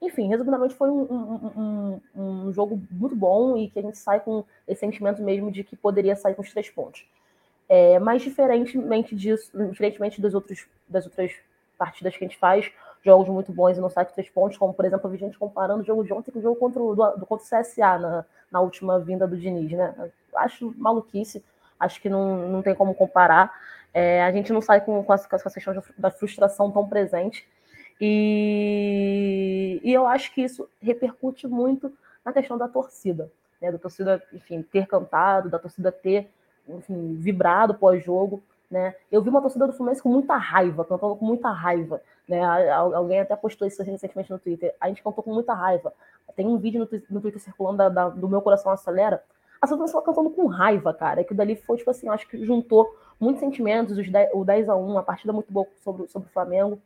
Enfim, 0.00 0.28
resumidamente 0.28 0.74
foi 0.74 0.90
um, 0.90 1.02
um, 1.02 2.00
um, 2.14 2.22
um, 2.46 2.52
jogo 2.52 2.80
muito 2.90 3.16
bom 3.16 3.56
e 3.56 3.68
que 3.68 3.78
a 3.78 3.82
gente 3.82 3.98
sai 3.98 4.20
com 4.20 4.44
esse 4.66 4.80
sentimento 4.80 5.22
mesmo 5.22 5.50
de 5.50 5.64
que 5.64 5.74
poderia 5.74 6.14
sair 6.14 6.34
com 6.34 6.42
os 6.42 6.52
três 6.52 6.70
pontos. 6.70 7.04
É, 7.68 7.98
mas 7.98 8.22
diferentemente 8.22 9.14
disso, 9.14 9.50
diferentemente 9.70 10.20
das 10.20 10.34
outras, 10.34 10.66
das 10.88 11.04
outras 11.04 11.32
partidas 11.76 12.16
que 12.16 12.24
a 12.24 12.28
gente 12.28 12.38
faz, 12.38 12.70
jogos 13.02 13.28
muito 13.28 13.52
bons 13.52 13.78
e 13.78 13.90
sai 13.90 14.04
com 14.04 14.12
três 14.12 14.28
pontos, 14.28 14.56
como 14.56 14.74
por 14.74 14.84
exemplo 14.84 15.10
a 15.10 15.16
gente 15.16 15.38
comparando 15.38 15.82
o 15.82 15.84
jogo 15.84 16.04
de 16.04 16.12
ontem 16.12 16.30
com 16.30 16.38
o 16.38 16.42
jogo 16.42 16.56
contra 16.56 16.82
o, 16.82 16.94
do, 16.94 17.26
contra 17.26 17.58
o 17.58 17.62
CSA 17.62 17.98
na, 17.98 18.24
na 18.50 18.60
última 18.60 18.98
vinda 18.98 19.26
do 19.26 19.36
Diniz, 19.36 19.70
né? 19.72 19.94
Acho 20.34 20.74
maluquice, 20.76 21.44
acho 21.78 22.00
que 22.00 22.08
não, 22.08 22.48
não 22.48 22.62
tem 22.62 22.74
como 22.74 22.94
comparar. 22.94 23.52
É, 23.94 24.22
a 24.22 24.30
gente 24.32 24.52
não 24.52 24.60
sai 24.60 24.80
com, 24.80 25.02
com, 25.02 25.14
essa, 25.14 25.28
com 25.28 25.36
essa 25.36 25.50
questão 25.50 25.82
da 25.96 26.10
frustração 26.10 26.70
tão 26.70 26.86
presente. 26.88 27.46
E, 28.00 29.80
e 29.82 29.92
eu 29.92 30.06
acho 30.06 30.32
que 30.32 30.42
isso 30.42 30.68
repercute 30.80 31.46
muito 31.48 31.92
na 32.24 32.32
questão 32.32 32.56
da 32.56 32.68
torcida, 32.68 33.30
né? 33.60 33.72
Da 33.72 33.78
torcida, 33.78 34.22
enfim, 34.32 34.62
ter 34.62 34.86
cantado, 34.86 35.48
da 35.48 35.58
torcida 35.58 35.90
ter 35.90 36.28
enfim, 36.68 37.16
vibrado 37.16 37.74
pós-jogo. 37.74 38.42
Né? 38.70 38.94
Eu 39.10 39.22
vi 39.22 39.30
uma 39.30 39.40
torcida 39.40 39.66
do 39.66 39.72
Fluminense 39.72 40.02
com 40.02 40.10
muita 40.10 40.36
raiva, 40.36 40.84
cantando 40.84 41.16
com 41.16 41.24
muita 41.24 41.50
raiva. 41.50 42.02
Né? 42.28 42.42
Alguém 42.70 43.20
até 43.20 43.34
postou 43.34 43.66
isso 43.66 43.82
recentemente 43.82 44.30
no 44.30 44.38
Twitter. 44.38 44.74
A 44.78 44.88
gente 44.88 45.02
cantou 45.02 45.24
com 45.24 45.32
muita 45.32 45.54
raiva. 45.54 45.92
Tem 46.36 46.46
um 46.46 46.58
vídeo 46.58 46.86
no, 47.10 47.20
Twitter 47.20 47.40
circulando 47.40 47.78
da, 47.78 47.88
da, 47.88 48.08
do 48.10 48.28
Meu 48.28 48.42
Coração 48.42 48.70
Acelera. 48.70 49.22
A 49.60 49.66
torcida 49.66 50.02
cantando 50.02 50.30
com 50.30 50.46
raiva, 50.46 50.92
cara. 50.92 51.24
Que 51.24 51.32
dali 51.32 51.56
foi, 51.56 51.78
tipo 51.78 51.90
assim, 51.90 52.08
acho 52.08 52.28
que 52.28 52.44
juntou 52.44 52.94
muitos 53.18 53.40
sentimentos, 53.40 53.96
os 53.96 54.08
10, 54.08 54.30
o 54.34 54.44
10 54.44 54.68
a 54.68 54.76
1 54.76 54.98
a 54.98 55.02
partida 55.02 55.32
muito 55.32 55.52
boa 55.52 55.66
sobre, 55.82 56.06
sobre 56.08 56.28
o 56.28 56.32
Flamengo. 56.32 56.80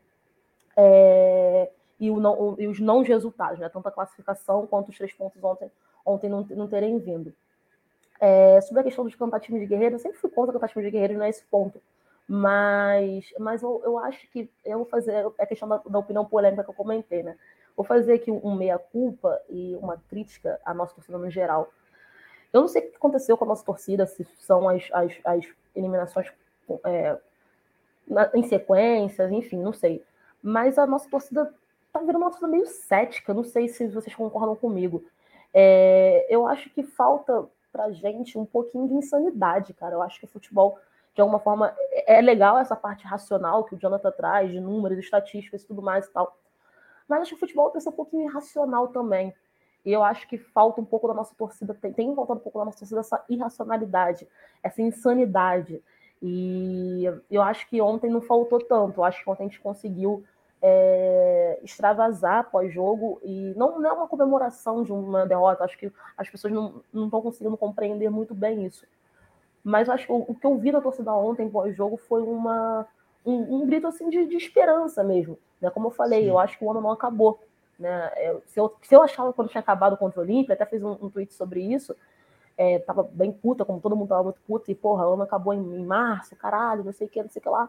É, 0.76 1.70
e, 2.00 2.10
o 2.10 2.18
não, 2.18 2.56
e, 2.58 2.66
os 2.66 2.80
não 2.80 3.02
resultados, 3.02 3.58
né? 3.58 3.68
Tanto 3.68 3.88
a 3.88 3.92
classificação 3.92 4.66
quanto 4.66 4.90
os 4.90 4.96
três 4.96 5.12
pontos 5.12 5.42
ontem, 5.42 5.70
ontem 6.06 6.30
não, 6.30 6.46
não 6.50 6.68
terem 6.68 6.98
vindo. 6.98 7.34
É, 8.24 8.60
sobre 8.60 8.82
a 8.82 8.84
questão 8.84 9.04
dos 9.04 9.16
cantar 9.16 9.40
time 9.40 9.58
de 9.58 9.66
guerreiro, 9.66 9.96
eu 9.96 9.98
sempre 9.98 10.16
fui 10.16 10.30
contra 10.30 10.52
cantar 10.52 10.68
time 10.68 10.84
de 10.84 10.92
guerreiro 10.92 11.18
nesse 11.18 11.42
ponto. 11.46 11.82
Mas, 12.28 13.34
mas 13.36 13.64
eu, 13.64 13.82
eu 13.84 13.98
acho 13.98 14.30
que 14.30 14.48
eu 14.64 14.78
vou 14.78 14.86
fazer 14.86 15.26
a 15.40 15.44
questão 15.44 15.68
da, 15.68 15.78
da 15.78 15.98
opinião 15.98 16.24
polêmica 16.24 16.62
que 16.62 16.70
eu 16.70 16.74
comentei, 16.74 17.24
né? 17.24 17.36
Vou 17.76 17.84
fazer 17.84 18.12
aqui 18.12 18.30
um 18.30 18.54
meia-culpa 18.54 19.42
e 19.50 19.74
uma 19.74 20.00
crítica 20.08 20.60
à 20.64 20.72
nossa 20.72 20.94
torcida 20.94 21.18
no 21.18 21.28
geral. 21.28 21.72
Eu 22.52 22.60
não 22.60 22.68
sei 22.68 22.82
o 22.82 22.90
que 22.90 22.96
aconteceu 22.96 23.36
com 23.36 23.44
a 23.44 23.48
nossa 23.48 23.64
torcida, 23.64 24.06
se 24.06 24.24
são 24.38 24.68
as, 24.68 24.88
as, 24.92 25.18
as 25.24 25.44
eliminações 25.74 26.32
é, 26.84 27.18
na, 28.06 28.30
em 28.34 28.44
sequências, 28.44 29.32
enfim, 29.32 29.60
não 29.60 29.72
sei. 29.72 30.00
Mas 30.40 30.78
a 30.78 30.86
nossa 30.86 31.10
torcida 31.10 31.52
tá 31.92 31.98
virando 31.98 32.18
uma 32.18 32.30
torcida 32.30 32.46
meio 32.46 32.68
cética, 32.68 33.34
não 33.34 33.42
sei 33.42 33.66
se 33.66 33.88
vocês 33.88 34.14
concordam 34.14 34.54
comigo. 34.54 35.04
É, 35.52 36.24
eu 36.30 36.46
acho 36.46 36.70
que 36.70 36.84
falta 36.84 37.48
pra 37.72 37.90
gente 37.90 38.38
um 38.38 38.44
pouquinho 38.44 38.86
de 38.86 38.94
insanidade, 38.94 39.72
cara. 39.72 39.94
Eu 39.94 40.02
acho 40.02 40.20
que 40.20 40.26
o 40.26 40.28
futebol, 40.28 40.78
de 41.14 41.20
alguma 41.20 41.40
forma, 41.40 41.74
é 42.06 42.20
legal 42.20 42.58
essa 42.58 42.76
parte 42.76 43.06
racional 43.06 43.64
que 43.64 43.74
o 43.74 43.78
Jonathan 43.78 44.12
traz, 44.12 44.50
de 44.50 44.60
números, 44.60 44.98
estatísticas 44.98 45.62
e 45.62 45.66
tudo 45.66 45.80
mais 45.80 46.06
e 46.06 46.12
tal. 46.12 46.36
Mas 47.08 47.22
acho 47.22 47.30
que 47.30 47.36
o 47.36 47.40
futebol 47.40 47.70
tem 47.70 47.82
um 47.86 47.92
pouquinho 47.92 48.28
irracional 48.28 48.88
também. 48.88 49.34
E 49.84 49.92
eu 49.92 50.04
acho 50.04 50.28
que 50.28 50.38
falta 50.38 50.80
um 50.80 50.84
pouco 50.84 51.08
da 51.08 51.14
nossa 51.14 51.34
torcida, 51.34 51.74
tem, 51.74 51.92
tem 51.92 52.14
faltado 52.14 52.38
um 52.38 52.42
pouco 52.42 52.58
da 52.58 52.64
nossa 52.64 52.78
torcida 52.78 53.00
essa 53.00 53.24
irracionalidade, 53.28 54.28
essa 54.62 54.80
insanidade. 54.80 55.82
E 56.22 57.04
eu 57.28 57.42
acho 57.42 57.68
que 57.68 57.80
ontem 57.80 58.08
não 58.08 58.20
faltou 58.20 58.60
tanto. 58.60 59.00
Eu 59.00 59.04
acho 59.04 59.24
que 59.24 59.28
ontem 59.28 59.42
a 59.42 59.48
gente 59.48 59.60
conseguiu 59.60 60.24
é, 60.62 61.58
extravasar 61.62 62.48
pós-jogo 62.50 63.20
e 63.24 63.52
não, 63.56 63.80
não 63.80 63.90
é 63.90 63.92
uma 63.92 64.06
comemoração 64.06 64.84
de 64.84 64.92
uma 64.92 65.26
derrota. 65.26 65.64
Acho 65.64 65.76
que 65.76 65.92
as 66.16 66.30
pessoas 66.30 66.52
não 66.52 66.82
estão 67.04 67.20
conseguindo 67.20 67.56
compreender 67.56 68.08
muito 68.08 68.32
bem 68.32 68.64
isso. 68.64 68.86
Mas 69.64 69.88
acho 69.88 70.06
que 70.06 70.12
o, 70.12 70.24
o 70.28 70.34
que 70.34 70.46
eu 70.46 70.56
vi 70.56 70.70
da 70.70 70.80
torcida 70.80 71.12
ontem 71.12 71.48
pós-jogo 71.50 71.96
foi 71.96 72.22
uma, 72.22 72.86
um, 73.26 73.56
um, 73.56 73.66
grito 73.66 73.88
assim 73.88 74.08
de, 74.08 74.24
de 74.26 74.36
esperança 74.36 75.02
mesmo. 75.02 75.36
Né? 75.60 75.68
Como 75.68 75.88
eu 75.88 75.90
falei, 75.90 76.22
Sim. 76.22 76.28
eu 76.28 76.38
acho 76.38 76.56
que 76.56 76.64
o 76.64 76.70
ano 76.70 76.80
não 76.80 76.92
acabou. 76.92 77.40
Né? 77.78 78.12
Eu, 78.18 78.42
se, 78.46 78.60
eu, 78.60 78.72
se 78.82 78.94
eu 78.94 79.02
achava 79.02 79.32
quando 79.32 79.48
tinha 79.48 79.60
acabado 79.60 79.96
contra 79.96 80.20
o 80.20 80.22
Olímpia, 80.22 80.54
até 80.54 80.64
fiz 80.64 80.82
um, 80.82 80.92
um 80.92 81.10
tweet 81.10 81.34
sobre 81.34 81.60
isso, 81.60 81.96
é, 82.56 82.78
tava 82.80 83.02
bem 83.02 83.32
puta, 83.32 83.64
como 83.64 83.80
todo 83.80 83.96
mundo 83.96 84.08
tava 84.08 84.22
muito 84.24 84.40
puta, 84.46 84.70
e 84.70 84.74
porra, 84.74 85.08
o 85.08 85.14
ano 85.14 85.22
acabou 85.22 85.52
em, 85.52 85.58
em 85.58 85.84
março, 85.84 86.36
caralho, 86.36 86.84
não 86.84 86.92
sei 86.92 87.08
o 87.08 87.10
que, 87.10 87.22
não 87.22 87.30
sei 87.30 87.40
o 87.40 87.42
que 87.42 87.48
lá. 87.48 87.68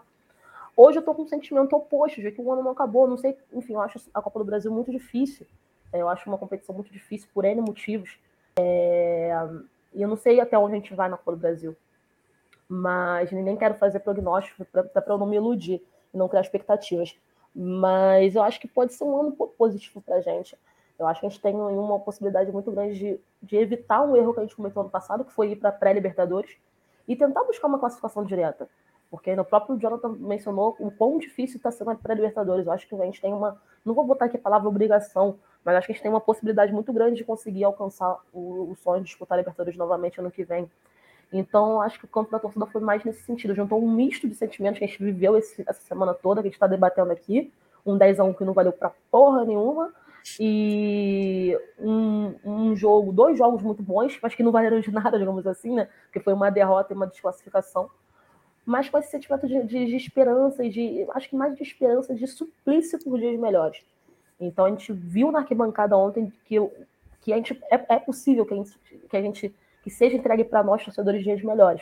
Hoje 0.76 0.98
eu 0.98 1.04
tô 1.04 1.14
com 1.14 1.24
um 1.24 1.28
sentimento 1.28 1.76
oposto, 1.76 2.22
já 2.22 2.32
que 2.32 2.42
o 2.42 2.52
ano 2.52 2.64
não 2.64 2.72
acabou, 2.72 3.08
não 3.08 3.18
sei, 3.18 3.38
enfim, 3.52 3.74
eu 3.74 3.82
acho 3.82 4.00
a 4.14 4.22
Copa 4.22 4.40
do 4.40 4.46
Brasil 4.46 4.72
muito 4.72 4.92
difícil. 4.92 5.46
É, 5.92 6.02
eu 6.02 6.10
acho 6.10 6.28
uma 6.28 6.38
competição 6.38 6.74
muito 6.74 6.92
difícil 6.92 7.30
por 7.34 7.46
N 7.46 7.62
motivos. 7.62 8.18
É, 8.58 9.32
e 9.94 10.02
eu 10.02 10.08
não 10.08 10.18
sei 10.18 10.40
até 10.40 10.58
onde 10.58 10.74
a 10.74 10.78
gente 10.78 10.94
vai 10.96 11.08
na 11.08 11.18
Copa 11.18 11.34
do 11.34 11.38
Brasil. 11.38 11.76
Mas 12.68 13.32
nem 13.32 13.56
quero 13.56 13.76
fazer 13.76 14.00
prognóstico 14.00 14.66
para 14.66 15.04
eu 15.08 15.18
não 15.18 15.28
me 15.28 15.36
iludir 15.36 15.82
e 16.12 16.18
não 16.18 16.28
criar 16.28 16.42
expectativas. 16.42 17.16
Mas 17.56 18.34
eu 18.34 18.42
acho 18.42 18.60
que 18.60 18.68
pode 18.68 18.94
ser 18.94 19.04
um 19.04 19.16
ano 19.16 19.32
positivo 19.32 20.02
para 20.02 20.16
a 20.16 20.22
gente. 20.22 20.58
Eu 20.98 21.06
acho 21.06 21.20
que 21.20 21.28
a 21.28 21.30
gente 21.30 21.42
tem 21.42 21.56
uma 21.56 22.00
possibilidade 22.00 22.52
muito 22.52 22.72
grande 22.72 22.98
de, 22.98 23.20
de 23.42 23.56
evitar 23.58 24.02
um 24.02 24.16
erro 24.16 24.34
que 24.34 24.40
a 24.40 24.44
gente 24.44 24.56
cometeu 24.56 24.82
ano 24.82 24.90
passado, 24.90 25.24
que 25.24 25.32
foi 25.32 25.52
ir 25.52 25.56
para 25.56 25.72
pré-Libertadores, 25.72 26.56
e 27.08 27.16
tentar 27.16 27.44
buscar 27.44 27.68
uma 27.68 27.78
classificação 27.78 28.24
direta. 28.24 28.68
Porque 29.14 29.32
o 29.32 29.46
próprio 29.46 29.78
Jonathan 29.78 30.16
mencionou 30.20 30.76
o 30.80 30.90
quão 30.90 31.20
difícil 31.20 31.58
está 31.58 31.70
sendo 31.70 31.92
a 31.92 31.96
pré-Libertadores. 31.96 32.66
Eu 32.66 32.72
acho 32.72 32.88
que 32.88 32.96
a 32.96 33.06
gente 33.06 33.22
tem 33.22 33.32
uma. 33.32 33.62
Não 33.86 33.94
vou 33.94 34.04
botar 34.04 34.26
aqui 34.26 34.38
a 34.38 34.40
palavra 34.40 34.68
obrigação, 34.68 35.38
mas 35.64 35.76
acho 35.76 35.86
que 35.86 35.92
a 35.92 35.94
gente 35.94 36.02
tem 36.02 36.10
uma 36.10 36.20
possibilidade 36.20 36.74
muito 36.74 36.92
grande 36.92 37.18
de 37.18 37.24
conseguir 37.24 37.64
alcançar 37.64 38.18
o, 38.34 38.72
o 38.72 38.76
sonho 38.76 39.04
de 39.04 39.10
disputar 39.10 39.38
a 39.38 39.42
Libertadores 39.42 39.78
novamente 39.78 40.20
ano 40.20 40.32
que 40.32 40.44
vem. 40.44 40.68
Então, 41.32 41.80
acho 41.80 42.00
que 42.00 42.06
o 42.06 42.08
campo 42.08 42.32
da 42.32 42.40
torcida 42.40 42.66
foi 42.66 42.82
mais 42.82 43.04
nesse 43.04 43.22
sentido. 43.22 43.54
Juntou 43.54 43.80
um 43.80 43.92
misto 43.92 44.28
de 44.28 44.34
sentimentos 44.34 44.80
que 44.80 44.86
a 44.86 44.88
gente 44.88 45.04
viveu 45.04 45.38
esse, 45.38 45.64
essa 45.68 45.82
semana 45.82 46.16
toda, 46.16 46.42
que 46.42 46.48
a 46.48 46.50
gente 46.50 46.56
está 46.56 46.66
debatendo 46.66 47.12
aqui. 47.12 47.54
Um 47.86 47.96
10 47.96 48.20
a 48.20 48.24
1 48.24 48.34
que 48.34 48.44
não 48.44 48.54
valeu 48.54 48.74
para 48.74 48.92
porra 49.12 49.46
nenhuma. 49.46 49.94
E 50.40 51.56
um, 51.78 52.34
um, 52.44 52.76
jogo, 52.76 53.12
dois 53.12 53.38
jogos 53.38 53.62
muito 53.62 53.84
bons, 53.84 54.18
mas 54.24 54.34
que 54.34 54.42
não 54.42 54.52
valeram 54.52 54.80
de 54.80 54.90
nada, 54.90 55.20
digamos 55.20 55.46
assim, 55.46 55.76
né? 55.76 55.88
Porque 56.06 56.20
foi 56.20 56.34
uma 56.34 56.50
derrota 56.50 56.92
e 56.92 56.96
uma 56.96 57.06
desclassificação 57.06 57.92
mas 58.66 58.90
com 58.90 58.98
esse 58.98 59.12
sentimento 59.12 59.48
de, 59.48 59.62
de, 59.64 59.86
de 59.86 59.96
esperança 59.96 60.64
e 60.64 60.70
de. 60.70 61.06
Acho 61.14 61.30
que 61.30 61.36
mais 61.36 61.56
de 61.56 61.64
esperança, 61.64 62.16
de 62.16 62.26
suplício 62.28 62.98
por 63.04 63.20
dias 63.20 63.38
melhores. 63.40 63.84
Então 64.40 64.66
a 64.66 64.70
gente 64.70 64.92
viu 64.92 65.32
na 65.32 65.40
arquibancada 65.40 65.98
ontem 65.98 66.32
que, 66.46 66.56
que 67.22 67.34
a 67.34 67.36
gente, 67.36 67.60
é, 67.70 67.96
é 67.96 68.00
possível 68.00 68.46
que 68.46 68.54
a 68.54 68.58
gente, 68.58 68.80
que 69.10 69.18
a 69.18 69.22
gente 69.22 69.56
que 69.84 69.90
seja 69.90 70.16
entregue 70.16 70.46
para 70.46 70.64
nós, 70.64 70.84
torcedores, 70.84 71.24
dias 71.24 71.42
melhores. 71.42 71.82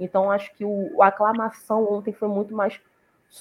Então 0.00 0.30
acho 0.30 0.54
que 0.54 0.64
o, 0.64 1.02
a 1.02 1.08
aclamação 1.08 1.84
ontem 1.92 2.12
foi 2.12 2.28
muito 2.28 2.54
mais 2.54 2.80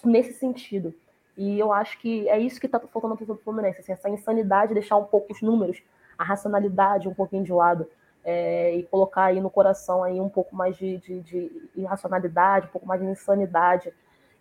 nesse 0.04 0.34
sentido. 0.34 0.94
E 1.38 1.58
eu 1.58 1.72
acho 1.72 1.98
que 2.00 2.28
é 2.28 2.38
isso 2.38 2.60
que 2.60 2.66
está 2.66 2.78
faltando 2.78 3.14
no 3.14 3.18
torcedor 3.18 3.38
do 3.38 3.42
Fluminense, 3.42 3.80
assim, 3.80 3.94
essa 3.94 4.10
insanidade, 4.10 4.74
deixar 4.74 4.98
um 4.98 5.06
pouco 5.06 5.32
os 5.32 5.42
números, 5.42 5.82
a 6.18 6.24
racionalidade 6.26 7.08
um 7.08 7.14
pouquinho 7.14 7.44
de 7.44 7.54
lado 7.54 7.88
é, 8.24 8.76
e 8.76 8.84
colocar 8.84 9.26
aí 9.26 9.42
no 9.42 9.50
coração 9.50 10.04
aí 10.04 10.20
um 10.20 10.30
pouco 10.30 10.56
mais 10.56 10.78
de, 10.78 10.98
de, 10.98 11.20
de 11.22 11.70
irracionalidade, 11.76 12.68
um 12.68 12.70
pouco 12.70 12.88
mais 12.88 13.02
de 13.02 13.08
insanidade. 13.08 13.92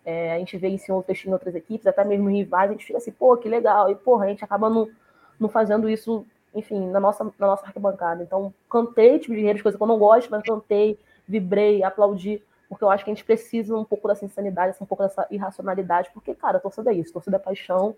É, 0.05 0.33
a 0.33 0.39
gente 0.39 0.57
vê 0.57 0.69
isso 0.69 0.91
em 0.91 0.95
outras, 0.95 1.23
em 1.25 1.31
outras 1.31 1.55
equipes, 1.55 1.87
até 1.87 2.03
mesmo 2.03 2.29
rivais, 2.29 2.69
a 2.69 2.73
gente 2.73 2.85
fica 2.85 2.97
assim, 2.97 3.11
pô, 3.11 3.35
que 3.37 3.49
legal. 3.49 3.89
E, 3.89 3.95
porra, 3.95 4.25
a 4.25 4.27
gente 4.27 4.43
acaba 4.43 4.69
não, 4.69 4.89
não 5.39 5.49
fazendo 5.49 5.89
isso, 5.89 6.25
enfim, 6.53 6.89
na 6.89 6.99
nossa, 6.99 7.23
na 7.23 7.47
nossa 7.47 7.65
arquibancada. 7.65 8.23
Então, 8.23 8.53
cantei, 8.69 9.19
tipo 9.19 9.35
de 9.35 9.63
coisa 9.63 9.77
que 9.77 9.83
eu 9.83 9.87
não 9.87 9.99
gosto, 9.99 10.29
mas 10.29 10.43
cantei, 10.43 10.99
vibrei, 11.27 11.83
aplaudi, 11.83 12.41
porque 12.67 12.83
eu 12.83 12.89
acho 12.89 13.03
que 13.03 13.11
a 13.11 13.13
gente 13.13 13.25
precisa 13.25 13.75
um 13.75 13.83
pouco 13.83 14.07
dessa 14.07 14.25
insanidade, 14.25 14.77
um 14.79 14.85
pouco 14.85 15.03
dessa 15.03 15.27
irracionalidade, 15.29 16.09
porque, 16.13 16.33
cara, 16.33 16.59
torcida 16.59 16.91
é 16.91 16.95
isso, 16.95 17.13
torcida 17.13 17.35
é 17.35 17.39
paixão, 17.39 17.95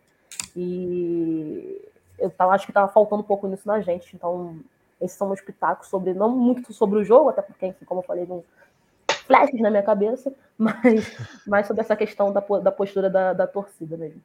e 0.56 1.80
eu 2.18 2.32
acho 2.52 2.66
que 2.66 2.74
tava 2.74 2.92
faltando 2.92 3.22
um 3.22 3.26
pouco 3.26 3.48
nisso 3.48 3.68
na 3.68 3.82
gente, 3.82 4.16
então 4.16 4.60
esses 5.02 5.18
são 5.18 5.28
meus 5.28 5.41
pitacos 5.41 5.88
sobre, 5.88 6.14
não 6.14 6.30
muito 6.30 6.74
sobre 6.74 7.00
o 7.00 7.04
jogo, 7.04 7.30
até 7.30 7.41
porque, 7.41 7.68
enfim, 7.68 7.86
como 7.86 8.02
eu 8.02 8.06
falei, 8.06 8.26
não 8.26 8.44
flashes 9.26 9.60
na 9.60 9.70
minha 9.70 9.84
cabeça, 9.84 10.34
mas 10.58 11.16
mais 11.48 11.68
sobre 11.68 11.82
essa 11.82 11.96
questão 11.96 12.32
da, 12.32 12.41
da 12.62 12.72
postura 12.72 13.10
da, 13.10 13.34
da 13.34 13.48
torcida 13.48 13.98
mesmo. 13.98 14.22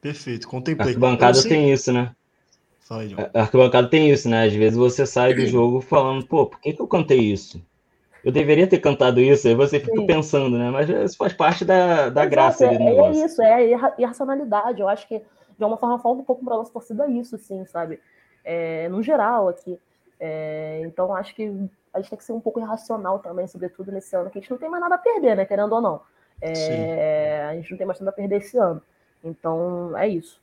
Perfeito, 0.00 0.46
contemplei. 0.46 0.86
A 0.86 0.88
arquibancada 0.90 1.42
tem 1.42 1.72
isso, 1.72 1.92
né? 1.92 2.14
A 3.34 3.40
arquibancada 3.40 3.88
tem 3.88 4.10
isso, 4.10 4.28
né? 4.28 4.44
Às 4.44 4.52
vezes 4.52 4.78
você 4.78 5.04
sai 5.04 5.34
do 5.34 5.44
jogo 5.46 5.80
falando, 5.80 6.24
pô, 6.24 6.46
por 6.46 6.60
que, 6.60 6.72
que 6.72 6.80
eu 6.80 6.86
cantei 6.86 7.18
isso? 7.18 7.60
Eu 8.22 8.30
deveria 8.30 8.66
ter 8.66 8.78
cantado 8.78 9.20
isso, 9.20 9.46
aí 9.46 9.54
você 9.54 9.80
fica 9.80 10.00
Sim. 10.00 10.06
pensando, 10.06 10.58
né? 10.58 10.70
Mas 10.70 10.88
isso 10.88 11.16
faz 11.16 11.32
parte 11.32 11.64
da, 11.64 12.08
da 12.08 12.24
graça 12.26 12.66
é, 12.66 12.68
do 12.68 12.74
é 12.74 12.78
negócio. 12.84 13.22
É 13.22 13.24
isso, 13.24 13.42
é 13.42 13.92
irracionalidade. 13.98 14.80
Eu 14.80 14.88
acho 14.88 15.06
que, 15.08 15.18
de 15.18 15.64
alguma 15.64 15.76
forma, 15.76 15.98
falta 15.98 16.22
um 16.22 16.24
pouco 16.24 16.44
para 16.44 16.56
nossa 16.56 16.72
torcida 16.72 17.08
isso, 17.08 17.38
sim, 17.38 17.64
sabe? 17.66 18.00
É, 18.46 18.88
no 18.88 19.02
geral, 19.02 19.48
aqui. 19.48 19.76
É, 20.20 20.80
então, 20.84 21.12
acho 21.12 21.34
que 21.34 21.42
a 21.92 21.98
gente 21.98 22.10
tem 22.10 22.18
que 22.18 22.24
ser 22.24 22.32
um 22.32 22.40
pouco 22.40 22.60
irracional 22.60 23.18
também, 23.18 23.46
sobretudo 23.48 23.90
nesse 23.90 24.14
ano, 24.14 24.30
que 24.30 24.38
a 24.38 24.40
gente 24.40 24.50
não 24.50 24.58
tem 24.58 24.70
mais 24.70 24.80
nada 24.80 24.94
a 24.94 24.98
perder, 24.98 25.36
né? 25.36 25.44
Querendo 25.44 25.74
ou 25.74 25.80
não. 25.80 26.00
É, 26.40 27.44
a 27.50 27.54
gente 27.56 27.72
não 27.72 27.78
tem 27.78 27.86
mais 27.86 27.98
nada 27.98 28.10
a 28.10 28.14
perder 28.14 28.36
esse 28.36 28.56
ano. 28.56 28.80
Então, 29.24 29.98
é 29.98 30.08
isso. 30.08 30.40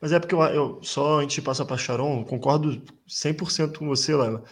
Mas 0.00 0.12
é 0.12 0.18
porque 0.18 0.34
eu, 0.34 0.40
eu 0.40 0.78
só 0.82 1.20
antes 1.20 1.34
de 1.34 1.42
passar 1.42 1.66
para 1.66 1.76
Sharon, 1.76 2.24
concordo 2.24 2.82
100% 3.06 3.78
com 3.78 3.86
você, 3.86 4.14
Lana. 4.14 4.42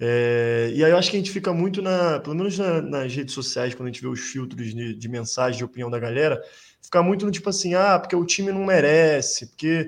É, 0.00 0.70
e 0.74 0.84
aí 0.84 0.90
eu 0.90 0.96
acho 0.96 1.10
que 1.10 1.16
a 1.16 1.20
gente 1.20 1.32
fica 1.32 1.52
muito 1.52 1.82
na, 1.82 2.20
pelo 2.20 2.36
menos 2.36 2.56
na, 2.58 2.80
nas 2.80 3.14
redes 3.14 3.34
sociais, 3.34 3.74
quando 3.74 3.88
a 3.88 3.92
gente 3.92 4.02
vê 4.02 4.08
os 4.08 4.20
filtros 4.20 4.72
de, 4.72 4.94
de 4.94 5.08
mensagem, 5.08 5.58
de 5.58 5.64
opinião 5.64 5.90
da 5.90 5.98
galera, 5.98 6.40
fica 6.80 7.02
muito 7.02 7.26
no 7.26 7.32
tipo 7.32 7.48
assim, 7.48 7.74
ah, 7.74 7.98
porque 7.98 8.14
o 8.14 8.24
time 8.24 8.50
não 8.50 8.64
merece, 8.64 9.46
porque. 9.48 9.86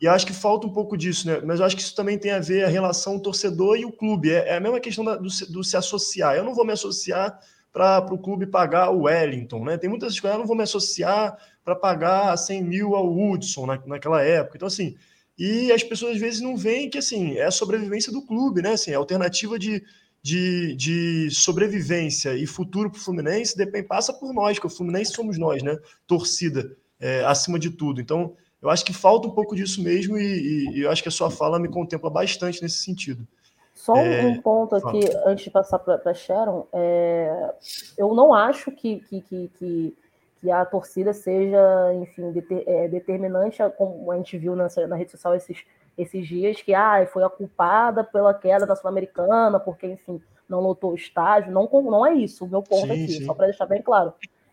E 0.00 0.08
acho 0.08 0.26
que 0.26 0.32
falta 0.32 0.66
um 0.66 0.72
pouco 0.72 0.96
disso, 0.96 1.26
né? 1.26 1.42
Mas 1.44 1.60
acho 1.60 1.76
que 1.76 1.82
isso 1.82 1.94
também 1.94 2.16
tem 2.16 2.30
a 2.30 2.40
ver 2.40 2.64
a 2.64 2.68
relação 2.68 3.18
torcedor 3.18 3.76
e 3.76 3.84
o 3.84 3.92
clube. 3.92 4.30
É, 4.30 4.48
é 4.48 4.56
a 4.56 4.60
mesma 4.60 4.80
questão 4.80 5.04
da, 5.04 5.16
do, 5.16 5.28
do, 5.50 5.62
se 5.62 5.76
associar. 5.76 6.34
Eu 6.34 6.44
não 6.44 6.54
vou 6.54 6.64
me 6.64 6.72
associar 6.72 7.38
para 7.70 8.12
o 8.12 8.18
clube 8.18 8.46
pagar 8.46 8.90
o 8.90 9.02
Wellington, 9.02 9.64
né? 9.64 9.76
Tem 9.76 9.90
muitas 9.90 10.18
coisas, 10.18 10.34
eu 10.34 10.40
não 10.40 10.46
vou 10.46 10.56
me 10.56 10.62
associar 10.62 11.36
para 11.62 11.76
pagar 11.76 12.36
100 12.36 12.64
mil 12.64 12.96
ao 12.96 13.14
Hudson 13.14 13.66
na, 13.66 13.80
naquela 13.86 14.22
época. 14.22 14.56
Então, 14.56 14.66
assim, 14.66 14.96
e 15.38 15.70
as 15.70 15.82
pessoas 15.82 16.14
às 16.14 16.20
vezes 16.20 16.40
não 16.40 16.56
veem 16.56 16.88
que, 16.88 16.98
assim, 16.98 17.36
é 17.36 17.44
a 17.44 17.50
sobrevivência 17.50 18.10
do 18.10 18.22
clube, 18.22 18.62
né? 18.62 18.72
Assim, 18.72 18.94
a 18.94 18.98
alternativa 18.98 19.58
de, 19.58 19.82
de, 20.22 20.74
de 20.76 21.30
sobrevivência 21.30 22.34
e 22.34 22.46
futuro 22.46 22.90
para 22.90 22.98
o 22.98 23.02
Fluminense 23.02 23.56
depende, 23.56 23.86
passa 23.86 24.12
por 24.14 24.32
nós, 24.32 24.58
que 24.58 24.66
o 24.66 24.70
Fluminense 24.70 25.12
somos 25.12 25.38
nós, 25.38 25.62
né? 25.62 25.78
Torcida, 26.06 26.74
é, 26.98 27.22
acima 27.24 27.58
de 27.58 27.70
tudo. 27.70 28.00
Então, 28.00 28.34
eu 28.62 28.68
acho 28.68 28.84
que 28.84 28.92
falta 28.92 29.26
um 29.26 29.30
pouco 29.30 29.56
disso 29.56 29.82
mesmo 29.82 30.18
e, 30.18 30.22
e, 30.22 30.70
e, 30.76 30.80
eu 30.82 30.90
acho 30.90 31.02
que 31.02 31.08
a 31.08 31.12
sua 31.12 31.30
fala 31.30 31.58
me 31.58 31.68
contempla 31.68 32.10
bastante 32.10 32.62
nesse 32.62 32.78
sentido. 32.78 33.26
Só 33.74 33.96
é, 33.96 34.22
um 34.26 34.40
ponto 34.40 34.76
aqui, 34.76 35.10
fala. 35.10 35.30
antes 35.30 35.44
de 35.44 35.50
passar 35.50 35.78
para 35.78 36.12
Sharon, 36.12 36.66
é, 36.72 37.54
eu 37.96 38.14
não 38.14 38.34
acho 38.34 38.70
que, 38.70 39.00
que, 39.00 39.22
que, 39.22 39.96
que 40.40 40.50
a 40.50 40.64
torcida 40.66 41.12
seja, 41.14 41.58
enfim, 41.94 42.30
deter, 42.32 42.62
é, 42.66 42.88
determinante, 42.88 43.58
como 43.78 44.10
a 44.12 44.16
gente 44.16 44.36
viu 44.36 44.54
na, 44.54 44.68
na 44.86 44.96
rede 44.96 45.10
social 45.10 45.34
esses, 45.34 45.64
esses 45.96 46.26
dias, 46.26 46.60
que 46.60 46.74
ah, 46.74 47.06
foi 47.10 47.24
a 47.24 47.30
culpada 47.30 48.04
pela 48.04 48.34
queda 48.34 48.66
da 48.66 48.76
Sul-Americana, 48.76 49.58
porque, 49.58 49.86
enfim, 49.86 50.20
não 50.48 50.60
lotou 50.60 50.92
o 50.92 50.96
estádio. 50.96 51.52
Não, 51.52 51.68
não 51.82 52.04
é 52.04 52.14
isso 52.14 52.44
o 52.44 52.48
meu 52.48 52.62
ponto 52.62 52.86
sim, 52.86 52.92
aqui, 52.92 53.12
sim. 53.12 53.24
só 53.24 53.34
para 53.34 53.46
deixar 53.46 53.66
bem 53.66 53.80
claro. 53.80 54.12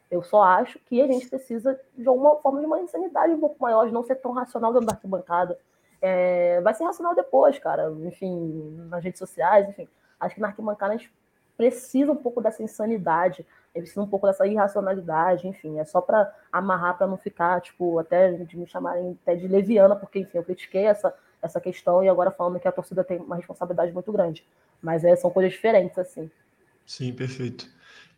Eu 0.10 0.24
só 0.24 0.42
acho 0.44 0.80
que 0.80 1.02
a 1.02 1.08
gente 1.08 1.28
precisa 1.28 1.80
de 1.98 2.08
alguma 2.08 2.38
forma 2.38 2.60
de 2.60 2.66
uma 2.66 2.80
insanidade 2.80 3.34
um 3.34 3.40
pouco 3.40 3.58
maior, 3.60 3.86
de 3.86 3.94
não 3.94 4.04
ser 4.04 4.16
tão 4.16 4.32
racional 4.32 4.72
dentro 4.72 4.88
da 4.88 4.94
arquibancada. 4.94 5.60
É, 6.02 6.62
vai 6.62 6.74
ser 6.74 6.84
racional 6.84 7.14
depois, 7.14 7.60
cara. 7.60 7.92
Enfim, 8.06 8.76
nas 8.90 9.04
redes 9.04 9.20
sociais, 9.20 9.68
enfim. 9.70 9.88
Acho 10.20 10.36
que 10.36 10.42
na 10.42 10.48
arquibancada 10.48 10.94
a 10.94 10.98
gente 10.98 11.12
precisa 11.58 12.12
um 12.12 12.16
pouco 12.16 12.42
dessa 12.42 12.64
insanidade 12.64 13.46
precisa 13.82 14.02
um 14.02 14.08
pouco 14.08 14.28
dessa 14.28 14.46
irracionalidade, 14.48 15.48
enfim, 15.48 15.80
é 15.80 15.86
só 15.86 16.02
para 16.02 16.34
amarrar 16.52 16.98
para 16.98 17.08
não 17.08 17.18
ficar, 17.18 17.62
tipo, 17.62 18.00
até 18.00 18.32
de 18.32 18.58
me 18.58 18.68
chamarem 18.68 19.18
até 19.22 19.36
de 19.36 19.48
leviana, 19.48 19.96
porque, 19.96 20.20
enfim, 20.20 20.38
eu 20.38 20.44
critiquei 20.44 20.86
essa, 20.86 21.14
essa 21.42 21.60
questão 21.60 22.04
e 22.04 22.10
agora 22.10 22.32
falando 22.32 22.60
que 22.60 22.68
a 22.68 22.72
torcida 22.72 23.04
tem 23.04 23.18
uma 23.20 23.36
responsabilidade 23.36 23.92
muito 23.92 24.12
grande. 24.12 24.46
Mas 24.82 25.04
é, 25.04 25.16
são 25.16 25.30
coisas 25.30 25.52
diferentes, 25.52 25.98
assim. 25.98 26.30
Sim, 26.86 27.14
perfeito. 27.14 27.68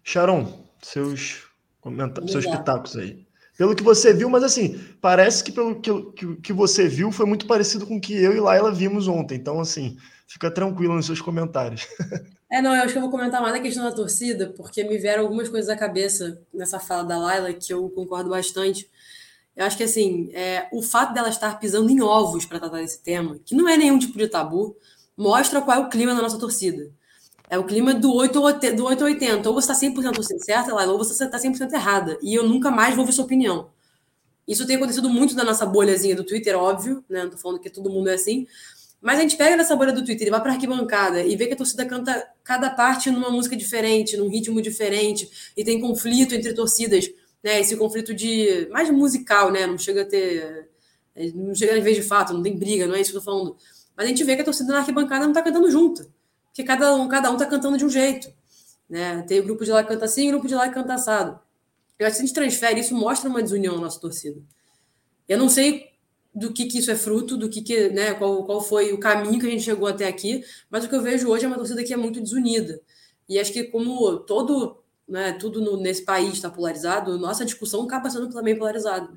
Sharon, 0.04 0.46
seus 0.82 1.49
comentários, 1.82 2.32
seus 2.32 2.46
pitacos 2.46 2.96
aí. 2.96 3.26
Pelo 3.58 3.76
que 3.76 3.84
você 3.84 4.14
viu, 4.14 4.30
mas 4.30 4.44
assim, 4.44 4.80
parece 5.02 5.44
que 5.44 5.52
pelo 5.52 5.82
que, 5.82 5.92
que, 6.12 6.36
que 6.38 6.54
você 6.54 6.88
viu 6.88 7.12
foi 7.12 7.26
muito 7.26 7.46
parecido 7.46 7.86
com 7.86 7.98
o 7.98 8.02
que 8.02 8.14
eu 8.14 8.34
e 8.34 8.40
Laila 8.40 8.72
vimos 8.72 9.08
ontem. 9.08 9.36
Então, 9.36 9.60
assim, 9.60 9.98
fica 10.26 10.50
tranquilo 10.50 10.96
nos 10.96 11.06
seus 11.06 11.22
comentários. 11.22 11.88
É, 12.52 12.64
não, 12.64 12.76
eu 12.76 12.82
acho 12.82 12.94
que 12.94 12.98
eu 12.98 13.04
vou 13.04 13.12
comentar 13.12 13.40
mais 13.44 13.54
a 13.54 13.60
questão 13.60 13.84
da 13.84 13.92
torcida, 13.92 14.52
porque 14.58 14.84
me 14.84 14.98
vieram 14.98 15.22
algumas 15.22 15.48
coisas 15.48 15.70
à 15.70 15.78
cabeça 15.78 16.42
nessa 16.52 16.80
fala 16.80 17.04
da 17.04 17.16
Laila 17.16 17.54
que 17.54 17.72
eu 17.72 17.88
concordo 17.92 18.32
bastante. 18.32 18.90
Eu 19.56 19.66
acho 19.66 19.78
que, 19.78 19.84
assim, 19.84 20.32
é, 20.34 20.68
o 20.72 20.82
fato 20.82 21.14
dela 21.14 21.30
estar 21.30 21.60
pisando 21.60 21.92
em 21.92 22.02
ovos 22.02 22.48
para 22.48 22.60
tratar 22.60 22.78
desse 22.78 23.04
tema, 23.04 23.38
que 23.46 23.54
não 23.54 23.70
é 23.70 23.78
nenhum 23.78 24.00
tipo 24.00 24.18
de 24.18 24.28
tabu, 24.28 24.76
mostra 25.16 25.62
qual 25.62 25.78
é 25.78 25.80
o 25.80 25.90
clima 25.90 26.16
da 26.16 26.24
nossa 26.24 26.40
torcida. 26.40 26.90
É 27.50 27.58
o 27.58 27.64
clima 27.64 27.94
do 27.94 28.14
8 28.14 28.40
ou 28.40 28.54
do 28.54 28.86
8 28.86 29.02
ou 29.02 29.08
80. 29.08 29.50
Ou 29.50 29.56
você 29.56 29.72
está 29.72 29.88
100% 29.88 30.40
certa, 30.40 30.74
Laila, 30.74 30.94
ou 30.94 30.98
você 31.00 31.24
está 31.24 31.38
100% 31.38 31.74
errada. 31.74 32.18
E 32.22 32.36
eu 32.36 32.48
nunca 32.48 32.70
mais 32.70 32.96
vou 32.96 33.06
ver 33.06 33.12
sua 33.12 33.26
opinião. 33.26 33.70
Isso 34.48 34.66
tem 34.66 34.76
acontecido 34.78 35.10
muito 35.10 35.36
na 35.36 35.44
nossa 35.44 35.66
bolhazinha 35.66 36.16
do 36.16 36.24
Twitter, 36.24 36.58
óbvio, 36.58 37.04
né? 37.08 37.24
Não 37.24 37.30
tô 37.30 37.38
falando 37.38 37.60
que 37.60 37.70
todo 37.70 37.90
mundo 37.90 38.10
é 38.10 38.16
assim, 38.16 38.48
mas 39.02 39.20
a 39.20 39.22
gente 39.22 39.38
pega 39.38 39.56
nessa 39.56 39.76
bolha 39.76 39.94
do 39.94 40.04
Twitter 40.04 40.28
e 40.28 40.32
vai 40.32 40.42
para 40.42 40.52
arquibancada 40.54 41.22
e 41.24 41.36
vê 41.36 41.48
que 41.48 41.54
a 41.54 41.58
torcida 41.58 41.86
canta 41.86 42.28
cada 42.44 42.70
parte 42.70 43.10
numa 43.12 43.30
música 43.30 43.56
diferente, 43.56 44.18
num 44.18 44.28
ritmo 44.28 44.62
diferente, 44.62 45.30
e 45.56 45.64
tem 45.64 45.80
conflito 45.80 46.34
entre 46.34 46.54
torcidas, 46.54 47.10
né? 47.44 47.60
Esse 47.60 47.78
conflito 47.78 48.14
de 48.14 48.68
mais 48.72 48.90
musical, 48.90 49.52
né? 49.52 49.68
Não 49.68 49.78
chega 49.78 50.02
a 50.02 50.06
ter. 50.06 50.68
Não 51.36 51.54
chega 51.54 51.78
a 51.78 51.82
vez 51.82 51.96
de 51.96 52.04
fato, 52.04 52.34
não 52.34 52.42
tem 52.42 52.58
briga, 52.58 52.88
não 52.88 52.96
é 52.96 53.02
isso 53.02 53.12
que 53.12 53.18
eu 53.18 53.22
tô 53.22 53.26
falando. 53.26 53.56
Mas 53.96 54.06
a 54.06 54.10
gente 54.10 54.24
vê 54.24 54.36
que 54.36 54.42
a 54.42 54.46
torcida 54.46 54.74
na 54.74 54.80
arquibancada 54.80 55.26
não 55.26 55.34
tá 55.34 55.42
cantando 55.42 55.70
junto. 55.70 56.12
Porque 56.50 56.64
cada 56.64 56.94
um, 56.96 57.08
cada 57.08 57.32
um 57.32 57.38
tá 57.38 57.46
cantando 57.46 57.78
de 57.78 57.86
um 57.86 57.90
jeito. 57.90 58.32
Né? 58.90 59.22
Tem 59.24 59.40
o 59.40 59.44
grupo 59.44 59.64
de 59.64 59.72
lá 59.72 59.84
que 59.84 59.90
canta 59.90 60.06
assim 60.06 60.28
o 60.28 60.32
grupo 60.32 60.48
de 60.48 60.56
lá 60.56 60.68
que 60.68 60.74
canta 60.74 60.96
assado. 60.96 61.40
Eu 61.98 62.08
acho 62.08 62.16
que 62.16 62.24
a 62.24 62.26
gente 62.26 62.34
transfere, 62.34 62.80
isso 62.80 62.96
mostra 62.96 63.30
uma 63.30 63.42
desunião 63.42 63.76
na 63.76 63.82
nossa 63.82 64.00
torcida. 64.00 64.42
Eu 65.28 65.38
não 65.38 65.50
sei 65.50 65.90
do 66.34 66.54
que, 66.54 66.66
que 66.66 66.80
isso 66.80 66.90
é 66.90 66.96
fruto, 66.96 67.36
do 67.38 67.50
que, 67.50 67.62
que 67.62 67.90
né, 67.90 68.14
qual, 68.14 68.46
qual 68.46 68.62
foi 68.62 68.94
o 68.94 69.00
caminho 69.00 69.40
que 69.40 69.46
a 69.46 69.50
gente 69.50 69.64
chegou 69.64 69.88
até 69.88 70.08
aqui, 70.08 70.44
mas 70.70 70.86
o 70.86 70.90
que 70.90 70.96
eu 70.96 71.02
vejo 71.02 71.28
hoje 71.28 71.46
é 71.46 71.48
uma 71.48 71.58
torcida 71.58 71.84
que 71.84 71.94
é 71.94 71.98
muito 71.98 72.22
desunida. 72.22 72.82
E 73.28 73.38
acho 73.38 73.52
que 73.52 73.66
como 73.66 74.18
todo, 74.20 74.82
né, 75.08 75.34
tudo 75.34 75.62
no, 75.62 75.78
nesse 75.78 76.04
país 76.04 76.34
está 76.34 76.50
polarizado, 76.50 77.18
nossa 77.18 77.46
discussão 77.46 77.84
acaba 77.84 78.10
sendo 78.10 78.30
também 78.30 78.58
polarizada. 78.58 79.10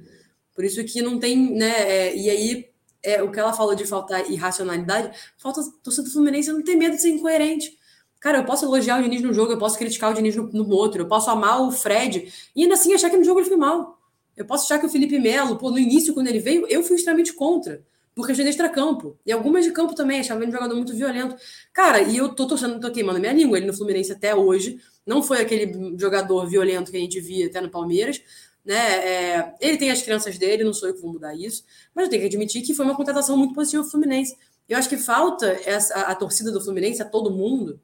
Por 0.54 0.64
isso 0.64 0.84
que 0.84 1.00
não 1.00 1.18
tem, 1.18 1.54
né, 1.54 1.70
é, 1.88 2.16
e 2.16 2.28
aí 2.28 2.71
é, 3.02 3.22
o 3.22 3.30
que 3.30 3.38
ela 3.38 3.52
falou 3.52 3.74
de 3.74 3.86
faltar 3.86 4.30
irracionalidade, 4.30 5.16
falta 5.36 5.62
torcida 5.82 6.06
do 6.06 6.12
Fluminense 6.12 6.52
não 6.52 6.62
tem 6.62 6.76
medo 6.76 6.96
de 6.96 7.02
ser 7.02 7.10
incoerente. 7.10 7.76
Cara, 8.20 8.38
eu 8.38 8.44
posso 8.44 8.64
elogiar 8.64 9.00
o 9.00 9.02
Diniz 9.02 9.20
no 9.20 9.32
jogo, 9.34 9.52
eu 9.52 9.58
posso 9.58 9.76
criticar 9.76 10.12
o 10.12 10.14
Diniz 10.14 10.36
no, 10.36 10.44
no 10.44 10.70
outro, 10.70 11.02
eu 11.02 11.08
posso 11.08 11.28
amar 11.28 11.60
o 11.60 11.72
Fred 11.72 12.32
e 12.54 12.62
ainda 12.62 12.74
assim 12.74 12.94
achar 12.94 13.10
que 13.10 13.16
no 13.16 13.24
jogo 13.24 13.40
ele 13.40 13.48
foi 13.48 13.56
mal. 13.56 13.98
Eu 14.36 14.44
posso 14.44 14.64
achar 14.64 14.78
que 14.78 14.86
o 14.86 14.88
Felipe 14.88 15.18
Melo, 15.18 15.56
pô, 15.56 15.70
no 15.70 15.78
início, 15.78 16.14
quando 16.14 16.28
ele 16.28 16.38
veio, 16.38 16.66
eu 16.68 16.82
fui 16.82 16.96
extremamente 16.96 17.32
contra. 17.32 17.82
Por 18.14 18.26
questão 18.26 18.44
de 18.44 18.50
extracampo. 18.50 19.18
E 19.24 19.32
algumas 19.32 19.64
de 19.64 19.72
campo 19.72 19.94
também, 19.94 20.20
achava 20.20 20.40
ele 20.40 20.50
um 20.50 20.52
jogador 20.52 20.74
muito 20.74 20.94
violento. 20.94 21.34
Cara, 21.72 22.02
e 22.02 22.16
eu 22.16 22.34
tô 22.34 22.46
torcendo, 22.46 22.78
tô 22.78 22.90
queimando 22.90 23.18
minha 23.18 23.32
língua. 23.32 23.56
Ele 23.56 23.66
no 23.66 23.72
Fluminense 23.72 24.12
até 24.12 24.34
hoje 24.34 24.78
não 25.06 25.22
foi 25.22 25.40
aquele 25.40 25.96
jogador 25.98 26.46
violento 26.46 26.90
que 26.90 26.96
a 26.96 27.00
gente 27.00 27.18
via 27.20 27.46
até 27.46 27.60
no 27.60 27.70
Palmeiras. 27.70 28.22
Né? 28.64 28.74
É, 28.76 29.54
ele 29.60 29.76
tem 29.76 29.90
as 29.90 30.02
crianças 30.02 30.38
dele, 30.38 30.64
não 30.64 30.72
sou 30.72 30.88
eu 30.88 30.94
que 30.94 31.00
vou 31.00 31.12
mudar 31.12 31.34
isso. 31.34 31.64
Mas 31.94 32.04
eu 32.04 32.10
tenho 32.10 32.22
que 32.22 32.28
admitir 32.28 32.62
que 32.62 32.74
foi 32.74 32.84
uma 32.84 32.96
contratação 32.96 33.36
muito 33.36 33.54
positiva 33.54 33.82
do 33.82 33.90
Fluminense. 33.90 34.36
Eu 34.68 34.78
acho 34.78 34.88
que 34.88 34.96
falta 34.96 35.46
essa, 35.64 35.94
a, 35.94 36.12
a 36.12 36.14
torcida 36.14 36.50
do 36.52 36.60
Fluminense, 36.60 37.02
a 37.02 37.04
todo 37.04 37.30
mundo, 37.30 37.80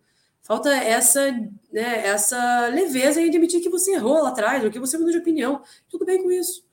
Falta 0.48 0.70
essa, 0.70 1.30
né, 1.70 2.06
essa 2.06 2.68
leveza 2.68 3.20
em 3.20 3.28
admitir 3.28 3.60
que 3.60 3.68
você 3.68 3.92
errou 3.92 4.22
lá 4.22 4.30
atrás, 4.30 4.64
ou 4.64 4.70
que 4.70 4.78
você 4.78 4.96
mudou 4.96 5.12
de 5.12 5.18
opinião. 5.18 5.60
Tudo 5.90 6.06
bem 6.06 6.22
com 6.22 6.30
isso. 6.30 6.64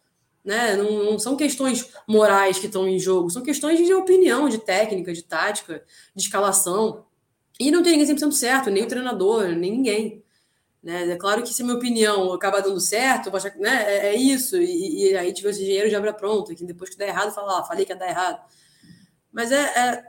Né? 0.46 0.78
Não, 0.78 1.04
não, 1.04 1.20
são 1.20 1.36
questões 1.36 1.92
morais 2.08 2.58
que 2.58 2.68
estão 2.68 2.88
em 2.88 2.98
jogo, 2.98 3.30
são 3.30 3.44
questões 3.44 3.86
de 3.86 3.94
opinião, 3.94 4.48
de 4.48 4.60
técnica, 4.60 5.12
de 5.12 5.24
tática, 5.24 5.84
de 6.16 6.24
escalação. 6.24 7.04
E 7.60 7.70
não 7.70 7.84
tem 7.84 7.98
ninguém 7.98 8.16
100% 8.16 8.32
certo, 8.32 8.70
nem 8.70 8.84
o 8.84 8.88
treinador, 8.88 9.50
nem 9.50 9.72
ninguém. 9.72 10.24
Né? 10.86 11.12
É 11.12 11.16
claro 11.18 11.44
que 11.44 11.54
se 11.54 11.62
a 11.62 11.66
minha 11.66 11.78
opinião 11.78 12.32
acabar 12.32 12.62
dando 12.62 12.80
certo, 12.80 13.36
achar 13.36 13.54
né, 13.58 13.84
é, 13.88 14.08
é 14.08 14.16
isso, 14.16 14.56
e, 14.58 15.10
e 15.10 15.18
aí 15.18 15.34
tiver 15.34 15.50
esse 15.50 15.66
dinheiro 15.66 15.90
já 15.90 15.98
abre 15.98 16.14
pronto, 16.14 16.56
que 16.56 16.64
depois 16.64 16.90
que 16.90 16.98
der 16.98 17.10
errado, 17.10 17.34
fala, 17.34 17.60
ah, 17.60 17.64
falei 17.64 17.86
que 17.86 17.92
ia 17.92 17.98
dar 17.98 18.08
errado. 18.08 18.40
Mas 19.34 19.52
é, 19.52 19.64
é 19.64 20.04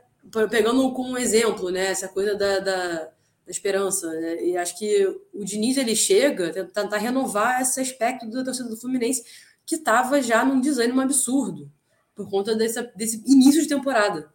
pegando 0.49 0.93
como 0.93 1.19
exemplo, 1.19 1.71
né, 1.71 1.87
essa 1.87 2.09
coisa 2.09 2.35
da, 2.35 2.59
da 2.61 3.09
da 3.47 3.51
esperança. 3.53 4.13
Né? 4.13 4.45
E 4.45 4.57
acho 4.57 4.77
que 4.77 5.07
o 5.33 5.45
Diniz 5.45 5.77
ele 5.77 5.95
chega 5.95 6.49
a 6.49 6.65
tentar 6.65 6.99
renovar 6.99 7.63
esse 7.63 7.81
aspecto 7.81 8.29
da 8.29 8.43
torcida 8.43 8.69
do 8.69 8.77
Fluminense 8.77 9.23
que 9.65 9.77
estava 9.77 10.21
já 10.21 10.45
num 10.45 10.61
desânimo 10.61 11.01
absurdo 11.01 11.71
por 12.15 12.29
conta 12.29 12.55
desse, 12.57 12.83
desse 12.97 13.23
início 13.27 13.63
de 13.63 13.69
temporada. 13.69 14.33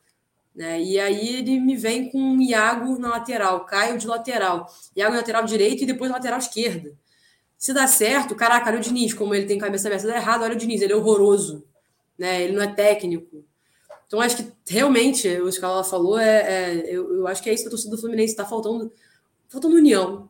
Né? 0.56 0.82
E 0.82 0.99
aí 0.99 1.38
ele 1.38 1.60
me 1.60 1.76
vem 1.76 2.10
com 2.10 2.20
um 2.20 2.41
Iago 2.41 2.97
na 2.99 3.10
lateral, 3.10 3.66
Caio 3.66 3.97
de 3.97 4.06
lateral, 4.06 4.68
Iago 4.95 5.16
lateral 5.16 5.45
direito 5.45 5.84
e 5.84 5.86
depois 5.86 6.12
lateral 6.12 6.39
esquerda. 6.39 6.93
Se 7.58 7.74
dá 7.74 7.88
certo, 7.88 8.36
caraca, 8.36 8.70
olha 8.70 8.80
o 8.80 8.82
Diniz, 8.82 9.14
como 9.14 9.34
ele 9.34 9.45
tem 9.45 9.58
cabeça 9.58 9.88
aberta, 9.88 10.08
dá 10.08 10.18
errado, 10.18 10.43
olha 10.43 10.56
o 10.56 10.58
Diniz, 10.58 10.82
ele 10.82 10.93
é 10.93 10.95
horroroso, 10.95 11.64
né? 12.18 12.41
ele 12.41 12.54
não 12.54 12.62
é 12.64 12.68
técnico, 12.68 13.45
então, 14.12 14.20
acho 14.20 14.36
que 14.36 14.52
realmente, 14.68 15.26
o 15.39 15.49
que 15.49 15.64
ela 15.64 15.86
falou, 15.86 16.20
é, 16.20 16.39
é 16.41 16.84
eu, 16.86 17.16
eu, 17.16 17.28
acho 17.28 17.41
que 17.41 17.49
é 17.49 17.54
isso 17.54 17.64
que 17.64 17.68
a 17.68 17.72
torcida 17.72 17.95
do 17.95 17.97
Fluminense 17.97 18.34
está 18.34 18.45
faltando, 18.45 18.91
faltando 19.47 19.78
união. 19.78 20.30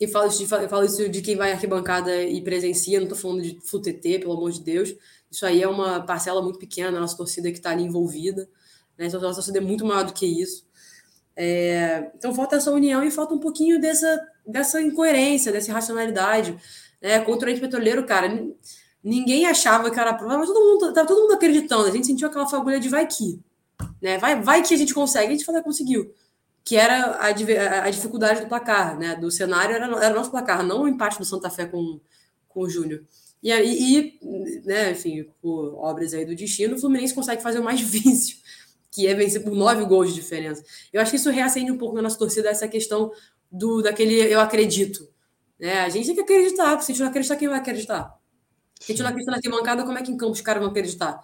E 0.00 0.08
falo 0.08 0.28
isso, 0.28 0.38
de, 0.38 0.46
falo 0.46 0.82
isso 0.82 1.06
de 1.06 1.20
quem 1.20 1.36
vai 1.36 1.50
à 1.50 1.54
arquibancada 1.56 2.22
e 2.22 2.40
presencia, 2.40 2.98
não 2.98 3.04
estou 3.04 3.18
falando 3.18 3.42
de 3.42 3.60
FUTT, 3.60 4.20
pelo 4.20 4.32
amor 4.32 4.50
de 4.50 4.62
Deus. 4.62 4.96
Isso 5.30 5.44
aí 5.44 5.60
é 5.60 5.68
uma 5.68 6.00
parcela 6.00 6.40
muito 6.40 6.58
pequena 6.58 6.90
da 6.90 6.98
nossa 6.98 7.14
torcida 7.14 7.50
que 7.50 7.58
está 7.58 7.72
ali 7.72 7.82
envolvida. 7.82 8.48
Né? 8.98 9.06
Então, 9.06 9.18
a 9.18 9.34
torcida 9.34 9.58
é 9.58 9.60
muito 9.60 9.84
maior 9.84 10.04
do 10.04 10.12
que 10.12 10.26
isso. 10.26 10.66
É, 11.36 12.10
então, 12.16 12.34
falta 12.34 12.56
essa 12.56 12.70
união 12.70 13.04
e 13.04 13.10
falta 13.10 13.34
um 13.34 13.38
pouquinho 13.38 13.80
dessa, 13.80 14.26
dessa 14.46 14.80
incoerência, 14.80 15.52
dessa 15.52 15.70
irracionalidade. 15.70 16.56
Né? 17.00 17.20
Contra 17.20 17.48
o 17.48 17.52
ente 17.52 17.60
petroleiro, 17.60 18.06
cara, 18.06 18.28
ninguém 19.04 19.46
achava 19.46 19.90
que 19.90 20.00
era 20.00 20.14
prova, 20.14 20.38
mas 20.38 20.48
todo 20.48 20.64
mundo, 20.64 20.92
tava 20.92 21.06
todo 21.06 21.20
mundo 21.20 21.34
acreditando. 21.34 21.86
A 21.86 21.90
gente 21.90 22.06
sentiu 22.06 22.28
aquela 22.28 22.46
fagulha 22.46 22.80
de 22.80 22.88
vai 22.88 23.06
que. 23.06 23.40
Né? 24.00 24.18
Vai, 24.18 24.40
vai 24.40 24.62
que 24.62 24.74
a 24.74 24.78
gente 24.78 24.94
consegue, 24.94 25.28
a 25.28 25.32
gente 25.32 25.44
falou, 25.44 25.62
conseguiu. 25.62 26.12
Que 26.64 26.76
era 26.76 27.12
a, 27.12 27.26
a, 27.84 27.90
dificuldade 27.90 28.40
do 28.40 28.48
placar, 28.48 28.98
né? 28.98 29.14
Do 29.14 29.30
cenário 29.30 29.76
era, 29.76 29.86
era 30.04 30.14
nosso 30.14 30.32
placar, 30.32 30.64
não 30.64 30.82
o 30.82 30.88
empate 30.88 31.18
do 31.18 31.24
Santa 31.24 31.48
Fé 31.48 31.66
com, 31.66 32.00
com 32.48 32.60
o 32.60 32.68
Júnior. 32.68 33.04
E, 33.42 33.52
e, 33.52 34.18
né, 34.64 34.90
enfim, 34.90 35.24
por 35.40 35.74
obras 35.76 36.12
aí 36.12 36.24
do 36.24 36.34
destino, 36.34 36.74
o 36.74 36.78
Fluminense 36.80 37.14
consegue 37.14 37.40
fazer 37.40 37.60
mais 37.60 37.78
difícil, 37.80 38.38
que 38.90 39.06
é 39.06 39.14
vencer 39.14 39.42
por 39.42 39.54
nove 39.54 39.84
gols 39.84 40.08
de 40.08 40.14
diferença. 40.14 40.62
Eu 40.92 41.00
acho 41.00 41.10
que 41.10 41.16
isso 41.16 41.30
reacende 41.30 41.70
um 41.70 41.78
pouco 41.78 41.94
na 41.94 42.02
nossa 42.02 42.18
torcida 42.18 42.48
essa 42.48 42.68
questão 42.68 43.12
do 43.50 43.82
daquele 43.82 44.20
eu 44.32 44.40
acredito. 44.40 45.08
Né? 45.58 45.80
A 45.80 45.88
gente 45.88 46.06
tem 46.06 46.14
que 46.14 46.20
acreditar, 46.20 46.70
porque 46.70 46.84
se 46.84 46.92
a 46.92 46.94
gente 46.94 47.02
não 47.02 47.08
acreditar, 47.08 47.36
quem 47.36 47.48
vai 47.48 47.58
acreditar? 47.58 48.18
Se 48.80 48.92
a 48.92 48.94
gente 48.94 49.02
não 49.02 49.08
acredita 49.08 49.30
na 49.30 49.36
arquibancada, 49.38 49.84
como 49.84 49.98
é 49.98 50.02
que 50.02 50.10
em 50.10 50.16
campo 50.16 50.32
os 50.32 50.40
caras 50.40 50.60
vão 50.60 50.70
acreditar? 50.70 51.20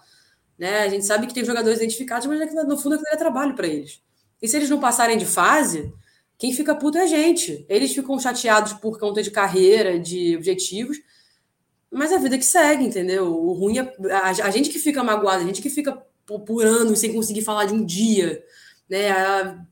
Né? 0.58 0.80
A 0.80 0.88
gente 0.88 1.04
sabe 1.04 1.26
que 1.26 1.34
tem 1.34 1.44
jogadores 1.44 1.78
identificados, 1.78 2.26
mas 2.26 2.40
é 2.40 2.64
no 2.64 2.78
fundo 2.78 2.94
aquilo 2.94 3.08
é 3.12 3.16
trabalho 3.16 3.54
para 3.54 3.66
eles. 3.66 4.02
E 4.40 4.48
se 4.48 4.56
eles 4.56 4.70
não 4.70 4.80
passarem 4.80 5.16
de 5.16 5.26
fase, 5.26 5.92
quem 6.38 6.52
fica 6.52 6.74
puto 6.74 6.98
é 6.98 7.02
a 7.02 7.06
gente. 7.06 7.64
Eles 7.68 7.94
ficam 7.94 8.18
chateados 8.18 8.72
por 8.72 8.98
conta 8.98 9.22
de 9.22 9.30
carreira, 9.30 9.98
de 9.98 10.36
objetivos, 10.36 10.98
mas 11.90 12.12
a 12.12 12.18
vida 12.18 12.38
que 12.38 12.44
segue, 12.44 12.84
entendeu? 12.84 13.26
O 13.26 13.52
ruim 13.52 13.78
é 13.78 13.94
a, 14.10 14.28
a 14.30 14.50
gente 14.50 14.70
que 14.70 14.78
fica 14.78 15.04
magoado, 15.04 15.42
a 15.42 15.46
gente 15.46 15.60
que 15.60 15.70
fica 15.70 16.02
por, 16.40 16.64
anos 16.64 16.98
sem 16.98 17.12
conseguir 17.12 17.42
falar 17.42 17.66
de 17.66 17.74
um 17.74 17.84
dia, 17.84 18.44
né? 18.88 19.10
A, 19.10 19.64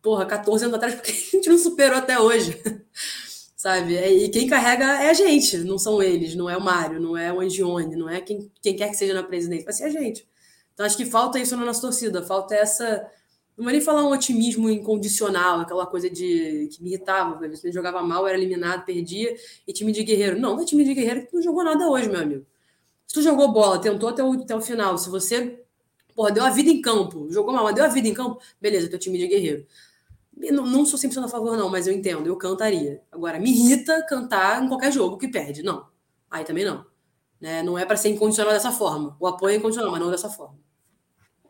porra, 0.00 0.26
14 0.26 0.64
anos 0.64 0.76
atrás, 0.76 0.94
porque 0.96 1.10
a 1.10 1.14
gente 1.14 1.48
não 1.48 1.58
superou 1.58 1.98
até 1.98 2.18
hoje. 2.18 2.60
Sabe? 3.56 3.96
É, 3.96 4.12
e 4.12 4.28
quem 4.28 4.48
carrega 4.48 4.84
é 4.84 5.10
a 5.10 5.14
gente, 5.14 5.58
não 5.58 5.78
são 5.78 6.02
eles, 6.02 6.34
não 6.34 6.50
é 6.50 6.56
o 6.56 6.60
Mário, 6.60 7.00
não 7.00 7.16
é 7.16 7.32
o 7.32 7.40
Angione, 7.40 7.94
não 7.94 8.08
é 8.08 8.20
quem, 8.20 8.50
quem 8.60 8.74
quer 8.74 8.88
que 8.88 8.96
seja 8.96 9.14
na 9.14 9.22
presidência, 9.22 9.64
vai 9.64 9.72
ser 9.72 9.84
a 9.84 9.88
gente. 9.88 10.26
Então 10.74 10.84
acho 10.84 10.96
que 10.96 11.06
falta 11.06 11.38
isso 11.38 11.56
na 11.56 11.64
nossa 11.64 11.80
torcida, 11.80 12.22
falta 12.24 12.56
essa. 12.56 13.08
Não 13.56 13.64
vou 13.64 13.72
nem 13.72 13.80
falar 13.80 14.02
um 14.02 14.10
otimismo 14.10 14.68
incondicional, 14.68 15.60
aquela 15.60 15.86
coisa 15.86 16.10
de 16.10 16.70
que 16.72 16.82
me 16.82 16.88
irritava, 16.88 17.48
você 17.48 17.70
jogava 17.70 18.02
mal, 18.02 18.26
era 18.26 18.36
eliminado, 18.36 18.84
perdia, 18.84 19.32
e 19.64 19.72
time 19.72 19.92
de 19.92 20.02
guerreiro. 20.02 20.40
Não, 20.40 20.56
não 20.56 20.62
é 20.62 20.64
time 20.64 20.84
de 20.84 20.94
guerreiro 20.94 21.26
que 21.26 21.34
não 21.34 21.42
jogou 21.42 21.62
nada 21.62 21.88
hoje, 21.88 22.08
meu 22.08 22.20
amigo. 22.20 22.44
Se 23.06 23.14
tu 23.14 23.22
jogou 23.22 23.52
bola, 23.52 23.80
tentou 23.80 24.08
até 24.08 24.24
o, 24.24 24.32
até 24.32 24.56
o 24.56 24.60
final, 24.60 24.98
se 24.98 25.08
você 25.08 25.61
porra, 26.14 26.30
deu 26.30 26.44
a 26.44 26.50
vida 26.50 26.70
em 26.70 26.80
campo, 26.80 27.26
jogou 27.30 27.52
mal, 27.52 27.64
mas 27.64 27.74
deu 27.74 27.84
a 27.84 27.88
vida 27.88 28.08
em 28.08 28.14
campo, 28.14 28.40
beleza, 28.60 28.88
teu 28.88 28.98
time 28.98 29.18
de 29.18 29.26
guerreiro. 29.26 29.66
Não, 30.34 30.66
não 30.66 30.86
sou 30.86 30.98
100% 30.98 31.24
a 31.24 31.28
favor, 31.28 31.56
não, 31.56 31.68
mas 31.68 31.86
eu 31.86 31.92
entendo, 31.92 32.26
eu 32.26 32.36
cantaria. 32.36 33.02
Agora, 33.10 33.38
me 33.38 33.50
irrita 33.50 34.04
cantar 34.06 34.62
em 34.62 34.68
qualquer 34.68 34.90
jogo 34.90 35.18
que 35.18 35.28
perde. 35.28 35.62
Não. 35.62 35.86
Aí 36.30 36.44
também 36.44 36.64
não. 36.64 36.86
Né? 37.40 37.62
Não 37.62 37.78
é 37.78 37.84
para 37.84 37.96
ser 37.96 38.08
incondicional 38.08 38.52
dessa 38.52 38.72
forma. 38.72 39.16
O 39.20 39.26
apoio 39.26 39.54
é 39.54 39.56
incondicional, 39.56 39.90
mas 39.92 40.00
não 40.00 40.10
dessa 40.10 40.30
forma. 40.30 40.56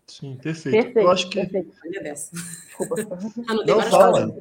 Sim, 0.06 0.36
perfeito. 0.36 0.74
perfeito 0.74 0.98
eu 0.98 1.10
acho 1.10 1.30
que. 1.30 1.46
Perfeito. 1.46 1.72
Desculpa. 2.02 2.96
ah, 3.48 3.54
não, 3.54 3.64
não 3.64 3.82
fala. 3.82 4.36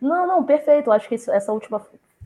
Não, 0.00 0.26
não, 0.26 0.44
perfeito. 0.44 0.88
Eu 0.88 0.92
acho 0.92 1.08
que 1.08 1.14
isso, 1.14 1.30
essa 1.30 1.52
última 1.52 1.84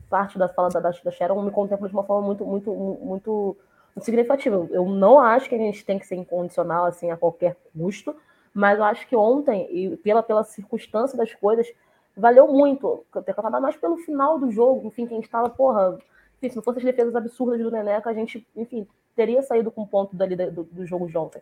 parte 0.09 0.37
da 0.37 0.47
fala 0.47 0.69
da, 0.69 0.79
da 0.79 1.11
Sharon 1.11 1.41
me 1.41 1.51
contempla 1.51 1.87
de 1.87 1.93
uma 1.93 2.03
forma 2.03 2.25
muito, 2.25 2.45
muito, 2.45 2.73
muito, 2.73 3.57
muito 3.97 4.05
significativa. 4.05 4.67
Eu 4.71 4.85
não 4.85 5.19
acho 5.19 5.49
que 5.49 5.55
a 5.55 5.59
gente 5.59 5.83
tem 5.85 5.99
que 5.99 6.07
ser 6.07 6.15
incondicional 6.15 6.85
assim 6.85 7.11
a 7.11 7.17
qualquer 7.17 7.55
custo 7.77 8.15
mas 8.57 8.79
eu 8.79 8.85
acho 8.85 9.07
que 9.07 9.15
ontem, 9.15 9.67
e 9.69 9.97
pela, 9.97 10.23
pela 10.23 10.43
circunstância 10.43 11.15
das 11.15 11.31
coisas, 11.31 11.71
valeu 12.17 12.47
muito. 12.47 13.05
Ter 13.23 13.35
mais 13.61 13.75
pelo 13.75 13.97
final 13.97 14.39
do 14.39 14.49
jogo, 14.49 14.87
enfim, 14.87 15.05
que 15.05 15.13
a 15.13 15.15
gente 15.15 15.25
estava, 15.25 15.47
porra, 15.47 15.99
se 16.39 16.55
não 16.55 16.63
fossem 16.63 16.79
as 16.79 16.85
defesas 16.85 17.15
absurdas 17.15 17.59
do 17.59 17.69
Neneca, 17.69 18.09
a 18.09 18.13
gente, 18.15 18.47
enfim, 18.55 18.87
teria 19.15 19.43
saído 19.43 19.69
com 19.69 19.85
ponto 19.85 20.15
dali 20.15 20.35
do, 20.35 20.63
do 20.63 20.85
jogo 20.87 21.07
de 21.07 21.15
ontem. 21.15 21.39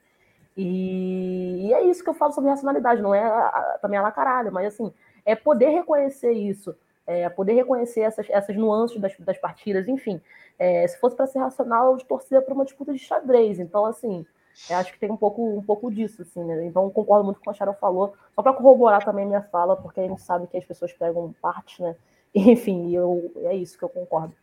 E, 0.58 1.68
e, 1.68 1.74
é 1.74 1.84
isso 1.86 2.04
que 2.04 2.10
eu 2.10 2.14
falo 2.14 2.34
sobre 2.34 2.50
racionalidade, 2.50 3.02
não 3.02 3.16
é 3.16 3.24
a, 3.24 3.80
também 3.82 3.98
a 3.98 4.02
la 4.02 4.12
caralho, 4.12 4.52
mas 4.52 4.74
assim, 4.74 4.94
é 5.26 5.38
poder 5.38 5.70
reconhecer 5.70 6.34
isso, 6.34 6.76
é 7.08 7.30
poder 7.30 7.54
reconhecer 7.54 8.02
essas, 8.02 8.28
essas 8.30 8.56
nuances 8.56 9.00
das, 9.00 9.16
das 9.20 9.38
partidas, 9.38 9.88
enfim. 9.88 10.20
É, 10.58 10.88
se 10.88 11.00
fosse 11.00 11.16
para 11.16 11.28
ser 11.28 11.40
racional, 11.40 11.94
eu 11.94 12.06
torcia 12.06 12.42
para 12.42 12.54
uma 12.54 12.66
disputa 12.66 12.94
de 12.94 13.00
xadrez. 13.00 13.60
Então, 13.60 13.86
assim, 13.86 14.26
eu 14.70 14.78
acho 14.78 14.94
que 14.94 15.00
tem 15.00 15.12
um 15.12 15.18
pouco, 15.18 15.44
um 15.58 15.62
pouco 15.62 15.92
disso, 15.92 16.22
assim, 16.22 16.44
né? 16.44 16.66
Então 16.66 16.90
concordo 16.90 17.26
muito 17.26 17.38
com 17.38 17.42
o 17.42 17.44
que 17.44 17.50
a 17.50 17.54
Sharon 17.54 17.74
falou. 17.74 18.14
Só 18.34 18.42
para 18.42 18.54
corroborar 18.54 19.04
também 19.04 19.26
minha 19.26 19.42
fala, 19.42 19.76
porque 19.76 20.00
a 20.00 20.08
gente 20.08 20.22
sabe 20.22 20.48
que 20.48 20.58
as 20.58 20.66
pessoas 20.66 20.94
pegam 20.94 21.34
parte, 21.42 21.82
né? 21.82 21.96
Enfim, 22.34 22.94
eu, 22.96 23.32
é 23.44 23.56
isso 23.56 23.78
que 23.78 23.84
eu 23.84 23.90
concordo. 23.90 24.34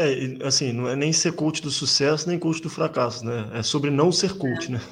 É, 0.00 0.46
assim, 0.46 0.72
não 0.72 0.88
é 0.88 0.94
nem 0.94 1.12
ser 1.12 1.32
coach 1.32 1.60
do 1.60 1.72
sucesso, 1.72 2.28
nem 2.28 2.38
coach 2.38 2.62
do 2.62 2.70
fracasso, 2.70 3.26
né? 3.26 3.50
É 3.52 3.64
sobre 3.64 3.90
não 3.90 4.12
ser 4.12 4.34
coach, 4.38 4.70
né? 4.70 4.80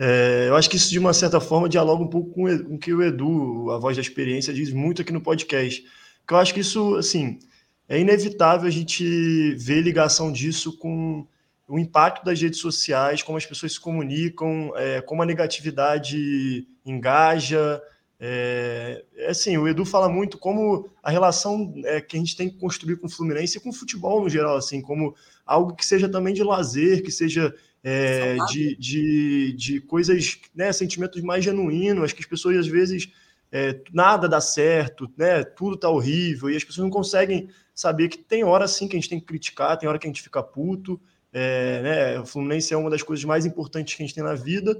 É, 0.00 0.46
eu 0.48 0.54
acho 0.54 0.70
que 0.70 0.76
isso, 0.76 0.90
de 0.90 0.98
uma 1.00 1.12
certa 1.12 1.40
forma, 1.40 1.68
dialoga 1.68 2.04
um 2.04 2.08
pouco 2.08 2.30
com 2.30 2.44
o 2.44 2.78
que 2.78 2.94
o 2.94 3.02
Edu, 3.02 3.68
a 3.72 3.78
voz 3.78 3.96
da 3.96 4.00
experiência, 4.00 4.54
diz 4.54 4.72
muito 4.72 5.02
aqui 5.02 5.12
no 5.12 5.20
podcast. 5.20 5.84
Que 6.24 6.34
eu 6.34 6.38
acho 6.38 6.54
que 6.54 6.60
isso, 6.60 6.94
assim, 6.94 7.40
é 7.88 7.98
inevitável 7.98 8.68
a 8.68 8.70
gente 8.70 9.56
ver 9.56 9.80
ligação 9.80 10.30
disso 10.30 10.78
com 10.78 11.26
o 11.66 11.80
impacto 11.80 12.24
das 12.24 12.40
redes 12.40 12.60
sociais, 12.60 13.24
como 13.24 13.38
as 13.38 13.44
pessoas 13.44 13.72
se 13.72 13.80
comunicam, 13.80 14.72
é, 14.76 15.00
como 15.00 15.20
a 15.20 15.26
negatividade 15.26 16.64
engaja. 16.86 17.82
É, 18.20 19.04
é, 19.14 19.30
assim, 19.30 19.56
o 19.56 19.68
Edu 19.68 19.84
fala 19.84 20.08
muito 20.08 20.38
como 20.38 20.90
a 21.02 21.10
relação 21.10 21.72
é, 21.84 22.00
que 22.00 22.16
a 22.16 22.18
gente 22.18 22.36
tem 22.36 22.50
que 22.50 22.58
construir 22.58 22.96
com 22.96 23.06
o 23.06 23.10
Fluminense 23.10 23.58
e 23.58 23.60
com 23.60 23.68
o 23.68 23.72
futebol 23.72 24.22
no 24.22 24.28
geral, 24.28 24.56
assim, 24.56 24.80
como 24.80 25.14
algo 25.46 25.74
que 25.74 25.86
seja 25.86 26.08
também 26.08 26.34
de 26.34 26.42
lazer, 26.42 27.02
que 27.02 27.12
seja 27.12 27.54
é, 27.82 28.36
de, 28.48 28.76
de, 28.76 29.52
de 29.52 29.80
coisas, 29.80 30.40
né, 30.54 30.72
sentimentos 30.72 31.22
mais 31.22 31.44
genuínos, 31.44 32.04
acho 32.04 32.14
que 32.14 32.22
as 32.22 32.28
pessoas 32.28 32.56
às 32.56 32.66
vezes 32.66 33.08
é, 33.52 33.80
nada 33.92 34.28
dá 34.28 34.40
certo, 34.40 35.08
né, 35.16 35.44
tudo 35.44 35.76
tá 35.76 35.88
horrível, 35.88 36.50
e 36.50 36.56
as 36.56 36.64
pessoas 36.64 36.84
não 36.84 36.90
conseguem 36.90 37.48
saber 37.72 38.08
que 38.08 38.18
tem 38.18 38.42
hora 38.42 38.66
sim 38.66 38.88
que 38.88 38.96
a 38.96 38.98
gente 38.98 39.08
tem 39.08 39.20
que 39.20 39.26
criticar, 39.26 39.78
tem 39.78 39.88
hora 39.88 39.98
que 39.98 40.08
a 40.08 40.10
gente 40.10 40.22
fica 40.22 40.42
puto, 40.42 41.00
é, 41.32 41.82
né, 41.82 42.20
o 42.20 42.26
Fluminense 42.26 42.74
é 42.74 42.76
uma 42.76 42.90
das 42.90 43.02
coisas 43.02 43.24
mais 43.24 43.46
importantes 43.46 43.94
que 43.94 44.02
a 44.02 44.06
gente 44.06 44.14
tem 44.14 44.24
na 44.24 44.34
vida 44.34 44.76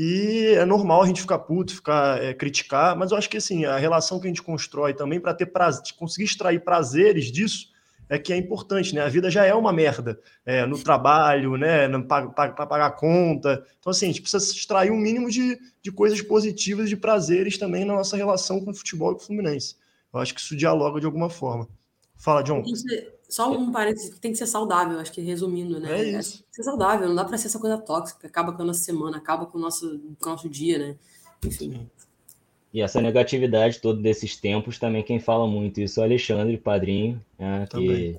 e 0.00 0.54
é 0.54 0.64
normal 0.64 1.02
a 1.02 1.06
gente 1.08 1.20
ficar 1.20 1.40
puto, 1.40 1.74
ficar 1.74 2.22
é, 2.22 2.32
criticar, 2.32 2.96
mas 2.96 3.10
eu 3.10 3.18
acho 3.18 3.28
que 3.28 3.36
assim 3.36 3.64
a 3.64 3.76
relação 3.76 4.20
que 4.20 4.28
a 4.28 4.30
gente 4.30 4.44
constrói 4.44 4.94
também 4.94 5.18
para 5.18 5.34
ter 5.34 5.46
prazer, 5.46 5.82
conseguir 5.98 6.26
extrair 6.26 6.62
prazeres 6.62 7.32
disso 7.32 7.72
é 8.08 8.16
que 8.16 8.32
é 8.32 8.36
importante, 8.36 8.94
né? 8.94 9.02
A 9.02 9.08
vida 9.08 9.28
já 9.28 9.44
é 9.44 9.52
uma 9.52 9.72
merda 9.72 10.20
é, 10.46 10.64
no 10.64 10.78
trabalho, 10.78 11.56
né? 11.56 11.88
Para 12.04 12.52
pagar 12.66 12.92
conta. 12.92 13.62
Então, 13.80 13.90
assim, 13.90 14.06
a 14.06 14.08
gente 14.08 14.22
precisa 14.22 14.52
extrair 14.52 14.92
um 14.92 14.96
mínimo 14.96 15.28
de, 15.28 15.58
de 15.82 15.90
coisas 15.90 16.22
positivas, 16.22 16.88
de 16.88 16.96
prazeres 16.96 17.58
também 17.58 17.84
na 17.84 17.94
nossa 17.94 18.16
relação 18.16 18.64
com 18.64 18.70
o 18.70 18.74
futebol 18.74 19.10
e 19.10 19.14
com 19.16 19.20
o 19.20 19.26
Fluminense. 19.26 19.76
Eu 20.14 20.20
acho 20.20 20.32
que 20.32 20.40
isso 20.40 20.56
dialoga 20.56 21.00
de 21.00 21.06
alguma 21.06 21.28
forma. 21.28 21.68
Fala, 22.16 22.42
John. 22.42 22.62
Só 23.28 23.52
um 23.52 23.70
parênteses 23.70 24.14
que 24.14 24.18
tem 24.18 24.32
que 24.32 24.38
ser 24.38 24.46
saudável, 24.46 24.98
acho 24.98 25.12
que 25.12 25.20
resumindo, 25.20 25.78
né? 25.78 26.00
É 26.00 26.18
isso. 26.18 26.44
É 26.50 26.56
ser 26.56 26.62
saudável, 26.62 27.08
não 27.08 27.14
dá 27.14 27.24
para 27.24 27.36
ser 27.36 27.48
essa 27.48 27.58
coisa 27.58 27.76
tóxica, 27.76 28.26
acaba 28.26 28.52
com 28.52 28.62
a 28.62 28.64
nossa 28.64 28.80
semana, 28.80 29.18
acaba 29.18 29.44
com 29.44 29.58
o 29.58 29.60
nosso, 29.60 30.00
com 30.18 30.30
o 30.30 30.32
nosso 30.32 30.48
dia, 30.48 30.78
né? 30.78 30.96
Enfim. 31.44 31.86
E 32.72 32.80
essa 32.80 33.00
negatividade 33.00 33.80
toda 33.80 34.00
desses 34.00 34.36
tempos 34.36 34.78
também 34.78 35.02
quem 35.02 35.18
fala 35.18 35.46
muito 35.46 35.80
isso 35.80 36.00
é 36.00 36.02
o 36.02 36.06
Alexandre, 36.06 36.56
padrinho, 36.56 37.22
né? 37.38 37.66
que, 37.70 38.18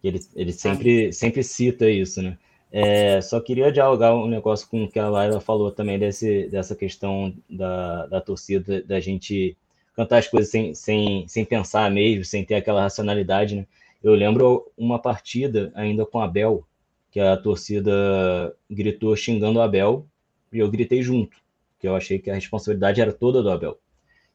que, 0.00 0.08
ele, 0.08 0.20
ele 0.34 0.52
sempre, 0.52 1.12
sempre 1.12 1.42
cita 1.42 1.90
isso, 1.90 2.22
né? 2.22 2.38
É, 2.70 3.20
só 3.20 3.40
queria 3.40 3.70
dialogar 3.70 4.14
um 4.16 4.26
negócio 4.26 4.68
com 4.68 4.84
o 4.84 4.88
que 4.88 4.98
a 4.98 5.08
Laila 5.08 5.40
falou 5.40 5.70
também 5.70 5.96
desse, 5.96 6.48
dessa 6.48 6.74
questão 6.74 7.32
da, 7.48 8.06
da 8.06 8.20
torcida, 8.20 8.82
da 8.82 8.98
gente 8.98 9.56
cantar 9.94 10.18
as 10.18 10.26
coisas 10.26 10.50
sem, 10.50 10.74
sem, 10.74 11.24
sem 11.28 11.44
pensar 11.44 11.88
mesmo, 11.88 12.24
sem 12.24 12.44
ter 12.44 12.56
aquela 12.56 12.82
racionalidade, 12.82 13.54
né? 13.54 13.66
Eu 14.04 14.12
lembro 14.14 14.70
uma 14.76 14.98
partida 14.98 15.72
ainda 15.74 16.04
com 16.04 16.20
Abel, 16.20 16.66
que 17.10 17.18
a 17.18 17.38
torcida 17.38 18.54
gritou 18.70 19.16
xingando 19.16 19.62
Abel, 19.62 20.06
e 20.52 20.58
eu 20.58 20.70
gritei 20.70 21.02
junto, 21.02 21.38
que 21.80 21.88
eu 21.88 21.96
achei 21.96 22.18
que 22.18 22.30
a 22.30 22.34
responsabilidade 22.34 23.00
era 23.00 23.14
toda 23.14 23.42
do 23.42 23.50
Abel. 23.50 23.78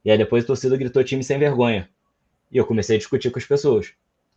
E 0.03 0.09
aí 0.09 0.17
depois 0.17 0.43
a 0.43 0.47
torcida 0.47 0.76
gritou 0.76 1.03
time 1.03 1.24
sem 1.24 1.38
vergonha. 1.38 1.88
E 2.51 2.57
eu 2.57 2.65
comecei 2.65 2.95
a 2.95 2.97
discutir 2.97 3.30
com 3.30 3.38
as 3.38 3.45
pessoas. 3.45 3.93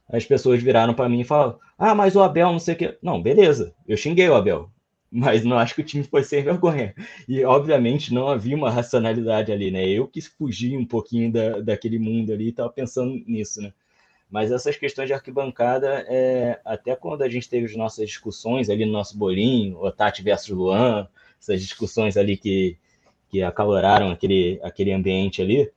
As 0.07 0.27
pessoas 0.27 0.63
viraram 0.63 0.93
para 0.93 1.09
mim 1.09 1.21
e 1.21 1.25
falaram: 1.25 1.59
Ah, 1.79 1.95
mas 1.95 2.15
o 2.15 2.21
Abel 2.21 2.53
não 2.53 2.59
sei 2.59 2.75
o 2.75 2.77
quê. 2.77 2.99
Não, 3.01 3.23
beleza, 3.23 3.75
eu 3.89 3.97
xinguei 3.97 4.29
o 4.29 4.35
Abel, 4.35 4.69
mas 5.11 5.43
não 5.45 5.57
acho 5.57 5.75
que 5.75 5.81
o 5.81 5.85
time 5.85 6.05
foi 6.05 6.25
sem 6.25 6.43
vergonha. 6.45 6.95
E 7.27 7.43
obviamente 7.43 8.13
não 8.13 8.29
havia 8.29 8.55
uma 8.55 8.71
racionalidade 8.71 9.51
ali, 9.51 9.71
né? 9.71 9.89
Eu 9.89 10.07
quis 10.07 10.27
fugir 10.27 10.77
um 10.77 10.85
pouquinho 10.85 11.33
da, 11.33 11.61
daquele 11.61 11.99
mundo 11.99 12.35
ali 12.35 12.47
e 12.47 12.51
estava 12.51 12.69
pensando 12.69 13.15
nisso, 13.27 13.63
né? 13.63 13.73
Mas 14.33 14.51
essas 14.51 14.79
questões 14.79 15.09
de 15.09 15.13
arquibancada, 15.13 16.07
é, 16.09 16.59
até 16.65 16.97
quando 16.97 17.21
a 17.21 17.29
gente 17.29 17.47
teve 17.47 17.67
as 17.67 17.77
nossas 17.77 18.09
discussões 18.09 18.71
ali 18.71 18.87
no 18.87 18.93
nosso 18.93 19.19
bolinho, 19.19 19.77
o 19.77 19.93
Tati 19.93 20.23
versus 20.23 20.49
Luan, 20.49 21.07
essas 21.39 21.61
discussões 21.61 22.17
ali 22.17 22.39
que, 22.39 22.79
que 23.29 23.43
acaloraram 23.43 24.11
aquele, 24.11 24.59
aquele 24.63 24.91
ambiente 24.91 25.43
ali, 25.43 25.71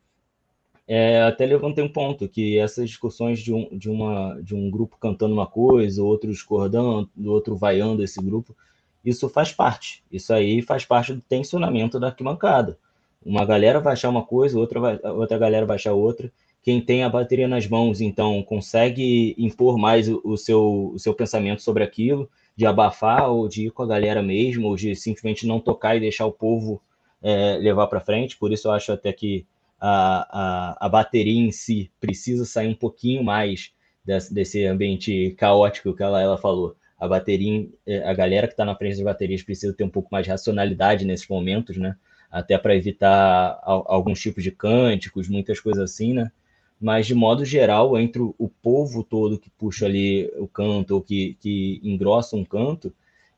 é, 0.87 1.23
até 1.23 1.45
levantei 1.45 1.83
um 1.83 1.91
ponto, 1.91 2.29
que 2.29 2.57
essas 2.57 2.87
discussões 2.87 3.41
de 3.41 3.53
um, 3.53 3.67
de, 3.77 3.89
uma, 3.89 4.41
de 4.41 4.55
um 4.55 4.69
grupo 4.71 4.95
cantando 5.01 5.33
uma 5.33 5.47
coisa, 5.47 6.01
outro 6.01 6.31
discordando, 6.31 7.09
outro 7.25 7.57
vaiando 7.57 8.05
esse 8.05 8.21
grupo, 8.21 8.55
isso 9.03 9.27
faz 9.27 9.51
parte. 9.51 10.01
Isso 10.09 10.31
aí 10.33 10.61
faz 10.61 10.85
parte 10.85 11.13
do 11.13 11.19
tensionamento 11.19 11.99
da 11.99 12.07
arquibancada. 12.07 12.79
Uma 13.21 13.43
galera 13.43 13.81
vai 13.81 13.93
achar 13.93 14.07
uma 14.07 14.23
coisa, 14.23 14.57
outra, 14.57 14.79
vai, 14.79 14.97
outra 15.03 15.37
galera 15.37 15.65
vai 15.65 15.75
achar 15.75 15.91
outra. 15.91 16.31
Quem 16.65 16.81
tem 16.81 17.03
a 17.03 17.09
bateria 17.09 17.47
nas 17.47 17.67
mãos, 17.67 18.01
então, 18.01 18.41
consegue 18.41 19.35
impor 19.37 19.77
mais 19.77 20.09
o, 20.09 20.19
o 20.23 20.35
seu, 20.35 20.91
o 20.95 20.97
seu 20.97 21.13
pensamento 21.13 21.61
sobre 21.61 21.83
aquilo, 21.83 22.27
de 22.55 22.65
abafar 22.65 23.29
ou 23.29 23.47
de 23.47 23.67
ir 23.67 23.71
com 23.71 23.83
a 23.83 23.87
galera 23.87 24.23
mesmo, 24.23 24.69
ou 24.69 24.75
de 24.75 24.95
simplesmente 24.95 25.45
não 25.45 25.59
tocar 25.59 25.95
e 25.95 25.99
deixar 25.99 26.25
o 26.25 26.31
povo 26.31 26.81
é, 27.21 27.57
levar 27.57 27.85
para 27.85 28.01
frente. 28.01 28.35
Por 28.35 28.51
isso 28.51 28.67
eu 28.67 28.71
acho 28.71 28.91
até 28.91 29.13
que 29.13 29.45
a, 29.79 30.73
a, 30.79 30.87
a 30.87 30.89
bateria 30.89 31.39
em 31.39 31.51
si 31.51 31.91
precisa 32.01 32.45
sair 32.45 32.67
um 32.67 32.73
pouquinho 32.73 33.23
mais 33.23 33.71
desse, 34.03 34.33
desse 34.33 34.65
ambiente 34.65 35.35
caótico 35.37 35.93
que 35.93 36.01
ela, 36.01 36.19
ela 36.19 36.37
falou. 36.37 36.75
A 36.99 37.07
bateria, 37.07 37.69
é, 37.85 38.09
a 38.09 38.13
galera 38.15 38.47
que 38.47 38.53
está 38.53 38.65
na 38.65 38.75
frente 38.75 38.95
das 38.95 39.05
baterias 39.05 39.43
precisa 39.43 39.71
ter 39.71 39.83
um 39.83 39.89
pouco 39.89 40.09
mais 40.11 40.25
de 40.25 40.31
racionalidade 40.31 41.05
nesses 41.05 41.27
momentos, 41.27 41.77
né? 41.77 41.95
Até 42.31 42.57
para 42.57 42.75
evitar 42.75 43.59
alguns 43.63 44.19
tipos 44.19 44.43
de 44.43 44.49
cânticos, 44.49 45.29
muitas 45.29 45.59
coisas 45.59 45.83
assim, 45.83 46.11
né? 46.11 46.31
Mas, 46.79 47.07
de 47.07 47.15
modo 47.15 47.45
geral, 47.45 47.97
entre 47.97 48.21
o 48.21 48.49
povo 48.61 49.03
todo 49.03 49.39
que 49.39 49.49
puxa 49.49 49.85
ali 49.85 50.31
o 50.37 50.47
canto 50.47 50.95
ou 50.95 51.01
que, 51.01 51.35
que 51.39 51.79
engrossa 51.83 52.35
um 52.35 52.43
canto, 52.43 52.93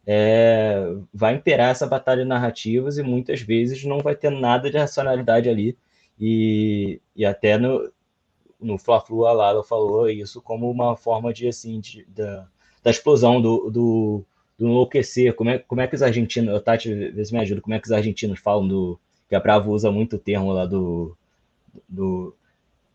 é, 0.05 0.95
vai 1.13 1.35
imperar 1.35 1.69
essa 1.69 1.85
batalha 1.85 2.23
de 2.23 2.29
narrativas 2.29 2.97
e 2.97 3.03
muitas 3.03 3.41
vezes 3.41 3.83
não 3.83 3.99
vai 3.99 4.15
ter 4.15 4.31
nada 4.31 4.71
de 4.71 4.77
racionalidade 4.77 5.49
ali 5.49 5.77
e, 6.19 6.99
e 7.15 7.25
até 7.25 7.57
no, 7.57 7.91
no 8.59 8.77
Fla-Flu 8.77 9.25
a 9.25 9.33
Lala 9.33 9.63
falou 9.63 10.09
isso 10.09 10.41
como 10.41 10.69
uma 10.69 10.95
forma 10.95 11.33
de, 11.33 11.47
assim, 11.47 11.79
de, 11.79 12.05
da, 12.05 12.47
da 12.83 12.89
explosão 12.89 13.41
do, 13.41 13.69
do, 13.69 14.23
do 14.57 14.67
enlouquecer. 14.67 15.33
Como 15.35 15.49
é, 15.49 15.59
como 15.59 15.81
é 15.81 15.87
que 15.87 15.95
os 15.95 16.01
argentinos, 16.01 16.61
Tati, 16.63 16.93
vê 17.11 17.25
se 17.25 17.33
me 17.33 17.39
ajuda, 17.39 17.61
como 17.61 17.75
é 17.75 17.79
que 17.79 17.87
os 17.87 17.91
argentinos 17.91 18.39
falam 18.39 18.67
do, 18.67 18.99
que 19.29 19.35
a 19.35 19.39
Bravo 19.39 19.71
usa 19.71 19.91
muito 19.91 20.15
o 20.15 20.19
termo 20.19 20.51
lá 20.51 20.65
do, 20.65 21.15
do 21.87 22.33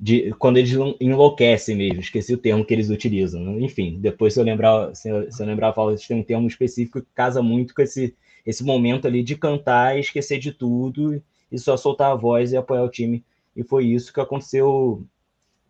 de, 0.02 0.32
quando 0.32 0.56
eles 0.56 0.72
enlouquecem 1.00 1.76
mesmo, 1.76 2.00
esqueci 2.00 2.34
o 2.34 2.38
termo 2.38 2.64
que 2.64 2.74
eles 2.74 2.90
utilizam. 2.90 3.40
Né? 3.40 3.60
Enfim, 3.60 4.00
depois 4.00 4.34
se 4.34 4.40
eu 4.40 4.44
lembrar, 4.44 4.92
se 4.96 5.08
eu, 5.08 5.30
se 5.30 5.40
eu 5.40 5.46
lembrar, 5.46 5.68
eu 5.68 5.74
falo, 5.74 5.94
têm 5.94 6.16
um 6.16 6.24
termo 6.24 6.48
específico 6.48 7.00
que 7.00 7.06
casa 7.14 7.40
muito 7.40 7.72
com 7.72 7.82
esse, 7.82 8.16
esse 8.44 8.64
momento 8.64 9.06
ali 9.06 9.22
de 9.22 9.36
cantar 9.36 9.96
esquecer 9.96 10.40
de 10.40 10.50
tudo 10.50 11.22
e 11.52 11.56
só 11.56 11.76
soltar 11.76 12.10
a 12.10 12.16
voz 12.16 12.50
e 12.50 12.56
apoiar 12.56 12.82
o 12.82 12.88
time. 12.88 13.24
E 13.54 13.62
foi 13.62 13.86
isso 13.86 14.12
que 14.12 14.20
aconteceu 14.20 15.06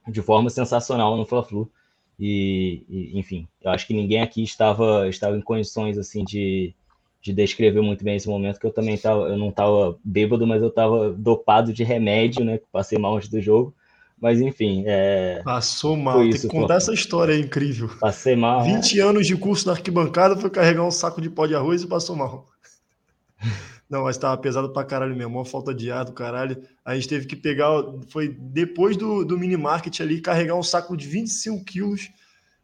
de 0.08 0.22
forma 0.22 0.48
sensacional 0.48 1.14
no 1.14 1.26
Fla-Flu. 1.26 1.70
E, 2.18 2.86
e, 2.88 3.18
enfim, 3.18 3.46
eu 3.62 3.70
acho 3.70 3.86
que 3.86 3.92
ninguém 3.92 4.22
aqui 4.22 4.42
estava, 4.42 5.10
estava 5.10 5.36
em 5.36 5.42
condições 5.42 5.98
assim 5.98 6.24
de, 6.24 6.74
de 7.20 7.34
descrever 7.34 7.82
muito 7.82 8.02
bem 8.02 8.16
esse 8.16 8.30
momento, 8.30 8.58
que 8.58 8.66
eu 8.66 8.72
também 8.72 8.96
tava, 8.96 9.28
eu 9.28 9.36
não 9.36 9.50
estava 9.50 9.98
bêbado, 10.02 10.46
mas 10.46 10.62
eu 10.62 10.68
estava 10.68 11.12
dopado 11.12 11.70
de 11.70 11.84
remédio, 11.84 12.42
né? 12.42 12.58
Passei 12.72 12.98
mal 12.98 13.14
antes 13.14 13.28
do 13.28 13.38
jogo. 13.38 13.74
Mas 14.22 14.40
enfim. 14.40 14.84
É... 14.86 15.42
Passou 15.44 15.96
mal. 15.96 16.20
Tem 16.20 16.28
isso, 16.28 16.42
que 16.42 16.54
contar 16.54 16.74
pô. 16.74 16.78
essa 16.78 16.94
história, 16.94 17.34
é 17.34 17.38
incrível. 17.38 17.90
Passei 17.98 18.36
mal. 18.36 18.62
20 18.62 19.00
é. 19.00 19.02
anos 19.02 19.26
de 19.26 19.36
curso 19.36 19.66
na 19.66 19.72
arquibancada, 19.72 20.36
foi 20.36 20.48
carregar 20.48 20.84
um 20.84 20.92
saco 20.92 21.20
de 21.20 21.28
pó 21.28 21.44
de 21.44 21.56
arroz 21.56 21.82
e 21.82 21.88
passou 21.88 22.14
mal. 22.14 22.48
Não, 23.90 24.04
mas 24.04 24.16
tava 24.16 24.38
pesado 24.38 24.72
pra 24.72 24.84
caralho 24.84 25.14
mesmo, 25.14 25.36
uma 25.36 25.44
falta 25.44 25.74
de 25.74 25.90
ar 25.90 26.04
do 26.04 26.12
caralho. 26.12 26.62
A 26.84 26.94
gente 26.94 27.08
teve 27.08 27.26
que 27.26 27.34
pegar, 27.34 27.68
foi 28.08 28.28
depois 28.28 28.96
do, 28.96 29.24
do 29.24 29.36
mini 29.36 29.56
market 29.56 30.00
ali, 30.00 30.20
carregar 30.20 30.54
um 30.54 30.62
saco 30.62 30.96
de 30.96 31.06
25 31.08 31.64
quilos. 31.64 32.08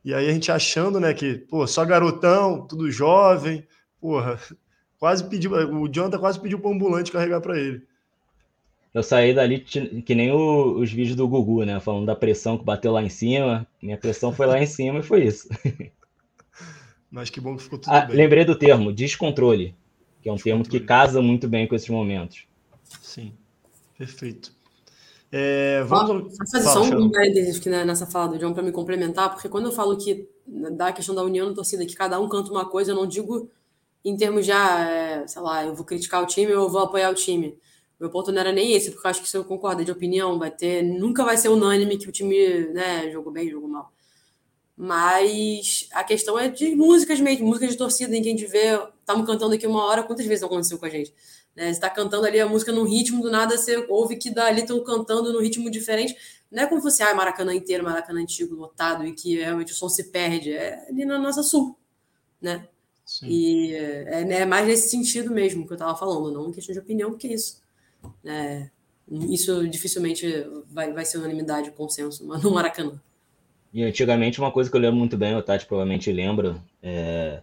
E 0.05 0.15
aí 0.15 0.27
a 0.27 0.33
gente 0.33 0.51
achando, 0.53 1.01
né, 1.01 1.13
que, 1.13 1.35
pô, 1.35 1.67
só 1.67 1.85
garotão, 1.85 2.67
tudo 2.67 2.91
jovem, 2.91 3.67
porra, 4.01 4.41
quase 4.97 5.29
pediu, 5.29 5.53
o 5.53 5.89
Jonathan 5.89 6.19
quase 6.19 6.41
pediu 6.41 6.61
para 6.61 6.71
ambulante 6.71 7.13
carregar 7.13 7.41
para 7.41 7.59
ele. 7.59 7.83
Eu 8.99 9.03
saí 9.03 9.33
dali 9.33 9.61
que 9.61 10.15
nem 10.15 10.33
o, 10.33 10.79
os 10.79 10.91
vídeos 10.93 11.17
do 11.17 11.29
Gugu, 11.29 11.65
né, 11.65 11.81
falando 11.81 12.07
da 12.07 12.17
pressão 12.17 12.59
que 12.59 12.65
bateu 12.65 12.93
lá 12.93 13.03
em 13.03 13.09
cima. 13.09 13.67
Minha 13.81 13.97
pressão 13.97 14.33
foi 14.33 14.47
lá 14.47 14.61
em 14.61 14.67
cima 14.67 14.99
e 14.99 15.03
foi 15.03 15.25
isso. 15.25 15.49
Mas 17.11 17.31
que 17.31 17.41
bom 17.41 17.57
que 17.57 17.63
ficou 17.63 17.79
tudo 17.79 17.95
ah, 17.95 18.03
bem. 18.03 18.17
Lembrei 18.17 18.45
do 18.45 18.55
termo, 18.55 18.93
descontrole 18.93 19.75
que 20.21 20.29
é 20.29 20.33
um 20.33 20.37
termo 20.37 20.65
que 20.65 20.81
casa 20.81 21.23
muito 21.23 21.49
bem 21.49 21.67
com 21.67 21.75
esses 21.75 21.89
momentos. 21.89 22.47
Sim, 23.03 23.33
perfeito. 23.97 24.53
É, 25.31 25.83
vamos 25.85 26.37
Só 26.37 26.45
fazer 26.59 26.65
só 26.65 26.97
um 26.97 27.11
parênteses 27.11 27.59
aqui 27.59 27.69
né, 27.69 27.85
nessa 27.85 28.07
fala 28.07 28.29
do 28.29 28.39
John 28.39 28.55
para 28.55 28.63
me 28.63 28.73
complementar, 28.73 29.31
porque 29.31 29.49
quando 29.49 29.67
eu 29.67 29.73
falo 29.73 29.97
que 29.97 30.29
da 30.47 30.93
questão 30.93 31.15
da 31.15 31.23
união 31.23 31.49
da 31.49 31.55
torcida, 31.55 31.85
que 31.85 31.95
cada 31.95 32.19
um 32.19 32.29
canta 32.29 32.51
uma 32.51 32.65
coisa, 32.65 32.93
eu 32.93 32.97
não 32.97 33.07
digo 33.07 33.51
em 34.05 34.17
termos 34.17 34.47
de, 34.47 34.53
ah, 34.53 34.81
é, 34.81 35.27
sei 35.27 35.43
lá, 35.43 35.65
eu 35.65 35.75
vou 35.75 35.85
criticar 35.85 36.23
o 36.23 36.27
time 36.27 36.53
ou 36.55 36.65
eu 36.65 36.69
vou 36.71 36.81
apoiar 36.81 37.11
o 37.11 37.15
time. 37.15 37.57
Meu 37.99 38.11
ponto 38.11 38.31
não 38.31 38.41
era 38.41 38.53
nem 38.53 38.73
esse, 38.73 38.91
porque 38.91 39.07
eu 39.07 39.11
acho 39.11 39.23
que 39.23 39.29
se 39.29 39.37
eu 39.37 39.45
concordo 39.45 39.85
de 39.85 39.91
opinião, 39.91 40.39
vai 40.39 40.51
ter, 40.51 40.83
nunca 40.83 41.25
vai 41.25 41.37
ser 41.37 41.49
unânime 41.49 41.99
que 41.99 42.09
o 42.09 42.13
time 42.13 42.69
né, 42.69 43.11
jogou 43.11 43.33
bem, 43.33 43.51
jogou 43.51 43.69
mal. 43.69 43.93
Mas 44.77 45.89
a 45.93 46.05
questão 46.05 46.39
é 46.39 46.49
de 46.49 46.77
músicas 46.77 47.19
mesmo, 47.19 47.47
músicas 47.47 47.71
de 47.71 47.77
torcida, 47.77 48.15
em 48.17 48.23
quem 48.23 48.37
te 48.37 48.47
vê. 48.47 48.81
Estamos 49.01 49.27
cantando 49.27 49.55
aqui 49.55 49.67
uma 49.67 49.85
hora, 49.85 50.05
quantas 50.05 50.25
vezes 50.25 50.45
aconteceu 50.45 50.79
com 50.79 50.87
a 50.87 50.89
gente? 50.89 51.13
Né? 51.57 51.65
Você 51.65 51.71
está 51.71 51.91
cantando 51.91 52.25
ali 52.25 52.39
a 52.39 52.47
música 52.47 52.71
num 52.71 52.85
ritmo, 52.85 53.21
do 53.21 53.29
nada 53.29 53.59
você 53.59 53.85
ouve 53.89 54.17
que 54.17 54.31
dali 54.31 54.61
estão 54.61 54.83
cantando 54.85 55.33
num 55.33 55.41
ritmo 55.41 55.69
diferente. 55.69 56.17
Não 56.49 56.63
é 56.63 56.67
como 56.67 56.81
se 56.81 56.89
fosse 56.89 57.03
ah, 57.03 57.13
Maracanã 57.13 57.53
inteiro, 57.53 57.83
Maracanã 57.83 58.21
antigo, 58.21 58.55
lotado, 58.55 59.05
e 59.05 59.13
que 59.13 59.37
realmente 59.37 59.73
o 59.73 59.75
som 59.75 59.89
se 59.89 60.05
perde. 60.05 60.53
É 60.53 60.87
ali 60.89 61.05
na 61.05 61.19
nossa 61.19 61.43
sul, 61.43 61.77
né? 62.41 62.69
Sim. 63.05 63.27
E 63.27 63.75
é, 63.75 64.21
é, 64.21 64.47
mais 64.47 64.67
nesse 64.67 64.91
sentido 64.91 65.33
mesmo 65.33 65.67
que 65.67 65.73
eu 65.73 65.77
estava 65.77 65.97
falando, 65.97 66.31
não 66.31 66.51
em 66.51 66.53
questão 66.53 66.73
de 66.73 66.79
opinião, 66.79 67.11
porque 67.11 67.27
isso. 67.27 67.61
É, 68.25 68.69
isso 69.31 69.67
dificilmente 69.69 70.27
vai, 70.71 70.93
vai 70.93 71.05
ser 71.05 71.19
unanimidade, 71.19 71.71
consenso 71.73 72.25
no 72.27 72.51
Maracanã. 72.51 73.01
E 73.73 73.83
antigamente, 73.83 74.41
uma 74.41 74.51
coisa 74.51 74.71
que 74.71 74.77
eu 74.77 74.81
lembro 74.81 74.97
muito 74.97 75.17
bem, 75.17 75.37
o 75.37 75.43
Tati 75.43 75.67
provavelmente 75.67 76.11
lembra, 76.11 76.57
é 76.83 77.43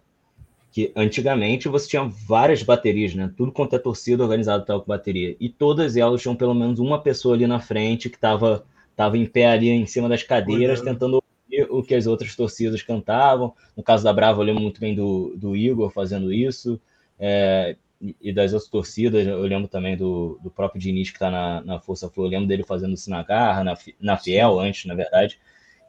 que 0.76 0.92
antigamente 0.94 1.70
você 1.70 1.88
tinha 1.88 2.04
várias 2.04 2.62
baterias, 2.62 3.16
né? 3.16 3.32
Tudo 3.38 3.50
quanto 3.50 3.78
é 3.78 3.80
torcida 3.80 4.22
organizado 4.22 4.64
estava 4.64 4.82
com 4.82 4.88
bateria. 4.88 5.34
E 5.40 5.48
todas 5.48 5.96
elas 5.96 6.22
tinham 6.22 6.36
pelo 6.36 6.54
menos 6.54 6.80
uma 6.80 7.02
pessoa 7.02 7.34
ali 7.34 7.48
na 7.48 7.62
frente 7.62 8.10
que 8.10 8.18
estava 8.18 8.66
tava 8.94 9.18
em 9.18 9.26
pé 9.26 9.48
ali 9.48 9.70
em 9.70 9.86
cima 9.86 10.10
das 10.10 10.22
cadeiras, 10.22 10.82
Olhando. 10.82 10.94
tentando 10.94 11.24
ouvir 11.24 11.66
o 11.72 11.82
que 11.82 11.96
as 11.96 12.08
outras 12.08 12.36
torcidas 12.36 12.82
cantavam. 12.82 13.54
No 13.74 13.82
caso 13.82 14.04
da 14.04 14.12
Brava, 14.12 14.42
eu 14.42 14.46
lembro 14.46 14.62
muito 14.62 14.82
bem 14.82 14.94
do, 14.94 15.34
do 15.38 15.56
Igor 15.56 15.90
fazendo 15.92 16.34
isso. 16.34 16.78
É, 17.18 17.78
e 18.22 18.34
das 18.34 18.54
outras 18.54 18.70
torcidas, 18.70 19.26
eu 19.26 19.42
lembro 19.42 19.68
também 19.68 19.96
do, 19.96 20.40
do 20.44 20.50
próprio 20.52 20.82
Diniz 20.82 21.10
que 21.10 21.16
está 21.16 21.32
na, 21.32 21.62
na 21.62 21.80
Força 21.80 22.10
Flor, 22.10 22.28
eu 22.28 22.32
lembro 22.32 22.48
dele 22.48 22.64
fazendo 22.64 22.94
isso 22.94 23.10
na 23.10 23.24
Garra, 23.24 23.64
na, 23.64 23.78
na 24.00 24.18
Fiel 24.18 24.60
antes, 24.60 24.86
na 24.86 24.94
verdade. 24.94 25.40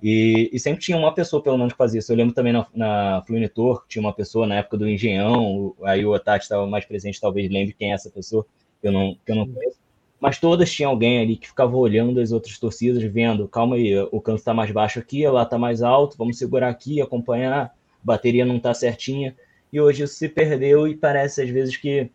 E, 0.02 0.50
e, 0.52 0.58
sempre 0.58 0.82
tinha 0.82 0.96
uma 0.96 1.14
pessoa, 1.14 1.42
pelo 1.42 1.56
menos, 1.56 1.72
que 1.72 1.78
fazia 1.78 1.98
isso. 2.00 2.12
Eu 2.12 2.16
lembro 2.16 2.34
também 2.34 2.52
na, 2.52 2.66
na 2.74 3.22
Fluinitor, 3.26 3.84
tinha 3.88 4.02
uma 4.02 4.12
pessoa 4.12 4.46
na 4.46 4.56
época 4.56 4.76
do 4.76 4.88
Engenhão, 4.88 5.74
aí 5.82 6.04
o 6.04 6.12
Otati 6.12 6.44
estava 6.44 6.66
mais 6.66 6.84
presente, 6.84 7.20
talvez 7.20 7.50
lembre 7.50 7.74
quem 7.74 7.90
é 7.90 7.94
essa 7.94 8.10
pessoa, 8.10 8.46
que 8.80 8.88
eu 8.88 8.92
não, 8.92 9.16
que 9.24 9.32
eu 9.32 9.36
não 9.36 9.48
conheço. 9.48 9.78
Mas 10.20 10.38
todas 10.38 10.70
tinham 10.70 10.90
alguém 10.90 11.20
ali 11.20 11.36
que 11.36 11.48
ficava 11.48 11.76
olhando 11.76 12.20
as 12.20 12.32
outras 12.32 12.58
torcidas, 12.58 13.02
vendo, 13.02 13.48
calma 13.48 13.76
aí, 13.76 13.98
o 13.98 14.20
canto 14.20 14.38
está 14.38 14.52
mais 14.52 14.70
baixo 14.70 14.98
aqui, 14.98 15.26
lá 15.28 15.42
está 15.42 15.58
mais 15.58 15.82
alto, 15.82 16.16
vamos 16.16 16.38
segurar 16.38 16.68
aqui, 16.68 17.00
acompanhar, 17.00 17.74
bateria 18.02 18.44
não 18.44 18.56
está 18.56 18.72
certinha. 18.74 19.36
E 19.72 19.80
hoje 19.80 20.04
isso 20.04 20.14
se 20.14 20.28
perdeu 20.28 20.86
e 20.86 20.96
parece 20.96 21.42
às 21.42 21.50
vezes 21.50 21.76
que 21.76 22.10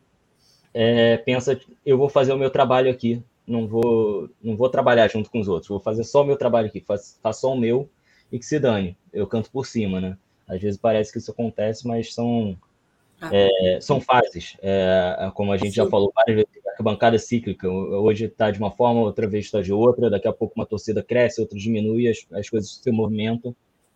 é, 0.73 1.17
pensa, 1.17 1.59
eu 1.85 1.97
vou 1.97 2.09
fazer 2.09 2.33
o 2.33 2.37
meu 2.37 2.49
trabalho 2.49 2.89
aqui, 2.89 3.21
não 3.45 3.67
vou, 3.67 4.29
não 4.41 4.55
vou 4.55 4.69
trabalhar 4.69 5.09
junto 5.09 5.29
com 5.29 5.39
os 5.39 5.47
outros, 5.47 5.69
vou 5.69 5.79
fazer 5.79 6.03
só 6.03 6.21
o 6.21 6.25
meu 6.25 6.37
trabalho 6.37 6.67
aqui, 6.67 6.79
faço, 6.79 7.17
faço 7.21 7.41
só 7.41 7.53
o 7.53 7.57
meu 7.57 7.89
e 8.31 8.39
que 8.39 8.45
se 8.45 8.59
dane. 8.59 8.97
Eu 9.11 9.27
canto 9.27 9.51
por 9.51 9.65
cima, 9.65 9.99
né? 9.99 10.17
Às 10.47 10.61
vezes 10.61 10.79
parece 10.79 11.11
que 11.11 11.17
isso 11.17 11.31
acontece, 11.31 11.87
mas 11.87 12.13
são, 12.13 12.57
ah. 13.19 13.29
é, 13.31 13.79
são 13.81 13.99
fases. 13.99 14.57
É, 14.61 15.17
é 15.19 15.31
como 15.31 15.51
a 15.51 15.57
gente 15.57 15.71
Sim. 15.71 15.77
já 15.77 15.89
falou 15.89 16.11
várias 16.15 16.37
vezes, 16.37 16.61
a 16.79 16.83
bancada 16.83 17.15
é 17.15 17.19
cíclica. 17.19 17.69
Hoje 17.69 18.25
está 18.25 18.49
de 18.49 18.59
uma 18.59 18.71
forma, 18.71 19.01
outra 19.01 19.27
vez 19.27 19.45
está 19.45 19.61
de 19.61 19.73
outra, 19.73 20.09
daqui 20.09 20.27
a 20.27 20.33
pouco 20.33 20.53
uma 20.55 20.65
torcida 20.65 21.03
cresce, 21.03 21.41
outra 21.41 21.57
diminui, 21.57 22.07
as, 22.07 22.25
as 22.31 22.49
coisas 22.49 22.79
se 22.81 22.91
movimentam. 22.91 23.55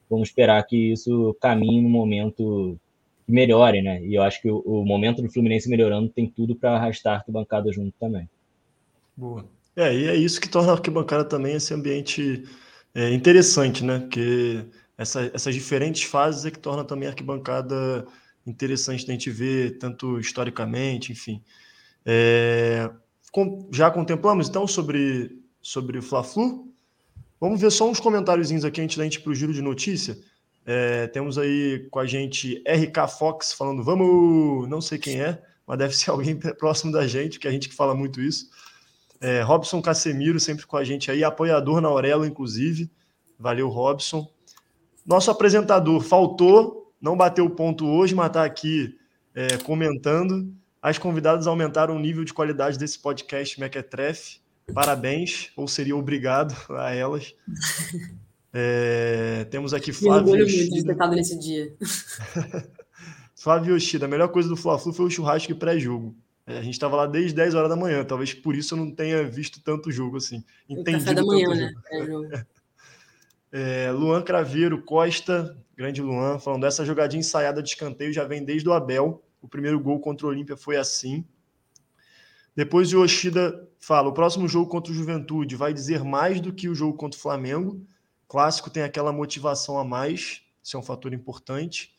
Vamos 0.10 0.30
esperar 0.30 0.62
que 0.66 0.92
isso 0.92 1.36
caminhe 1.42 1.82
no 1.82 1.90
momento 1.90 2.78
que 3.26 3.32
melhore, 3.32 3.82
né? 3.82 4.04
E 4.04 4.16
eu 4.16 4.22
acho 4.22 4.42
que 4.42 4.50
o, 4.50 4.60
o 4.60 4.86
momento 4.86 5.22
do 5.22 5.32
Fluminense 5.32 5.70
melhorando 5.70 6.10
tem 6.10 6.28
tudo 6.30 6.56
para 6.56 6.76
arrastar 6.76 7.24
a 7.28 7.32
bancada 7.32 7.72
junto 7.72 7.94
também. 8.00 8.30
Boa. 9.18 9.46
É, 9.76 9.94
e 9.94 10.08
é 10.08 10.16
isso 10.16 10.40
que 10.40 10.48
torna 10.48 10.72
a 10.72 10.76
arquibancada 10.76 11.26
também 11.26 11.56
esse 11.56 11.74
ambiente 11.74 12.44
é, 12.94 13.14
interessante, 13.14 13.84
né? 13.84 14.00
Porque 14.00 14.66
essa, 14.98 15.30
essas 15.34 15.54
diferentes 15.54 16.04
fases 16.04 16.46
é 16.46 16.52
que 16.52 16.60
torna 16.60 16.84
também 16.84 17.08
a 17.08 17.12
arquibancada 17.12 18.06
interessante 18.46 19.06
da 19.06 19.14
gente 19.14 19.30
ver, 19.30 19.78
tanto 19.78 20.20
historicamente, 20.20 21.12
enfim. 21.12 21.42
É, 22.06 22.90
com, 23.32 23.68
já 23.72 23.90
contemplamos 23.90 24.48
então 24.48 24.68
sobre, 24.68 25.42
sobre 25.62 25.98
o 25.98 26.02
Fla-Flu. 26.02 26.72
Vamos 27.42 27.60
ver 27.60 27.72
só 27.72 27.90
uns 27.90 28.00
comentáriozinhos 28.00 28.64
aqui 28.64 28.80
antes 28.80 28.98
da 28.98 29.04
gente 29.04 29.16
ir 29.16 29.22
para 29.22 29.32
o 29.32 29.36
giro 29.36 29.54
de 29.54 29.62
notícia. 29.62 30.18
É, 30.66 31.06
temos 31.08 31.38
aí 31.38 31.88
com 31.92 32.00
a 32.00 32.06
gente 32.08 32.64
RK 32.68 33.08
Fox 33.20 33.54
falando, 33.54 33.84
vamos, 33.84 34.68
não 34.68 34.82
sei 34.82 34.98
quem 34.98 35.22
é, 35.22 35.40
mas 35.66 35.78
deve 35.78 35.96
ser 35.96 36.10
alguém 36.12 36.36
próximo 36.38 36.92
da 36.92 37.06
gente, 37.06 37.40
que 37.40 37.48
a 37.48 37.52
gente 37.52 37.70
que 37.70 37.76
fala 37.76 37.94
muito 37.94 38.20
isso. 38.20 38.50
É, 39.22 39.42
Robson 39.42 39.82
Casemiro 39.82 40.40
sempre 40.40 40.66
com 40.66 40.78
a 40.78 40.84
gente 40.84 41.10
aí, 41.10 41.24
apoiador 41.24 41.80
na 41.82 41.88
Aurelo, 41.88 42.26
inclusive. 42.26 42.90
Valeu, 43.40 43.70
Robson. 43.70 44.28
Nosso 45.06 45.30
apresentador 45.30 46.02
faltou, 46.02 46.92
não 47.00 47.16
bateu 47.16 47.46
o 47.46 47.50
ponto 47.50 47.86
hoje, 47.86 48.16
mas 48.16 48.28
está 48.28 48.44
aqui 48.44 48.98
é, 49.34 49.58
comentando. 49.58 50.52
As 50.82 50.98
convidadas 50.98 51.48
aumentaram 51.48 51.96
o 51.96 52.00
nível 52.00 52.24
de 52.24 52.34
qualidade 52.34 52.78
desse 52.78 53.00
podcast 53.00 53.60
Mequetrefe. 53.60 54.40
Parabéns, 54.74 55.52
ou 55.56 55.68
seria 55.68 55.96
obrigado 55.96 56.56
a 56.74 56.94
elas. 56.94 57.36
É, 58.58 59.44
temos 59.52 59.74
aqui 59.74 59.92
Flávio. 59.92 60.32
Ter 60.32 60.46
estado 60.46 61.14
nesse 61.14 61.38
dia. 61.38 61.76
Flávio 63.36 63.76
Yoshida, 63.76 64.06
a 64.06 64.08
melhor 64.08 64.30
coisa 64.30 64.48
do 64.48 64.56
Fla-Flu 64.56 64.94
foi 64.94 65.06
o 65.08 65.10
churrasco 65.10 65.52
e 65.52 65.56
pré-jogo. 65.56 66.16
É, 66.48 66.60
a 66.60 66.62
gente 66.62 66.76
estava 66.76 66.96
lá 66.96 67.06
desde 67.06 67.34
10 67.34 67.54
horas 67.54 67.70
da 67.70 67.76
manhã, 67.76 68.06
talvez 68.06 68.34
por 68.34 68.56
isso 68.56 68.74
eu 68.74 68.78
não 68.78 68.90
tenha 68.90 69.26
visto 69.26 69.62
tanto 69.62 69.92
jogo 69.92 70.16
assim. 70.16 70.42
Entendido 70.70 71.00
café 71.00 71.14
da 71.14 71.24
manhã, 71.24 71.50
né? 71.54 72.46
É, 73.52 73.90
Luan 73.90 74.22
Craveiro 74.22 74.82
Costa, 74.82 75.58
grande 75.78 76.02
Luan, 76.02 76.40
falando 76.40 76.66
essa 76.66 76.84
jogadinha 76.84 77.22
ensaiada 77.22 77.64
de 77.64 77.70
escanteio 77.70 78.12
já 78.12 78.26
vem 78.26 78.44
desde 78.44 78.68
o 78.68 78.74
Abel. 78.74 79.24
O 79.42 79.48
primeiro 79.48 79.80
gol 79.80 79.98
contra 80.02 80.28
o 80.28 80.30
Olímpia 80.30 80.58
foi 80.58 80.76
assim. 80.76 81.24
Depois 82.54 82.92
o 82.92 83.02
Yoshida 83.02 83.66
fala: 83.80 84.10
o 84.10 84.14
próximo 84.14 84.46
jogo 84.46 84.70
contra 84.70 84.92
o 84.92 84.96
Juventude 84.96 85.56
vai 85.56 85.74
dizer 85.74 86.04
mais 86.04 86.42
do 86.42 86.52
que 86.52 86.68
o 86.68 86.76
jogo 86.76 86.98
contra 86.98 87.18
o 87.18 87.22
Flamengo. 87.22 87.82
Clássico 88.28 88.70
tem 88.70 88.84
aquela 88.84 89.12
motivação 89.12 89.78
a 89.78 89.84
mais, 89.84 90.42
isso 90.62 90.76
é 90.76 90.80
um 90.80 90.84
fator 90.84 91.14
importante. 91.14 91.94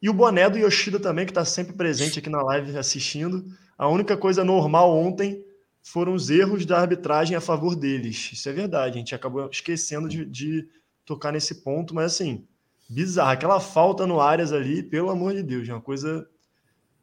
E 0.00 0.08
o 0.08 0.14
boné 0.14 0.48
do 0.48 0.58
Yoshida 0.58 1.00
também, 1.00 1.24
que 1.24 1.32
está 1.32 1.44
sempre 1.44 1.74
presente 1.74 2.18
aqui 2.18 2.28
na 2.28 2.42
live 2.42 2.76
assistindo. 2.76 3.46
A 3.78 3.88
única 3.88 4.16
coisa 4.16 4.44
normal 4.44 4.94
ontem 4.94 5.44
foram 5.82 6.14
os 6.14 6.30
erros 6.30 6.66
da 6.66 6.80
arbitragem 6.80 7.36
a 7.36 7.40
favor 7.40 7.74
deles. 7.74 8.30
Isso 8.32 8.48
é 8.48 8.52
verdade, 8.52 8.96
a 8.96 8.98
gente 8.98 9.14
acabou 9.14 9.48
esquecendo 9.50 10.08
de, 10.08 10.24
de 10.24 10.68
tocar 11.04 11.32
nesse 11.32 11.62
ponto, 11.62 11.94
mas 11.94 12.12
assim, 12.12 12.46
bizarro. 12.88 13.30
Aquela 13.30 13.60
falta 13.60 14.06
no 14.06 14.20
Arias 14.20 14.52
ali, 14.52 14.82
pelo 14.82 15.10
amor 15.10 15.34
de 15.34 15.42
Deus, 15.42 15.68
é 15.68 15.72
uma 15.72 15.80
coisa 15.80 16.28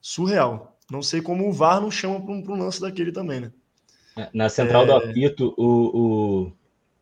surreal. 0.02 0.78
Não 0.92 1.02
sei 1.02 1.22
como 1.22 1.48
o 1.48 1.54
VAR 1.54 1.82
não 1.82 1.90
chama 1.90 2.22
para 2.22 2.34
um, 2.34 2.40
um, 2.40 2.58
lance 2.58 2.80
daquele 2.80 3.12
também, 3.12 3.40
né? 3.40 3.52
Na 4.34 4.50
central 4.50 4.84
é... 4.84 4.86
do 4.86 4.94
apito, 4.94 5.56
o, 5.58 6.48
o, 6.48 6.52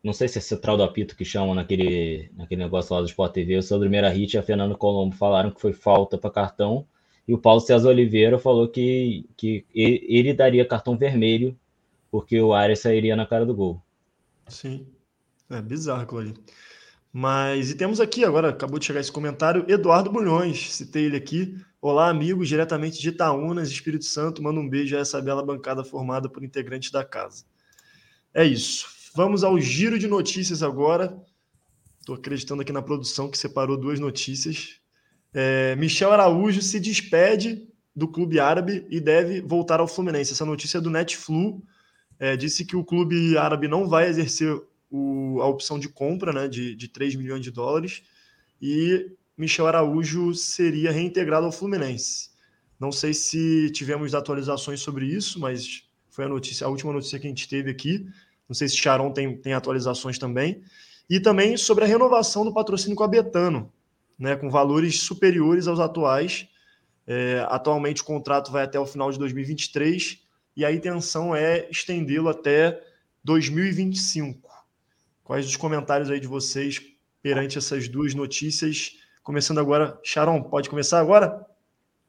Não 0.02 0.12
sei 0.12 0.26
se 0.26 0.38
é 0.38 0.40
central 0.40 0.76
do 0.76 0.82
apito 0.82 1.14
que 1.14 1.24
chamam 1.24 1.54
naquele, 1.54 2.30
naquele 2.36 2.62
negócio 2.62 2.94
lá 2.94 3.00
do 3.00 3.06
Sport 3.06 3.32
TV, 3.32 3.56
o 3.56 3.62
Sandro 3.62 3.88
Merahit 3.88 4.34
e 4.34 4.38
a 4.38 4.42
Fernando 4.42 4.76
Colombo 4.76 5.14
falaram 5.14 5.50
que 5.50 5.60
foi 5.60 5.72
falta 5.72 6.18
para 6.18 6.30
cartão, 6.30 6.86
e 7.26 7.32
o 7.32 7.38
Paulo 7.38 7.60
César 7.60 7.88
Oliveira 7.88 8.38
falou 8.38 8.68
que, 8.68 9.28
que 9.36 9.64
ele 9.72 10.34
daria 10.34 10.66
cartão 10.66 10.96
vermelho 10.96 11.56
porque 12.10 12.40
o 12.40 12.52
Arias 12.52 12.80
sairia 12.80 13.16
na 13.16 13.24
cara 13.24 13.46
do 13.46 13.54
gol. 13.54 13.82
Sim, 14.48 14.86
é 15.48 15.62
bizarro 15.62 16.02
aquilo 16.02 16.20
ali. 16.20 16.34
Mas, 17.10 17.70
e 17.70 17.74
temos 17.74 18.00
aqui 18.00 18.24
agora, 18.24 18.50
acabou 18.50 18.78
de 18.78 18.86
chegar 18.86 19.00
esse 19.00 19.12
comentário, 19.12 19.64
Eduardo 19.68 20.10
Bulhões, 20.10 20.74
citei 20.74 21.04
ele 21.04 21.16
aqui. 21.16 21.56
Olá, 21.80 22.08
amigos, 22.08 22.48
diretamente 22.48 23.00
de 23.00 23.08
Itaúnas, 23.08 23.70
Espírito 23.70 24.04
Santo, 24.04 24.42
manda 24.42 24.60
um 24.60 24.68
beijo 24.68 24.96
a 24.96 25.00
essa 25.00 25.20
bela 25.22 25.44
bancada 25.44 25.84
formada 25.84 26.28
por 26.28 26.42
integrantes 26.44 26.90
da 26.90 27.04
casa. 27.04 27.44
É 28.34 28.44
isso. 28.44 28.86
Vamos 29.14 29.44
ao 29.44 29.60
giro 29.60 29.98
de 29.98 30.08
notícias 30.08 30.62
agora. 30.62 31.14
Estou 32.00 32.14
acreditando 32.14 32.62
aqui 32.62 32.72
na 32.72 32.80
produção 32.80 33.30
que 33.30 33.36
separou 33.36 33.76
duas 33.76 34.00
notícias. 34.00 34.80
É, 35.34 35.76
Michel 35.76 36.12
Araújo 36.12 36.62
se 36.62 36.80
despede 36.80 37.68
do 37.94 38.08
clube 38.08 38.40
árabe 38.40 38.86
e 38.88 39.00
deve 39.00 39.42
voltar 39.42 39.80
ao 39.80 39.88
Fluminense. 39.88 40.32
Essa 40.32 40.46
notícia 40.46 40.78
é 40.78 40.80
do 40.80 40.90
Netflu 40.90 41.62
é, 42.18 42.36
disse 42.36 42.64
que 42.64 42.76
o 42.76 42.84
clube 42.84 43.36
árabe 43.36 43.66
não 43.66 43.88
vai 43.88 44.08
exercer 44.08 44.56
o, 44.90 45.40
a 45.42 45.46
opção 45.46 45.78
de 45.78 45.88
compra 45.88 46.32
né, 46.32 46.48
de, 46.48 46.74
de 46.74 46.88
3 46.88 47.16
milhões 47.16 47.42
de 47.42 47.50
dólares 47.50 48.02
e 48.60 49.10
Michel 49.36 49.66
Araújo 49.66 50.32
seria 50.34 50.92
reintegrado 50.92 51.46
ao 51.46 51.52
Fluminense. 51.52 52.30
Não 52.78 52.92
sei 52.92 53.12
se 53.12 53.70
tivemos 53.72 54.14
atualizações 54.14 54.80
sobre 54.80 55.06
isso, 55.06 55.40
mas 55.40 55.82
foi 56.10 56.24
a 56.24 56.28
notícia, 56.28 56.66
a 56.66 56.70
última 56.70 56.92
notícia 56.92 57.18
que 57.18 57.26
a 57.26 57.30
gente 57.30 57.48
teve 57.48 57.70
aqui. 57.70 58.06
Não 58.52 58.54
sei 58.54 58.68
se 58.68 58.76
Charon 58.76 59.10
tem, 59.10 59.34
tem 59.34 59.54
atualizações 59.54 60.18
também. 60.18 60.62
E 61.08 61.18
também 61.18 61.56
sobre 61.56 61.84
a 61.84 61.86
renovação 61.86 62.44
do 62.44 62.52
patrocínio 62.52 62.94
com 62.94 63.02
a 63.02 63.08
Betano, 63.08 63.72
né, 64.18 64.36
com 64.36 64.50
valores 64.50 65.00
superiores 65.00 65.66
aos 65.66 65.80
atuais. 65.80 66.46
É, 67.06 67.46
atualmente 67.48 68.02
o 68.02 68.04
contrato 68.04 68.52
vai 68.52 68.64
até 68.64 68.78
o 68.78 68.84
final 68.84 69.10
de 69.10 69.18
2023 69.18 70.20
e 70.54 70.66
a 70.66 70.70
intenção 70.70 71.34
é 71.34 71.66
estendê-lo 71.70 72.28
até 72.28 72.78
2025. 73.24 74.50
Quais 75.24 75.46
os 75.46 75.56
comentários 75.56 76.10
aí 76.10 76.20
de 76.20 76.26
vocês 76.26 76.78
perante 77.22 77.56
essas 77.56 77.88
duas 77.88 78.12
notícias? 78.12 78.98
Começando 79.22 79.60
agora, 79.60 79.98
Sharon, 80.04 80.42
pode 80.42 80.68
começar 80.68 81.00
agora? 81.00 81.46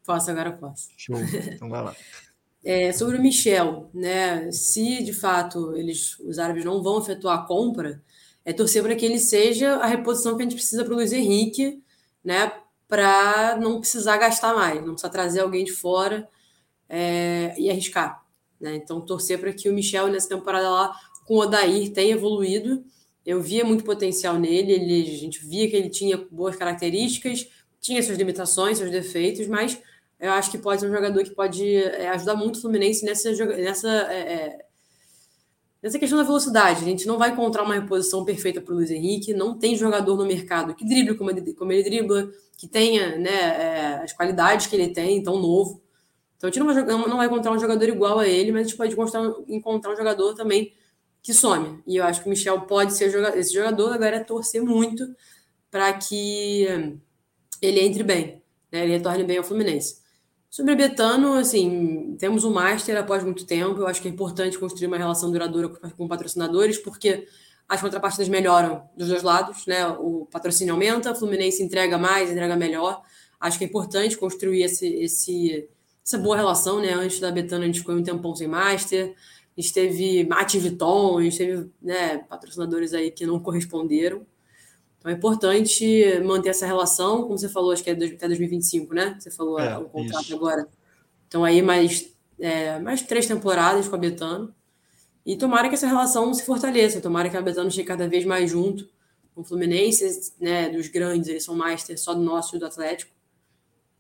Posso, 0.05 0.29
agora 0.29 0.51
posso. 0.51 0.89
Show, 0.97 1.15
então 1.53 1.69
vai 1.69 1.83
lá. 1.83 1.95
É, 2.64 2.93
sobre 2.93 3.18
o 3.18 3.22
Michel, 3.22 3.89
né? 3.93 4.49
Se 4.51 5.03
de 5.03 5.14
fato 5.14 5.76
eles, 5.76 6.18
os 6.20 6.39
árabes 6.39 6.64
não 6.64 6.82
vão 6.82 6.99
efetuar 7.01 7.39
a 7.39 7.45
compra, 7.45 8.01
é 8.45 8.53
torcer 8.53 8.82
para 8.82 8.95
que 8.95 9.05
ele 9.05 9.20
seja 9.20 9.76
a 9.76 9.86
reposição 9.86 10.36
que 10.36 10.41
a 10.41 10.45
gente 10.45 10.55
precisa 10.55 10.84
para 10.84 10.93
o 10.93 10.95
Luiz 10.95 11.11
Henrique, 11.11 11.82
né? 12.24 12.53
Para 12.88 13.57
não 13.57 13.80
precisar 13.80 14.18
gastar 14.18 14.53
mais, 14.55 14.78
não 14.78 14.93
precisar 14.93 15.09
trazer 15.09 15.41
alguém 15.41 15.66
de 15.66 15.72
fora 15.72 16.28
é, 16.88 17.53
e 17.57 17.70
arriscar. 17.70 18.24
Né? 18.59 18.76
Então, 18.76 19.01
torcer 19.01 19.39
para 19.39 19.51
que 19.51 19.68
o 19.70 19.74
Michel, 19.74 20.07
nessa 20.07 20.30
temporada 20.30 20.70
lá, 20.70 20.95
com 21.26 21.36
o 21.36 21.39
Odair, 21.39 21.91
tenha 21.91 22.14
evoluído. 22.14 22.84
Eu 23.26 23.41
via 23.41 23.66
muito 23.66 23.84
potencial 23.84 24.38
nele, 24.38 24.74
ele, 24.74 25.01
a 25.01 25.18
gente 25.18 25.45
via 25.45 25.70
que 25.70 25.76
ele 25.76 25.89
tinha 25.89 26.18
boas 26.30 26.55
características, 26.55 27.47
tinha 27.80 28.01
suas 28.03 28.18
limitações, 28.18 28.78
seus 28.78 28.91
defeitos, 28.91 29.47
mas 29.47 29.82
eu 30.20 30.32
acho 30.32 30.51
que 30.51 30.57
pode 30.57 30.82
ser 30.82 30.88
um 30.88 30.93
jogador 30.93 31.24
que 31.24 31.32
pode 31.32 31.76
é, 31.76 32.09
ajudar 32.09 32.36
muito 32.36 32.57
o 32.57 32.61
Fluminense 32.61 33.03
nessa, 33.03 33.32
nessa, 33.32 33.89
é, 33.89 34.34
é, 34.34 34.66
nessa 35.82 35.99
questão 35.99 36.18
da 36.18 36.24
velocidade. 36.24 36.82
A 36.82 36.88
gente 36.88 37.05
não 37.05 37.18
vai 37.18 37.32
encontrar 37.32 37.64
uma 37.64 37.74
reposição 37.74 38.24
perfeita 38.24 38.61
para 38.61 38.74
o 38.74 38.78
Luiz 38.78 38.89
Henrique, 38.89 39.34
não 39.34 39.57
tem 39.57 39.76
jogador 39.76 40.18
no 40.18 40.26
mercado 40.26 40.74
que 40.74 40.86
drible 40.86 41.16
como 41.16 41.30
ele, 41.30 41.53
como 41.53 41.72
ele 41.72 41.84
dribla, 41.84 42.32
que 42.57 42.68
tenha 42.68 43.18
né, 43.18 43.30
é, 43.30 44.01
as 44.03 44.14
qualidades 44.14 44.68
que 44.68 44.76
ele 44.76 44.93
tem, 44.93 45.22
tão 45.22 45.39
novo. 45.39 45.82
Então 46.38 46.49
a 46.49 46.51
gente 46.51 46.59
não 46.59 46.74
vai, 46.74 47.07
não 47.07 47.18
vai 47.18 47.28
encontrar 47.28 47.51
um 47.51 47.59
jogador 47.59 47.88
igual 47.88 48.20
a 48.20 48.28
ele, 48.28 48.51
mas 48.51 48.61
a 48.61 48.64
gente 48.64 48.78
pode 48.78 48.93
encontrar, 48.93 49.34
encontrar 49.47 49.93
um 49.93 49.95
jogador 49.95 50.34
também 50.36 50.74
que 51.22 51.34
some. 51.34 51.82
E 51.88 51.95
eu 51.95 52.03
acho 52.03 52.22
que 52.22 52.28
o 52.28 52.30
Michel 52.30 52.61
pode 52.61 52.93
ser 52.93 53.05
esse 53.38 53.53
jogador, 53.53 53.93
agora 53.93 54.18
é 54.18 54.24
torcer 54.24 54.61
muito 54.61 55.16
para 55.72 55.91
que 55.93 56.68
ele 57.61 57.80
entre 57.80 58.03
bem, 58.03 58.43
né? 58.72 58.84
ele 58.84 58.97
retorne 58.97 59.24
bem 59.24 59.38
ao 59.38 59.43
Fluminense. 59.43 60.03
Sobre 60.54 60.76
Betano, 60.76 61.34
assim, 61.34 62.16
temos 62.20 62.43
um 62.43 62.54
Master 62.54 62.95
após 62.95 63.24
muito 63.24 63.43
tempo. 63.43 63.82
Eu 63.82 63.88
acho 63.88 63.99
que 63.99 64.08
é 64.08 64.12
importante 64.12 64.60
construir 64.60 64.86
uma 64.86 64.99
relação 64.99 65.32
duradoura 65.32 65.68
com 65.97 66.08
patrocinadores, 66.08 66.78
porque 66.78 67.28
as 67.68 67.82
contrapartidas 67.82 68.30
melhoram 68.30 68.88
dos 68.95 69.08
dois 69.08 69.24
lados, 69.24 69.66
né? 69.66 69.88
O 69.88 70.28
patrocínio 70.32 70.76
aumenta, 70.76 71.12
o 71.12 71.16
Fluminense 71.16 71.64
entrega 71.64 71.97
mais, 71.97 72.30
entrega 72.30 72.56
melhor. 72.56 73.01
Acho 73.39 73.58
que 73.58 73.64
é 73.64 73.68
importante 73.68 74.16
construir 74.16 74.62
esse, 74.62 74.86
esse, 74.86 75.68
essa 76.06 76.20
boa 76.20 76.38
relação, 76.38 76.80
né? 76.80 76.93
Antes 76.93 77.20
da 77.20 77.32
Betana, 77.32 77.64
a 77.64 77.66
gente 77.66 77.80
ficou 77.80 77.95
um 77.95 78.04
tempão 78.04 78.36
sem 78.36 78.47
Master, 78.47 79.16
a 79.58 79.60
gente 79.60 79.74
teve 79.74 80.24
Mate 80.24 80.60
Viton, 80.60 81.18
a 81.18 81.24
gente 81.24 81.36
teve 81.39 81.72
né, 81.82 82.20
patrocinadores 82.30 82.93
aí 82.93 83.10
que 83.10 83.26
não 83.26 83.39
corresponderam. 83.39 84.24
Então 85.04 85.12
é 85.12 85.16
importante 85.16 86.22
manter 86.24 86.47
essa 86.47 86.66
relação, 86.66 87.24
como 87.24 87.38
você 87.38 87.49
falou, 87.49 87.74
acho 87.74 87.84
que 87.84 87.89
é 87.89 87.93
até 87.93 88.26
2025, 88.26 88.93
né? 88.93 89.18
Você 89.20 89.30
falou 89.30 89.60
é, 89.60 89.78
o 89.78 89.89
contrato 89.89 90.24
isso. 90.24 90.34
agora. 90.34 90.66
Então 91.28 91.43
aí 91.43 91.62
mais, 91.62 92.10
é, 92.39 92.80
mais 92.80 93.01
três 93.01 93.28
temporadas 93.28 93.89
com 93.89 93.95
a 93.95 93.99
Betano. 93.99 94.56
E 95.26 95.36
tomara 95.36 95.68
que 95.68 95.76
essa 95.76 95.88
relação 95.88 96.34
se 96.34 96.45
fortaleça, 96.45 97.01
tomara 97.01 97.30
que 97.30 97.36
a 97.36 97.41
Betano 97.41 97.70
chegue 97.70 97.86
cada 97.86 98.08
vez 98.08 98.24
mais 98.24 98.49
junto 98.49 98.89
com 99.36 99.41
o 99.41 99.43
Fluminense, 99.43 100.34
né? 100.39 100.70
Dos 100.70 100.88
grandes, 100.88 101.28
eles 101.28 101.43
são 101.43 101.54
Master 101.54 101.99
só 101.99 102.14
do 102.14 102.22
nosso 102.22 102.56
e 102.56 102.60
do 102.60 102.66
Atlético. 102.66 103.12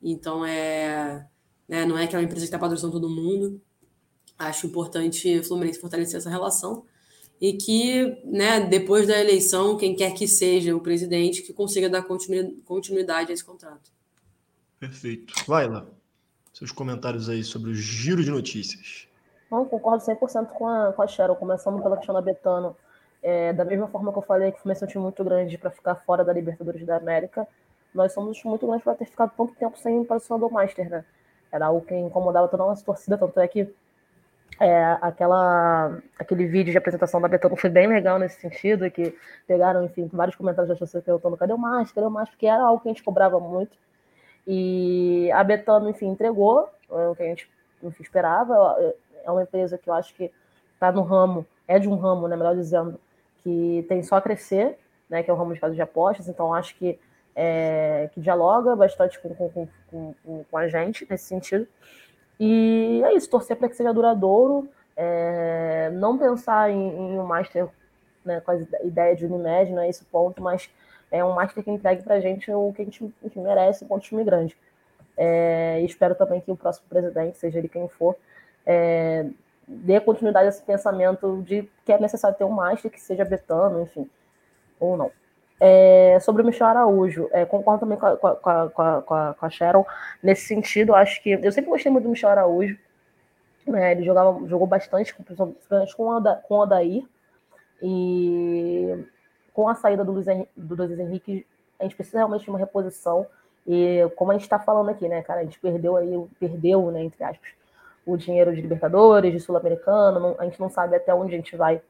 Então 0.01 0.45
é 0.45 1.27
né? 1.67 1.85
Não 1.85 1.97
é 1.97 2.05
aquela 2.05 2.23
empresa 2.23 2.41
que 2.41 2.45
está 2.45 2.59
patrocinando 2.59 2.97
todo 2.97 3.13
mundo. 3.13 3.61
Acho 4.39 4.67
importante 4.67 5.37
o 5.39 5.43
Fluminense 5.43 5.81
fortalecer 5.81 6.17
essa 6.17 6.29
relação 6.29 6.85
e 7.43 7.51
que, 7.51 8.21
né, 8.23 8.61
depois 8.61 9.05
da 9.05 9.19
eleição, 9.19 9.75
quem 9.75 9.93
quer 9.93 10.13
que 10.13 10.25
seja 10.29 10.73
o 10.73 10.79
presidente, 10.79 11.41
que 11.41 11.51
consiga 11.51 11.89
dar 11.89 12.01
continuidade 12.01 13.31
a 13.31 13.33
esse 13.33 13.43
contrato. 13.43 13.91
Perfeito. 14.79 15.33
Vai 15.45 15.67
lá. 15.67 15.85
Seus 16.53 16.71
comentários 16.71 17.27
aí 17.27 17.43
sobre 17.43 17.71
o 17.71 17.75
giro 17.75 18.23
de 18.23 18.31
notícias. 18.31 19.09
Não, 19.51 19.65
concordo 19.65 20.05
100% 20.05 20.51
com 20.53 20.65
a, 20.65 20.93
com 20.93 21.01
a 21.01 21.07
Cheryl, 21.07 21.35
começando 21.35 21.83
pela 21.83 21.97
questão 21.97 22.15
da 22.15 22.21
Betano. 22.21 22.77
É, 23.21 23.51
da 23.51 23.65
mesma 23.65 23.89
forma 23.89 24.13
que 24.13 24.19
eu 24.19 24.23
falei 24.23 24.49
que 24.53 24.59
o 24.59 24.61
Fluminense 24.61 24.85
é 24.85 24.87
um 24.87 24.89
time 24.89 25.03
muito 25.03 25.21
grande 25.21 25.57
para 25.57 25.69
ficar 25.69 25.95
fora 25.95 26.23
da 26.23 26.31
Libertadores 26.31 26.85
da 26.85 26.95
América, 26.95 27.45
nós 27.93 28.13
somos 28.13 28.41
muito 28.45 28.65
grandes 28.65 28.85
para 28.85 28.95
ter 28.95 29.05
ficado 29.05 29.33
tanto 29.35 29.53
tempo 29.55 29.77
sem 29.77 30.05
patrocinador 30.05 30.49
Master, 30.49 30.89
né? 30.89 31.03
Era 31.51 31.65
algo 31.65 31.85
que 31.85 31.93
incomodava 31.93 32.47
toda 32.47 32.63
a 32.63 32.67
nossa 32.67 32.85
torcida, 32.85 33.17
tanto 33.17 33.37
é 33.37 33.49
que 33.49 33.67
é, 34.59 34.97
aquela, 35.01 35.97
aquele 36.17 36.45
vídeo 36.45 36.71
de 36.71 36.77
apresentação 36.77 37.19
da 37.19 37.27
Betano 37.27 37.55
foi 37.55 37.69
bem 37.69 37.87
legal 37.87 38.19
nesse 38.19 38.39
sentido, 38.39 38.89
que 38.89 39.17
pegaram, 39.47 39.83
enfim, 39.85 40.09
vários 40.11 40.35
comentários 40.35 40.69
da 40.69 40.75
torcida 40.75 41.01
perguntando 41.01 41.37
cadê 41.37 41.53
o 41.53 41.57
Master, 41.57 41.95
cadê 41.95 42.07
o 42.07 42.11
Master, 42.11 42.33
porque 42.33 42.47
era 42.47 42.63
algo 42.63 42.81
que 42.81 42.89
a 42.89 42.91
gente 42.91 43.03
cobrava 43.03 43.39
muito. 43.39 43.77
E 44.45 45.31
a 45.31 45.43
Betano, 45.43 45.89
enfim, 45.89 46.07
entregou 46.07 46.69
é, 46.91 47.07
o 47.07 47.15
que 47.15 47.23
a 47.23 47.27
gente 47.27 47.49
enfim, 47.81 48.03
esperava. 48.03 48.77
É 49.23 49.31
uma 49.31 49.43
empresa 49.43 49.77
que 49.77 49.89
eu 49.89 49.93
acho 49.93 50.13
que 50.13 50.31
está 50.73 50.91
no 50.91 51.01
ramo, 51.01 51.45
é 51.67 51.79
de 51.79 51.87
um 51.87 51.95
ramo, 51.95 52.27
né, 52.27 52.35
melhor 52.35 52.55
dizendo, 52.55 52.99
que 53.43 53.85
tem 53.87 54.03
só 54.03 54.17
a 54.17 54.21
crescer, 54.21 54.77
né, 55.09 55.23
que 55.23 55.29
é 55.29 55.33
o 55.33 55.37
ramo 55.37 55.53
de 55.53 55.59
casa 55.59 55.73
de 55.73 55.81
apostas, 55.81 56.27
então 56.27 56.53
acho 56.53 56.75
que, 56.75 56.99
é, 57.35 58.09
que 58.13 58.19
dialoga 58.19 58.75
bastante 58.75 59.19
com, 59.19 59.33
com, 59.33 59.67
com, 59.89 60.43
com, 60.49 60.57
a 60.57 60.67
gente 60.67 61.07
nesse 61.09 61.25
sentido. 61.25 61.67
E 62.39 63.01
é 63.05 63.13
isso, 63.13 63.29
torcer 63.29 63.55
para 63.55 63.69
que 63.69 63.75
seja 63.75 63.93
duradouro, 63.93 64.67
é, 64.95 65.89
não 65.93 66.17
pensar 66.17 66.69
em, 66.69 66.89
em 66.89 67.19
um 67.19 67.25
master 67.25 67.67
né, 68.25 68.41
com 68.41 68.51
a 68.51 68.55
ideia 68.83 69.15
de 69.15 69.25
Unimed, 69.25 69.71
não 69.71 69.81
é 69.81 69.89
esse 69.89 70.03
ponto, 70.05 70.41
mas 70.41 70.69
é 71.11 71.23
um 71.23 71.33
master 71.33 71.63
que 71.63 71.71
entregue 71.71 72.01
para 72.03 72.15
a 72.15 72.19
gente 72.19 72.51
o 72.51 72.73
que 72.73 72.81
a 72.81 72.85
gente 72.85 73.13
enfim, 73.23 73.41
merece 73.41 73.85
enquanto 73.85 74.03
time 74.03 74.23
grande. 74.23 74.57
É, 75.15 75.79
espero 75.81 76.15
também 76.15 76.41
que 76.41 76.51
o 76.51 76.55
próximo 76.55 76.87
presidente, 76.89 77.37
seja 77.37 77.59
ele 77.59 77.69
quem 77.69 77.87
for, 77.87 78.15
é, 78.65 79.25
dê 79.67 79.99
continuidade 79.99 80.47
a 80.47 80.49
esse 80.49 80.61
pensamento 80.63 81.43
de 81.43 81.69
que 81.85 81.91
é 81.91 81.99
necessário 81.99 82.37
ter 82.37 82.43
um 82.43 82.49
master 82.49 82.89
que 82.89 82.99
seja 82.99 83.23
betano, 83.23 83.81
enfim, 83.83 84.09
ou 84.79 84.97
não. 84.97 85.11
É, 85.59 86.17
sobre 86.19 86.41
o 86.41 86.45
Michel 86.45 86.67
Araújo, 86.67 87.29
é, 87.31 87.45
concordo 87.45 87.81
também 87.81 87.97
com 87.97 88.05
a, 88.05 88.17
com, 88.17 88.27
a, 88.27 88.69
com, 88.69 88.81
a, 89.13 89.33
com 89.33 89.45
a 89.45 89.49
Cheryl 89.49 89.85
nesse 90.21 90.45
sentido. 90.45 90.93
Acho 90.93 91.21
que 91.21 91.29
eu 91.31 91.51
sempre 91.51 91.69
gostei 91.69 91.91
muito 91.91 92.03
do 92.03 92.09
Michel 92.09 92.29
Araújo. 92.29 92.77
Né, 93.65 93.93
ele 93.93 94.03
jogava, 94.03 94.45
jogou 94.45 94.67
bastante, 94.67 95.13
principalmente 95.15 95.95
com, 95.95 96.21
com 96.43 96.55
o 96.55 96.59
Odair. 96.59 97.05
E 97.81 99.05
com 99.53 99.67
a 99.67 99.75
saída 99.75 100.03
do 100.03 100.11
Luiz, 100.11 100.27
Henrique, 100.27 100.51
do 100.55 100.75
Luiz 100.75 100.99
Henrique, 100.99 101.45
a 101.79 101.83
gente 101.83 101.95
precisa 101.95 102.17
realmente 102.17 102.43
de 102.43 102.49
uma 102.49 102.59
reposição. 102.59 103.25
E 103.67 104.09
como 104.15 104.31
a 104.31 104.33
gente 104.33 104.43
está 104.43 104.59
falando 104.59 104.89
aqui, 104.89 105.07
né, 105.07 105.21
cara, 105.21 105.41
a 105.41 105.43
gente 105.43 105.59
perdeu 105.59 105.95
aí, 105.95 106.11
perdeu, 106.39 106.91
né, 106.91 107.03
entre 107.03 107.23
aspas, 107.23 107.51
o 108.05 108.17
dinheiro 108.17 108.53
de 108.53 108.61
Libertadores, 108.61 109.31
de 109.31 109.39
Sul-Americano, 109.39 110.35
a 110.37 110.45
gente 110.45 110.59
não 110.59 110.69
sabe 110.69 110.95
até 110.95 111.13
onde 111.13 111.33
a 111.33 111.37
gente 111.37 111.55
vai 111.55 111.81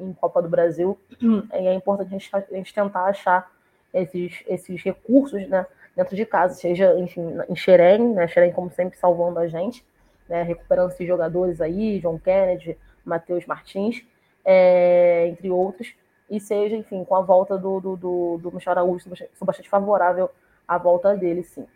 em 0.00 0.12
Copa 0.12 0.40
do 0.42 0.48
Brasil, 0.48 0.98
e 1.20 1.66
é 1.66 1.74
importante 1.74 2.08
a 2.08 2.18
gente, 2.18 2.30
a 2.34 2.56
gente 2.56 2.74
tentar 2.74 3.04
achar 3.04 3.50
esses, 3.92 4.42
esses 4.46 4.82
recursos, 4.82 5.46
né, 5.48 5.66
dentro 5.96 6.16
de 6.16 6.24
casa, 6.24 6.54
seja, 6.54 6.98
enfim, 6.98 7.22
em 7.48 7.56
Xerém, 7.56 8.14
né, 8.14 8.26
como 8.54 8.70
sempre 8.70 8.98
salvando 8.98 9.38
a 9.38 9.48
gente, 9.48 9.84
né, 10.28 10.42
recuperando 10.42 10.90
esses 10.90 11.06
jogadores 11.06 11.60
aí, 11.60 12.00
John 12.00 12.18
Kennedy, 12.18 12.78
Matheus 13.04 13.46
Martins, 13.46 14.02
é, 14.44 15.26
entre 15.28 15.50
outros, 15.50 15.92
e 16.28 16.38
seja, 16.38 16.76
enfim, 16.76 17.04
com 17.04 17.16
a 17.16 17.20
volta 17.20 17.58
do, 17.58 17.80
do, 17.80 17.96
do, 17.96 18.38
do 18.38 18.52
Michel 18.52 18.72
Araújo, 18.72 19.04
sou 19.34 19.46
bastante 19.46 19.68
favorável 19.68 20.30
à 20.66 20.78
volta 20.78 21.16
dele, 21.16 21.42
sim. 21.42 21.66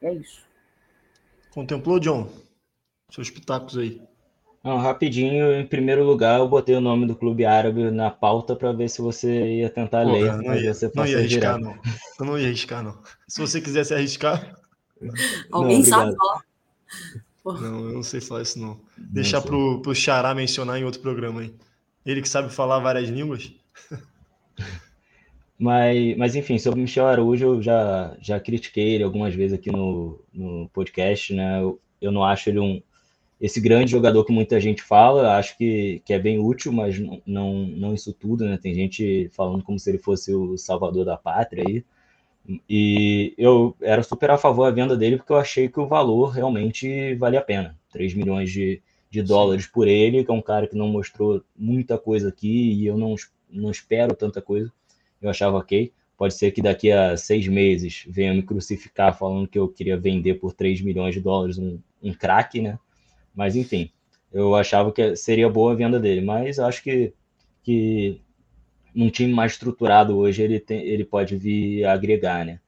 E 0.00 0.06
é 0.06 0.12
isso. 0.12 0.46
Contemplou, 1.52 2.00
John? 2.00 2.28
Seus 3.10 3.30
pitacos 3.30 3.76
aí. 3.76 4.00
Não, 4.62 4.76
rapidinho, 4.76 5.54
em 5.54 5.66
primeiro 5.66 6.04
lugar, 6.04 6.40
eu 6.40 6.48
botei 6.48 6.74
o 6.74 6.80
nome 6.80 7.06
do 7.06 7.14
clube 7.14 7.44
árabe 7.44 7.90
na 7.90 8.10
pauta 8.10 8.56
para 8.56 8.72
ver 8.72 8.90
se 8.90 9.00
você 9.00 9.58
ia 9.58 9.70
tentar 9.70 10.04
Porra, 10.04 10.12
ler. 10.12 10.32
Não 10.36 10.54
ia, 10.54 10.74
não 10.94 11.06
ia 11.06 11.18
arriscar, 11.18 11.58
não. 11.58 11.78
Eu 12.18 12.26
não 12.26 12.38
ia 12.38 12.48
arriscar, 12.48 12.82
não. 12.82 12.98
Se 13.26 13.40
você 13.40 13.60
quisesse 13.60 13.94
arriscar. 13.94 14.56
Alguém 15.52 15.78
não, 15.78 15.84
sabe 15.84 16.16
falar? 16.16 16.42
Não, 17.60 17.88
eu 17.88 17.94
não 17.94 18.02
sei 18.02 18.20
falar 18.20 18.42
isso, 18.42 18.58
não. 18.58 18.80
Deixar 18.96 19.40
pro, 19.40 19.80
pro 19.80 19.94
Xará 19.94 20.34
mencionar 20.34 20.78
em 20.78 20.84
outro 20.84 21.00
programa 21.00 21.40
aí. 21.40 21.54
Ele 22.04 22.20
que 22.20 22.28
sabe 22.28 22.52
falar 22.52 22.80
várias 22.80 23.08
línguas. 23.08 23.52
Mas, 25.60 26.16
mas 26.16 26.36
enfim, 26.36 26.56
sobre 26.56 26.78
o 26.78 26.82
Michel 26.84 27.08
Araújo, 27.08 27.44
eu 27.44 27.60
já, 27.60 28.16
já 28.20 28.38
critiquei 28.38 28.94
ele 28.94 29.02
algumas 29.02 29.34
vezes 29.34 29.58
aqui 29.58 29.72
no, 29.72 30.24
no 30.32 30.68
podcast, 30.68 31.34
né? 31.34 31.60
Eu, 31.60 31.80
eu 32.00 32.12
não 32.12 32.22
acho 32.22 32.48
ele 32.48 32.60
um 32.60 32.80
esse 33.40 33.60
grande 33.60 33.90
jogador 33.90 34.24
que 34.24 34.32
muita 34.32 34.60
gente 34.60 34.82
fala, 34.82 35.36
acho 35.36 35.56
que, 35.56 36.02
que 36.04 36.12
é 36.12 36.18
bem 36.18 36.38
útil, 36.38 36.72
mas 36.72 36.98
não, 36.98 37.22
não, 37.24 37.54
não 37.66 37.94
isso 37.94 38.12
tudo, 38.12 38.44
né? 38.44 38.58
Tem 38.60 38.74
gente 38.74 39.28
falando 39.32 39.62
como 39.62 39.78
se 39.78 39.88
ele 39.90 39.98
fosse 39.98 40.34
o 40.34 40.56
salvador 40.56 41.04
da 41.04 41.16
pátria 41.16 41.64
aí. 41.66 41.84
E 42.68 43.34
eu 43.36 43.76
era 43.80 44.02
super 44.02 44.30
a 44.30 44.38
favor 44.38 44.64
da 44.64 44.74
venda 44.74 44.96
dele 44.96 45.18
porque 45.18 45.32
eu 45.32 45.36
achei 45.36 45.68
que 45.68 45.78
o 45.78 45.86
valor 45.86 46.30
realmente 46.30 47.14
valia 47.14 47.38
a 47.38 47.42
pena. 47.42 47.78
3 47.92 48.14
milhões 48.14 48.50
de, 48.50 48.82
de 49.10 49.22
dólares 49.22 49.64
Sim. 49.64 49.70
por 49.72 49.86
ele, 49.86 50.24
que 50.24 50.30
é 50.30 50.34
um 50.34 50.42
cara 50.42 50.66
que 50.66 50.76
não 50.76 50.88
mostrou 50.88 51.42
muita 51.56 51.96
coisa 51.98 52.30
aqui 52.30 52.72
e 52.72 52.86
eu 52.86 52.96
não, 52.96 53.14
não 53.50 53.70
espero 53.70 54.16
tanta 54.16 54.42
coisa. 54.42 54.72
Eu 55.22 55.30
achava 55.30 55.58
ok. 55.58 55.92
Pode 56.16 56.34
ser 56.34 56.50
que 56.50 56.60
daqui 56.60 56.90
a 56.90 57.16
seis 57.16 57.46
meses 57.46 58.04
venha 58.08 58.34
me 58.34 58.42
crucificar 58.42 59.16
falando 59.16 59.46
que 59.46 59.58
eu 59.58 59.68
queria 59.68 59.96
vender 59.96 60.34
por 60.34 60.52
3 60.52 60.80
milhões 60.80 61.14
de 61.14 61.20
dólares 61.20 61.58
um, 61.58 61.78
um 62.02 62.12
craque, 62.12 62.60
né? 62.60 62.78
Mas 63.38 63.54
enfim, 63.54 63.88
eu 64.32 64.56
achava 64.56 64.90
que 64.90 65.14
seria 65.14 65.48
boa 65.48 65.70
a 65.70 65.76
venda 65.76 66.00
dele. 66.00 66.20
Mas 66.20 66.58
acho 66.58 66.82
que, 66.82 67.14
que 67.62 68.20
num 68.92 69.10
time 69.10 69.32
mais 69.32 69.52
estruturado 69.52 70.16
hoje 70.18 70.42
ele, 70.42 70.58
tem, 70.58 70.80
ele 70.80 71.04
pode 71.04 71.36
vir 71.36 71.84
agregar, 71.84 72.44
né? 72.44 72.58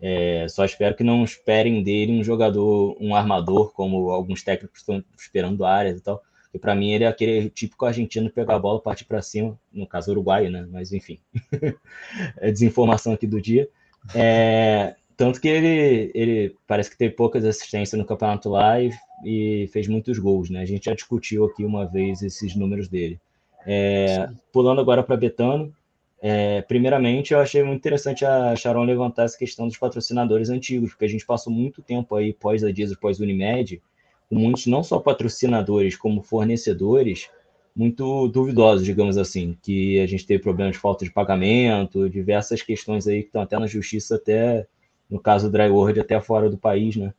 É, 0.00 0.46
só 0.48 0.64
espero 0.64 0.94
que 0.94 1.02
não 1.02 1.24
esperem 1.24 1.82
dele 1.82 2.12
um 2.12 2.22
jogador, 2.22 2.96
um 3.00 3.12
armador, 3.12 3.72
como 3.72 4.10
alguns 4.10 4.44
técnicos 4.44 4.78
estão 4.78 5.02
esperando 5.18 5.64
áreas 5.64 5.98
e 5.98 6.00
tal. 6.00 6.22
Que 6.52 6.60
para 6.60 6.76
mim 6.76 6.92
ele 6.92 7.02
é 7.02 7.08
aquele 7.08 7.50
típico 7.50 7.84
argentino 7.84 8.30
pegar 8.30 8.54
a 8.54 8.58
bola, 8.60 8.80
partir 8.80 9.06
para 9.06 9.20
cima, 9.20 9.58
no 9.72 9.84
caso 9.84 10.12
uruguaio, 10.12 10.48
né? 10.48 10.64
Mas 10.70 10.92
enfim, 10.92 11.18
é 12.38 12.52
desinformação 12.52 13.12
aqui 13.12 13.26
do 13.26 13.40
dia. 13.40 13.68
É, 14.14 14.94
tanto 15.20 15.38
que 15.38 15.48
ele, 15.48 16.10
ele 16.14 16.56
parece 16.66 16.90
que 16.90 16.96
teve 16.96 17.14
poucas 17.14 17.44
assistências 17.44 17.98
no 17.98 18.06
campeonato 18.06 18.48
lá 18.48 18.80
e, 18.80 18.90
e, 19.22 19.68
fez 19.70 19.86
muitos 19.86 20.18
gols, 20.18 20.48
né? 20.48 20.62
A 20.62 20.64
gente 20.64 20.86
já 20.86 20.94
discutiu 20.94 21.44
aqui 21.44 21.62
uma 21.62 21.84
vez 21.84 22.22
esses 22.22 22.56
números 22.56 22.88
dele. 22.88 23.20
É, 23.66 24.30
pulando 24.50 24.80
agora 24.80 25.02
para 25.02 25.18
Betano, 25.18 25.74
é, 26.22 26.62
primeiramente, 26.62 27.34
eu 27.34 27.38
achei 27.38 27.62
muito 27.62 27.80
interessante 27.80 28.24
a 28.24 28.56
Sharon 28.56 28.84
levantar 28.84 29.24
essa 29.24 29.36
questão 29.36 29.68
dos 29.68 29.76
patrocinadores 29.76 30.48
antigos, 30.48 30.92
porque 30.92 31.04
a 31.04 31.08
gente 31.08 31.26
passou 31.26 31.52
muito 31.52 31.82
tempo 31.82 32.16
aí 32.16 32.32
pós 32.32 32.64
a 32.64 32.72
Diesel, 32.72 32.96
pós 32.98 33.20
Unimed, 33.20 33.82
com 34.30 34.36
muitos 34.36 34.66
não 34.68 34.82
só 34.82 34.98
patrocinadores 34.98 35.96
como 35.96 36.22
fornecedores 36.22 37.28
muito 37.76 38.26
duvidosos, 38.28 38.86
digamos 38.86 39.18
assim, 39.18 39.54
que 39.62 40.00
a 40.00 40.06
gente 40.06 40.24
teve 40.24 40.42
problemas 40.42 40.76
de 40.76 40.80
falta 40.80 41.04
de 41.04 41.10
pagamento, 41.10 42.08
diversas 42.08 42.62
questões 42.62 43.06
aí 43.06 43.20
que 43.20 43.28
estão 43.28 43.42
até 43.42 43.58
na 43.58 43.66
justiça, 43.66 44.16
até 44.16 44.66
no 45.10 45.18
caso 45.18 45.48
do 45.48 45.52
Dryworld, 45.52 46.00
até 46.00 46.20
fora 46.20 46.48
do 46.48 46.56
país, 46.56 46.96
né? 46.96 47.12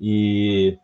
E 0.00 0.78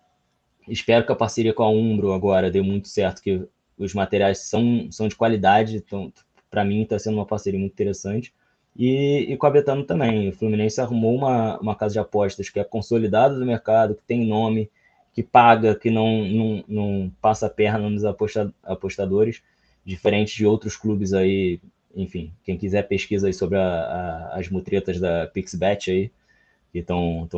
espero 0.68 1.06
que 1.06 1.12
a 1.12 1.16
parceria 1.16 1.54
com 1.54 1.62
a 1.62 1.70
Umbro 1.70 2.12
agora 2.12 2.50
dê 2.50 2.60
muito 2.60 2.88
certo, 2.88 3.22
que 3.22 3.46
os 3.78 3.94
materiais 3.94 4.38
são, 4.38 4.88
são 4.90 5.08
de 5.08 5.16
qualidade, 5.16 5.76
então 5.76 6.12
para 6.50 6.64
mim 6.64 6.82
está 6.82 6.98
sendo 6.98 7.14
uma 7.14 7.26
parceria 7.26 7.60
muito 7.60 7.72
interessante. 7.72 8.32
E, 8.76 9.26
e 9.32 9.36
com 9.36 9.46
a 9.46 9.50
Betano 9.50 9.84
também. 9.84 10.28
O 10.28 10.32
Fluminense 10.32 10.80
arrumou 10.80 11.14
uma, 11.16 11.58
uma 11.58 11.74
casa 11.74 11.94
de 11.94 11.98
apostas 11.98 12.48
que 12.48 12.60
é 12.60 12.64
consolidada 12.64 13.38
do 13.38 13.44
mercado, 13.44 13.94
que 13.94 14.02
tem 14.02 14.24
nome, 14.24 14.70
que 15.12 15.22
paga, 15.22 15.74
que 15.74 15.90
não, 15.90 16.24
não, 16.24 16.64
não 16.68 17.12
passa 17.20 17.48
perna 17.50 17.90
nos 17.90 18.04
aposta, 18.04 18.54
apostadores, 18.62 19.42
diferente 19.84 20.36
de 20.36 20.46
outros 20.46 20.76
clubes 20.76 21.12
aí. 21.12 21.60
Enfim, 21.94 22.32
quem 22.44 22.56
quiser 22.56 22.82
pesquisa 22.86 23.26
aí 23.26 23.32
sobre 23.32 23.58
a, 23.58 23.62
a, 23.62 24.38
as 24.38 24.48
mutretas 24.48 25.00
da 25.00 25.26
Pixbet 25.26 25.90
aí, 25.90 26.10
que 26.72 26.80
estão 26.80 27.28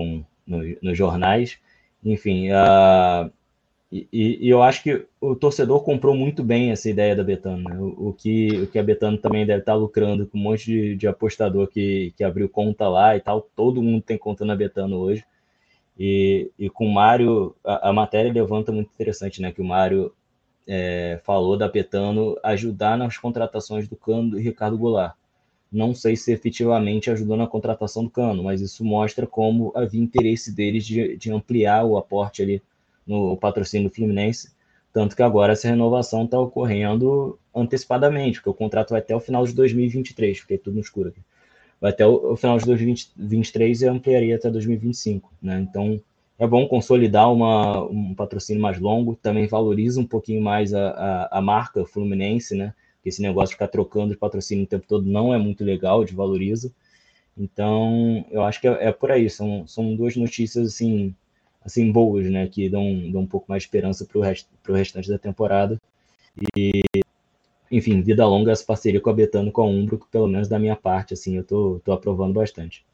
no, 0.47 0.77
nos 0.83 0.97
jornais. 0.97 1.59
Enfim, 2.05 2.51
a, 2.51 3.31
e, 3.93 4.39
e, 4.41 4.49
eu 4.49 4.63
acho 4.63 4.83
que 4.85 5.05
o 5.21 5.35
torcedor 5.35 5.83
comprou 5.83 6.15
muito 6.15 6.45
bem 6.45 6.71
essa 6.71 6.89
ideia 6.89 7.17
da 7.17 7.25
Betano. 7.25 7.69
Né? 7.69 7.77
O, 7.77 8.11
o, 8.11 8.13
que, 8.13 8.49
o 8.63 8.67
que 8.69 8.79
a 8.79 8.83
Betano 8.83 9.19
também 9.19 9.45
deve 9.45 9.61
estar 9.61 9.75
lucrando 9.75 10.27
com 10.27 10.39
um 10.39 10.43
monte 10.43 10.67
de, 10.67 10.97
de 10.97 11.09
apostador 11.09 11.67
que, 11.67 12.15
que 12.17 12.23
abriu 12.23 12.49
conta 12.49 12.89
lá 12.89 13.17
e 13.17 13.21
tal. 13.21 13.43
Todo 13.57 13.83
mundo 13.83 14.03
tem 14.03 14.17
conta 14.17 14.45
na 14.45 14.55
Betano 14.55 14.97
hoje. 14.97 15.25
E, 15.99 16.51
e 16.59 16.71
com 16.71 16.87
o 16.87 16.93
Mário, 16.93 17.55
a, 17.65 17.91
a, 17.91 17.93
matéria 17.93 18.33
levanta 18.33 18.71
muito 18.71 18.91
interessante, 18.95 19.43
né? 19.43 19.51
Que 19.51 19.61
o 19.61 19.65
Mário 19.65 20.15
é, 20.69 21.21
falou 21.25 21.57
da 21.59 21.69
Petano 21.69 22.39
ajudar 22.45 22.97
nas 22.97 23.19
contratações 23.19 23.89
do 23.89 23.97
Cano 23.97 24.39
e 24.39 24.43
Ricardo 24.43 24.79
Goulart. 24.79 25.15
Não 25.73 25.95
sei 25.95 26.17
se 26.17 26.33
efetivamente 26.33 27.11
ajudou 27.11 27.37
na 27.37 27.47
contratação 27.47 28.05
do 28.05 28.11
Cano, 28.11 28.43
mas 28.43 28.61
isso 28.61 28.85
mostra 28.85 29.27
como 29.27 29.73
havia 29.75 30.01
interesse 30.01 30.53
deles 30.53 30.85
de, 30.85 31.17
de 31.17 31.31
ampliar 31.33 31.85
o 31.85 31.97
aporte 31.97 32.43
ali 32.43 32.63
no 33.07 33.37
patrocínio 33.37 33.89
do 33.89 33.95
Fluminense, 33.95 34.51
Tanto 34.93 35.15
que 35.15 35.23
agora 35.23 35.53
essa 35.53 35.69
renovação 35.69 36.25
está 36.25 36.39
ocorrendo 36.39 37.39
antecipadamente, 37.55 38.39
porque 38.39 38.51
o 38.51 38.55
contrato 38.55 38.91
vai 38.91 39.01
até 39.01 39.15
o 39.15 39.21
final 39.21 39.47
de 39.47 39.53
2023, 39.55 40.39
fiquei 40.39 40.59
tudo 40.59 40.75
no 40.75 40.81
escuro 40.81 41.11
aqui. 41.11 41.21
Vai 41.81 41.93
até 41.93 42.07
o, 42.07 42.33
o 42.33 42.37
final 42.37 42.59
de 42.59 42.67
2023 42.67 43.83
e 43.83 43.87
ampliaria 43.87 44.37
até 44.37 44.51
2025, 44.51 45.33
né? 45.41 45.61
Então 45.61 46.01
é 46.39 46.47
bom 46.47 46.67
consolidar 46.67 47.33
uma, 47.33 47.85
um 47.85 48.15
patrocínio 48.15 48.61
mais 48.61 48.81
longo, 48.81 49.15
também 49.15 49.47
valoriza 49.47 50.01
um 50.01 50.07
pouquinho 50.07 50.43
mais 50.43 50.75
a, 50.75 50.91
a, 50.91 51.39
a 51.39 51.41
marca 51.41 51.85
Fluminense, 51.85 52.57
né? 52.57 52.75
Porque 53.01 53.09
esse 53.09 53.23
negócio 53.23 53.49
de 53.49 53.55
ficar 53.55 53.69
trocando 53.69 54.13
de 54.13 54.19
patrocínio 54.19 54.65
o 54.65 54.69
tempo 54.69 54.87
todo 54.87 55.09
não 55.09 55.33
é 55.33 55.39
muito 55.39 55.65
legal, 55.65 56.05
desvaloriza. 56.05 56.71
Então, 57.37 58.25
eu 58.31 58.43
acho 58.43 58.61
que 58.61 58.69
é, 58.69 58.89
é 58.89 58.93
por 58.93 59.11
aí, 59.11 59.31
são, 59.31 59.67
são 59.67 59.97
duas 59.97 60.15
notícias 60.17 60.69
assim, 60.69 61.15
assim 61.65 61.91
boas, 61.91 62.31
né? 62.31 62.47
Que 62.47 62.69
dão, 62.69 63.11
dão 63.11 63.23
um 63.23 63.27
pouco 63.27 63.47
mais 63.49 63.63
de 63.63 63.69
esperança 63.69 64.05
para 64.05 64.19
o 64.19 64.23
rest, 64.23 64.47
restante 64.69 65.09
da 65.09 65.19
temporada. 65.19 65.81
E, 66.57 66.83
enfim, 67.71 68.03
vida 68.03 68.27
longa 68.27 68.53
essa 68.53 68.65
parceria 68.65 69.01
com 69.01 69.09
a 69.09 69.15
Betano 69.15 69.51
com 69.51 69.63
a 69.63 69.67
Umbro, 69.67 69.99
que 69.99 70.07
pelo 70.09 70.29
menos 70.29 70.47
da 70.47 70.59
minha 70.59 70.77
parte, 70.77 71.15
assim, 71.15 71.37
eu 71.39 71.45
tô, 71.45 71.81
tô 71.83 71.93
aprovando 71.93 72.35
bastante. 72.35 72.85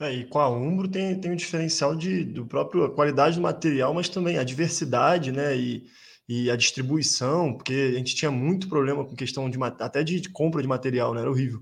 É, 0.00 0.10
e 0.10 0.24
com 0.24 0.38
a 0.38 0.48
Umbro 0.48 0.88
tem, 0.88 1.14
tem 1.14 1.30
um 1.30 1.36
diferencial 1.36 1.94
de, 1.94 2.24
do 2.24 2.46
próprio 2.46 2.84
a 2.84 2.90
qualidade 2.90 3.36
do 3.36 3.42
material, 3.42 3.92
mas 3.92 4.08
também 4.08 4.38
a 4.38 4.44
diversidade, 4.44 5.30
né? 5.30 5.54
E, 5.54 5.84
e 6.32 6.48
a 6.48 6.54
distribuição, 6.54 7.52
porque 7.52 7.74
a 7.92 7.98
gente 7.98 8.14
tinha 8.14 8.30
muito 8.30 8.68
problema 8.68 9.04
com 9.04 9.16
questão 9.16 9.50
de 9.50 9.58
até 9.80 10.04
de, 10.04 10.28
compra 10.28 10.62
de 10.62 10.68
material, 10.68 11.12
né? 11.12 11.22
Era 11.22 11.30
horrível. 11.30 11.60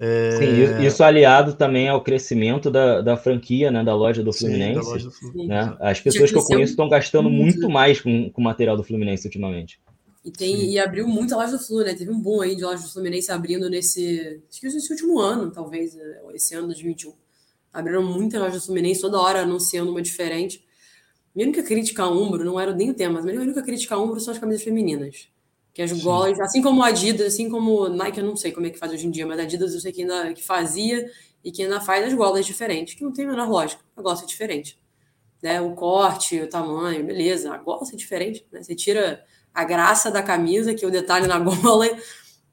É... 0.00 0.32
Sim, 0.36 0.84
isso 0.84 1.04
aliado 1.04 1.54
também 1.54 1.88
ao 1.88 2.02
crescimento 2.02 2.72
da, 2.72 3.00
da 3.00 3.16
franquia, 3.16 3.70
né, 3.70 3.84
da 3.84 3.94
loja 3.94 4.20
do 4.20 4.32
Fluminense. 4.32 4.82
Sim, 4.82 4.90
loja 4.90 5.04
do 5.04 5.12
Fluminense. 5.12 5.48
Né? 5.48 5.76
As 5.78 6.00
pessoas 6.00 6.32
que 6.32 6.36
eu 6.36 6.42
conheço 6.42 6.72
estão 6.72 6.88
gastando 6.88 7.30
muito 7.30 7.70
mais 7.70 8.00
com 8.00 8.32
o 8.36 8.42
material 8.42 8.76
do 8.76 8.82
Fluminense 8.82 9.28
ultimamente. 9.28 9.80
E, 10.24 10.32
tem, 10.32 10.72
e 10.72 10.78
abriu 10.80 11.06
muita 11.06 11.36
loja 11.36 11.52
do 11.52 11.62
Flu, 11.62 11.84
né? 11.84 11.94
Teve 11.94 12.10
um 12.10 12.20
boom 12.20 12.40
aí 12.40 12.56
de 12.56 12.64
loja 12.64 12.82
do 12.82 12.88
Fluminense 12.88 13.30
abrindo 13.30 13.70
nesse. 13.70 14.40
Acho 14.50 14.60
que 14.60 14.66
nesse 14.66 14.90
último 14.90 15.20
ano, 15.20 15.52
talvez, 15.52 15.96
esse 16.34 16.52
ano 16.56 16.62
de 16.62 16.74
2021. 16.74 17.12
Abriram 17.72 18.02
muita 18.02 18.40
loja 18.40 18.60
Fluminense, 18.60 19.00
toda 19.00 19.20
hora 19.20 19.42
anunciando 19.42 19.92
uma 19.92 20.02
diferente. 20.02 20.63
Minha 21.34 21.48
única 21.48 21.62
crítica 21.62 22.04
a 22.04 22.10
Umbro, 22.10 22.44
não 22.44 22.60
era 22.60 22.72
nem 22.72 22.90
o 22.90 22.94
tema, 22.94 23.14
mas 23.14 23.24
minha 23.24 23.40
única 23.40 23.62
crítica 23.62 23.94
a 23.94 23.98
Umbro 24.00 24.20
são 24.20 24.32
as 24.32 24.38
camisas 24.38 24.62
femininas. 24.62 25.28
Que 25.72 25.82
as 25.82 25.92
golas, 25.92 26.38
assim 26.38 26.62
como 26.62 26.82
a 26.82 26.86
Adidas, 26.86 27.34
assim 27.34 27.50
como 27.50 27.88
Nike, 27.88 28.20
eu 28.20 28.24
não 28.24 28.36
sei 28.36 28.52
como 28.52 28.66
é 28.66 28.70
que 28.70 28.78
faz 28.78 28.92
hoje 28.92 29.06
em 29.08 29.10
dia, 29.10 29.26
mas 29.26 29.40
a 29.40 29.42
Adidas 29.42 29.74
eu 29.74 29.80
sei 29.80 29.90
que 29.90 30.02
ainda 30.02 30.32
que 30.32 30.42
fazia 30.42 31.10
e 31.42 31.50
que 31.50 31.64
ainda 31.64 31.80
faz 31.80 32.06
as 32.06 32.14
golas 32.14 32.46
diferentes, 32.46 32.94
que 32.94 33.02
não 33.02 33.12
tem 33.12 33.24
a 33.24 33.30
menor 33.30 33.48
lógica. 33.48 33.82
A 33.96 34.00
gola 34.00 34.20
é 34.22 34.26
diferente. 34.26 34.78
Né? 35.42 35.60
O 35.60 35.74
corte, 35.74 36.40
o 36.40 36.48
tamanho, 36.48 37.04
beleza. 37.04 37.52
A 37.52 37.58
gola 37.58 37.82
é 37.92 37.96
diferente. 37.96 38.46
Né? 38.52 38.62
Você 38.62 38.74
tira 38.74 39.24
a 39.52 39.64
graça 39.64 40.10
da 40.10 40.22
camisa, 40.22 40.74
que 40.74 40.84
é 40.84 40.88
o 40.88 40.90
detalhe 40.90 41.26
na 41.26 41.38
gola, 41.40 41.86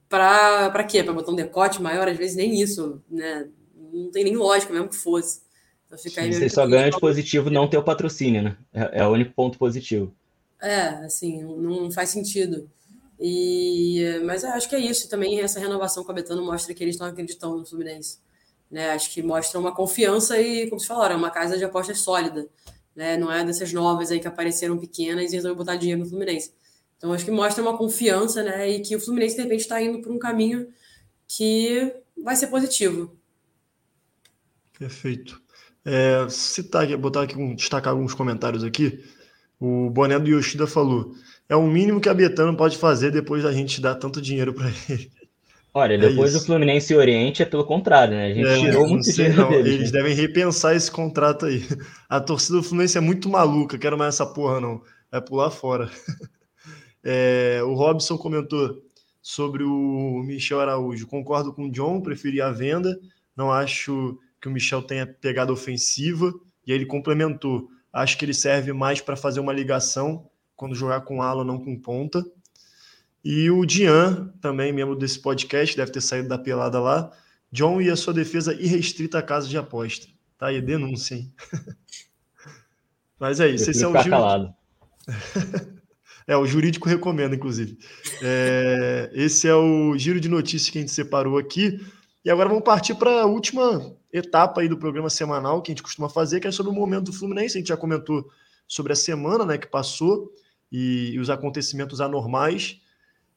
para 0.10 0.84
quê? 0.84 1.04
Para 1.04 1.14
botar 1.14 1.32
um 1.32 1.36
decote 1.36 1.82
maior? 1.82 2.08
Às 2.08 2.18
vezes 2.18 2.36
nem 2.36 2.60
isso, 2.60 3.02
né? 3.10 3.48
não 3.94 4.10
tem 4.12 4.24
nem 4.24 4.36
lógica 4.36 4.74
mesmo 4.74 4.90
que 4.90 4.96
fosse. 4.96 5.42
Aí 6.18 6.34
Você 6.34 6.50
só 6.50 6.66
ganha 6.66 6.90
de 6.90 7.00
positivo 7.00 7.50
não 7.50 7.68
ter 7.68 7.78
o 7.78 7.84
patrocínio, 7.84 8.42
né? 8.42 8.58
É, 8.74 9.00
é 9.02 9.08
o 9.08 9.12
único 9.12 9.34
ponto 9.34 9.58
positivo. 9.58 10.14
É, 10.62 10.88
assim, 11.06 11.44
não 11.44 11.92
faz 11.92 12.10
sentido. 12.10 12.70
E, 13.20 14.20
mas 14.26 14.44
acho 14.44 14.70
que 14.70 14.76
é 14.76 14.80
isso. 14.80 15.10
Também 15.10 15.40
essa 15.40 15.60
renovação 15.60 16.04
com 16.04 16.12
a 16.12 16.16
Betano 16.16 16.44
mostra 16.44 16.74
que 16.74 16.84
eles 16.84 16.96
estão 16.96 17.08
acreditando 17.08 17.58
no 17.58 17.66
Fluminense. 17.66 18.20
Né? 18.70 18.92
Acho 18.92 19.12
que 19.12 19.22
mostra 19.22 19.60
uma 19.60 19.74
confiança 19.74 20.40
e, 20.40 20.68
como 20.70 20.80
vocês 20.80 20.88
falaram, 20.88 21.16
é 21.16 21.18
uma 21.18 21.30
casa 21.30 21.58
de 21.58 21.64
apostas 21.64 22.00
sólida. 22.00 22.48
Né? 22.96 23.18
Não 23.18 23.32
é 23.32 23.44
dessas 23.44 23.72
novas 23.74 24.12
aí 24.12 24.20
que 24.20 24.28
apareceram 24.28 24.78
pequenas 24.78 25.32
e 25.32 25.36
resolveram 25.36 25.58
botar 25.58 25.76
dinheiro 25.76 26.02
no 26.02 26.08
Fluminense. 26.08 26.54
Então 27.02 27.12
acho 27.12 27.26
que 27.26 27.32
mostra 27.32 27.64
uma 27.64 27.76
confiança, 27.76 28.44
né? 28.44 28.70
E 28.70 28.80
que 28.80 28.96
o 28.96 29.00
Fluminense, 29.00 29.36
de 29.36 29.42
repente, 29.42 29.62
está 29.62 29.82
indo 29.82 30.04
por 30.04 30.12
um 30.12 30.20
caminho 30.20 30.72
que 31.28 31.96
vai 32.16 32.36
ser 32.36 32.46
positivo. 32.46 33.18
Perfeito. 34.78 35.41
É, 35.84 36.28
citar 36.30 36.84
aqui, 36.84 36.96
botar 36.96 37.24
aqui, 37.24 37.56
destacar 37.56 37.94
alguns 37.94 38.14
comentários 38.14 38.64
aqui. 38.64 39.04
O 39.60 39.90
Boné 39.90 40.20
do 40.20 40.30
Yoshida 40.30 40.68
falou: 40.68 41.14
é 41.50 41.56
o 41.56 41.68
mínimo 41.68 42.00
que 42.00 42.10
a 42.10 42.14
Betano 42.14 42.56
pode 42.56 42.78
fazer 42.78 43.12
depois 43.12 43.44
da 43.44 43.52
gente 43.52 43.82
dar 43.82 43.96
tanto 43.96 44.22
dinheiro 44.22 44.54
para 44.54 44.68
ele. 44.90 45.12
Olha, 45.74 45.94
é 45.94 45.98
depois 45.98 46.34
do 46.34 46.42
Fluminense 46.42 46.92
e 46.92 46.98
Oriente 46.98 47.42
é 47.42 47.46
pelo 47.46 47.64
contrário, 47.64 48.14
né? 48.14 48.28
A 48.28 48.34
gente 48.34 48.48
é, 48.48 48.60
tirou 48.60 48.88
muito 48.88 49.06
sei, 49.06 49.30
dinheiro 49.30 49.42
não. 49.42 49.50
Deles, 49.50 49.74
Eles 49.74 49.92
né? 49.92 50.00
devem 50.00 50.16
repensar 50.16 50.76
esse 50.76 50.92
contrato 50.92 51.46
aí. 51.46 51.64
A 52.10 52.20
torcida 52.20 52.58
do 52.58 52.64
Fluminense 52.64 52.98
é 52.98 53.02
muito 53.02 53.30
maluca, 53.30 53.78
quero 53.78 53.98
mais 53.98 54.16
essa 54.16 54.26
porra, 54.26 54.60
não. 54.60 54.82
Vai 55.10 55.22
pular 55.22 55.50
fora. 55.50 55.90
É, 57.04 57.62
o 57.64 57.74
Robson 57.74 58.16
comentou 58.16 58.80
sobre 59.24 59.64
o 59.64 60.22
Michel 60.24 60.60
Araújo. 60.60 61.08
Concordo 61.08 61.52
com 61.52 61.66
o 61.66 61.72
John, 61.72 62.00
preferi 62.00 62.40
a 62.40 62.52
venda. 62.52 62.96
Não 63.36 63.52
acho 63.52 64.20
que 64.42 64.48
o 64.48 64.52
Michel 64.52 64.82
tenha 64.82 65.06
pegada 65.06 65.54
ofensiva, 65.54 66.34
e 66.66 66.72
aí 66.72 66.78
ele 66.78 66.86
complementou. 66.86 67.70
Acho 67.94 68.18
que 68.18 68.26
ele 68.26 68.34
serve 68.34 68.74
mais 68.74 69.00
para 69.00 69.16
fazer 69.16 69.40
uma 69.40 69.54
ligação 69.54 70.28
quando 70.56 70.76
jogar 70.76 71.02
com 71.02 71.22
ala, 71.22 71.46
não 71.46 71.60
com 71.60 71.80
ponta. 71.80 72.24
E 73.24 73.52
o 73.52 73.66
Dian, 73.66 74.34
também 74.42 74.74
membro 74.74 74.96
desse 74.96 75.20
podcast, 75.20 75.78
deve 75.78 75.92
ter 75.92 76.02
saído 76.02 76.28
da 76.28 76.40
pelada 76.40 76.80
lá. 76.80 77.12
John 77.52 77.82
e 77.82 77.90
a 77.90 77.96
sua 77.96 78.14
defesa 78.14 78.54
irrestrita 78.54 79.20
à 79.20 79.22
casa 79.22 79.48
de 79.48 79.58
aposta. 79.58 80.08
Tá 80.38 80.48
aí, 80.48 80.62
denúncia, 80.62 81.16
hein? 81.16 81.32
Mas 83.20 83.40
é 83.40 83.50
isso. 83.50 83.70
Esse 83.70 83.84
é 83.84 83.88
o 83.88 84.02
giro. 84.02 84.16
é, 86.26 86.36
o 86.36 86.48
jurídico 86.48 86.90
recomenda, 86.90 87.36
inclusive. 87.36 87.78
É, 88.24 89.12
esse 89.14 89.48
é 89.48 89.54
o 89.54 89.96
giro 89.98 90.20
de 90.20 90.30
notícias 90.30 90.72
que 90.72 90.80
a 90.80 90.82
gente 90.82 90.92
separou 90.92 91.38
aqui. 91.38 91.80
E 92.24 92.30
agora 92.30 92.50
vamos 92.50 92.64
partir 92.64 92.96
para 92.96 93.22
a 93.22 93.26
última 93.26 93.96
etapa 94.14 94.62
aí 94.62 94.68
do 94.68 94.78
programa 94.78 95.10
semanal 95.10 95.62
que 95.62 95.72
a 95.72 95.74
gente 95.74 95.84
costuma 95.84 96.08
fazer, 96.08 96.40
que 96.40 96.48
é 96.48 96.52
sobre 96.52 96.72
o 96.72 96.76
momento 96.76 97.06
do 97.06 97.14
Fluminense. 97.14 97.58
A 97.58 97.60
gente 97.60 97.70
já 97.70 97.78
comentou 97.78 98.30
sobre 98.68 98.94
a 98.94 98.96
semana 98.96 99.46
né, 99.46 99.58
que 99.58 99.68
passou 99.68 100.32
e, 100.72 101.12
e 101.14 101.20
os 101.20 101.30
acontecimentos 101.30 102.00
anormais. 102.00 102.80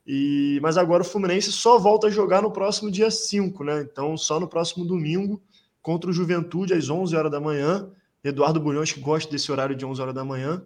E, 0.07 0.59
mas 0.63 0.77
agora 0.77 1.03
o 1.03 1.07
Fluminense 1.07 1.51
só 1.51 1.79
volta 1.79 2.09
a 2.09 2.11
jogar 2.11 2.43
no 2.43 2.51
próximo 2.51 2.91
dia 2.91 3.11
5, 3.11 3.65
né? 3.65 3.81
Então, 3.91 4.17
só 4.19 4.39
no 4.39 4.47
próximo 4.47 4.85
domingo, 4.85 5.43
contra 5.81 6.11
o 6.11 6.13
Juventude, 6.13 6.75
às 6.75 6.91
11 6.91 7.17
horas 7.17 7.33
da 7.33 7.41
manhã. 7.41 7.91
Eduardo 8.23 8.61
Bulhões, 8.61 8.93
que 8.93 9.01
gosta 9.01 9.31
desse 9.31 9.51
horário 9.51 9.75
de 9.75 9.85
11 9.85 10.01
horas 10.03 10.15
da 10.15 10.25
manhã. 10.25 10.63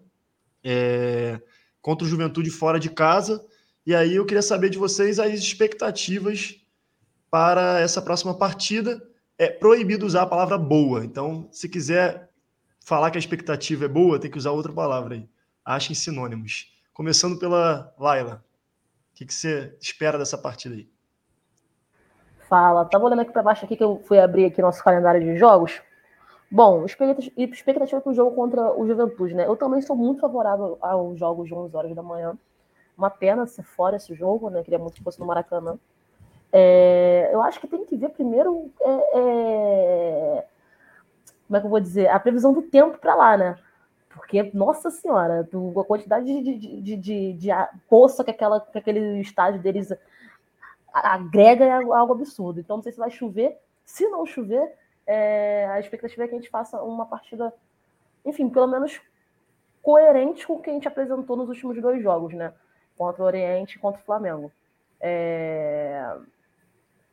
É, 0.64 1.40
contra 1.80 2.04
o 2.04 2.08
Juventude 2.10 2.50
fora 2.50 2.80
de 2.80 2.90
casa. 2.90 3.44
E 3.86 3.94
aí 3.94 4.16
eu 4.16 4.26
queria 4.26 4.42
saber 4.42 4.70
de 4.70 4.78
vocês 4.78 5.20
as 5.20 5.32
expectativas 5.32 6.56
para 7.30 7.80
essa 7.80 8.00
próxima 8.00 8.34
partida. 8.34 9.02
É 9.36 9.48
proibido 9.48 10.04
usar 10.04 10.22
a 10.22 10.26
palavra 10.26 10.58
boa. 10.58 11.04
Então, 11.04 11.48
se 11.52 11.68
quiser 11.68 12.28
falar 12.80 13.10
que 13.10 13.18
a 13.18 13.20
expectativa 13.20 13.84
é 13.84 13.88
boa, 13.88 14.18
tem 14.18 14.30
que 14.30 14.38
usar 14.38 14.50
outra 14.50 14.72
palavra 14.72 15.14
aí. 15.14 15.28
Achem 15.64 15.94
sinônimos. 15.94 16.72
Começando 16.92 17.38
pela 17.38 17.94
Laila. 17.98 18.42
O 19.12 19.14
que, 19.14 19.26
que 19.26 19.34
você 19.34 19.76
espera 19.80 20.18
dessa 20.18 20.38
partida 20.38 20.74
aí? 20.74 20.88
Fala. 22.48 22.84
Tava 22.86 23.04
olhando 23.04 23.20
aqui 23.20 23.32
para 23.32 23.42
baixo 23.42 23.64
aqui 23.64 23.76
que 23.76 23.84
eu 23.84 24.02
fui 24.06 24.18
abrir 24.18 24.46
aqui 24.46 24.62
nosso 24.62 24.82
calendário 24.82 25.20
de 25.20 25.36
jogos. 25.38 25.80
Bom, 26.50 26.86
expectativa 26.86 28.00
para 28.00 28.10
o 28.10 28.14
jogo 28.14 28.34
contra 28.34 28.72
o 28.72 28.86
Juventude, 28.86 29.34
né? 29.34 29.46
Eu 29.46 29.54
também 29.54 29.82
sou 29.82 29.94
muito 29.94 30.22
favorável 30.22 30.78
aos 30.80 31.18
jogos 31.18 31.46
de 31.46 31.54
11 31.54 31.76
horas 31.76 31.94
da 31.94 32.02
manhã. 32.02 32.38
Uma 32.96 33.10
pena 33.10 33.46
ser 33.46 33.62
fora 33.62 33.96
esse 33.96 34.14
jogo, 34.14 34.48
né? 34.48 34.62
Queria 34.62 34.78
muito 34.78 34.94
que 34.94 35.02
fosse 35.02 35.20
no 35.20 35.26
Maracanã. 35.26 35.78
É, 36.52 37.30
eu 37.32 37.42
acho 37.42 37.60
que 37.60 37.66
tem 37.66 37.84
que 37.84 37.96
ver 37.96 38.08
primeiro 38.10 38.70
é, 38.80 39.18
é, 39.18 40.46
como 41.46 41.56
é 41.56 41.60
que 41.60 41.66
eu 41.66 41.70
vou 41.70 41.80
dizer 41.80 42.08
a 42.08 42.18
previsão 42.20 42.52
do 42.52 42.62
tempo 42.62 42.98
para 42.98 43.14
lá, 43.14 43.36
né? 43.36 43.58
Porque, 44.08 44.50
nossa 44.52 44.90
senhora, 44.90 45.48
a 45.48 45.84
quantidade 45.84 46.26
de, 46.26 46.58
de, 46.58 46.80
de, 46.80 46.96
de, 46.96 47.32
de 47.34 47.48
poça 47.88 48.24
que, 48.24 48.30
aquela, 48.30 48.60
que 48.60 48.76
aquele 48.76 49.20
estádio 49.20 49.60
deles 49.60 49.92
agrega 50.92 51.64
é 51.64 51.70
algo 51.70 52.12
absurdo. 52.12 52.60
Então, 52.60 52.76
não 52.76 52.82
sei 52.82 52.92
se 52.92 52.98
vai 52.98 53.10
chover. 53.10 53.56
Se 53.84 54.06
não 54.08 54.26
chover, 54.26 54.74
é, 55.06 55.66
a 55.70 55.80
expectativa 55.80 56.24
é 56.24 56.28
que 56.28 56.34
a 56.34 56.38
gente 56.38 56.50
faça 56.50 56.82
uma 56.82 57.06
partida, 57.06 57.54
enfim, 58.24 58.48
pelo 58.48 58.66
menos 58.66 59.00
coerente 59.82 60.46
com 60.46 60.54
o 60.54 60.60
que 60.60 60.68
a 60.68 60.72
gente 60.72 60.88
apresentou 60.88 61.36
nos 61.36 61.48
últimos 61.48 61.80
dois 61.80 62.02
jogos, 62.02 62.34
né? 62.34 62.52
Contra 62.96 63.22
o 63.22 63.26
Oriente 63.26 63.76
e 63.76 63.78
contra 63.78 64.00
o 64.00 64.04
Flamengo. 64.04 64.52
É, 65.00 66.16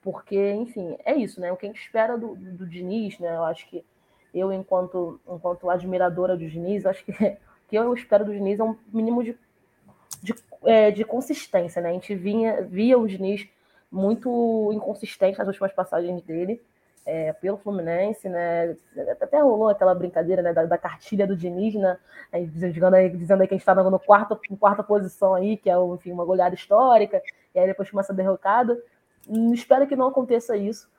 porque, 0.06 0.54
enfim, 0.54 0.96
é 1.04 1.16
isso, 1.16 1.42
né? 1.42 1.52
O 1.52 1.58
que 1.58 1.66
a 1.66 1.70
gente 1.70 1.82
espera 1.82 2.16
do, 2.16 2.36
do, 2.36 2.68
Diniz, 2.68 3.18
né? 3.18 3.36
Eu 3.36 3.44
acho 3.44 3.68
que 3.68 3.84
eu, 4.32 4.54
enquanto, 4.54 5.20
enquanto 5.28 5.68
admiradora 5.68 6.38
do 6.38 6.48
Diniz, 6.48 6.86
acho 6.86 7.04
que 7.04 7.12
o 7.12 7.16
que 7.68 7.76
eu 7.76 7.92
espero 7.92 8.24
do 8.24 8.32
Diniz 8.32 8.60
é 8.60 8.64
um 8.64 8.78
mínimo 8.94 9.24
de, 9.24 9.36
de, 10.22 10.36
é, 10.64 10.92
de 10.92 11.04
consistência, 11.04 11.82
né? 11.82 11.90
A 11.90 11.94
gente 11.94 12.14
vinha, 12.14 12.62
via 12.62 13.00
o 13.00 13.08
Diniz 13.08 13.50
muito 13.92 14.70
inconsistente 14.74 15.40
nas 15.40 15.48
últimas 15.48 15.74
passagens 15.74 16.22
dele, 16.22 16.62
é, 17.04 17.34
pelo 17.34 17.58
Fluminense, 17.58 18.30
né? 18.30 18.78
Até 19.20 19.42
rolou 19.42 19.70
aquela 19.70 19.96
brincadeira 19.96 20.44
né, 20.44 20.54
da, 20.54 20.66
da 20.66 20.78
cartilha 20.78 21.26
do 21.26 21.36
Diniz, 21.36 21.74
né? 21.74 21.98
Aí, 22.32 22.46
dizendo, 22.46 22.94
aí, 22.94 23.10
dizendo 23.10 23.42
aí 23.42 23.48
que 23.48 23.56
a 23.56 23.58
gente 23.58 23.68
está 23.68 23.74
no 23.74 24.00
quarta, 24.00 24.40
em 24.52 24.56
quarta 24.56 24.84
posição 24.84 25.34
aí, 25.34 25.58
que 25.58 25.68
é 25.68 25.76
enfim, 25.76 26.12
uma 26.12 26.26
goleada 26.26 26.54
histórica, 26.54 27.24
e 27.56 27.58
aí 27.60 27.66
depois 27.66 27.90
começa 27.90 28.14
a 28.14 28.16
derrocada. 28.16 28.80
Espero 29.54 29.88
que 29.88 29.96
não 29.96 30.08
aconteça 30.08 30.56
isso, 30.56 30.90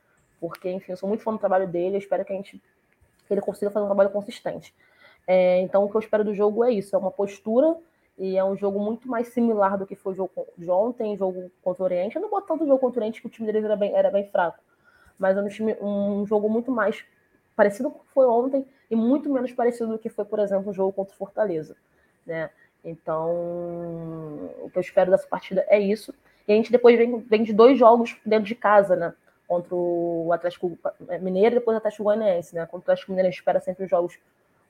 porque, 0.41 0.71
enfim, 0.71 0.93
eu 0.93 0.97
sou 0.97 1.09
muito 1.09 1.23
fã 1.23 1.33
do 1.33 1.39
trabalho 1.39 1.67
dele, 1.67 1.99
espero 1.99 2.25
que 2.25 2.33
a 2.33 2.37
gente 2.37 2.63
que 3.27 3.35
ele 3.35 3.41
consiga 3.41 3.71
fazer 3.71 3.85
um 3.85 3.89
trabalho 3.89 4.11
consistente. 4.11 4.73
É, 5.27 5.61
então, 5.61 5.85
o 5.85 5.91
que 5.91 5.97
eu 5.97 6.01
espero 6.01 6.25
do 6.25 6.35
jogo 6.35 6.65
é 6.65 6.71
isso: 6.71 6.95
é 6.95 6.99
uma 6.99 7.11
postura 7.11 7.77
e 8.19 8.37
é 8.37 8.45
um 8.45 8.57
jogo 8.57 8.79
muito 8.79 9.09
mais 9.09 9.29
similar 9.29 9.77
do 9.77 9.87
que 9.87 9.97
foi 9.97 10.13
o 10.13 10.17
jogo 10.17 10.47
de 10.57 10.71
ontem, 10.71 11.17
jogo 11.17 11.51
contra 11.63 11.83
o 11.83 11.87
Oriente. 11.87 12.17
Eu 12.17 12.23
não 12.23 12.31
boto 12.31 12.47
tanto 12.47 12.65
o 12.65 12.67
jogo 12.67 12.79
contra 12.79 13.01
o 13.01 13.03
Oriente, 13.03 13.21
que 13.21 13.27
o 13.27 13.31
time 13.31 13.47
deles 13.47 13.65
era 13.65 13.77
bem, 13.77 13.93
era 13.93 14.11
bem 14.11 14.27
fraco 14.29 14.61
mas 15.19 15.37
é 15.37 15.41
um, 15.41 15.49
time, 15.49 15.77
um 15.81 16.27
jogo 16.27 16.49
muito 16.49 16.71
mais 16.71 17.05
parecido 17.55 17.91
com 17.91 17.99
o 17.99 18.03
que 18.03 18.13
foi 18.13 18.27
ontem 18.27 18.67
e 18.91 18.97
muito 18.97 19.31
menos 19.31 19.53
parecido 19.53 19.93
do 19.93 19.99
que 19.99 20.09
foi, 20.09 20.25
por 20.25 20.39
exemplo, 20.39 20.71
o 20.71 20.75
jogo 20.75 20.93
contra 20.93 21.15
o 21.15 21.17
Fortaleza. 21.17 21.77
Né? 22.25 22.51
Então, 22.85 23.31
o 24.61 24.71
que 24.71 24.79
eu 24.79 24.81
espero 24.81 25.11
dessa 25.11 25.27
partida 25.27 25.65
é 25.69 25.79
isso. 25.79 26.15
E 26.47 26.53
a 26.53 26.57
gente 26.57 26.71
depois 26.71 26.97
vem, 26.97 27.19
vem 27.21 27.43
de 27.43 27.53
dois 27.53 27.79
jogos 27.79 28.17
dentro 28.25 28.47
de 28.47 28.55
casa, 28.55 28.95
né? 28.97 29.15
Contra 29.47 29.75
o 29.75 30.31
Atlético 30.33 30.79
Mineiro 31.21 31.57
e 31.57 31.59
depois 31.59 31.75
o 31.75 31.79
Atlético 31.79 32.05
Goianiense, 32.05 32.55
né? 32.55 32.63
Contra 32.67 32.79
o 32.79 32.81
Atlético 32.83 33.13
Mineiro 33.13 33.29
a 33.29 33.31
gente 33.31 33.39
espera 33.39 33.61
sempre 33.61 33.87
jogos 33.87 34.19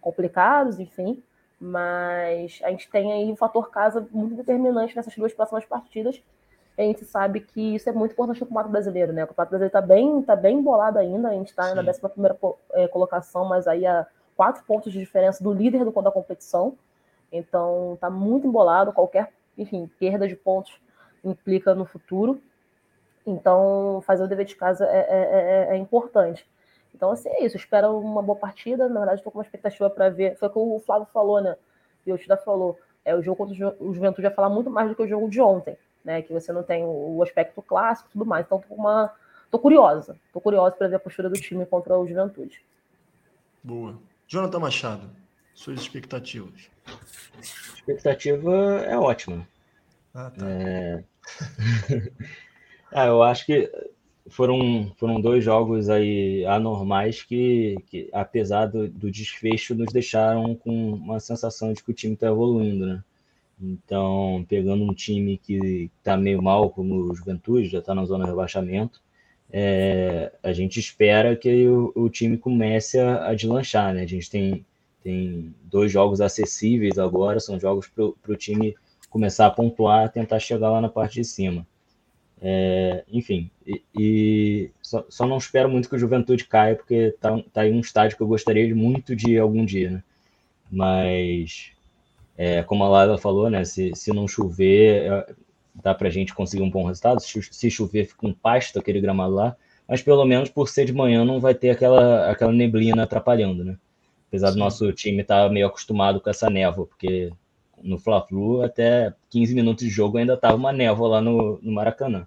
complicados, 0.01 0.79
enfim. 0.79 1.23
Mas 1.61 2.61
a 2.63 2.71
gente 2.71 2.91
tem 2.91 3.13
aí 3.13 3.33
um 3.33 3.37
fator 3.37 3.71
casa 3.71 4.07
muito 4.11 4.35
determinante 4.35 4.95
nessas 4.95 5.15
duas 5.17 5.33
próximas 5.33 5.65
partidas 5.65 6.23
a 6.79 6.83
gente 6.83 7.05
sabe 7.05 7.41
que 7.41 7.75
isso 7.75 7.89
é 7.89 7.93
muito 7.93 8.13
importante 8.13 8.41
no 8.41 8.47
Campeonato 8.47 8.71
Brasileiro, 8.71 9.13
né? 9.13 9.25
O 9.25 9.29
Campeonato 9.29 9.51
Brasileiro 9.51 9.69
está 9.69 9.81
bem, 9.81 10.23
tá 10.23 10.37
bem 10.37 10.59
embolado 10.59 10.99
ainda, 10.99 11.29
a 11.29 11.33
gente 11.33 11.49
está 11.49 11.75
na 11.75 11.83
11 11.83 12.01
primeira 12.01 12.37
é, 12.73 12.87
colocação, 12.89 13.47
mas 13.47 13.67
aí 13.67 13.87
há 13.87 14.07
quatro 14.37 14.63
pontos 14.65 14.93
de 14.93 14.99
diferença 14.99 15.43
do 15.43 15.53
líder 15.53 15.85
do, 15.85 16.03
da 16.03 16.11
competição, 16.11 16.77
então 17.33 17.95
está 17.95 18.11
muito 18.11 18.47
embolado, 18.47 18.93
qualquer, 18.93 19.33
enfim, 19.57 19.91
perda 19.99 20.29
de 20.29 20.37
pontos 20.37 20.79
implica 21.31 21.75
no 21.75 21.85
futuro, 21.85 22.41
então 23.27 24.03
fazer 24.07 24.23
o 24.23 24.29
dever 24.29 24.47
de 24.47 24.57
casa 24.57 24.87
é, 24.87 24.99
é, 24.99 25.69
é, 25.71 25.75
é 25.75 25.77
importante. 25.77 26.47
Então, 26.95 27.11
assim, 27.11 27.29
é 27.29 27.45
isso. 27.45 27.57
Espero 27.57 27.99
uma 27.99 28.23
boa 28.23 28.39
partida. 28.39 28.89
Na 28.89 29.01
verdade, 29.01 29.21
estou 29.21 29.31
com 29.31 29.39
uma 29.39 29.45
expectativa 29.45 29.91
para 29.91 30.09
ver. 30.09 30.37
Foi 30.37 30.49
o 30.49 30.51
que 30.51 30.59
o 30.59 30.81
Flávio 30.81 31.07
falou, 31.13 31.43
né? 31.43 31.55
E 32.07 32.13
o 32.13 32.17
Tida 32.17 32.39
falou. 32.39 32.79
É, 33.05 33.15
o 33.15 33.23
jogo 33.23 33.37
contra 33.37 33.77
o 33.79 33.93
Juventude 33.93 34.27
vai 34.27 34.35
falar 34.35 34.49
muito 34.49 34.71
mais 34.71 34.89
do 34.89 34.95
que 34.95 35.03
o 35.03 35.07
jogo 35.07 35.29
de 35.29 35.41
ontem 35.41 35.77
né? 36.07 36.23
Que 36.23 36.33
você 36.33 36.53
não 36.53 36.63
tem 36.63 36.85
o 36.85 37.21
aspecto 37.23 37.61
clássico 37.61 38.09
e 38.09 38.13
tudo 38.13 38.25
mais. 38.25 38.47
Então, 38.47 38.61
tô, 38.61 38.75
uma... 38.75 39.13
tô 39.51 39.59
curiosa. 39.59 40.17
Tô 40.33 40.41
curiosa 40.41 40.77
para 40.77 40.87
ver 40.87 40.95
a 40.95 41.01
postura 41.01 41.29
do 41.29 41.39
time 41.39 41.67
contra 41.67 41.99
o 41.99 42.07
Juventude. 42.07 42.63
Boa. 43.63 43.99
Jonathan 44.29 44.61
Machado, 44.61 45.11
suas 45.53 45.81
expectativas. 45.81 46.71
expectativa 47.75 48.53
é 48.87 48.97
ótima. 48.97 49.47
Ah, 50.17 50.31
tá. 50.31 50.49
É... 50.49 51.05
ah, 52.91 53.05
eu 53.05 53.23
acho 53.23 53.45
que 53.45 53.71
foram, 54.31 54.91
foram 54.97 55.21
dois 55.21 55.45
jogos 55.45 55.91
aí 55.91 56.43
anormais 56.47 57.23
que, 57.23 57.77
que 57.87 58.09
apesar 58.15 58.65
do, 58.65 58.89
do 58.89 59.11
desfecho, 59.11 59.75
nos 59.75 59.93
deixaram 59.93 60.55
com 60.55 60.95
uma 60.95 61.21
sensação 61.21 61.71
de 61.75 61.85
que 61.85 61.91
o 61.91 61.95
time 61.95 62.15
está 62.15 62.29
evoluindo, 62.29 62.87
né? 62.87 63.05
Então, 63.61 64.45
pegando 64.49 64.85
um 64.85 64.95
time 64.95 65.37
que 65.37 65.91
está 65.99 66.17
meio 66.17 66.43
mal, 66.43 66.71
como 66.71 66.95
o 66.95 67.15
Juventude, 67.15 67.69
já 67.69 67.81
está 67.81 67.95
na 67.95 68.07
zona 68.07 68.25
de 68.25 68.31
rebaixamento, 68.31 69.03
é, 69.53 70.33
a 70.43 70.53
gente 70.55 70.81
espera 70.81 71.37
que 71.37 71.69
o, 71.69 71.93
o 71.95 72.09
time 72.09 72.39
comece 72.39 72.99
a, 72.99 73.29
a 73.29 73.35
deslanchar, 73.35 73.93
né? 73.93 74.03
A 74.03 74.07
gente 74.07 74.31
tem, 74.31 74.65
tem 75.03 75.55
dois 75.65 75.93
jogos 75.93 76.23
acessíveis 76.23 76.99
agora, 76.99 77.39
são 77.39 77.61
jogos 77.61 77.87
para 77.87 78.05
o 78.05 78.37
time 78.37 78.75
começar 79.11 79.47
a 79.47 79.51
pontuar, 79.51 80.11
tentar 80.11 80.39
chegar 80.39 80.71
lá 80.71 80.81
na 80.81 80.89
parte 80.89 81.15
de 81.15 81.25
cima. 81.25 81.67
É, 82.41 83.05
enfim, 83.11 83.51
e, 83.67 83.83
e 83.99 84.71
só, 84.83 85.05
só, 85.09 85.27
não 85.27 85.39
espero 85.39 85.71
muito 85.71 85.89
que 85.89 85.97
o 85.97 85.99
Juventude 85.99 86.45
caia, 86.45 86.77
porque 86.77 86.95
está 86.95 87.41
tá 87.53 87.67
em 87.67 87.73
um 87.73 87.81
estádio 87.81 88.17
que 88.17 88.23
eu 88.23 88.27
gostaria 88.27 88.67
de 88.67 88.75
muito 88.75 89.17
de 89.17 89.33
ir 89.33 89.39
algum 89.39 89.65
dia, 89.65 89.91
né? 89.91 90.03
Mas 90.71 91.73
é, 92.37 92.63
como 92.63 92.85
a 92.85 92.89
Laila 92.89 93.19
falou, 93.19 93.49
né? 93.49 93.65
Se, 93.65 93.93
se 93.95 94.13
não 94.13 94.29
chover, 94.29 95.11
é, 95.11 95.35
dá 95.75 95.95
para 95.95 96.09
a 96.09 96.11
gente 96.11 96.35
conseguir 96.35 96.63
um 96.63 96.71
bom 96.71 96.85
resultado. 96.85 97.21
Se, 97.21 97.43
se 97.43 97.71
chover, 97.71 98.07
fica 98.07 98.27
um 98.27 98.35
pasto 98.35 98.79
aquele 98.79 99.01
gramado 99.01 99.35
lá. 99.35 99.57
Mas 99.89 100.03
pelo 100.03 100.25
menos 100.25 100.51
por 100.51 100.69
ser 100.69 100.85
de 100.85 100.93
manhã 100.93 101.25
não 101.25 101.41
vai 101.41 101.55
ter 101.55 101.71
aquela, 101.71 102.31
aquela 102.31 102.53
neblina 102.53 103.05
atrapalhando, 103.05 103.65
né? 103.65 103.79
Apesar 104.29 104.51
do 104.51 104.59
nosso 104.59 104.93
time 104.93 105.23
estar 105.23 105.45
tá 105.45 105.53
meio 105.53 105.67
acostumado 105.67 106.21
com 106.21 106.29
essa 106.29 106.51
névoa, 106.51 106.87
porque 106.87 107.33
no 107.83 107.99
Fla-Flu 107.99 108.63
até 108.63 109.15
15 109.31 109.55
minutos 109.55 109.85
de 109.85 109.91
jogo 109.91 110.19
ainda 110.19 110.35
estava 110.35 110.57
uma 110.57 110.73
névoa 110.73 111.09
lá 111.09 111.21
no, 111.21 111.59
no 111.63 111.73
Maracanã. 111.73 112.27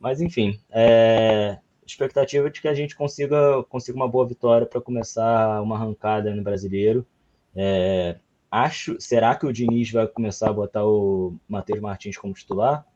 Mas 0.00 0.20
enfim, 0.20 0.58
é, 0.70 1.58
expectativa 1.86 2.50
de 2.50 2.60
que 2.60 2.68
a 2.68 2.74
gente 2.74 2.96
consiga, 2.96 3.62
consiga 3.64 3.96
uma 3.96 4.08
boa 4.08 4.26
vitória 4.26 4.66
para 4.66 4.80
começar 4.80 5.60
uma 5.62 5.76
arrancada 5.76 6.34
no 6.34 6.42
brasileiro. 6.42 7.06
É, 7.54 8.16
acho, 8.50 9.00
será 9.00 9.34
que 9.34 9.46
o 9.46 9.52
Diniz 9.52 9.90
vai 9.90 10.06
começar 10.06 10.50
a 10.50 10.52
botar 10.52 10.84
o 10.84 11.34
Matheus 11.48 11.80
Martins 11.80 12.16
como 12.16 12.34
titular? 12.34 12.86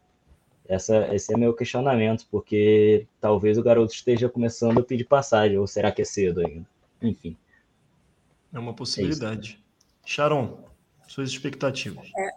Essa, 0.69 1.13
esse 1.15 1.35
é 1.35 1.37
meu 1.37 1.53
questionamento, 1.55 2.27
porque 2.31 3.07
talvez 3.21 3.59
o 3.59 3.63
garoto 3.63 3.93
esteja 3.93 4.29
começando 4.29 4.79
a 4.79 4.83
pedir 4.83 5.05
passagem, 5.05 5.59
ou 5.59 5.67
será 5.67 5.91
que 5.91 6.03
é 6.03 6.05
cedo 6.05 6.41
ainda? 6.41 6.67
Enfim. 7.01 7.37
É 8.53 8.59
uma 8.59 8.73
possibilidade. 8.73 9.59
É 10.05 10.09
Sharon, 10.09 10.59
suas 11.13 11.29
expectativas. 11.29 12.09
É, 12.17 12.31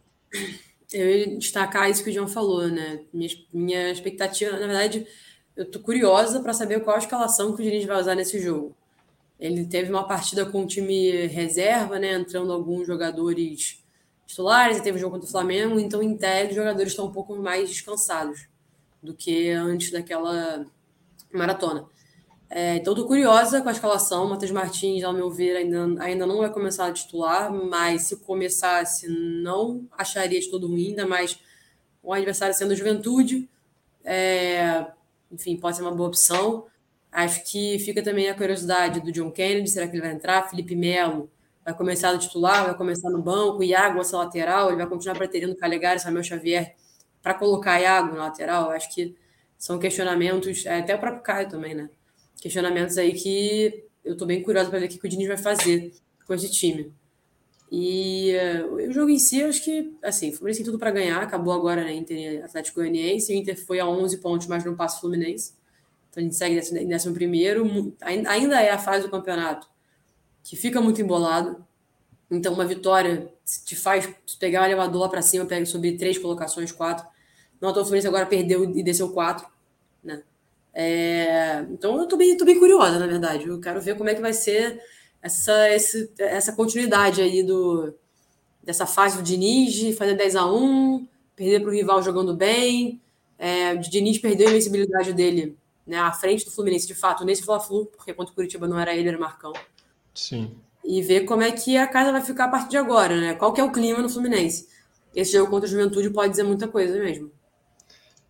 eu 0.92 1.10
ia 1.10 1.38
destacar 1.38 1.90
isso 1.90 2.04
que 2.04 2.10
o 2.10 2.14
João 2.14 2.28
falou, 2.28 2.68
né? 2.68 3.06
Minha, 3.14 3.30
minha 3.54 3.92
expectativa, 3.92 4.52
na 4.52 4.68
verdade, 4.68 5.08
eu 5.56 5.66
tô 5.70 5.80
curiosa 5.80 6.42
para 6.42 6.54
saber 6.54 6.82
qual 6.82 6.98
a 6.98 7.00
escalação 7.00 7.56
que 7.56 7.62
o 7.62 7.66
Diniz 7.66 7.86
vai 7.86 8.00
usar 8.00 8.16
nesse 8.16 8.40
jogo. 8.42 8.76
Ele 9.40 9.66
teve 9.66 9.90
uma 9.90 10.06
partida 10.06 10.46
com 10.46 10.64
o 10.64 10.68
time 10.68 11.28
reserva, 11.28 11.98
né? 11.98 12.14
Entrando 12.16 12.52
alguns 12.52 12.86
jogadores 12.86 13.82
titulares, 14.28 14.78
e 14.78 14.84
teve 14.84 14.98
um 14.98 15.02
jogo 15.02 15.14
contra 15.14 15.28
o 15.28 15.32
Flamengo, 15.32 15.80
então, 15.80 16.04
em 16.04 16.18
tese, 16.18 16.50
os 16.50 16.56
jogadores 16.56 16.92
estão 16.92 17.06
um 17.06 17.12
pouco 17.12 17.36
mais 17.36 17.70
descansados 17.70 18.48
do 19.02 19.14
que 19.14 19.52
antes 19.52 19.92
daquela 19.92 20.66
maratona. 21.32 21.88
É, 22.50 22.76
então, 22.76 22.94
estou 22.94 23.08
curiosa 23.08 23.62
com 23.62 23.70
a 23.70 23.72
escalação. 23.72 24.30
Matheus 24.30 24.52
Martins, 24.52 25.04
ao 25.04 25.14
meu 25.14 25.30
ver, 25.32 25.58
ainda, 25.58 26.04
ainda 26.04 26.26
não 26.26 26.38
vai 26.38 26.52
começar 26.52 26.88
a 26.88 26.94
titular, 26.94 27.52
mas 27.52 28.04
se 28.04 28.18
começasse, 28.18 29.08
não 29.08 29.88
acharia 29.98 30.40
de 30.40 30.50
todo 30.50 30.68
ruim, 30.68 30.90
ainda 30.90 31.08
mais 31.08 31.40
o 32.04 32.14
adversário 32.14 32.56
sendo 32.56 32.76
Juventude. 32.76 33.50
É, 34.04 34.86
enfim, 35.32 35.58
pode 35.58 35.78
ser 35.78 35.82
uma 35.82 35.92
boa 35.92 36.10
opção. 36.10 36.66
Acho 37.12 37.44
que 37.50 37.80
fica 37.80 38.04
também 38.04 38.30
a 38.30 38.36
curiosidade 38.36 39.00
do 39.00 39.12
John 39.12 39.32
Kennedy, 39.32 39.70
será 39.70 39.88
que 39.88 39.96
ele 39.96 40.02
vai 40.02 40.12
entrar? 40.12 40.50
Felipe 40.50 40.76
Melo 40.76 41.30
vai 41.64 41.74
começar 41.74 42.14
no 42.14 42.20
titular, 42.20 42.66
vai 42.66 42.76
começar 42.76 43.10
no 43.10 43.22
banco, 43.22 43.64
Iago 43.64 44.00
essa 44.00 44.18
lateral, 44.18 44.68
ele 44.68 44.78
vai 44.78 44.88
continuar 44.88 45.16
preterindo 45.18 45.56
Calegari, 45.56 46.00
Samuel 46.00 46.24
Xavier 46.24 46.76
para 47.24 47.34
colocar 47.34 47.80
Iago 47.80 48.14
na 48.14 48.26
lateral. 48.26 48.70
Acho 48.70 48.94
que 48.94 49.16
são 49.58 49.80
questionamentos, 49.80 50.66
é, 50.66 50.80
até 50.80 50.96
o 50.96 51.00
próprio 51.00 51.24
Caio 51.24 51.50
também, 51.50 51.74
né? 51.74 51.90
Questionamentos 52.40 52.98
aí 52.98 53.14
que 53.14 53.86
eu 54.04 54.14
estou 54.14 54.28
bem 54.28 54.42
curioso 54.42 54.70
para 54.70 54.80
ver 54.80 54.86
o 54.86 54.90
que 54.90 55.06
o 55.06 55.10
Diniz 55.10 55.28
vai 55.28 55.38
fazer 55.38 55.94
com 56.26 56.34
esse 56.34 56.50
time. 56.52 56.92
E 57.72 58.34
uh, 58.36 58.76
o 58.76 58.92
jogo 58.92 59.10
em 59.10 59.18
si, 59.18 59.44
acho 59.44 59.64
que, 59.64 59.98
assim, 60.04 60.30
o 60.30 60.34
Fluminense 60.34 60.60
tem 60.60 60.66
tudo 60.66 60.78
para 60.78 60.92
ganhar, 60.92 61.22
acabou 61.22 61.54
agora, 61.54 61.84
né, 61.84 61.94
Inter 61.94 62.46
Atlético 62.46 62.80
Goianiense, 62.80 63.34
o 63.34 63.36
Inter 63.36 63.58
foi 63.58 63.80
a 63.80 63.88
11 63.88 64.18
pontos, 64.18 64.48
mas 64.48 64.64
não 64.64 64.76
passa 64.76 64.98
o 64.98 65.02
Fluminense. 65.02 65.54
Então 66.10 66.22
a 66.22 66.24
gente 66.24 66.36
segue 66.36 66.80
em 66.80 66.88
décimo 66.88 67.14
primeiro. 67.14 67.94
Ainda 68.02 68.62
é 68.62 68.72
a 68.72 68.78
fase 68.78 69.04
do 69.04 69.12
campeonato 69.12 69.68
que 70.42 70.56
fica 70.56 70.80
muito 70.80 71.02
embolado. 71.02 71.66
Então 72.32 72.54
uma 72.54 72.66
vitória 72.66 73.34
te 73.66 73.76
faz 73.76 74.10
pegar 74.40 74.62
o 74.62 74.66
elevador 74.66 75.10
para 75.10 75.22
cima, 75.22 75.46
pega 75.46 75.66
subir 75.66 75.98
três 75.98 76.18
colocações, 76.18 76.72
quatro. 76.72 77.06
Não, 77.60 77.72
o 77.72 77.74
Fluminense 77.74 78.08
agora 78.08 78.26
perdeu 78.26 78.64
e 78.64 78.82
desceu 78.82 79.10
quatro, 79.10 79.46
né? 80.02 80.24
É, 80.78 81.66
então 81.72 81.98
eu 81.98 82.06
tô 82.06 82.18
bem, 82.18 82.36
tô 82.36 82.44
bem 82.44 82.60
curiosa, 82.60 83.00
na 83.00 83.08
verdade. 83.08 83.48
Eu 83.48 83.62
quero 83.62 83.82
ver 83.82 83.98
como 83.98 84.10
é 84.10 84.14
que 84.14 84.22
vai 84.22 84.34
ser 84.34 84.82
essa, 85.22 85.70
esse, 85.74 86.12
essa 86.20 86.52
continuidade 86.52 87.22
aí 87.22 87.42
do, 87.42 87.94
dessa 88.62 88.86
fase 88.86 89.16
do 89.16 89.24
Diniz, 89.24 89.98
fazer 89.98 90.16
10 90.16 90.36
a 90.36 90.46
1 90.46 91.08
perder 91.36 91.62
para 91.62 91.70
o 91.70 91.74
rival 91.74 92.04
jogando 92.04 92.36
bem. 92.36 93.02
É, 93.38 93.74
o 93.74 93.80
Diniz 93.80 94.18
perdeu 94.18 94.48
a 94.48 94.52
invencibilidade 94.52 95.14
dele 95.14 95.58
né, 95.86 95.98
à 95.98 96.12
frente 96.12 96.46
do 96.46 96.52
Fluminense, 96.52 96.88
de 96.88 96.96
fato, 96.96 97.24
nesse 97.24 97.44
Fla-Flu, 97.44 97.86
porque 97.86 98.14
contra 98.14 98.32
o 98.32 98.36
Curitiba 98.36 98.68
não 98.68 98.80
era 98.80 98.96
ele, 98.96 99.08
era 99.08 99.18
o 99.18 99.22
Marcão. 99.22 99.54
Sim. 100.14 100.56
E 100.84 101.02
ver 101.02 101.22
como 101.22 101.42
é 101.42 101.52
que 101.52 101.78
a 101.78 101.88
casa 101.88 102.12
vai 102.12 102.22
ficar 102.22 102.46
a 102.46 102.50
partir 102.50 102.70
de 102.70 102.78
agora, 102.78 103.20
né? 103.20 103.34
Qual 103.34 103.54
que 103.54 103.60
é 103.60 103.64
o 103.64 103.72
clima 103.72 104.00
no 104.00 104.10
Fluminense. 104.10 104.68
Esse 105.14 105.34
jogo 105.34 105.50
contra 105.50 105.68
a 105.68 105.72
Juventude 105.72 106.10
pode 106.10 106.32
dizer 106.32 106.44
muita 106.44 106.68
coisa 106.68 106.98
mesmo. 107.00 107.32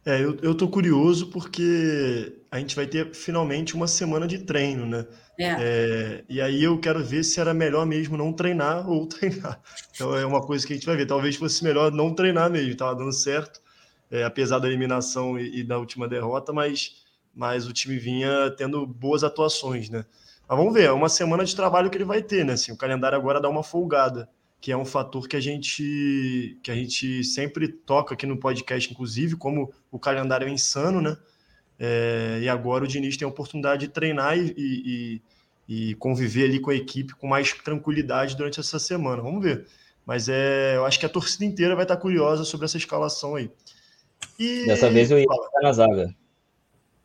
É, 0.06 0.24
eu, 0.24 0.38
eu 0.44 0.54
tô 0.54 0.68
curioso 0.68 1.32
porque 1.32 2.38
a 2.52 2.60
gente 2.60 2.76
vai 2.76 2.86
ter 2.86 3.12
finalmente 3.16 3.74
uma 3.74 3.88
semana 3.88 4.28
de 4.28 4.38
treino, 4.38 4.86
né? 4.86 5.08
É. 5.38 5.56
É, 5.60 6.24
e 6.30 6.40
aí 6.40 6.64
eu 6.64 6.80
quero 6.80 7.04
ver 7.04 7.24
se 7.24 7.40
era 7.40 7.56
melhor 7.56 7.88
mesmo 7.88 8.16
não 8.16 8.32
treinar 8.32 8.88
ou 8.90 9.08
treinar. 9.08 9.60
Então 9.94 10.16
é 10.16 10.24
uma 10.24 10.42
coisa 10.42 10.66
que 10.66 10.74
a 10.74 10.76
gente 10.76 10.86
vai 10.86 10.96
ver. 10.96 11.08
Talvez 11.08 11.36
fosse 11.36 11.64
melhor 11.64 11.92
não 11.92 12.14
treinar 12.14 12.52
mesmo, 12.52 12.78
tava 12.78 12.96
dando 12.96 13.12
certo, 13.12 13.60
é, 14.12 14.24
apesar 14.24 14.60
da 14.60 14.68
eliminação 14.68 15.40
e, 15.40 15.62
e, 15.62 15.64
da 15.64 15.80
última 15.80 16.08
derrota, 16.08 16.54
mas, 16.54 17.04
mas 17.34 17.68
o 17.68 17.74
time 17.74 17.98
vinha 17.98 18.52
tendo 18.56 18.86
boas 18.86 19.24
atuações, 19.24 19.90
né? 19.90 20.06
Mas 20.48 20.58
vamos 20.58 20.74
ver, 20.74 20.84
é 20.84 20.92
uma 20.92 21.10
semana 21.10 21.44
de 21.44 21.56
trabalho 21.56 21.90
que 21.90 21.98
ele 21.98 22.06
vai 22.06 22.22
ter, 22.22 22.46
né? 22.46 22.54
Assim, 22.54 22.72
o 22.72 22.78
calendário 22.78 23.18
agora 23.18 23.42
dá 23.42 23.50
uma 23.50 23.64
folgada 23.64 24.30
que 24.66 24.72
é 24.72 24.78
um 24.78 24.84
fator 24.84 25.28
que 25.28 25.36
a 25.36 25.40
gente 25.40 26.58
que 26.64 26.72
a 26.72 26.74
gente 26.74 27.24
sempre 27.24 27.68
toca 27.68 28.16
aqui 28.16 28.26
no 28.26 28.36
podcast, 28.36 28.92
inclusive, 28.92 29.36
como 29.36 29.72
o 29.92 30.00
calendário 30.00 30.48
é 30.48 30.50
insano, 30.50 31.00
né? 31.00 31.16
É, 31.78 32.40
e 32.42 32.50
agora 32.50 32.84
o 32.84 32.88
Diniz 32.88 33.16
tem 33.16 33.28
a 33.28 33.30
oportunidade 33.30 33.86
de 33.86 33.94
treinar 33.94 34.36
e, 34.36 34.56
e, 34.58 35.22
e, 35.70 35.94
conviver 35.98 36.46
ali 36.46 36.60
com 36.60 36.72
a 36.72 36.76
equipe 36.76 37.14
com 37.14 37.28
mais 37.28 37.54
tranquilidade 37.54 38.36
durante 38.36 38.60
essa 38.60 38.80
semana. 38.80 39.22
Vamos 39.22 39.44
ver. 39.44 39.68
Mas 40.04 40.28
é, 40.30 40.78
eu 40.78 40.84
acho 40.84 41.00
que 41.00 41.06
a 41.06 41.10
torcida 41.10 41.46
inteira 41.46 41.76
vai 41.76 41.86
estar 41.86 41.98
curiosa 41.98 42.44
sobre 42.44 42.66
essa 42.66 42.78
escalação 42.78 43.36
aí. 43.36 43.52
E... 44.40 44.66
Dessa 44.66 44.90
vez 44.90 45.12
eu 45.12 45.20
ia 45.20 45.28
na 45.62 45.74
zaga. 45.74 46.16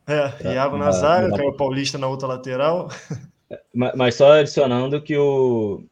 É, 0.07 0.53
Iago 0.55 0.77
na 0.79 0.91
zaga, 0.91 1.37
Caio 1.37 1.55
Paulista 1.55 1.99
na 1.99 2.07
outra 2.07 2.27
lateral. 2.27 2.89
Mas 3.71 4.15
só 4.15 4.31
adicionando 4.31 4.99
que 4.99 5.15
o, 5.15 5.85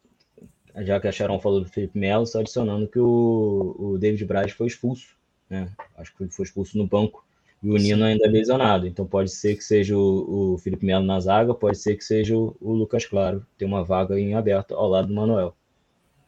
já 0.83 0.99
que 0.99 1.07
a 1.07 1.11
Sharon 1.11 1.39
falou 1.39 1.61
do 1.61 1.69
Felipe 1.69 1.97
Melo, 1.97 2.25
só 2.25 2.39
adicionando 2.39 2.87
que 2.87 2.99
o, 2.99 3.75
o 3.77 3.97
David 3.97 4.25
Braz 4.25 4.51
foi 4.51 4.67
expulso, 4.67 5.15
né? 5.49 5.69
Acho 5.97 6.15
que 6.15 6.27
foi 6.29 6.45
expulso 6.45 6.77
no 6.77 6.87
banco. 6.87 7.25
E 7.61 7.69
o. 7.69 7.77
Nino 7.77 8.05
ainda 8.05 8.25
é 8.25 8.29
lesionado. 8.29 8.87
Então 8.87 9.05
pode 9.05 9.31
ser 9.31 9.55
que 9.55 9.63
seja 9.63 9.97
o, 9.97 10.53
o 10.53 10.57
Felipe 10.57 10.85
Melo 10.85 11.05
na 11.05 11.19
zaga, 11.19 11.53
pode 11.53 11.77
ser 11.77 11.95
que 11.95 12.03
seja 12.03 12.35
o, 12.35 12.55
o, 12.59 12.73
Lucas 12.73 13.05
Claro. 13.05 13.45
Tem 13.57 13.67
uma 13.67 13.83
vaga 13.83 14.19
em 14.19 14.33
aberto 14.33 14.73
ao 14.73 14.87
lado 14.87 15.07
do 15.07 15.13
Manuel. 15.13 15.55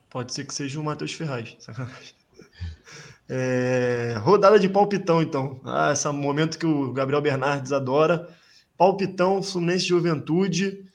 Pode 0.09 0.33
ser 0.33 0.45
que 0.45 0.53
seja 0.53 0.79
o 0.79 0.83
Matheus 0.83 1.13
Ferraz. 1.13 1.57
É, 3.33 4.15
rodada 4.17 4.59
de 4.59 4.67
palpitão, 4.67 5.21
então. 5.21 5.61
Ah, 5.63 5.93
esse 5.93 6.05
momento 6.09 6.59
que 6.59 6.65
o 6.65 6.91
Gabriel 6.91 7.21
Bernardes 7.21 7.71
adora. 7.71 8.27
Palpitão, 8.77 9.41
Fluminense 9.41 9.85
Juventude. 9.85 10.85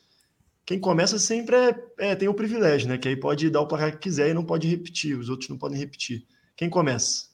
Quem 0.67 0.81
começa 0.81 1.17
sempre 1.17 1.55
é, 1.55 1.85
é, 1.99 2.17
tem 2.17 2.27
o 2.27 2.35
privilégio, 2.35 2.89
né? 2.89 2.99
Que 2.99 3.07
aí 3.07 3.17
pode 3.17 3.49
dar 3.49 3.61
o 3.61 3.69
placar 3.69 3.93
que 3.93 3.99
quiser 3.99 4.31
e 4.31 4.35
não 4.35 4.45
pode 4.45 4.67
repetir, 4.67 5.17
os 5.17 5.29
outros 5.29 5.49
não 5.49 5.57
podem 5.57 5.79
repetir. 5.79 6.27
Quem 6.57 6.69
começa? 6.69 7.29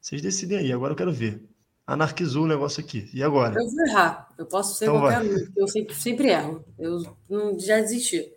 Vocês 0.00 0.20
decidem 0.20 0.58
aí, 0.58 0.72
agora 0.72 0.92
eu 0.92 0.96
quero 0.96 1.12
ver. 1.12 1.40
Anarquizou 1.86 2.42
o 2.42 2.48
negócio 2.48 2.82
aqui. 2.82 3.08
E 3.14 3.22
agora? 3.22 3.54
Eu 3.60 3.70
vou 3.70 3.86
errar. 3.86 4.34
Eu 4.36 4.46
posso 4.46 4.76
ser 4.76 4.86
então 4.86 4.98
qualquer 4.98 5.22
um, 5.22 5.48
eu 5.56 5.68
sempre, 5.68 5.94
sempre 5.94 6.28
erro. 6.28 6.64
Eu 6.76 7.16
não, 7.30 7.58
já 7.58 7.78
desisti. 7.78 8.32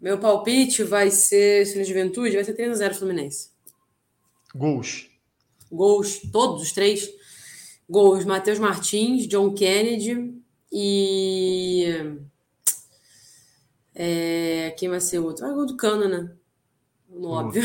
Meu 0.00 0.18
palpite 0.18 0.84
vai 0.84 1.10
ser, 1.10 1.66
se 1.66 1.82
juventude, 1.82 2.36
vai 2.36 2.44
ser 2.44 2.54
3x0 2.54 2.94
Fluminense. 2.94 3.50
Gols. 4.54 5.10
Gols, 5.72 6.20
todos 6.30 6.62
os 6.62 6.72
três. 6.72 7.10
Gols, 7.90 8.24
Matheus 8.24 8.60
Martins, 8.60 9.26
John 9.26 9.52
Kennedy 9.52 10.40
e 10.70 12.20
é, 14.00 14.70
quem 14.78 14.88
vai 14.88 15.00
ser 15.00 15.18
o 15.18 15.24
outro? 15.24 15.44
Ah, 15.44 15.52
gol 15.52 15.66
do 15.66 15.76
Cano, 15.76 16.08
né? 16.08 16.30
No 17.10 17.30
óbvio. 17.30 17.64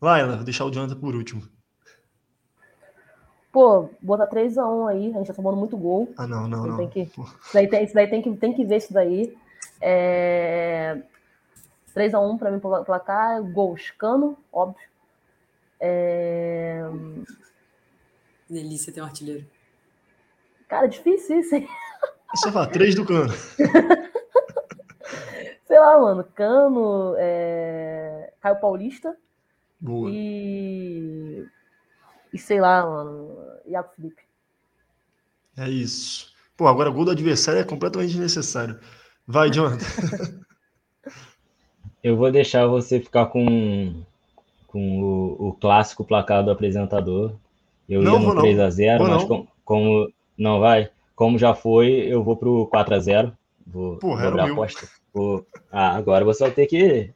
Laila, 0.00 0.36
vou 0.36 0.44
deixar 0.44 0.64
o 0.64 0.70
Jonathan 0.70 1.00
por 1.00 1.16
último. 1.16 1.42
Pô, 3.50 3.90
bota 4.00 4.28
3x1 4.28 4.88
aí, 4.88 5.10
a 5.10 5.18
gente 5.18 5.26
tá 5.26 5.34
tomando 5.34 5.56
muito 5.56 5.76
gol. 5.76 6.12
Ah, 6.16 6.28
não, 6.28 6.46
não, 6.46 6.64
não. 6.64 6.76
Tem 6.76 6.88
que, 6.88 7.00
isso 7.00 7.52
daí, 7.52 7.66
tem, 7.66 7.84
isso 7.84 7.94
daí 7.94 8.06
tem, 8.06 8.22
que, 8.22 8.36
tem 8.36 8.52
que 8.52 8.64
ver 8.64 8.76
isso 8.76 8.92
daí. 8.92 9.36
É, 9.80 11.02
3x1 11.96 12.38
pra 12.38 12.50
mim 12.52 12.60
placar, 12.60 13.42
gols. 13.42 13.90
Cano, 13.98 14.38
óbvio. 14.52 14.86
É... 15.80 16.84
Delícia 18.48 18.92
ter 18.92 19.00
um 19.00 19.06
artilheiro. 19.06 19.44
Cara, 20.68 20.86
difícil 20.86 21.40
isso, 21.40 21.56
hein? 21.56 21.68
Você 22.32 22.52
fala, 22.52 22.68
3 22.68 22.94
do 22.94 23.04
Cano. 23.04 23.32
sei 25.66 25.78
lá, 25.78 25.98
mano, 25.98 26.24
Cano, 26.34 27.14
é... 27.18 28.32
Caio 28.40 28.60
Paulista. 28.60 29.16
Boa. 29.80 30.10
E. 30.10 31.44
E 32.32 32.38
sei 32.38 32.60
lá, 32.60 32.84
mano, 32.84 33.36
Iago 33.66 33.90
Felipe. 33.94 34.22
É 35.56 35.68
isso. 35.68 36.34
Pô, 36.56 36.66
agora 36.66 36.90
gol 36.90 37.04
do 37.04 37.10
adversário 37.10 37.60
é 37.60 37.64
completamente 37.64 38.10
desnecessário. 38.10 38.78
Vai, 39.26 39.50
Jonathan. 39.50 39.84
Eu 42.02 42.16
vou 42.16 42.30
deixar 42.30 42.66
você 42.66 43.00
ficar 43.00 43.26
com, 43.26 44.02
com 44.68 45.02
o, 45.02 45.48
o 45.48 45.52
clássico 45.54 46.04
placar 46.04 46.44
do 46.44 46.52
apresentador. 46.52 47.32
Eu 47.88 48.00
não, 48.00 48.20
ia 48.20 48.28
no 48.28 48.34
3x0, 48.40 48.98
mas 49.00 49.24
com, 49.24 49.46
como 49.64 50.12
não 50.38 50.60
vai, 50.60 50.88
como 51.16 51.36
já 51.36 51.52
foi, 51.52 51.88
eu 51.88 52.22
vou 52.22 52.36
pro 52.36 52.70
4x0. 52.72 53.32
Vou, 53.66 53.96
Porra, 53.96 54.20
vou 54.20 54.28
abrir 54.28 54.40
a 54.40 54.52
aposta. 54.52 54.86
Vou... 55.16 55.46
Ah, 55.72 55.96
agora 55.96 56.26
você 56.26 56.44
vai 56.44 56.52
ter 56.52 56.66
que, 56.66 57.10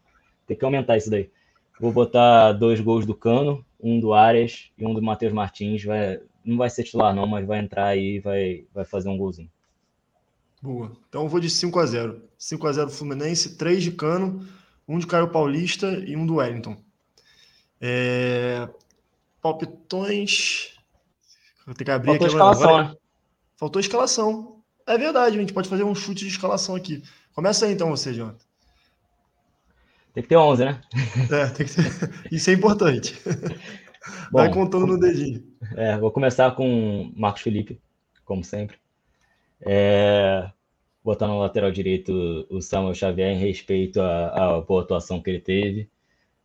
ter 0.47 0.56
que 0.56 0.64
aumentar 0.64 0.97
isso 0.97 1.10
daí. 1.10 1.31
Vou 1.78 1.93
botar 1.93 2.52
dois 2.52 2.81
gols 2.81 3.05
do 3.05 3.14
Cano, 3.14 3.62
um 3.78 4.01
do 4.01 4.14
Arias 4.14 4.70
e 4.78 4.86
um 4.86 4.94
do 4.94 5.02
Matheus 5.02 5.35
Martins. 5.35 5.85
Vai, 5.85 6.18
não 6.43 6.56
vai 6.56 6.70
ser 6.70 6.85
titular, 6.85 7.14
não, 7.14 7.27
mas 7.27 7.47
vai 7.47 7.59
entrar 7.59 7.89
aí 7.89 8.16
e 8.16 8.20
vai, 8.20 8.64
vai 8.72 8.86
fazer 8.86 9.10
um 9.10 9.18
golzinho. 9.18 9.51
Boa. 10.62 10.93
Então 11.10 11.24
eu 11.24 11.28
vou 11.28 11.40
de 11.40 11.51
5 11.51 11.78
a 11.78 11.85
0 11.85 12.22
5 12.39 12.66
a 12.66 12.72
0 12.72 12.89
Fluminense, 12.89 13.56
3 13.56 13.82
de 13.82 13.93
Cano, 13.93 14.48
um 14.89 14.98
de 14.98 15.06
Caio 15.06 15.28
Paulista 15.28 15.86
e 16.06 16.16
um 16.16 16.24
do 16.24 16.36
Wellington. 16.36 16.78
É... 17.78 18.66
Palpitões. 19.43 20.74
Vou 21.66 21.74
ter 21.74 21.85
que 21.85 21.90
abrir 21.90 22.12
Faltou 22.12 22.27
aqui 22.27 22.35
escalação, 22.35 22.68
agora. 22.70 22.89
Né? 22.89 22.97
Faltou 23.59 23.81
escalação. 23.81 24.56
É 24.86 24.97
verdade, 24.97 25.36
a 25.36 25.40
gente 25.40 25.52
pode 25.52 25.68
fazer 25.68 25.85
um 25.85 25.94
chute 25.94 26.24
de 26.24 26.31
escalação 26.31 26.74
aqui. 26.74 27.02
Começa 27.35 27.66
aí 27.66 27.73
então 27.73 27.90
você, 27.90 28.12
Jonathan. 28.12 28.44
Tem 30.12 30.23
que 30.23 30.28
ter 30.28 30.36
11, 30.36 30.65
né? 30.65 30.81
É, 31.31 31.47
tem 31.51 31.66
que 31.66 31.74
ter... 31.74 31.85
Isso 32.32 32.51
é 32.51 32.52
importante. 32.52 33.15
Bom, 34.31 34.39
Vai 34.39 34.52
contando 34.52 34.86
no 34.86 34.98
dedinho. 34.98 35.44
É, 35.77 35.97
vou 35.98 36.11
começar 36.11 36.51
com 36.52 37.12
Marcos 37.15 37.43
Felipe, 37.43 37.81
como 38.24 38.43
sempre. 38.43 38.77
É, 39.61 40.51
botar 41.05 41.28
no 41.28 41.39
lateral 41.39 41.70
direito 41.70 42.47
o 42.51 42.61
Samuel 42.61 42.94
Xavier 42.94 43.31
em 43.31 43.39
respeito 43.39 44.01
à, 44.01 44.57
à 44.57 44.61
boa 44.61 44.82
atuação 44.82 45.23
que 45.23 45.31
ele 45.31 45.40
teve. 45.40 45.89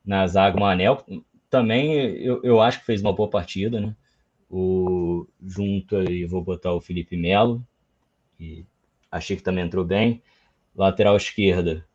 Na 0.06 0.28
zaga, 0.28 0.58
o 0.58 0.60
Manel 0.60 1.04
também 1.50 1.94
eu, 1.94 2.42
eu 2.44 2.62
acho 2.62 2.80
que 2.80 2.86
fez 2.86 3.02
uma 3.02 3.14
boa 3.14 3.30
partida, 3.30 3.80
né? 3.80 3.96
O, 4.50 5.26
junto 5.42 5.96
aí 5.98 6.26
vou 6.26 6.42
botar 6.42 6.74
o 6.74 6.82
Felipe 6.82 7.16
Melo, 7.16 7.66
que 8.38 8.66
achei 9.10 9.36
que 9.36 9.44
também 9.44 9.64
entrou 9.64 9.86
bem. 9.86 10.22
Lateral 10.76 11.16
esquerda, 11.16 11.86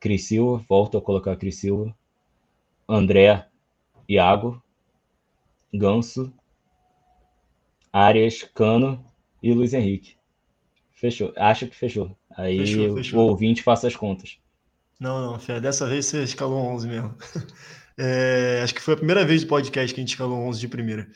Cris 0.00 0.24
Silva, 0.24 0.64
volto 0.68 0.96
a 0.96 1.02
colocar 1.02 1.36
Cris 1.36 1.56
Silva. 1.56 1.94
André, 2.88 3.46
Iago, 4.08 4.62
Ganso, 5.74 6.32
Arias, 7.92 8.42
Cano 8.54 9.04
e 9.42 9.52
Luiz 9.52 9.74
Henrique. 9.74 10.16
Fechou. 10.94 11.32
Acho 11.36 11.66
que 11.66 11.76
fechou. 11.76 12.16
Aí 12.36 12.58
fechou, 12.58 12.96
fechou. 12.96 13.20
o 13.20 13.28
ouvinte 13.28 13.62
faça 13.62 13.86
as 13.86 13.96
contas. 13.96 14.38
Não, 14.98 15.32
não, 15.32 15.38
Fé. 15.38 15.60
Dessa 15.60 15.86
vez 15.86 16.06
você 16.06 16.22
escalou 16.22 16.58
11 16.58 16.88
mesmo. 16.88 17.14
É, 17.98 18.60
acho 18.62 18.74
que 18.74 18.82
foi 18.82 18.92
a 18.92 18.96
primeira 18.98 19.24
vez 19.24 19.42
do 19.42 19.48
podcast 19.48 19.94
que 19.94 19.98
a 19.98 20.02
gente 20.02 20.10
escalou 20.10 20.38
11 20.40 20.60
de 20.60 20.68
primeira. 20.68 21.08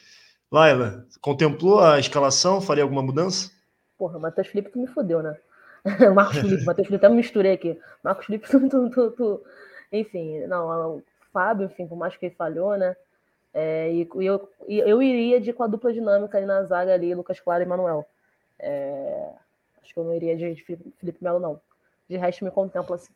Laila, 0.51 1.07
contemplou 1.21 1.79
a 1.79 1.99
escalação? 2.01 2.59
Faria 2.59 2.83
alguma 2.83 3.03
mudança? 3.03 3.51
Porra, 3.99 4.19
Matheus 4.19 4.47
Felipe, 4.47 4.71
tu 4.71 4.79
me 4.79 4.87
fodeu, 4.87 5.23
né? 5.23 5.37
Marcos 6.15 6.39
Felipe, 6.39 6.65
Matheus 6.65 6.89
Felipe, 6.89 7.05
até 7.05 7.09
me 7.09 7.17
misturei 7.17 7.53
aqui. 7.53 7.81
Marcos 8.03 8.27
Felipe, 8.27 8.49
tu, 8.51 8.69
tu, 8.69 8.91
tu, 8.91 9.11
tu, 9.13 9.45
enfim, 9.93 10.41
não, 10.47 10.97
o 10.97 11.03
Fábio, 11.33 11.67
enfim, 11.67 11.87
por 11.87 11.97
mais 11.97 12.17
que 12.17 12.27
ele 12.27 12.35
falhou, 12.35 12.77
né? 12.77 12.97
É, 13.53 13.93
e, 13.93 14.09
e 14.15 14.27
eu, 14.27 14.49
e 14.69 14.79
eu 14.79 15.03
iria 15.03 15.41
de 15.41 15.53
com 15.53 15.63
a 15.65 15.67
dupla 15.67 15.93
dinâmica 15.93 16.39
ali 16.39 16.47
na 16.47 16.63
zaga 16.65 16.95
ali, 16.95 17.15
Lucas 17.15 17.41
Claro 17.41 17.63
e 17.63 17.67
Manuel. 17.67 18.07
É, 18.59 19.33
acho 19.83 19.93
que 19.93 19.99
eu 19.99 20.05
não 20.05 20.15
iria 20.15 20.37
de, 20.37 20.55
de 20.55 20.63
Felipe, 20.63 20.93
Felipe 20.99 21.25
Melo, 21.25 21.41
não. 21.41 21.61
De 22.09 22.17
resto, 22.17 22.45
me 22.45 22.51
contempla 22.51 22.97
assim. 22.97 23.13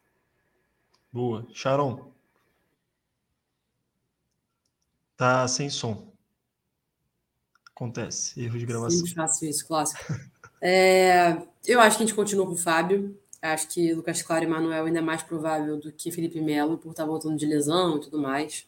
Boa. 1.13 1.47
Sharon. 1.53 2.13
Tá 5.17 5.47
sem 5.47 5.71
som. 5.71 6.13
Acontece, 7.71 8.43
erro 8.43 8.59
de 8.59 8.67
gravação. 8.67 9.07
Faço 9.15 9.45
isso, 9.45 9.67
clássico. 9.67 10.13
é, 10.67 11.43
eu 11.67 11.79
acho 11.79 11.99
que 11.99 12.03
a 12.03 12.07
gente 12.07 12.17
continua 12.17 12.47
com 12.47 12.53
o 12.53 12.57
Fábio. 12.57 13.15
Acho 13.43 13.69
que 13.69 13.93
Lucas 13.93 14.23
Claro 14.23 14.45
e 14.45 14.47
Manuel 14.47 14.87
ainda 14.87 15.01
é 15.01 15.03
mais 15.03 15.23
provável 15.23 15.77
do 15.77 15.93
que 15.93 16.11
Felipe 16.11 16.41
Melo, 16.41 16.79
por 16.79 16.93
estar 16.93 17.05
voltando 17.05 17.37
de 17.37 17.45
lesão 17.45 17.99
e 17.99 18.01
tudo 18.01 18.19
mais. 18.19 18.67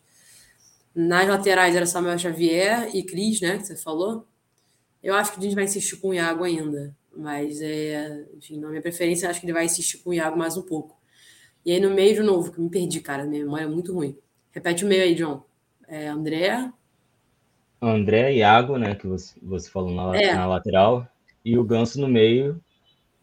Nas 0.95 1.27
laterais 1.27 1.75
era 1.75 1.87
Samuel 1.87 2.19
Xavier 2.19 2.95
e 2.95 3.03
Cris, 3.03 3.41
né? 3.41 3.57
Que 3.57 3.65
você 3.65 3.77
falou. 3.77 4.27
Eu 5.03 5.15
acho 5.15 5.33
que 5.33 5.39
a 5.39 5.43
gente 5.43 5.55
vai 5.55 5.65
insistir 5.65 5.97
com 5.97 6.09
o 6.09 6.15
Iago 6.15 6.45
ainda, 6.45 6.95
mas 7.17 7.63
é, 7.63 8.27
enfim, 8.37 8.61
na 8.61 8.69
minha 8.69 8.83
preferência, 8.83 9.31
acho 9.31 9.41
que 9.41 9.47
ele 9.47 9.55
vai 9.55 9.65
insistir 9.65 9.99
com 9.99 10.11
o 10.11 10.15
Iago 10.15 10.37
mais 10.37 10.59
um 10.59 10.63
pouco. 10.63 10.99
E 11.65 11.73
aí 11.73 11.81
no 11.81 11.95
meio 11.95 12.15
de 12.15 12.23
novo, 12.23 12.53
que 12.53 12.61
me 12.61 12.69
perdi, 12.69 13.01
cara, 13.01 13.25
minha 13.25 13.43
memória 13.43 13.65
é 13.65 13.69
muito 13.69 13.95
ruim. 13.95 14.19
Repete 14.51 14.85
o 14.85 14.89
meio 14.89 15.03
aí, 15.03 15.15
John. 15.15 15.43
É 15.89 16.09
André. 16.09 16.71
André, 17.81 18.35
Iago, 18.35 18.77
né, 18.77 18.95
que 18.95 19.07
você, 19.07 19.35
você 19.43 19.71
falou 19.71 19.93
na, 19.93 20.19
é. 20.19 20.35
na 20.35 20.47
lateral, 20.47 21.09
e 21.47 21.57
o 21.57 21.63
Ganso 21.63 22.01
no 22.01 22.09
meio, 22.09 22.61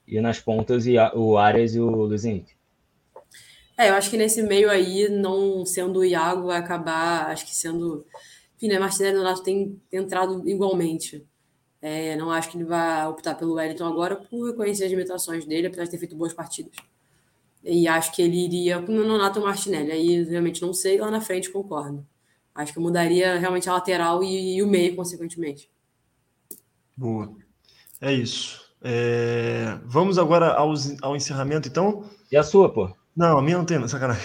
e 0.08 0.22
nas 0.22 0.40
pontas 0.40 0.86
o 1.14 1.38
Arias 1.38 1.76
e 1.76 1.80
o 1.82 1.90
Luiz 1.90 2.24
Henrique. 2.24 2.54
É, 3.78 3.90
eu 3.90 3.96
acho 3.96 4.10
que 4.10 4.16
nesse 4.16 4.42
meio 4.42 4.70
aí, 4.70 5.10
não 5.10 5.66
sendo 5.66 6.00
o 6.00 6.06
Iago, 6.06 6.48
vai 6.48 6.58
acabar, 6.58 7.30
acho 7.32 7.46
que 7.46 7.54
sendo. 7.54 8.06
Enfim, 8.56 8.70
né, 8.70 8.80
Martinelli 8.80 9.16
e 9.16 9.20
Donato 9.20 9.44
tem 9.44 9.82
entrado 9.92 10.48
igualmente. 10.48 11.28
É, 11.82 12.16
não 12.16 12.32
acho 12.32 12.50
que 12.50 12.56
ele 12.56 12.64
vai 12.64 13.06
optar 13.08 13.36
pelo 13.36 13.56
Wellington 13.56 13.86
agora 13.86 14.16
por 14.16 14.48
reconhecer 14.48 14.86
as 14.86 14.92
limitações 14.92 15.46
dele, 15.46 15.68
apesar 15.68 15.84
de 15.84 15.92
ter 15.92 15.98
feito 15.98 16.16
boas 16.16 16.34
partidas. 16.34 16.78
E 17.62 17.90
acho 17.90 18.16
que 18.16 18.22
ele 18.22 18.38
iria 18.38 18.82
com 18.82 18.94
o 18.94 19.06
Nonato 19.06 19.42
Martinelli. 19.42 19.92
Aí 19.92 20.24
realmente 20.24 20.62
não 20.62 20.74
sei, 20.74 20.98
lá 20.98 21.12
na 21.12 21.20
frente 21.20 21.52
concordo. 21.52 22.08
Acho 22.56 22.72
que 22.72 22.80
eu 22.80 22.84
mudaria 22.84 23.38
realmente 23.38 23.68
a 23.68 23.74
lateral 23.74 24.24
e, 24.24 24.56
e 24.56 24.64
o 24.64 24.68
meio, 24.68 24.96
consequentemente. 24.96 25.70
Boa. 26.96 27.44
É 28.04 28.12
isso. 28.12 28.62
É... 28.82 29.78
Vamos 29.86 30.20
agora 30.20 30.52
ao, 30.52 30.74
ao 31.02 31.16
encerramento, 31.16 31.70
então? 31.70 32.04
E 32.30 32.36
a 32.36 32.44
sua, 32.44 32.72
pô? 32.72 32.94
Não, 33.16 33.38
a 33.38 33.42
minha 33.42 33.58
não 33.58 33.64
tem, 33.64 33.88
sacanagem. 33.88 34.24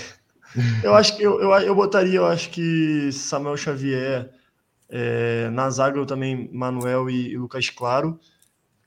Eu 0.83 0.95
acho 0.95 1.17
que 1.17 1.23
eu, 1.23 1.41
eu, 1.41 1.51
eu 1.61 1.75
botaria, 1.75 2.17
eu 2.17 2.27
acho 2.27 2.51
que 2.51 3.13
Samuel 3.13 3.57
Xavier, 3.57 4.31
é, 4.89 5.49
na 5.51 5.71
zaga 5.71 5.99
eu 5.99 6.07
também, 6.07 6.51
Manuel 6.53 7.09
e, 7.09 7.33
e, 7.33 7.37
Lucas 7.39 7.71
Claro. 7.71 8.19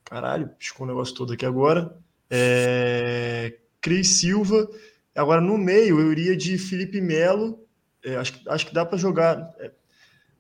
Caralho, 0.03 0.49
piscou 0.59 0.85
o 0.85 0.89
negócio 0.89 1.15
todo 1.15 1.31
aqui 1.31 1.45
agora. 1.45 1.95
É, 2.29 3.57
Cris 3.79 4.09
Silva. 4.09 4.67
Agora 5.15 5.39
no 5.39 5.57
meio 5.57 6.01
eu 6.01 6.11
iria 6.11 6.35
de 6.35 6.57
Felipe 6.57 6.99
Melo. 6.99 7.63
É, 8.03 8.17
acho, 8.17 8.41
acho 8.47 8.65
que 8.65 8.73
dá 8.73 8.85
para 8.85 8.97
jogar. 8.97 9.53
É, 9.57 9.71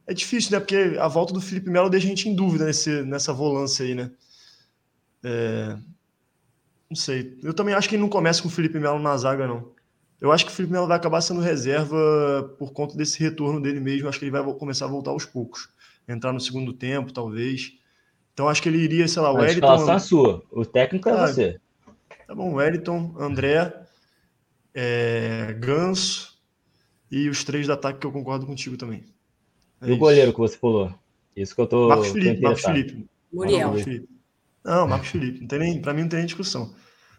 é, 0.07 0.13
difícil, 0.13 0.51
né? 0.51 0.59
Porque 0.59 0.97
a 0.99 1.07
volta 1.07 1.33
do 1.33 1.39
Felipe 1.39 1.69
Melo 1.69 1.89
deixa 1.89 2.05
a 2.07 2.09
gente 2.09 2.27
em 2.27 2.35
dúvida 2.35 2.65
nesse, 2.65 3.03
nessa 3.03 3.31
volância 3.31 3.85
aí, 3.85 3.95
né? 3.95 4.11
É, 5.23 5.77
não 6.89 6.95
sei. 6.95 7.37
Eu 7.43 7.53
também 7.53 7.73
acho 7.73 7.87
que 7.87 7.95
ele 7.95 8.01
não 8.01 8.09
começa 8.09 8.41
com 8.41 8.47
o 8.47 8.51
Felipe 8.51 8.79
Melo 8.79 8.99
na 8.99 9.15
zaga, 9.17 9.47
não. 9.47 9.71
Eu 10.19 10.31
acho 10.31 10.45
que 10.45 10.51
o 10.51 10.53
Felipe 10.53 10.73
Melo 10.73 10.87
vai 10.87 10.97
acabar 10.97 11.21
sendo 11.21 11.41
reserva 11.41 12.53
por 12.59 12.73
conta 12.73 12.95
desse 12.95 13.19
retorno 13.19 13.61
dele 13.61 13.79
mesmo. 13.79 14.07
Acho 14.07 14.19
que 14.19 14.25
ele 14.25 14.31
vai 14.31 14.43
começar 14.53 14.85
a 14.85 14.89
voltar 14.89 15.11
aos 15.11 15.25
poucos. 15.25 15.69
Entrar 16.07 16.31
no 16.33 16.39
segundo 16.39 16.73
tempo, 16.73 17.13
talvez. 17.13 17.73
Então 18.33 18.47
acho 18.47 18.61
que 18.61 18.69
ele 18.69 18.77
iria, 18.77 19.07
sei 19.07 19.21
lá, 19.21 19.31
o 19.31 19.35
Wellington. 19.35 19.67
A 19.67 19.75
escalação 19.75 19.95
é 19.95 19.99
sua. 19.99 20.43
O 20.51 20.65
técnico 20.65 21.09
é 21.09 21.11
ah, 21.11 21.27
você. 21.27 21.59
Tá 22.27 22.35
bom, 22.35 22.53
Wellington, 22.53 23.15
André, 23.19 23.73
é, 24.73 25.55
Ganso 25.59 26.37
e 27.09 27.27
os 27.27 27.43
três 27.43 27.67
do 27.67 27.73
ataque 27.73 27.99
que 27.99 28.07
eu 28.07 28.11
concordo 28.11 28.45
contigo 28.45 28.77
também. 28.77 29.03
É 29.81 29.89
e 29.89 29.91
o 29.91 29.97
goleiro 29.97 30.31
que 30.31 30.39
você 30.39 30.57
pulou? 30.57 30.93
Isso 31.35 31.55
que 31.55 31.61
eu 31.61 31.67
tô. 31.67 31.89
Marcos 31.89 32.09
Felipe, 32.09 32.41
Marcos 32.41 32.63
Felipe. 32.63 33.05
Muriel. 33.33 33.67
Marcos 33.67 33.83
Felipe. 33.83 34.20
Não, 34.63 34.87
Marcos 34.87 35.09
Felipe. 35.09 35.41
Não 35.41 35.47
tem 35.47 35.59
nem, 35.59 35.81
pra 35.81 35.93
mim 35.93 36.01
não 36.01 36.09
tem 36.09 36.19
nem 36.19 36.25
discussão. 36.25 36.73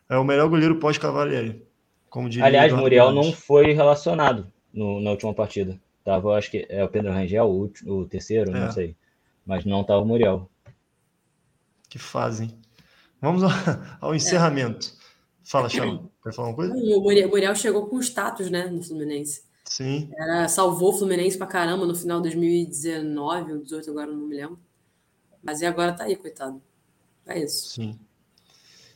É 0.09 0.17
o 0.17 0.25
melhor 0.25 0.49
goleiro 0.49 0.79
pós-Cavalieri. 0.79 1.67
Como 2.09 2.29
diria 2.29 2.45
Aliás, 2.45 2.73
Muriel 2.73 3.11
não 3.11 3.33
foi 3.33 3.73
relacionado 3.73 4.53
no, 4.73 5.01
na 5.01 5.11
última 5.11 5.33
partida. 5.35 5.81
Tava, 6.05 6.37
acho 6.37 6.51
que 6.51 6.67
é 6.69 6.85
o 6.85 6.89
Pedro 6.89 7.13
Rangel, 7.13 7.47
o, 7.47 7.61
último, 7.61 8.01
o 8.01 8.07
terceiro, 8.07 8.51
é. 8.51 8.61
não 8.61 8.71
sei. 8.71 8.97
Mas 9.47 9.65
não 9.65 9.83
tava 9.83 10.03
o 10.03 10.07
Muriel. 10.07 10.51
Que 11.89 11.99
fazem. 11.99 12.59
Vamos 13.21 13.43
ao, 13.45 13.51
ao 14.01 14.15
encerramento. 14.15 14.89
É. 14.89 15.03
Fala, 15.45 15.69
Chão. 15.69 16.11
Quer 16.23 16.33
falar 16.33 16.49
uma 16.49 16.55
coisa? 16.55 16.75
O 16.75 17.01
Muriel 17.01 17.55
chegou 17.55 17.87
com 17.87 18.01
status, 18.01 18.51
né, 18.51 18.67
no 18.67 18.83
Fluminense. 18.83 19.43
Sim. 19.65 20.11
Era, 20.15 20.49
salvou 20.49 20.91
o 20.91 20.99
Fluminense 20.99 21.39
pra 21.39 21.47
caramba 21.47 21.87
no 21.87 21.95
final 21.95 22.19
de 22.19 22.25
2019 22.25 23.41
ou 23.41 23.59
2018, 23.59 23.91
agora 23.91 24.13
não 24.13 24.27
me 24.27 24.37
lembro. 24.37 24.59
Mas 25.43 25.61
e 25.61 25.67
agora 25.67 25.93
tá 25.93 26.05
aí, 26.05 26.15
coitado. 26.15 26.61
É 27.27 27.39
isso. 27.39 27.71
Sim. 27.71 27.99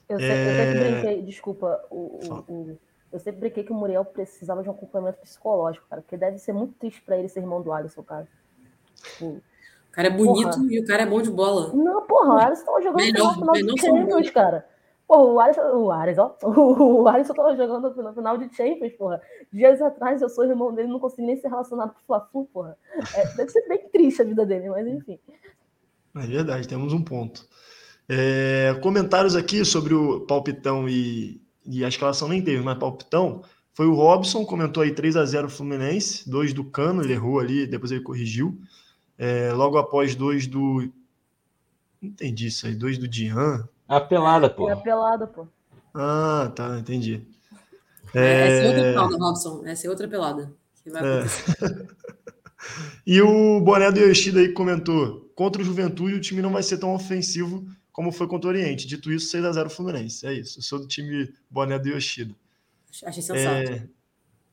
Eu 0.08 0.18
sempre, 0.18 0.34
é... 0.34 0.50
eu 0.50 0.64
sempre 0.64 0.90
brinquei, 0.90 1.22
desculpa, 1.22 1.84
o, 1.90 1.96
o, 1.96 2.52
o, 2.52 2.78
eu 3.12 3.18
sempre 3.18 3.40
brinquei 3.40 3.64
que 3.64 3.72
o 3.72 3.74
Muriel 3.74 4.04
precisava 4.04 4.62
de 4.62 4.68
um 4.68 4.72
acompanhamento 4.72 5.20
psicológico, 5.20 5.86
cara, 5.88 6.02
porque 6.02 6.16
deve 6.16 6.38
ser 6.38 6.52
muito 6.52 6.74
triste 6.74 7.02
pra 7.02 7.16
ele 7.16 7.28
ser 7.28 7.40
irmão 7.40 7.62
do 7.62 7.72
Alisson, 7.72 8.02
cara. 8.02 8.28
Tipo, 9.02 9.26
o 9.26 9.42
cara 9.90 10.08
é 10.08 10.10
bonito 10.10 10.50
porra. 10.50 10.66
e 10.70 10.78
o 10.78 10.86
cara 10.86 11.02
é 11.02 11.06
bom 11.06 11.22
de 11.22 11.30
bola. 11.30 11.72
Não, 11.74 12.02
porra, 12.06 12.34
o 12.34 12.38
Alisson 12.38 12.64
tava 12.64 12.82
jogando 12.82 13.04
melhor, 13.04 13.36
no 13.36 13.54
final 13.54 13.54
de 13.54 13.80
Champions, 13.80 14.30
cara. 14.30 14.68
Porra, 15.08 15.22
o 15.22 15.40
Alisson, 15.40 15.62
o 15.62 15.90
Alisson, 15.90 16.36
ó, 16.42 16.50
o 16.50 17.08
Alisson 17.08 17.34
tava 17.34 17.56
jogando 17.56 17.94
no 17.94 18.14
final 18.14 18.38
de 18.38 18.54
Champions, 18.54 18.92
porra. 18.94 19.22
Dias 19.52 19.80
atrás 19.80 20.20
eu 20.20 20.28
sou 20.28 20.44
irmão 20.44 20.74
dele, 20.74 20.88
não 20.88 21.00
consegui 21.00 21.22
nem 21.22 21.36
ser 21.36 21.48
relacionado 21.48 21.94
com 21.94 22.00
o 22.00 22.04
Fla-Flu, 22.06 22.44
porra. 22.52 22.76
É, 23.14 23.26
deve 23.36 23.50
ser 23.50 23.66
bem 23.68 23.88
triste 23.88 24.22
a 24.22 24.24
vida 24.24 24.44
dele, 24.44 24.68
mas 24.68 24.86
enfim. 24.86 25.18
É 26.16 26.26
verdade, 26.26 26.66
temos 26.66 26.92
um 26.92 27.02
ponto. 27.02 27.46
É, 28.08 28.78
comentários 28.82 29.34
aqui 29.34 29.64
sobre 29.64 29.92
o 29.94 30.20
palpitão 30.20 30.88
e, 30.88 31.40
e 31.64 31.84
a 31.84 31.88
escalação 31.88 32.28
nem 32.28 32.42
teve, 32.42 32.62
mas 32.62 32.78
palpitão. 32.78 33.42
Foi 33.74 33.86
o 33.86 33.94
Robson, 33.94 34.44
comentou 34.44 34.82
aí 34.82 34.94
3 34.94 35.16
a 35.16 35.24
0 35.24 35.50
Fluminense, 35.50 36.28
dois 36.28 36.52
do 36.52 36.64
Cano, 36.64 37.02
ele 37.02 37.12
errou 37.12 37.40
ali, 37.40 37.66
depois 37.66 37.90
ele 37.90 38.00
corrigiu. 38.00 38.58
É, 39.18 39.52
logo 39.52 39.76
após 39.76 40.14
dois 40.14 40.46
do. 40.46 40.88
Não 42.00 42.10
entendi 42.10 42.46
isso 42.46 42.66
aí, 42.66 42.74
dois 42.74 42.96
do 42.96 43.08
Dian. 43.08 43.68
A 43.88 44.00
pelada, 44.00 44.48
pô. 44.48 44.68
É 44.68 44.72
a 44.72 44.76
pelada, 44.76 45.26
pô. 45.26 45.46
Ah, 45.94 46.50
tá, 46.54 46.78
entendi. 46.78 47.26
É... 48.14 48.48
Essa 48.48 48.62
é 48.62 48.68
outra 48.68 48.82
pelada, 48.82 49.16
Robson. 49.18 49.62
Essa 49.66 49.86
é 49.86 49.90
outra 49.90 50.08
pelada. 50.08 50.52
Que 50.82 50.90
vai 50.90 51.02
é. 51.02 51.24
e 53.06 53.20
o 53.20 53.60
Boné 53.60 53.90
do 53.90 54.00
Yoshida 54.00 54.40
aí 54.40 54.52
comentou: 54.52 55.30
contra 55.34 55.60
o 55.60 55.64
Juventude, 55.64 56.14
o 56.14 56.20
time 56.20 56.40
não 56.40 56.52
vai 56.52 56.62
ser 56.62 56.78
tão 56.78 56.94
ofensivo 56.94 57.66
como 57.96 58.12
foi 58.12 58.26
contra 58.26 58.48
o 58.48 58.52
Oriente. 58.52 58.86
Dito 58.86 59.10
isso, 59.10 59.28
6 59.28 59.42
a 59.46 59.52
0 59.52 59.70
Fluminense. 59.70 60.26
É 60.26 60.34
isso. 60.34 60.58
Eu 60.58 60.62
sou 60.62 60.78
do 60.78 60.86
time 60.86 61.32
Boné 61.48 61.78
do 61.78 61.88
Yoshida. 61.88 62.34
Achei 63.02 63.22
sensato. 63.22 63.72
É, 63.72 63.88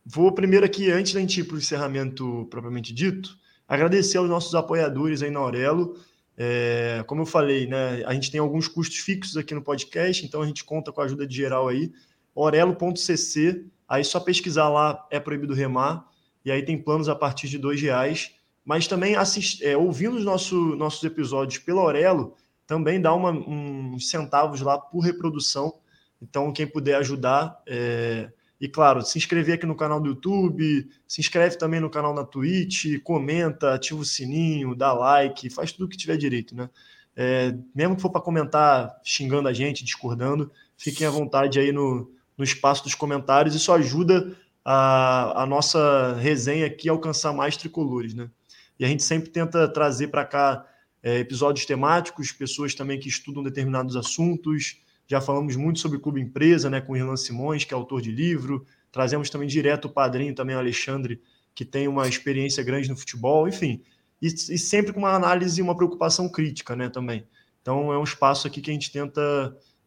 vou 0.06 0.32
primeiro 0.32 0.65
aqui, 0.65 0.90
antes 0.90 1.14
da 1.14 1.20
gente 1.20 1.41
ir 1.41 1.44
para 1.44 1.56
o 1.56 1.57
encerramento 1.57 2.48
propriamente 2.49 2.94
dito, 2.94 3.38
agradecer 3.68 4.18
aos 4.18 4.30
nossos 4.30 4.56
apoiadores 4.56 5.22
aí 5.22 5.30
na 5.30 5.41
Aurelo. 5.41 5.99
É, 6.38 7.03
como 7.06 7.24
eu 7.24 7.26
falei, 7.26 7.68
né, 7.68 8.02
a 8.06 8.14
gente 8.14 8.32
tem 8.32 8.40
alguns 8.40 8.70
custos 8.70 8.99
fixos 8.99 9.36
aqui 9.36 9.53
no 9.53 9.61
podcast, 9.61 10.26
então 10.26 10.41
a 10.41 10.48
gente 10.48 10.64
conta 10.64 10.94
com 10.94 11.02
a 11.02 11.03
ajuda 11.03 11.28
de 11.28 11.36
geral 11.36 11.68
aí. 11.68 11.91
Orelo.cc, 12.34 13.65
aí 13.90 14.06
só 14.06 14.22
pesquisar 14.22 14.70
lá, 14.70 15.06
é 15.11 15.20
proibido 15.20 15.53
remar, 15.53 16.10
e 16.45 16.52
aí 16.52 16.64
tem 16.64 16.82
planos 16.82 17.10
a 17.10 17.15
partir 17.15 17.49
de 17.49 17.57
dois 17.57 17.82
reais. 17.82 18.32
Mas 18.64 18.88
também 18.88 19.18
assist, 19.18 19.61
é, 19.61 19.76
ouvindo 19.76 20.15
os 20.15 20.24
nosso, 20.24 20.56
nossos 20.78 21.03
episódios 21.03 21.61
pela 21.61 21.82
Aurelo, 21.82 22.38
também 22.74 23.00
dá 23.00 23.14
uma, 23.14 23.30
uns 23.30 24.10
centavos 24.10 24.62
lá 24.62 24.80
por 24.80 25.02
reprodução. 25.02 25.76
Então, 26.20 26.52
quem 26.52 26.66
puder 26.66 26.95
ajudar. 26.95 27.62
É... 27.68 28.32
E 28.60 28.68
claro, 28.68 29.04
se 29.04 29.18
inscrever 29.18 29.56
aqui 29.56 29.66
no 29.68 29.76
canal 29.76 30.00
do 30.00 30.08
YouTube, 30.08 30.88
se 31.08 31.22
inscreve 31.22 31.56
também 31.58 31.80
no 31.80 31.90
canal 31.90 32.16
na 32.16 32.24
Twitch, 32.24 33.00
comenta, 33.04 33.76
ativa 33.76 34.00
o 34.00 34.06
sininho, 34.06 34.74
dá 34.74 34.91
like, 34.91 35.50
faz 35.50 35.72
tudo 35.72 35.88
que 35.88 35.98
tiver 35.98 36.18
direito, 36.18 36.56
né? 36.56 36.70
É, 37.16 37.54
mesmo 37.76 37.95
que 37.95 38.02
for 38.02 38.10
para 38.10 38.22
comentar 38.22 39.00
xingando 39.04 39.48
a 39.48 39.54
gente, 39.54 39.84
discordando, 39.84 40.50
fiquem 40.76 41.06
à 41.06 41.12
vontade 41.12 41.60
aí 41.60 41.72
no, 41.72 42.10
no 42.36 42.44
espaço 42.44 42.84
dos 42.84 42.95
comentários. 42.95 43.54
Isso 43.54 43.72
ajuda 43.72 44.36
a, 44.66 45.44
a 45.44 45.45
nossa 45.45 46.16
resenha 46.16 46.66
aqui 46.66 46.90
a 46.90 46.94
alcançar 46.94 47.34
mais 47.34 47.56
tricolores, 47.56 48.16
né? 48.16 48.32
E 48.80 48.86
a 48.86 48.88
gente 48.88 49.04
sempre 49.04 49.30
tenta 49.30 49.68
trazer 49.68 50.08
para 50.08 50.26
cá 50.26 50.66
é, 51.03 51.19
episódios 51.19 51.65
temáticos, 51.65 52.31
pessoas 52.31 52.73
também 52.73 52.97
que 52.97 53.09
estudam 53.09 53.43
determinados 53.43 53.97
assuntos. 53.97 54.81
Já 55.05 55.19
falamos 55.19 55.57
muito 55.57 55.80
sobre 55.80 55.99
Clube 55.99 56.21
Empresa, 56.21 56.69
né, 56.69 56.80
com 56.80 56.95
Irlan 56.95 57.17
Simões, 57.17 57.65
que 57.65 57.73
é 57.73 57.77
autor 57.77 58.01
de 58.01 58.09
livro. 58.09 58.65
Trazemos 58.89 59.30
também 59.30 59.47
direto 59.47 59.85
o 59.85 59.89
padrinho, 59.89 60.34
também 60.34 60.55
o 60.55 60.59
Alexandre, 60.59 61.21
que 61.53 61.65
tem 61.65 61.89
uma 61.89 62.07
experiência 62.07 62.63
grande 62.63 62.89
no 62.89 62.95
futebol, 62.95 63.47
enfim. 63.47 63.81
E, 64.21 64.27
e 64.27 64.57
sempre 64.57 64.93
com 64.93 64.99
uma 64.99 65.13
análise 65.13 65.59
e 65.59 65.63
uma 65.63 65.75
preocupação 65.75 66.30
crítica, 66.30 66.75
né, 66.75 66.88
também. 66.88 67.27
Então 67.61 67.91
é 67.91 67.99
um 67.99 68.03
espaço 68.03 68.47
aqui 68.47 68.61
que 68.61 68.71
a 68.71 68.73
gente 68.73 68.91
tenta 68.91 69.21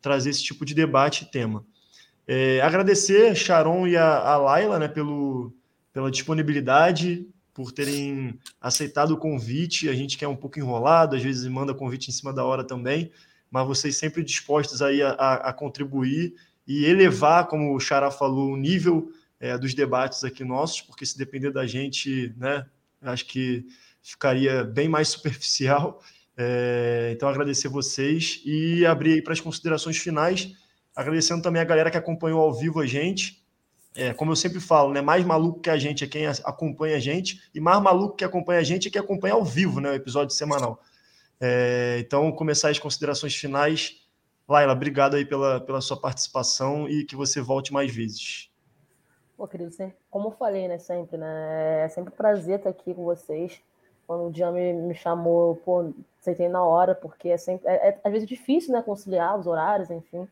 trazer 0.02 0.30
esse 0.30 0.42
tipo 0.42 0.64
de 0.64 0.74
debate 0.74 1.24
e 1.24 1.30
tema. 1.30 1.64
É, 2.28 2.60
agradecer 2.60 3.30
a 3.30 3.34
Sharon 3.34 3.86
e 3.86 3.96
a, 3.96 4.18
a 4.18 4.36
Laila 4.36 4.78
né, 4.78 4.88
pelo, 4.88 5.52
pela 5.92 6.10
disponibilidade, 6.10 7.26
por 7.56 7.72
terem 7.72 8.38
aceitado 8.60 9.12
o 9.12 9.16
convite. 9.16 9.88
A 9.88 9.94
gente 9.94 10.18
quer 10.18 10.28
um 10.28 10.36
pouco 10.36 10.58
enrolado, 10.58 11.16
às 11.16 11.22
vezes 11.22 11.48
manda 11.48 11.72
convite 11.72 12.10
em 12.10 12.12
cima 12.12 12.30
da 12.30 12.44
hora 12.44 12.62
também, 12.62 13.10
mas 13.50 13.66
vocês 13.66 13.96
sempre 13.96 14.22
dispostos 14.22 14.82
aí 14.82 15.00
a, 15.00 15.12
a, 15.12 15.34
a 15.48 15.52
contribuir 15.54 16.34
e 16.68 16.84
elevar, 16.84 17.46
como 17.46 17.74
o 17.74 17.80
Xará 17.80 18.10
falou, 18.10 18.52
o 18.52 18.58
nível 18.58 19.10
é, 19.40 19.56
dos 19.56 19.72
debates 19.72 20.22
aqui 20.22 20.44
nossos, 20.44 20.82
porque 20.82 21.06
se 21.06 21.16
depender 21.16 21.50
da 21.50 21.66
gente, 21.66 22.34
né, 22.36 22.66
acho 23.00 23.24
que 23.24 23.64
ficaria 24.02 24.62
bem 24.62 24.86
mais 24.86 25.08
superficial. 25.16 26.02
É, 26.36 27.12
então, 27.14 27.26
agradecer 27.26 27.68
vocês 27.68 28.42
e 28.44 28.84
abrir 28.84 29.14
aí 29.14 29.22
para 29.22 29.32
as 29.32 29.40
considerações 29.40 29.96
finais, 29.96 30.52
agradecendo 30.94 31.40
também 31.40 31.62
a 31.62 31.64
galera 31.64 31.90
que 31.90 31.96
acompanhou 31.96 32.42
ao 32.42 32.52
vivo 32.52 32.80
a 32.80 32.86
gente. 32.86 33.42
É, 33.96 34.12
como 34.12 34.32
eu 34.32 34.36
sempre 34.36 34.60
falo, 34.60 34.92
né, 34.92 35.00
mais 35.00 35.24
maluco 35.24 35.60
que 35.60 35.70
a 35.70 35.78
gente 35.78 36.04
é 36.04 36.06
quem 36.06 36.26
acompanha 36.26 36.96
a 36.96 37.00
gente, 37.00 37.48
e 37.54 37.60
mais 37.60 37.80
maluco 37.82 38.14
que 38.14 38.24
acompanha 38.24 38.60
a 38.60 38.64
gente 38.64 38.88
é 38.88 38.90
quem 38.90 39.00
acompanha 39.00 39.34
ao 39.34 39.44
vivo, 39.44 39.80
né, 39.80 39.90
o 39.90 39.94
episódio 39.94 40.34
semanal. 40.34 40.80
É, 41.40 41.98
então, 42.00 42.30
começar 42.32 42.70
as 42.70 42.78
considerações 42.78 43.34
finais. 43.34 44.06
Laila, 44.48 44.72
obrigado 44.72 45.16
aí 45.16 45.24
pela, 45.24 45.60
pela 45.60 45.80
sua 45.80 45.98
participação 45.98 46.88
e 46.88 47.04
que 47.04 47.16
você 47.16 47.40
volte 47.40 47.72
mais 47.72 47.94
vezes. 47.94 48.50
Pô, 49.36 49.46
querido, 49.46 49.74
como 50.10 50.28
eu 50.28 50.32
falei, 50.32 50.68
né, 50.68 50.78
sempre, 50.78 51.16
né, 51.16 51.84
é 51.84 51.88
sempre 51.88 52.12
um 52.12 52.16
prazer 52.16 52.58
estar 52.58 52.70
aqui 52.70 52.94
com 52.94 53.04
vocês. 53.04 53.60
Quando 54.06 54.28
o 54.28 54.30
dia 54.30 54.50
me, 54.52 54.72
me 54.72 54.94
chamou, 54.94 55.56
pô, 55.56 55.92
aceitei 56.20 56.48
na 56.48 56.62
hora, 56.62 56.94
porque 56.94 57.28
é 57.28 57.36
sempre, 57.36 57.66
é, 57.68 57.88
é, 57.88 58.00
às 58.04 58.12
vezes 58.12 58.28
difícil, 58.28 58.72
né, 58.72 58.82
conciliar 58.82 59.38
os 59.38 59.46
horários, 59.46 59.90
enfim. 59.90 60.28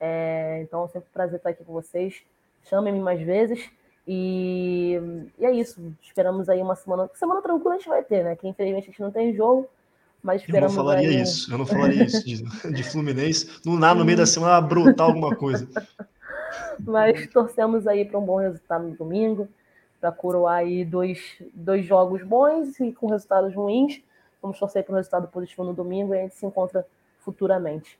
É, 0.00 0.60
então, 0.62 0.84
é 0.84 0.88
sempre 0.88 1.08
um 1.08 1.12
prazer 1.12 1.36
estar 1.36 1.50
aqui 1.50 1.62
com 1.62 1.72
vocês. 1.72 2.22
Chamem-me 2.68 3.00
mais 3.00 3.20
vezes. 3.20 3.68
E, 4.06 4.98
e, 5.38 5.44
é 5.44 5.52
isso. 5.52 5.80
Esperamos 6.02 6.48
aí 6.48 6.60
uma 6.60 6.74
semana. 6.74 7.08
Semana 7.14 7.40
tranquila 7.40 7.74
a 7.74 7.78
gente 7.78 7.88
vai 7.88 8.02
ter, 8.02 8.24
né? 8.24 8.36
Que 8.36 8.48
infelizmente 8.48 8.84
a 8.84 8.90
gente 8.90 9.00
não 9.00 9.10
tem 9.10 9.34
jogo. 9.34 9.68
Mas 10.22 10.42
esperamos. 10.42 10.74
Eu 10.74 10.78
não 10.78 10.84
falaria 10.84 11.08
aí... 11.08 11.22
isso. 11.22 11.52
Eu 11.52 11.58
não 11.58 11.66
falaria 11.66 12.04
isso 12.04 12.24
de, 12.24 12.42
de 12.72 12.82
Fluminense. 12.82 13.60
Não 13.64 13.76
nada 13.76 13.98
no 13.98 14.04
meio 14.04 14.18
da 14.18 14.26
semana 14.26 14.60
brotar 14.60 15.06
alguma 15.06 15.34
coisa. 15.34 15.68
Mas 16.80 17.26
torcemos 17.28 17.86
aí 17.86 18.04
para 18.04 18.18
um 18.18 18.24
bom 18.24 18.36
resultado 18.36 18.86
no 18.86 18.96
domingo, 18.96 19.48
para 20.00 20.10
coroar 20.10 20.58
aí 20.58 20.84
dois, 20.84 21.20
dois 21.54 21.84
jogos 21.84 22.22
bons 22.22 22.78
e 22.80 22.92
com 22.92 23.06
resultados 23.06 23.54
ruins. 23.54 24.02
Vamos 24.40 24.58
torcer 24.58 24.84
para 24.84 24.92
um 24.92 24.96
resultado 24.96 25.28
positivo 25.28 25.64
no 25.64 25.72
domingo 25.72 26.14
e 26.14 26.18
a 26.18 26.22
gente 26.22 26.34
se 26.34 26.44
encontra 26.44 26.86
futuramente. 27.20 27.98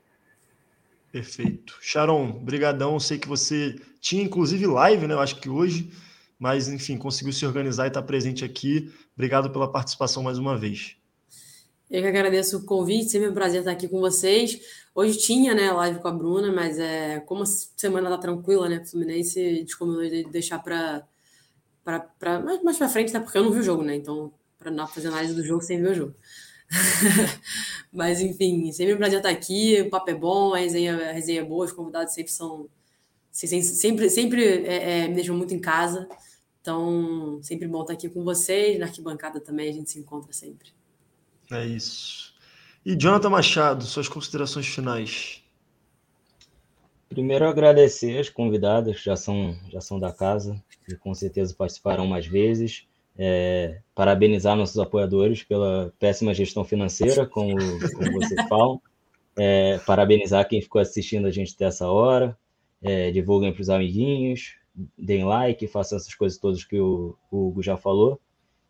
Perfeito. 1.12 1.76
Sharon, 1.82 2.42
brigadão. 2.42 2.98
Sei 2.98 3.18
que 3.18 3.28
você 3.28 3.76
tinha 4.00 4.24
inclusive 4.24 4.66
live, 4.66 5.06
né? 5.06 5.12
Eu 5.12 5.20
acho 5.20 5.38
que 5.38 5.48
hoje, 5.48 5.92
mas 6.38 6.68
enfim, 6.68 6.96
conseguiu 6.96 7.34
se 7.34 7.44
organizar 7.44 7.84
e 7.84 7.88
estar 7.88 8.00
tá 8.00 8.06
presente 8.06 8.44
aqui. 8.44 8.90
Obrigado 9.14 9.50
pela 9.50 9.70
participação 9.70 10.22
mais 10.22 10.38
uma 10.38 10.56
vez. 10.56 10.96
Eu 11.90 12.00
que 12.00 12.08
agradeço 12.08 12.56
o 12.56 12.64
convite, 12.64 13.10
sempre 13.10 13.28
um 13.28 13.34
prazer 13.34 13.60
estar 13.60 13.72
aqui 13.72 13.86
com 13.86 14.00
vocês. 14.00 14.58
Hoje 14.94 15.18
tinha, 15.18 15.54
né, 15.54 15.70
live 15.70 16.00
com 16.00 16.08
a 16.08 16.12
Bruna, 16.12 16.50
mas 16.50 16.78
é 16.78 17.20
como 17.20 17.42
a 17.42 17.46
semana 17.46 18.08
tá 18.08 18.16
tranquila, 18.16 18.66
né, 18.66 18.82
Fluminense, 18.82 19.66
combinou 19.78 20.02
de 20.02 20.24
deixar 20.30 20.58
para 20.60 21.06
para 21.84 22.40
mais, 22.40 22.62
mais 22.62 22.78
para 22.78 22.88
frente, 22.88 23.12
né, 23.12 23.20
porque 23.20 23.36
eu 23.36 23.42
não 23.42 23.50
vi 23.50 23.58
o 23.58 23.62
jogo, 23.62 23.82
né? 23.82 23.94
Então, 23.96 24.32
para 24.58 24.70
não 24.70 24.86
fazer 24.86 25.08
análise 25.08 25.34
do 25.34 25.44
jogo 25.44 25.60
sem 25.60 25.82
ver 25.82 25.90
o 25.90 25.94
jogo. 25.94 26.14
Mas, 27.92 28.20
enfim, 28.20 28.72
sempre 28.72 28.94
um 28.94 28.98
prazer 28.98 29.18
estar 29.18 29.30
aqui. 29.30 29.80
O 29.82 29.90
papo 29.90 30.10
é 30.10 30.14
bom, 30.14 30.54
a 30.54 30.58
resenha, 30.58 31.10
a 31.10 31.12
resenha 31.12 31.40
é 31.40 31.44
boa, 31.44 31.64
os 31.64 31.72
convidados 31.72 32.14
sempre 32.14 32.32
são. 32.32 32.68
Sempre, 33.30 34.10
sempre 34.10 34.44
é, 34.66 35.00
é, 35.00 35.08
me 35.08 35.14
deixam 35.14 35.36
muito 35.36 35.54
em 35.54 35.58
casa. 35.58 36.08
Então, 36.60 37.40
sempre 37.42 37.66
bom 37.66 37.80
estar 37.82 37.94
aqui 37.94 38.08
com 38.08 38.22
vocês. 38.22 38.78
Na 38.78 38.86
arquibancada 38.86 39.40
também 39.40 39.68
a 39.68 39.72
gente 39.72 39.90
se 39.90 39.98
encontra 39.98 40.32
sempre. 40.32 40.68
É 41.50 41.64
isso. 41.66 42.32
E 42.84 42.96
Jonathan 42.96 43.30
Machado, 43.30 43.84
suas 43.84 44.08
considerações 44.08 44.66
finais. 44.66 45.42
Primeiro 47.08 47.46
agradecer 47.46 48.18
as 48.18 48.30
convidadas 48.30 48.96
que 48.96 49.04
já 49.04 49.16
são, 49.16 49.58
já 49.70 49.80
são 49.80 50.00
da 50.00 50.12
casa 50.12 50.62
e 50.88 50.94
com 50.94 51.14
certeza 51.14 51.54
participarão 51.54 52.06
mais 52.06 52.26
vezes. 52.26 52.86
É, 53.16 53.80
parabenizar 53.94 54.56
nossos 54.56 54.78
apoiadores 54.78 55.42
pela 55.42 55.92
péssima 55.98 56.32
gestão 56.32 56.64
financeira, 56.64 57.26
como, 57.26 57.54
como 57.94 58.12
vocês 58.12 58.48
falam. 58.48 58.80
É, 59.36 59.78
parabenizar 59.86 60.46
quem 60.48 60.60
ficou 60.60 60.80
assistindo 60.80 61.26
a 61.26 61.30
gente 61.30 61.54
até 61.54 61.66
essa 61.66 61.88
hora. 61.88 62.36
É, 62.82 63.10
divulguem 63.10 63.52
para 63.52 63.62
os 63.62 63.70
amiguinhos, 63.70 64.56
deem 64.98 65.24
like, 65.24 65.66
façam 65.68 65.96
essas 65.96 66.14
coisas 66.14 66.38
todas 66.38 66.64
que 66.64 66.80
o, 66.80 67.16
o 67.30 67.48
Hugo 67.48 67.62
já 67.62 67.76
falou. 67.76 68.20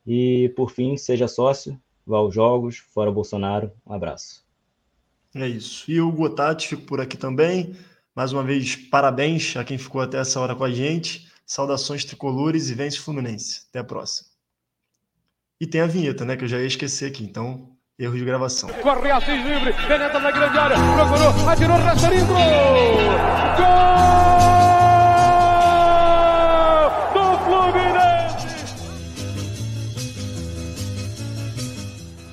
E, 0.07 0.53
por 0.57 0.71
fim, 0.71 0.97
seja 0.97 1.29
sócio, 1.29 1.81
vá 2.07 2.19
aos 2.19 2.35
jogos, 2.35 2.79
fora 2.79 3.11
Bolsonaro. 3.11 3.73
Um 3.87 3.93
abraço. 3.93 4.45
É 5.35 5.49
isso. 5.49 5.91
E 5.91 6.01
o 6.01 6.13
Gotati, 6.13 6.69
fico 6.69 6.83
por 6.83 7.01
aqui 7.01 7.17
também. 7.17 7.75
Mais 8.15 8.33
uma 8.33 8.43
vez, 8.43 8.77
parabéns 8.77 9.57
a 9.57 9.65
quem 9.65 9.79
ficou 9.79 10.01
até 10.01 10.19
essa 10.19 10.39
hora 10.39 10.55
com 10.55 10.65
a 10.65 10.71
gente. 10.71 11.29
Saudações 11.47 12.05
tricolores 12.05 12.69
e 12.69 12.75
vence 12.75 12.99
Fluminense. 12.99 13.63
Até 13.71 13.79
a 13.79 13.85
próxima. 13.85 14.32
E 15.63 15.67
tem 15.67 15.81
a 15.81 15.87
vinheta, 15.87 16.25
né? 16.25 16.37
Que 16.37 16.43
eu 16.43 16.49
já 16.49 16.59
ia 16.59 16.67
esquecer 16.67 17.07
aqui. 17.07 17.23
Então, 17.23 17.69
erro 17.97 18.17
de 18.17 18.25
gravação. 18.25 18.69
Corre 18.83 19.13
Assis 19.13 19.47
livre, 19.47 19.73
penetra 19.87 20.19
na 20.19 20.33
grande 20.33 20.59
área, 20.59 20.77
procurou, 20.77 21.49
atirou, 21.49 21.77
Rasterinho, 21.77 22.27
gol! 22.27 22.37
Gol! 23.57 24.82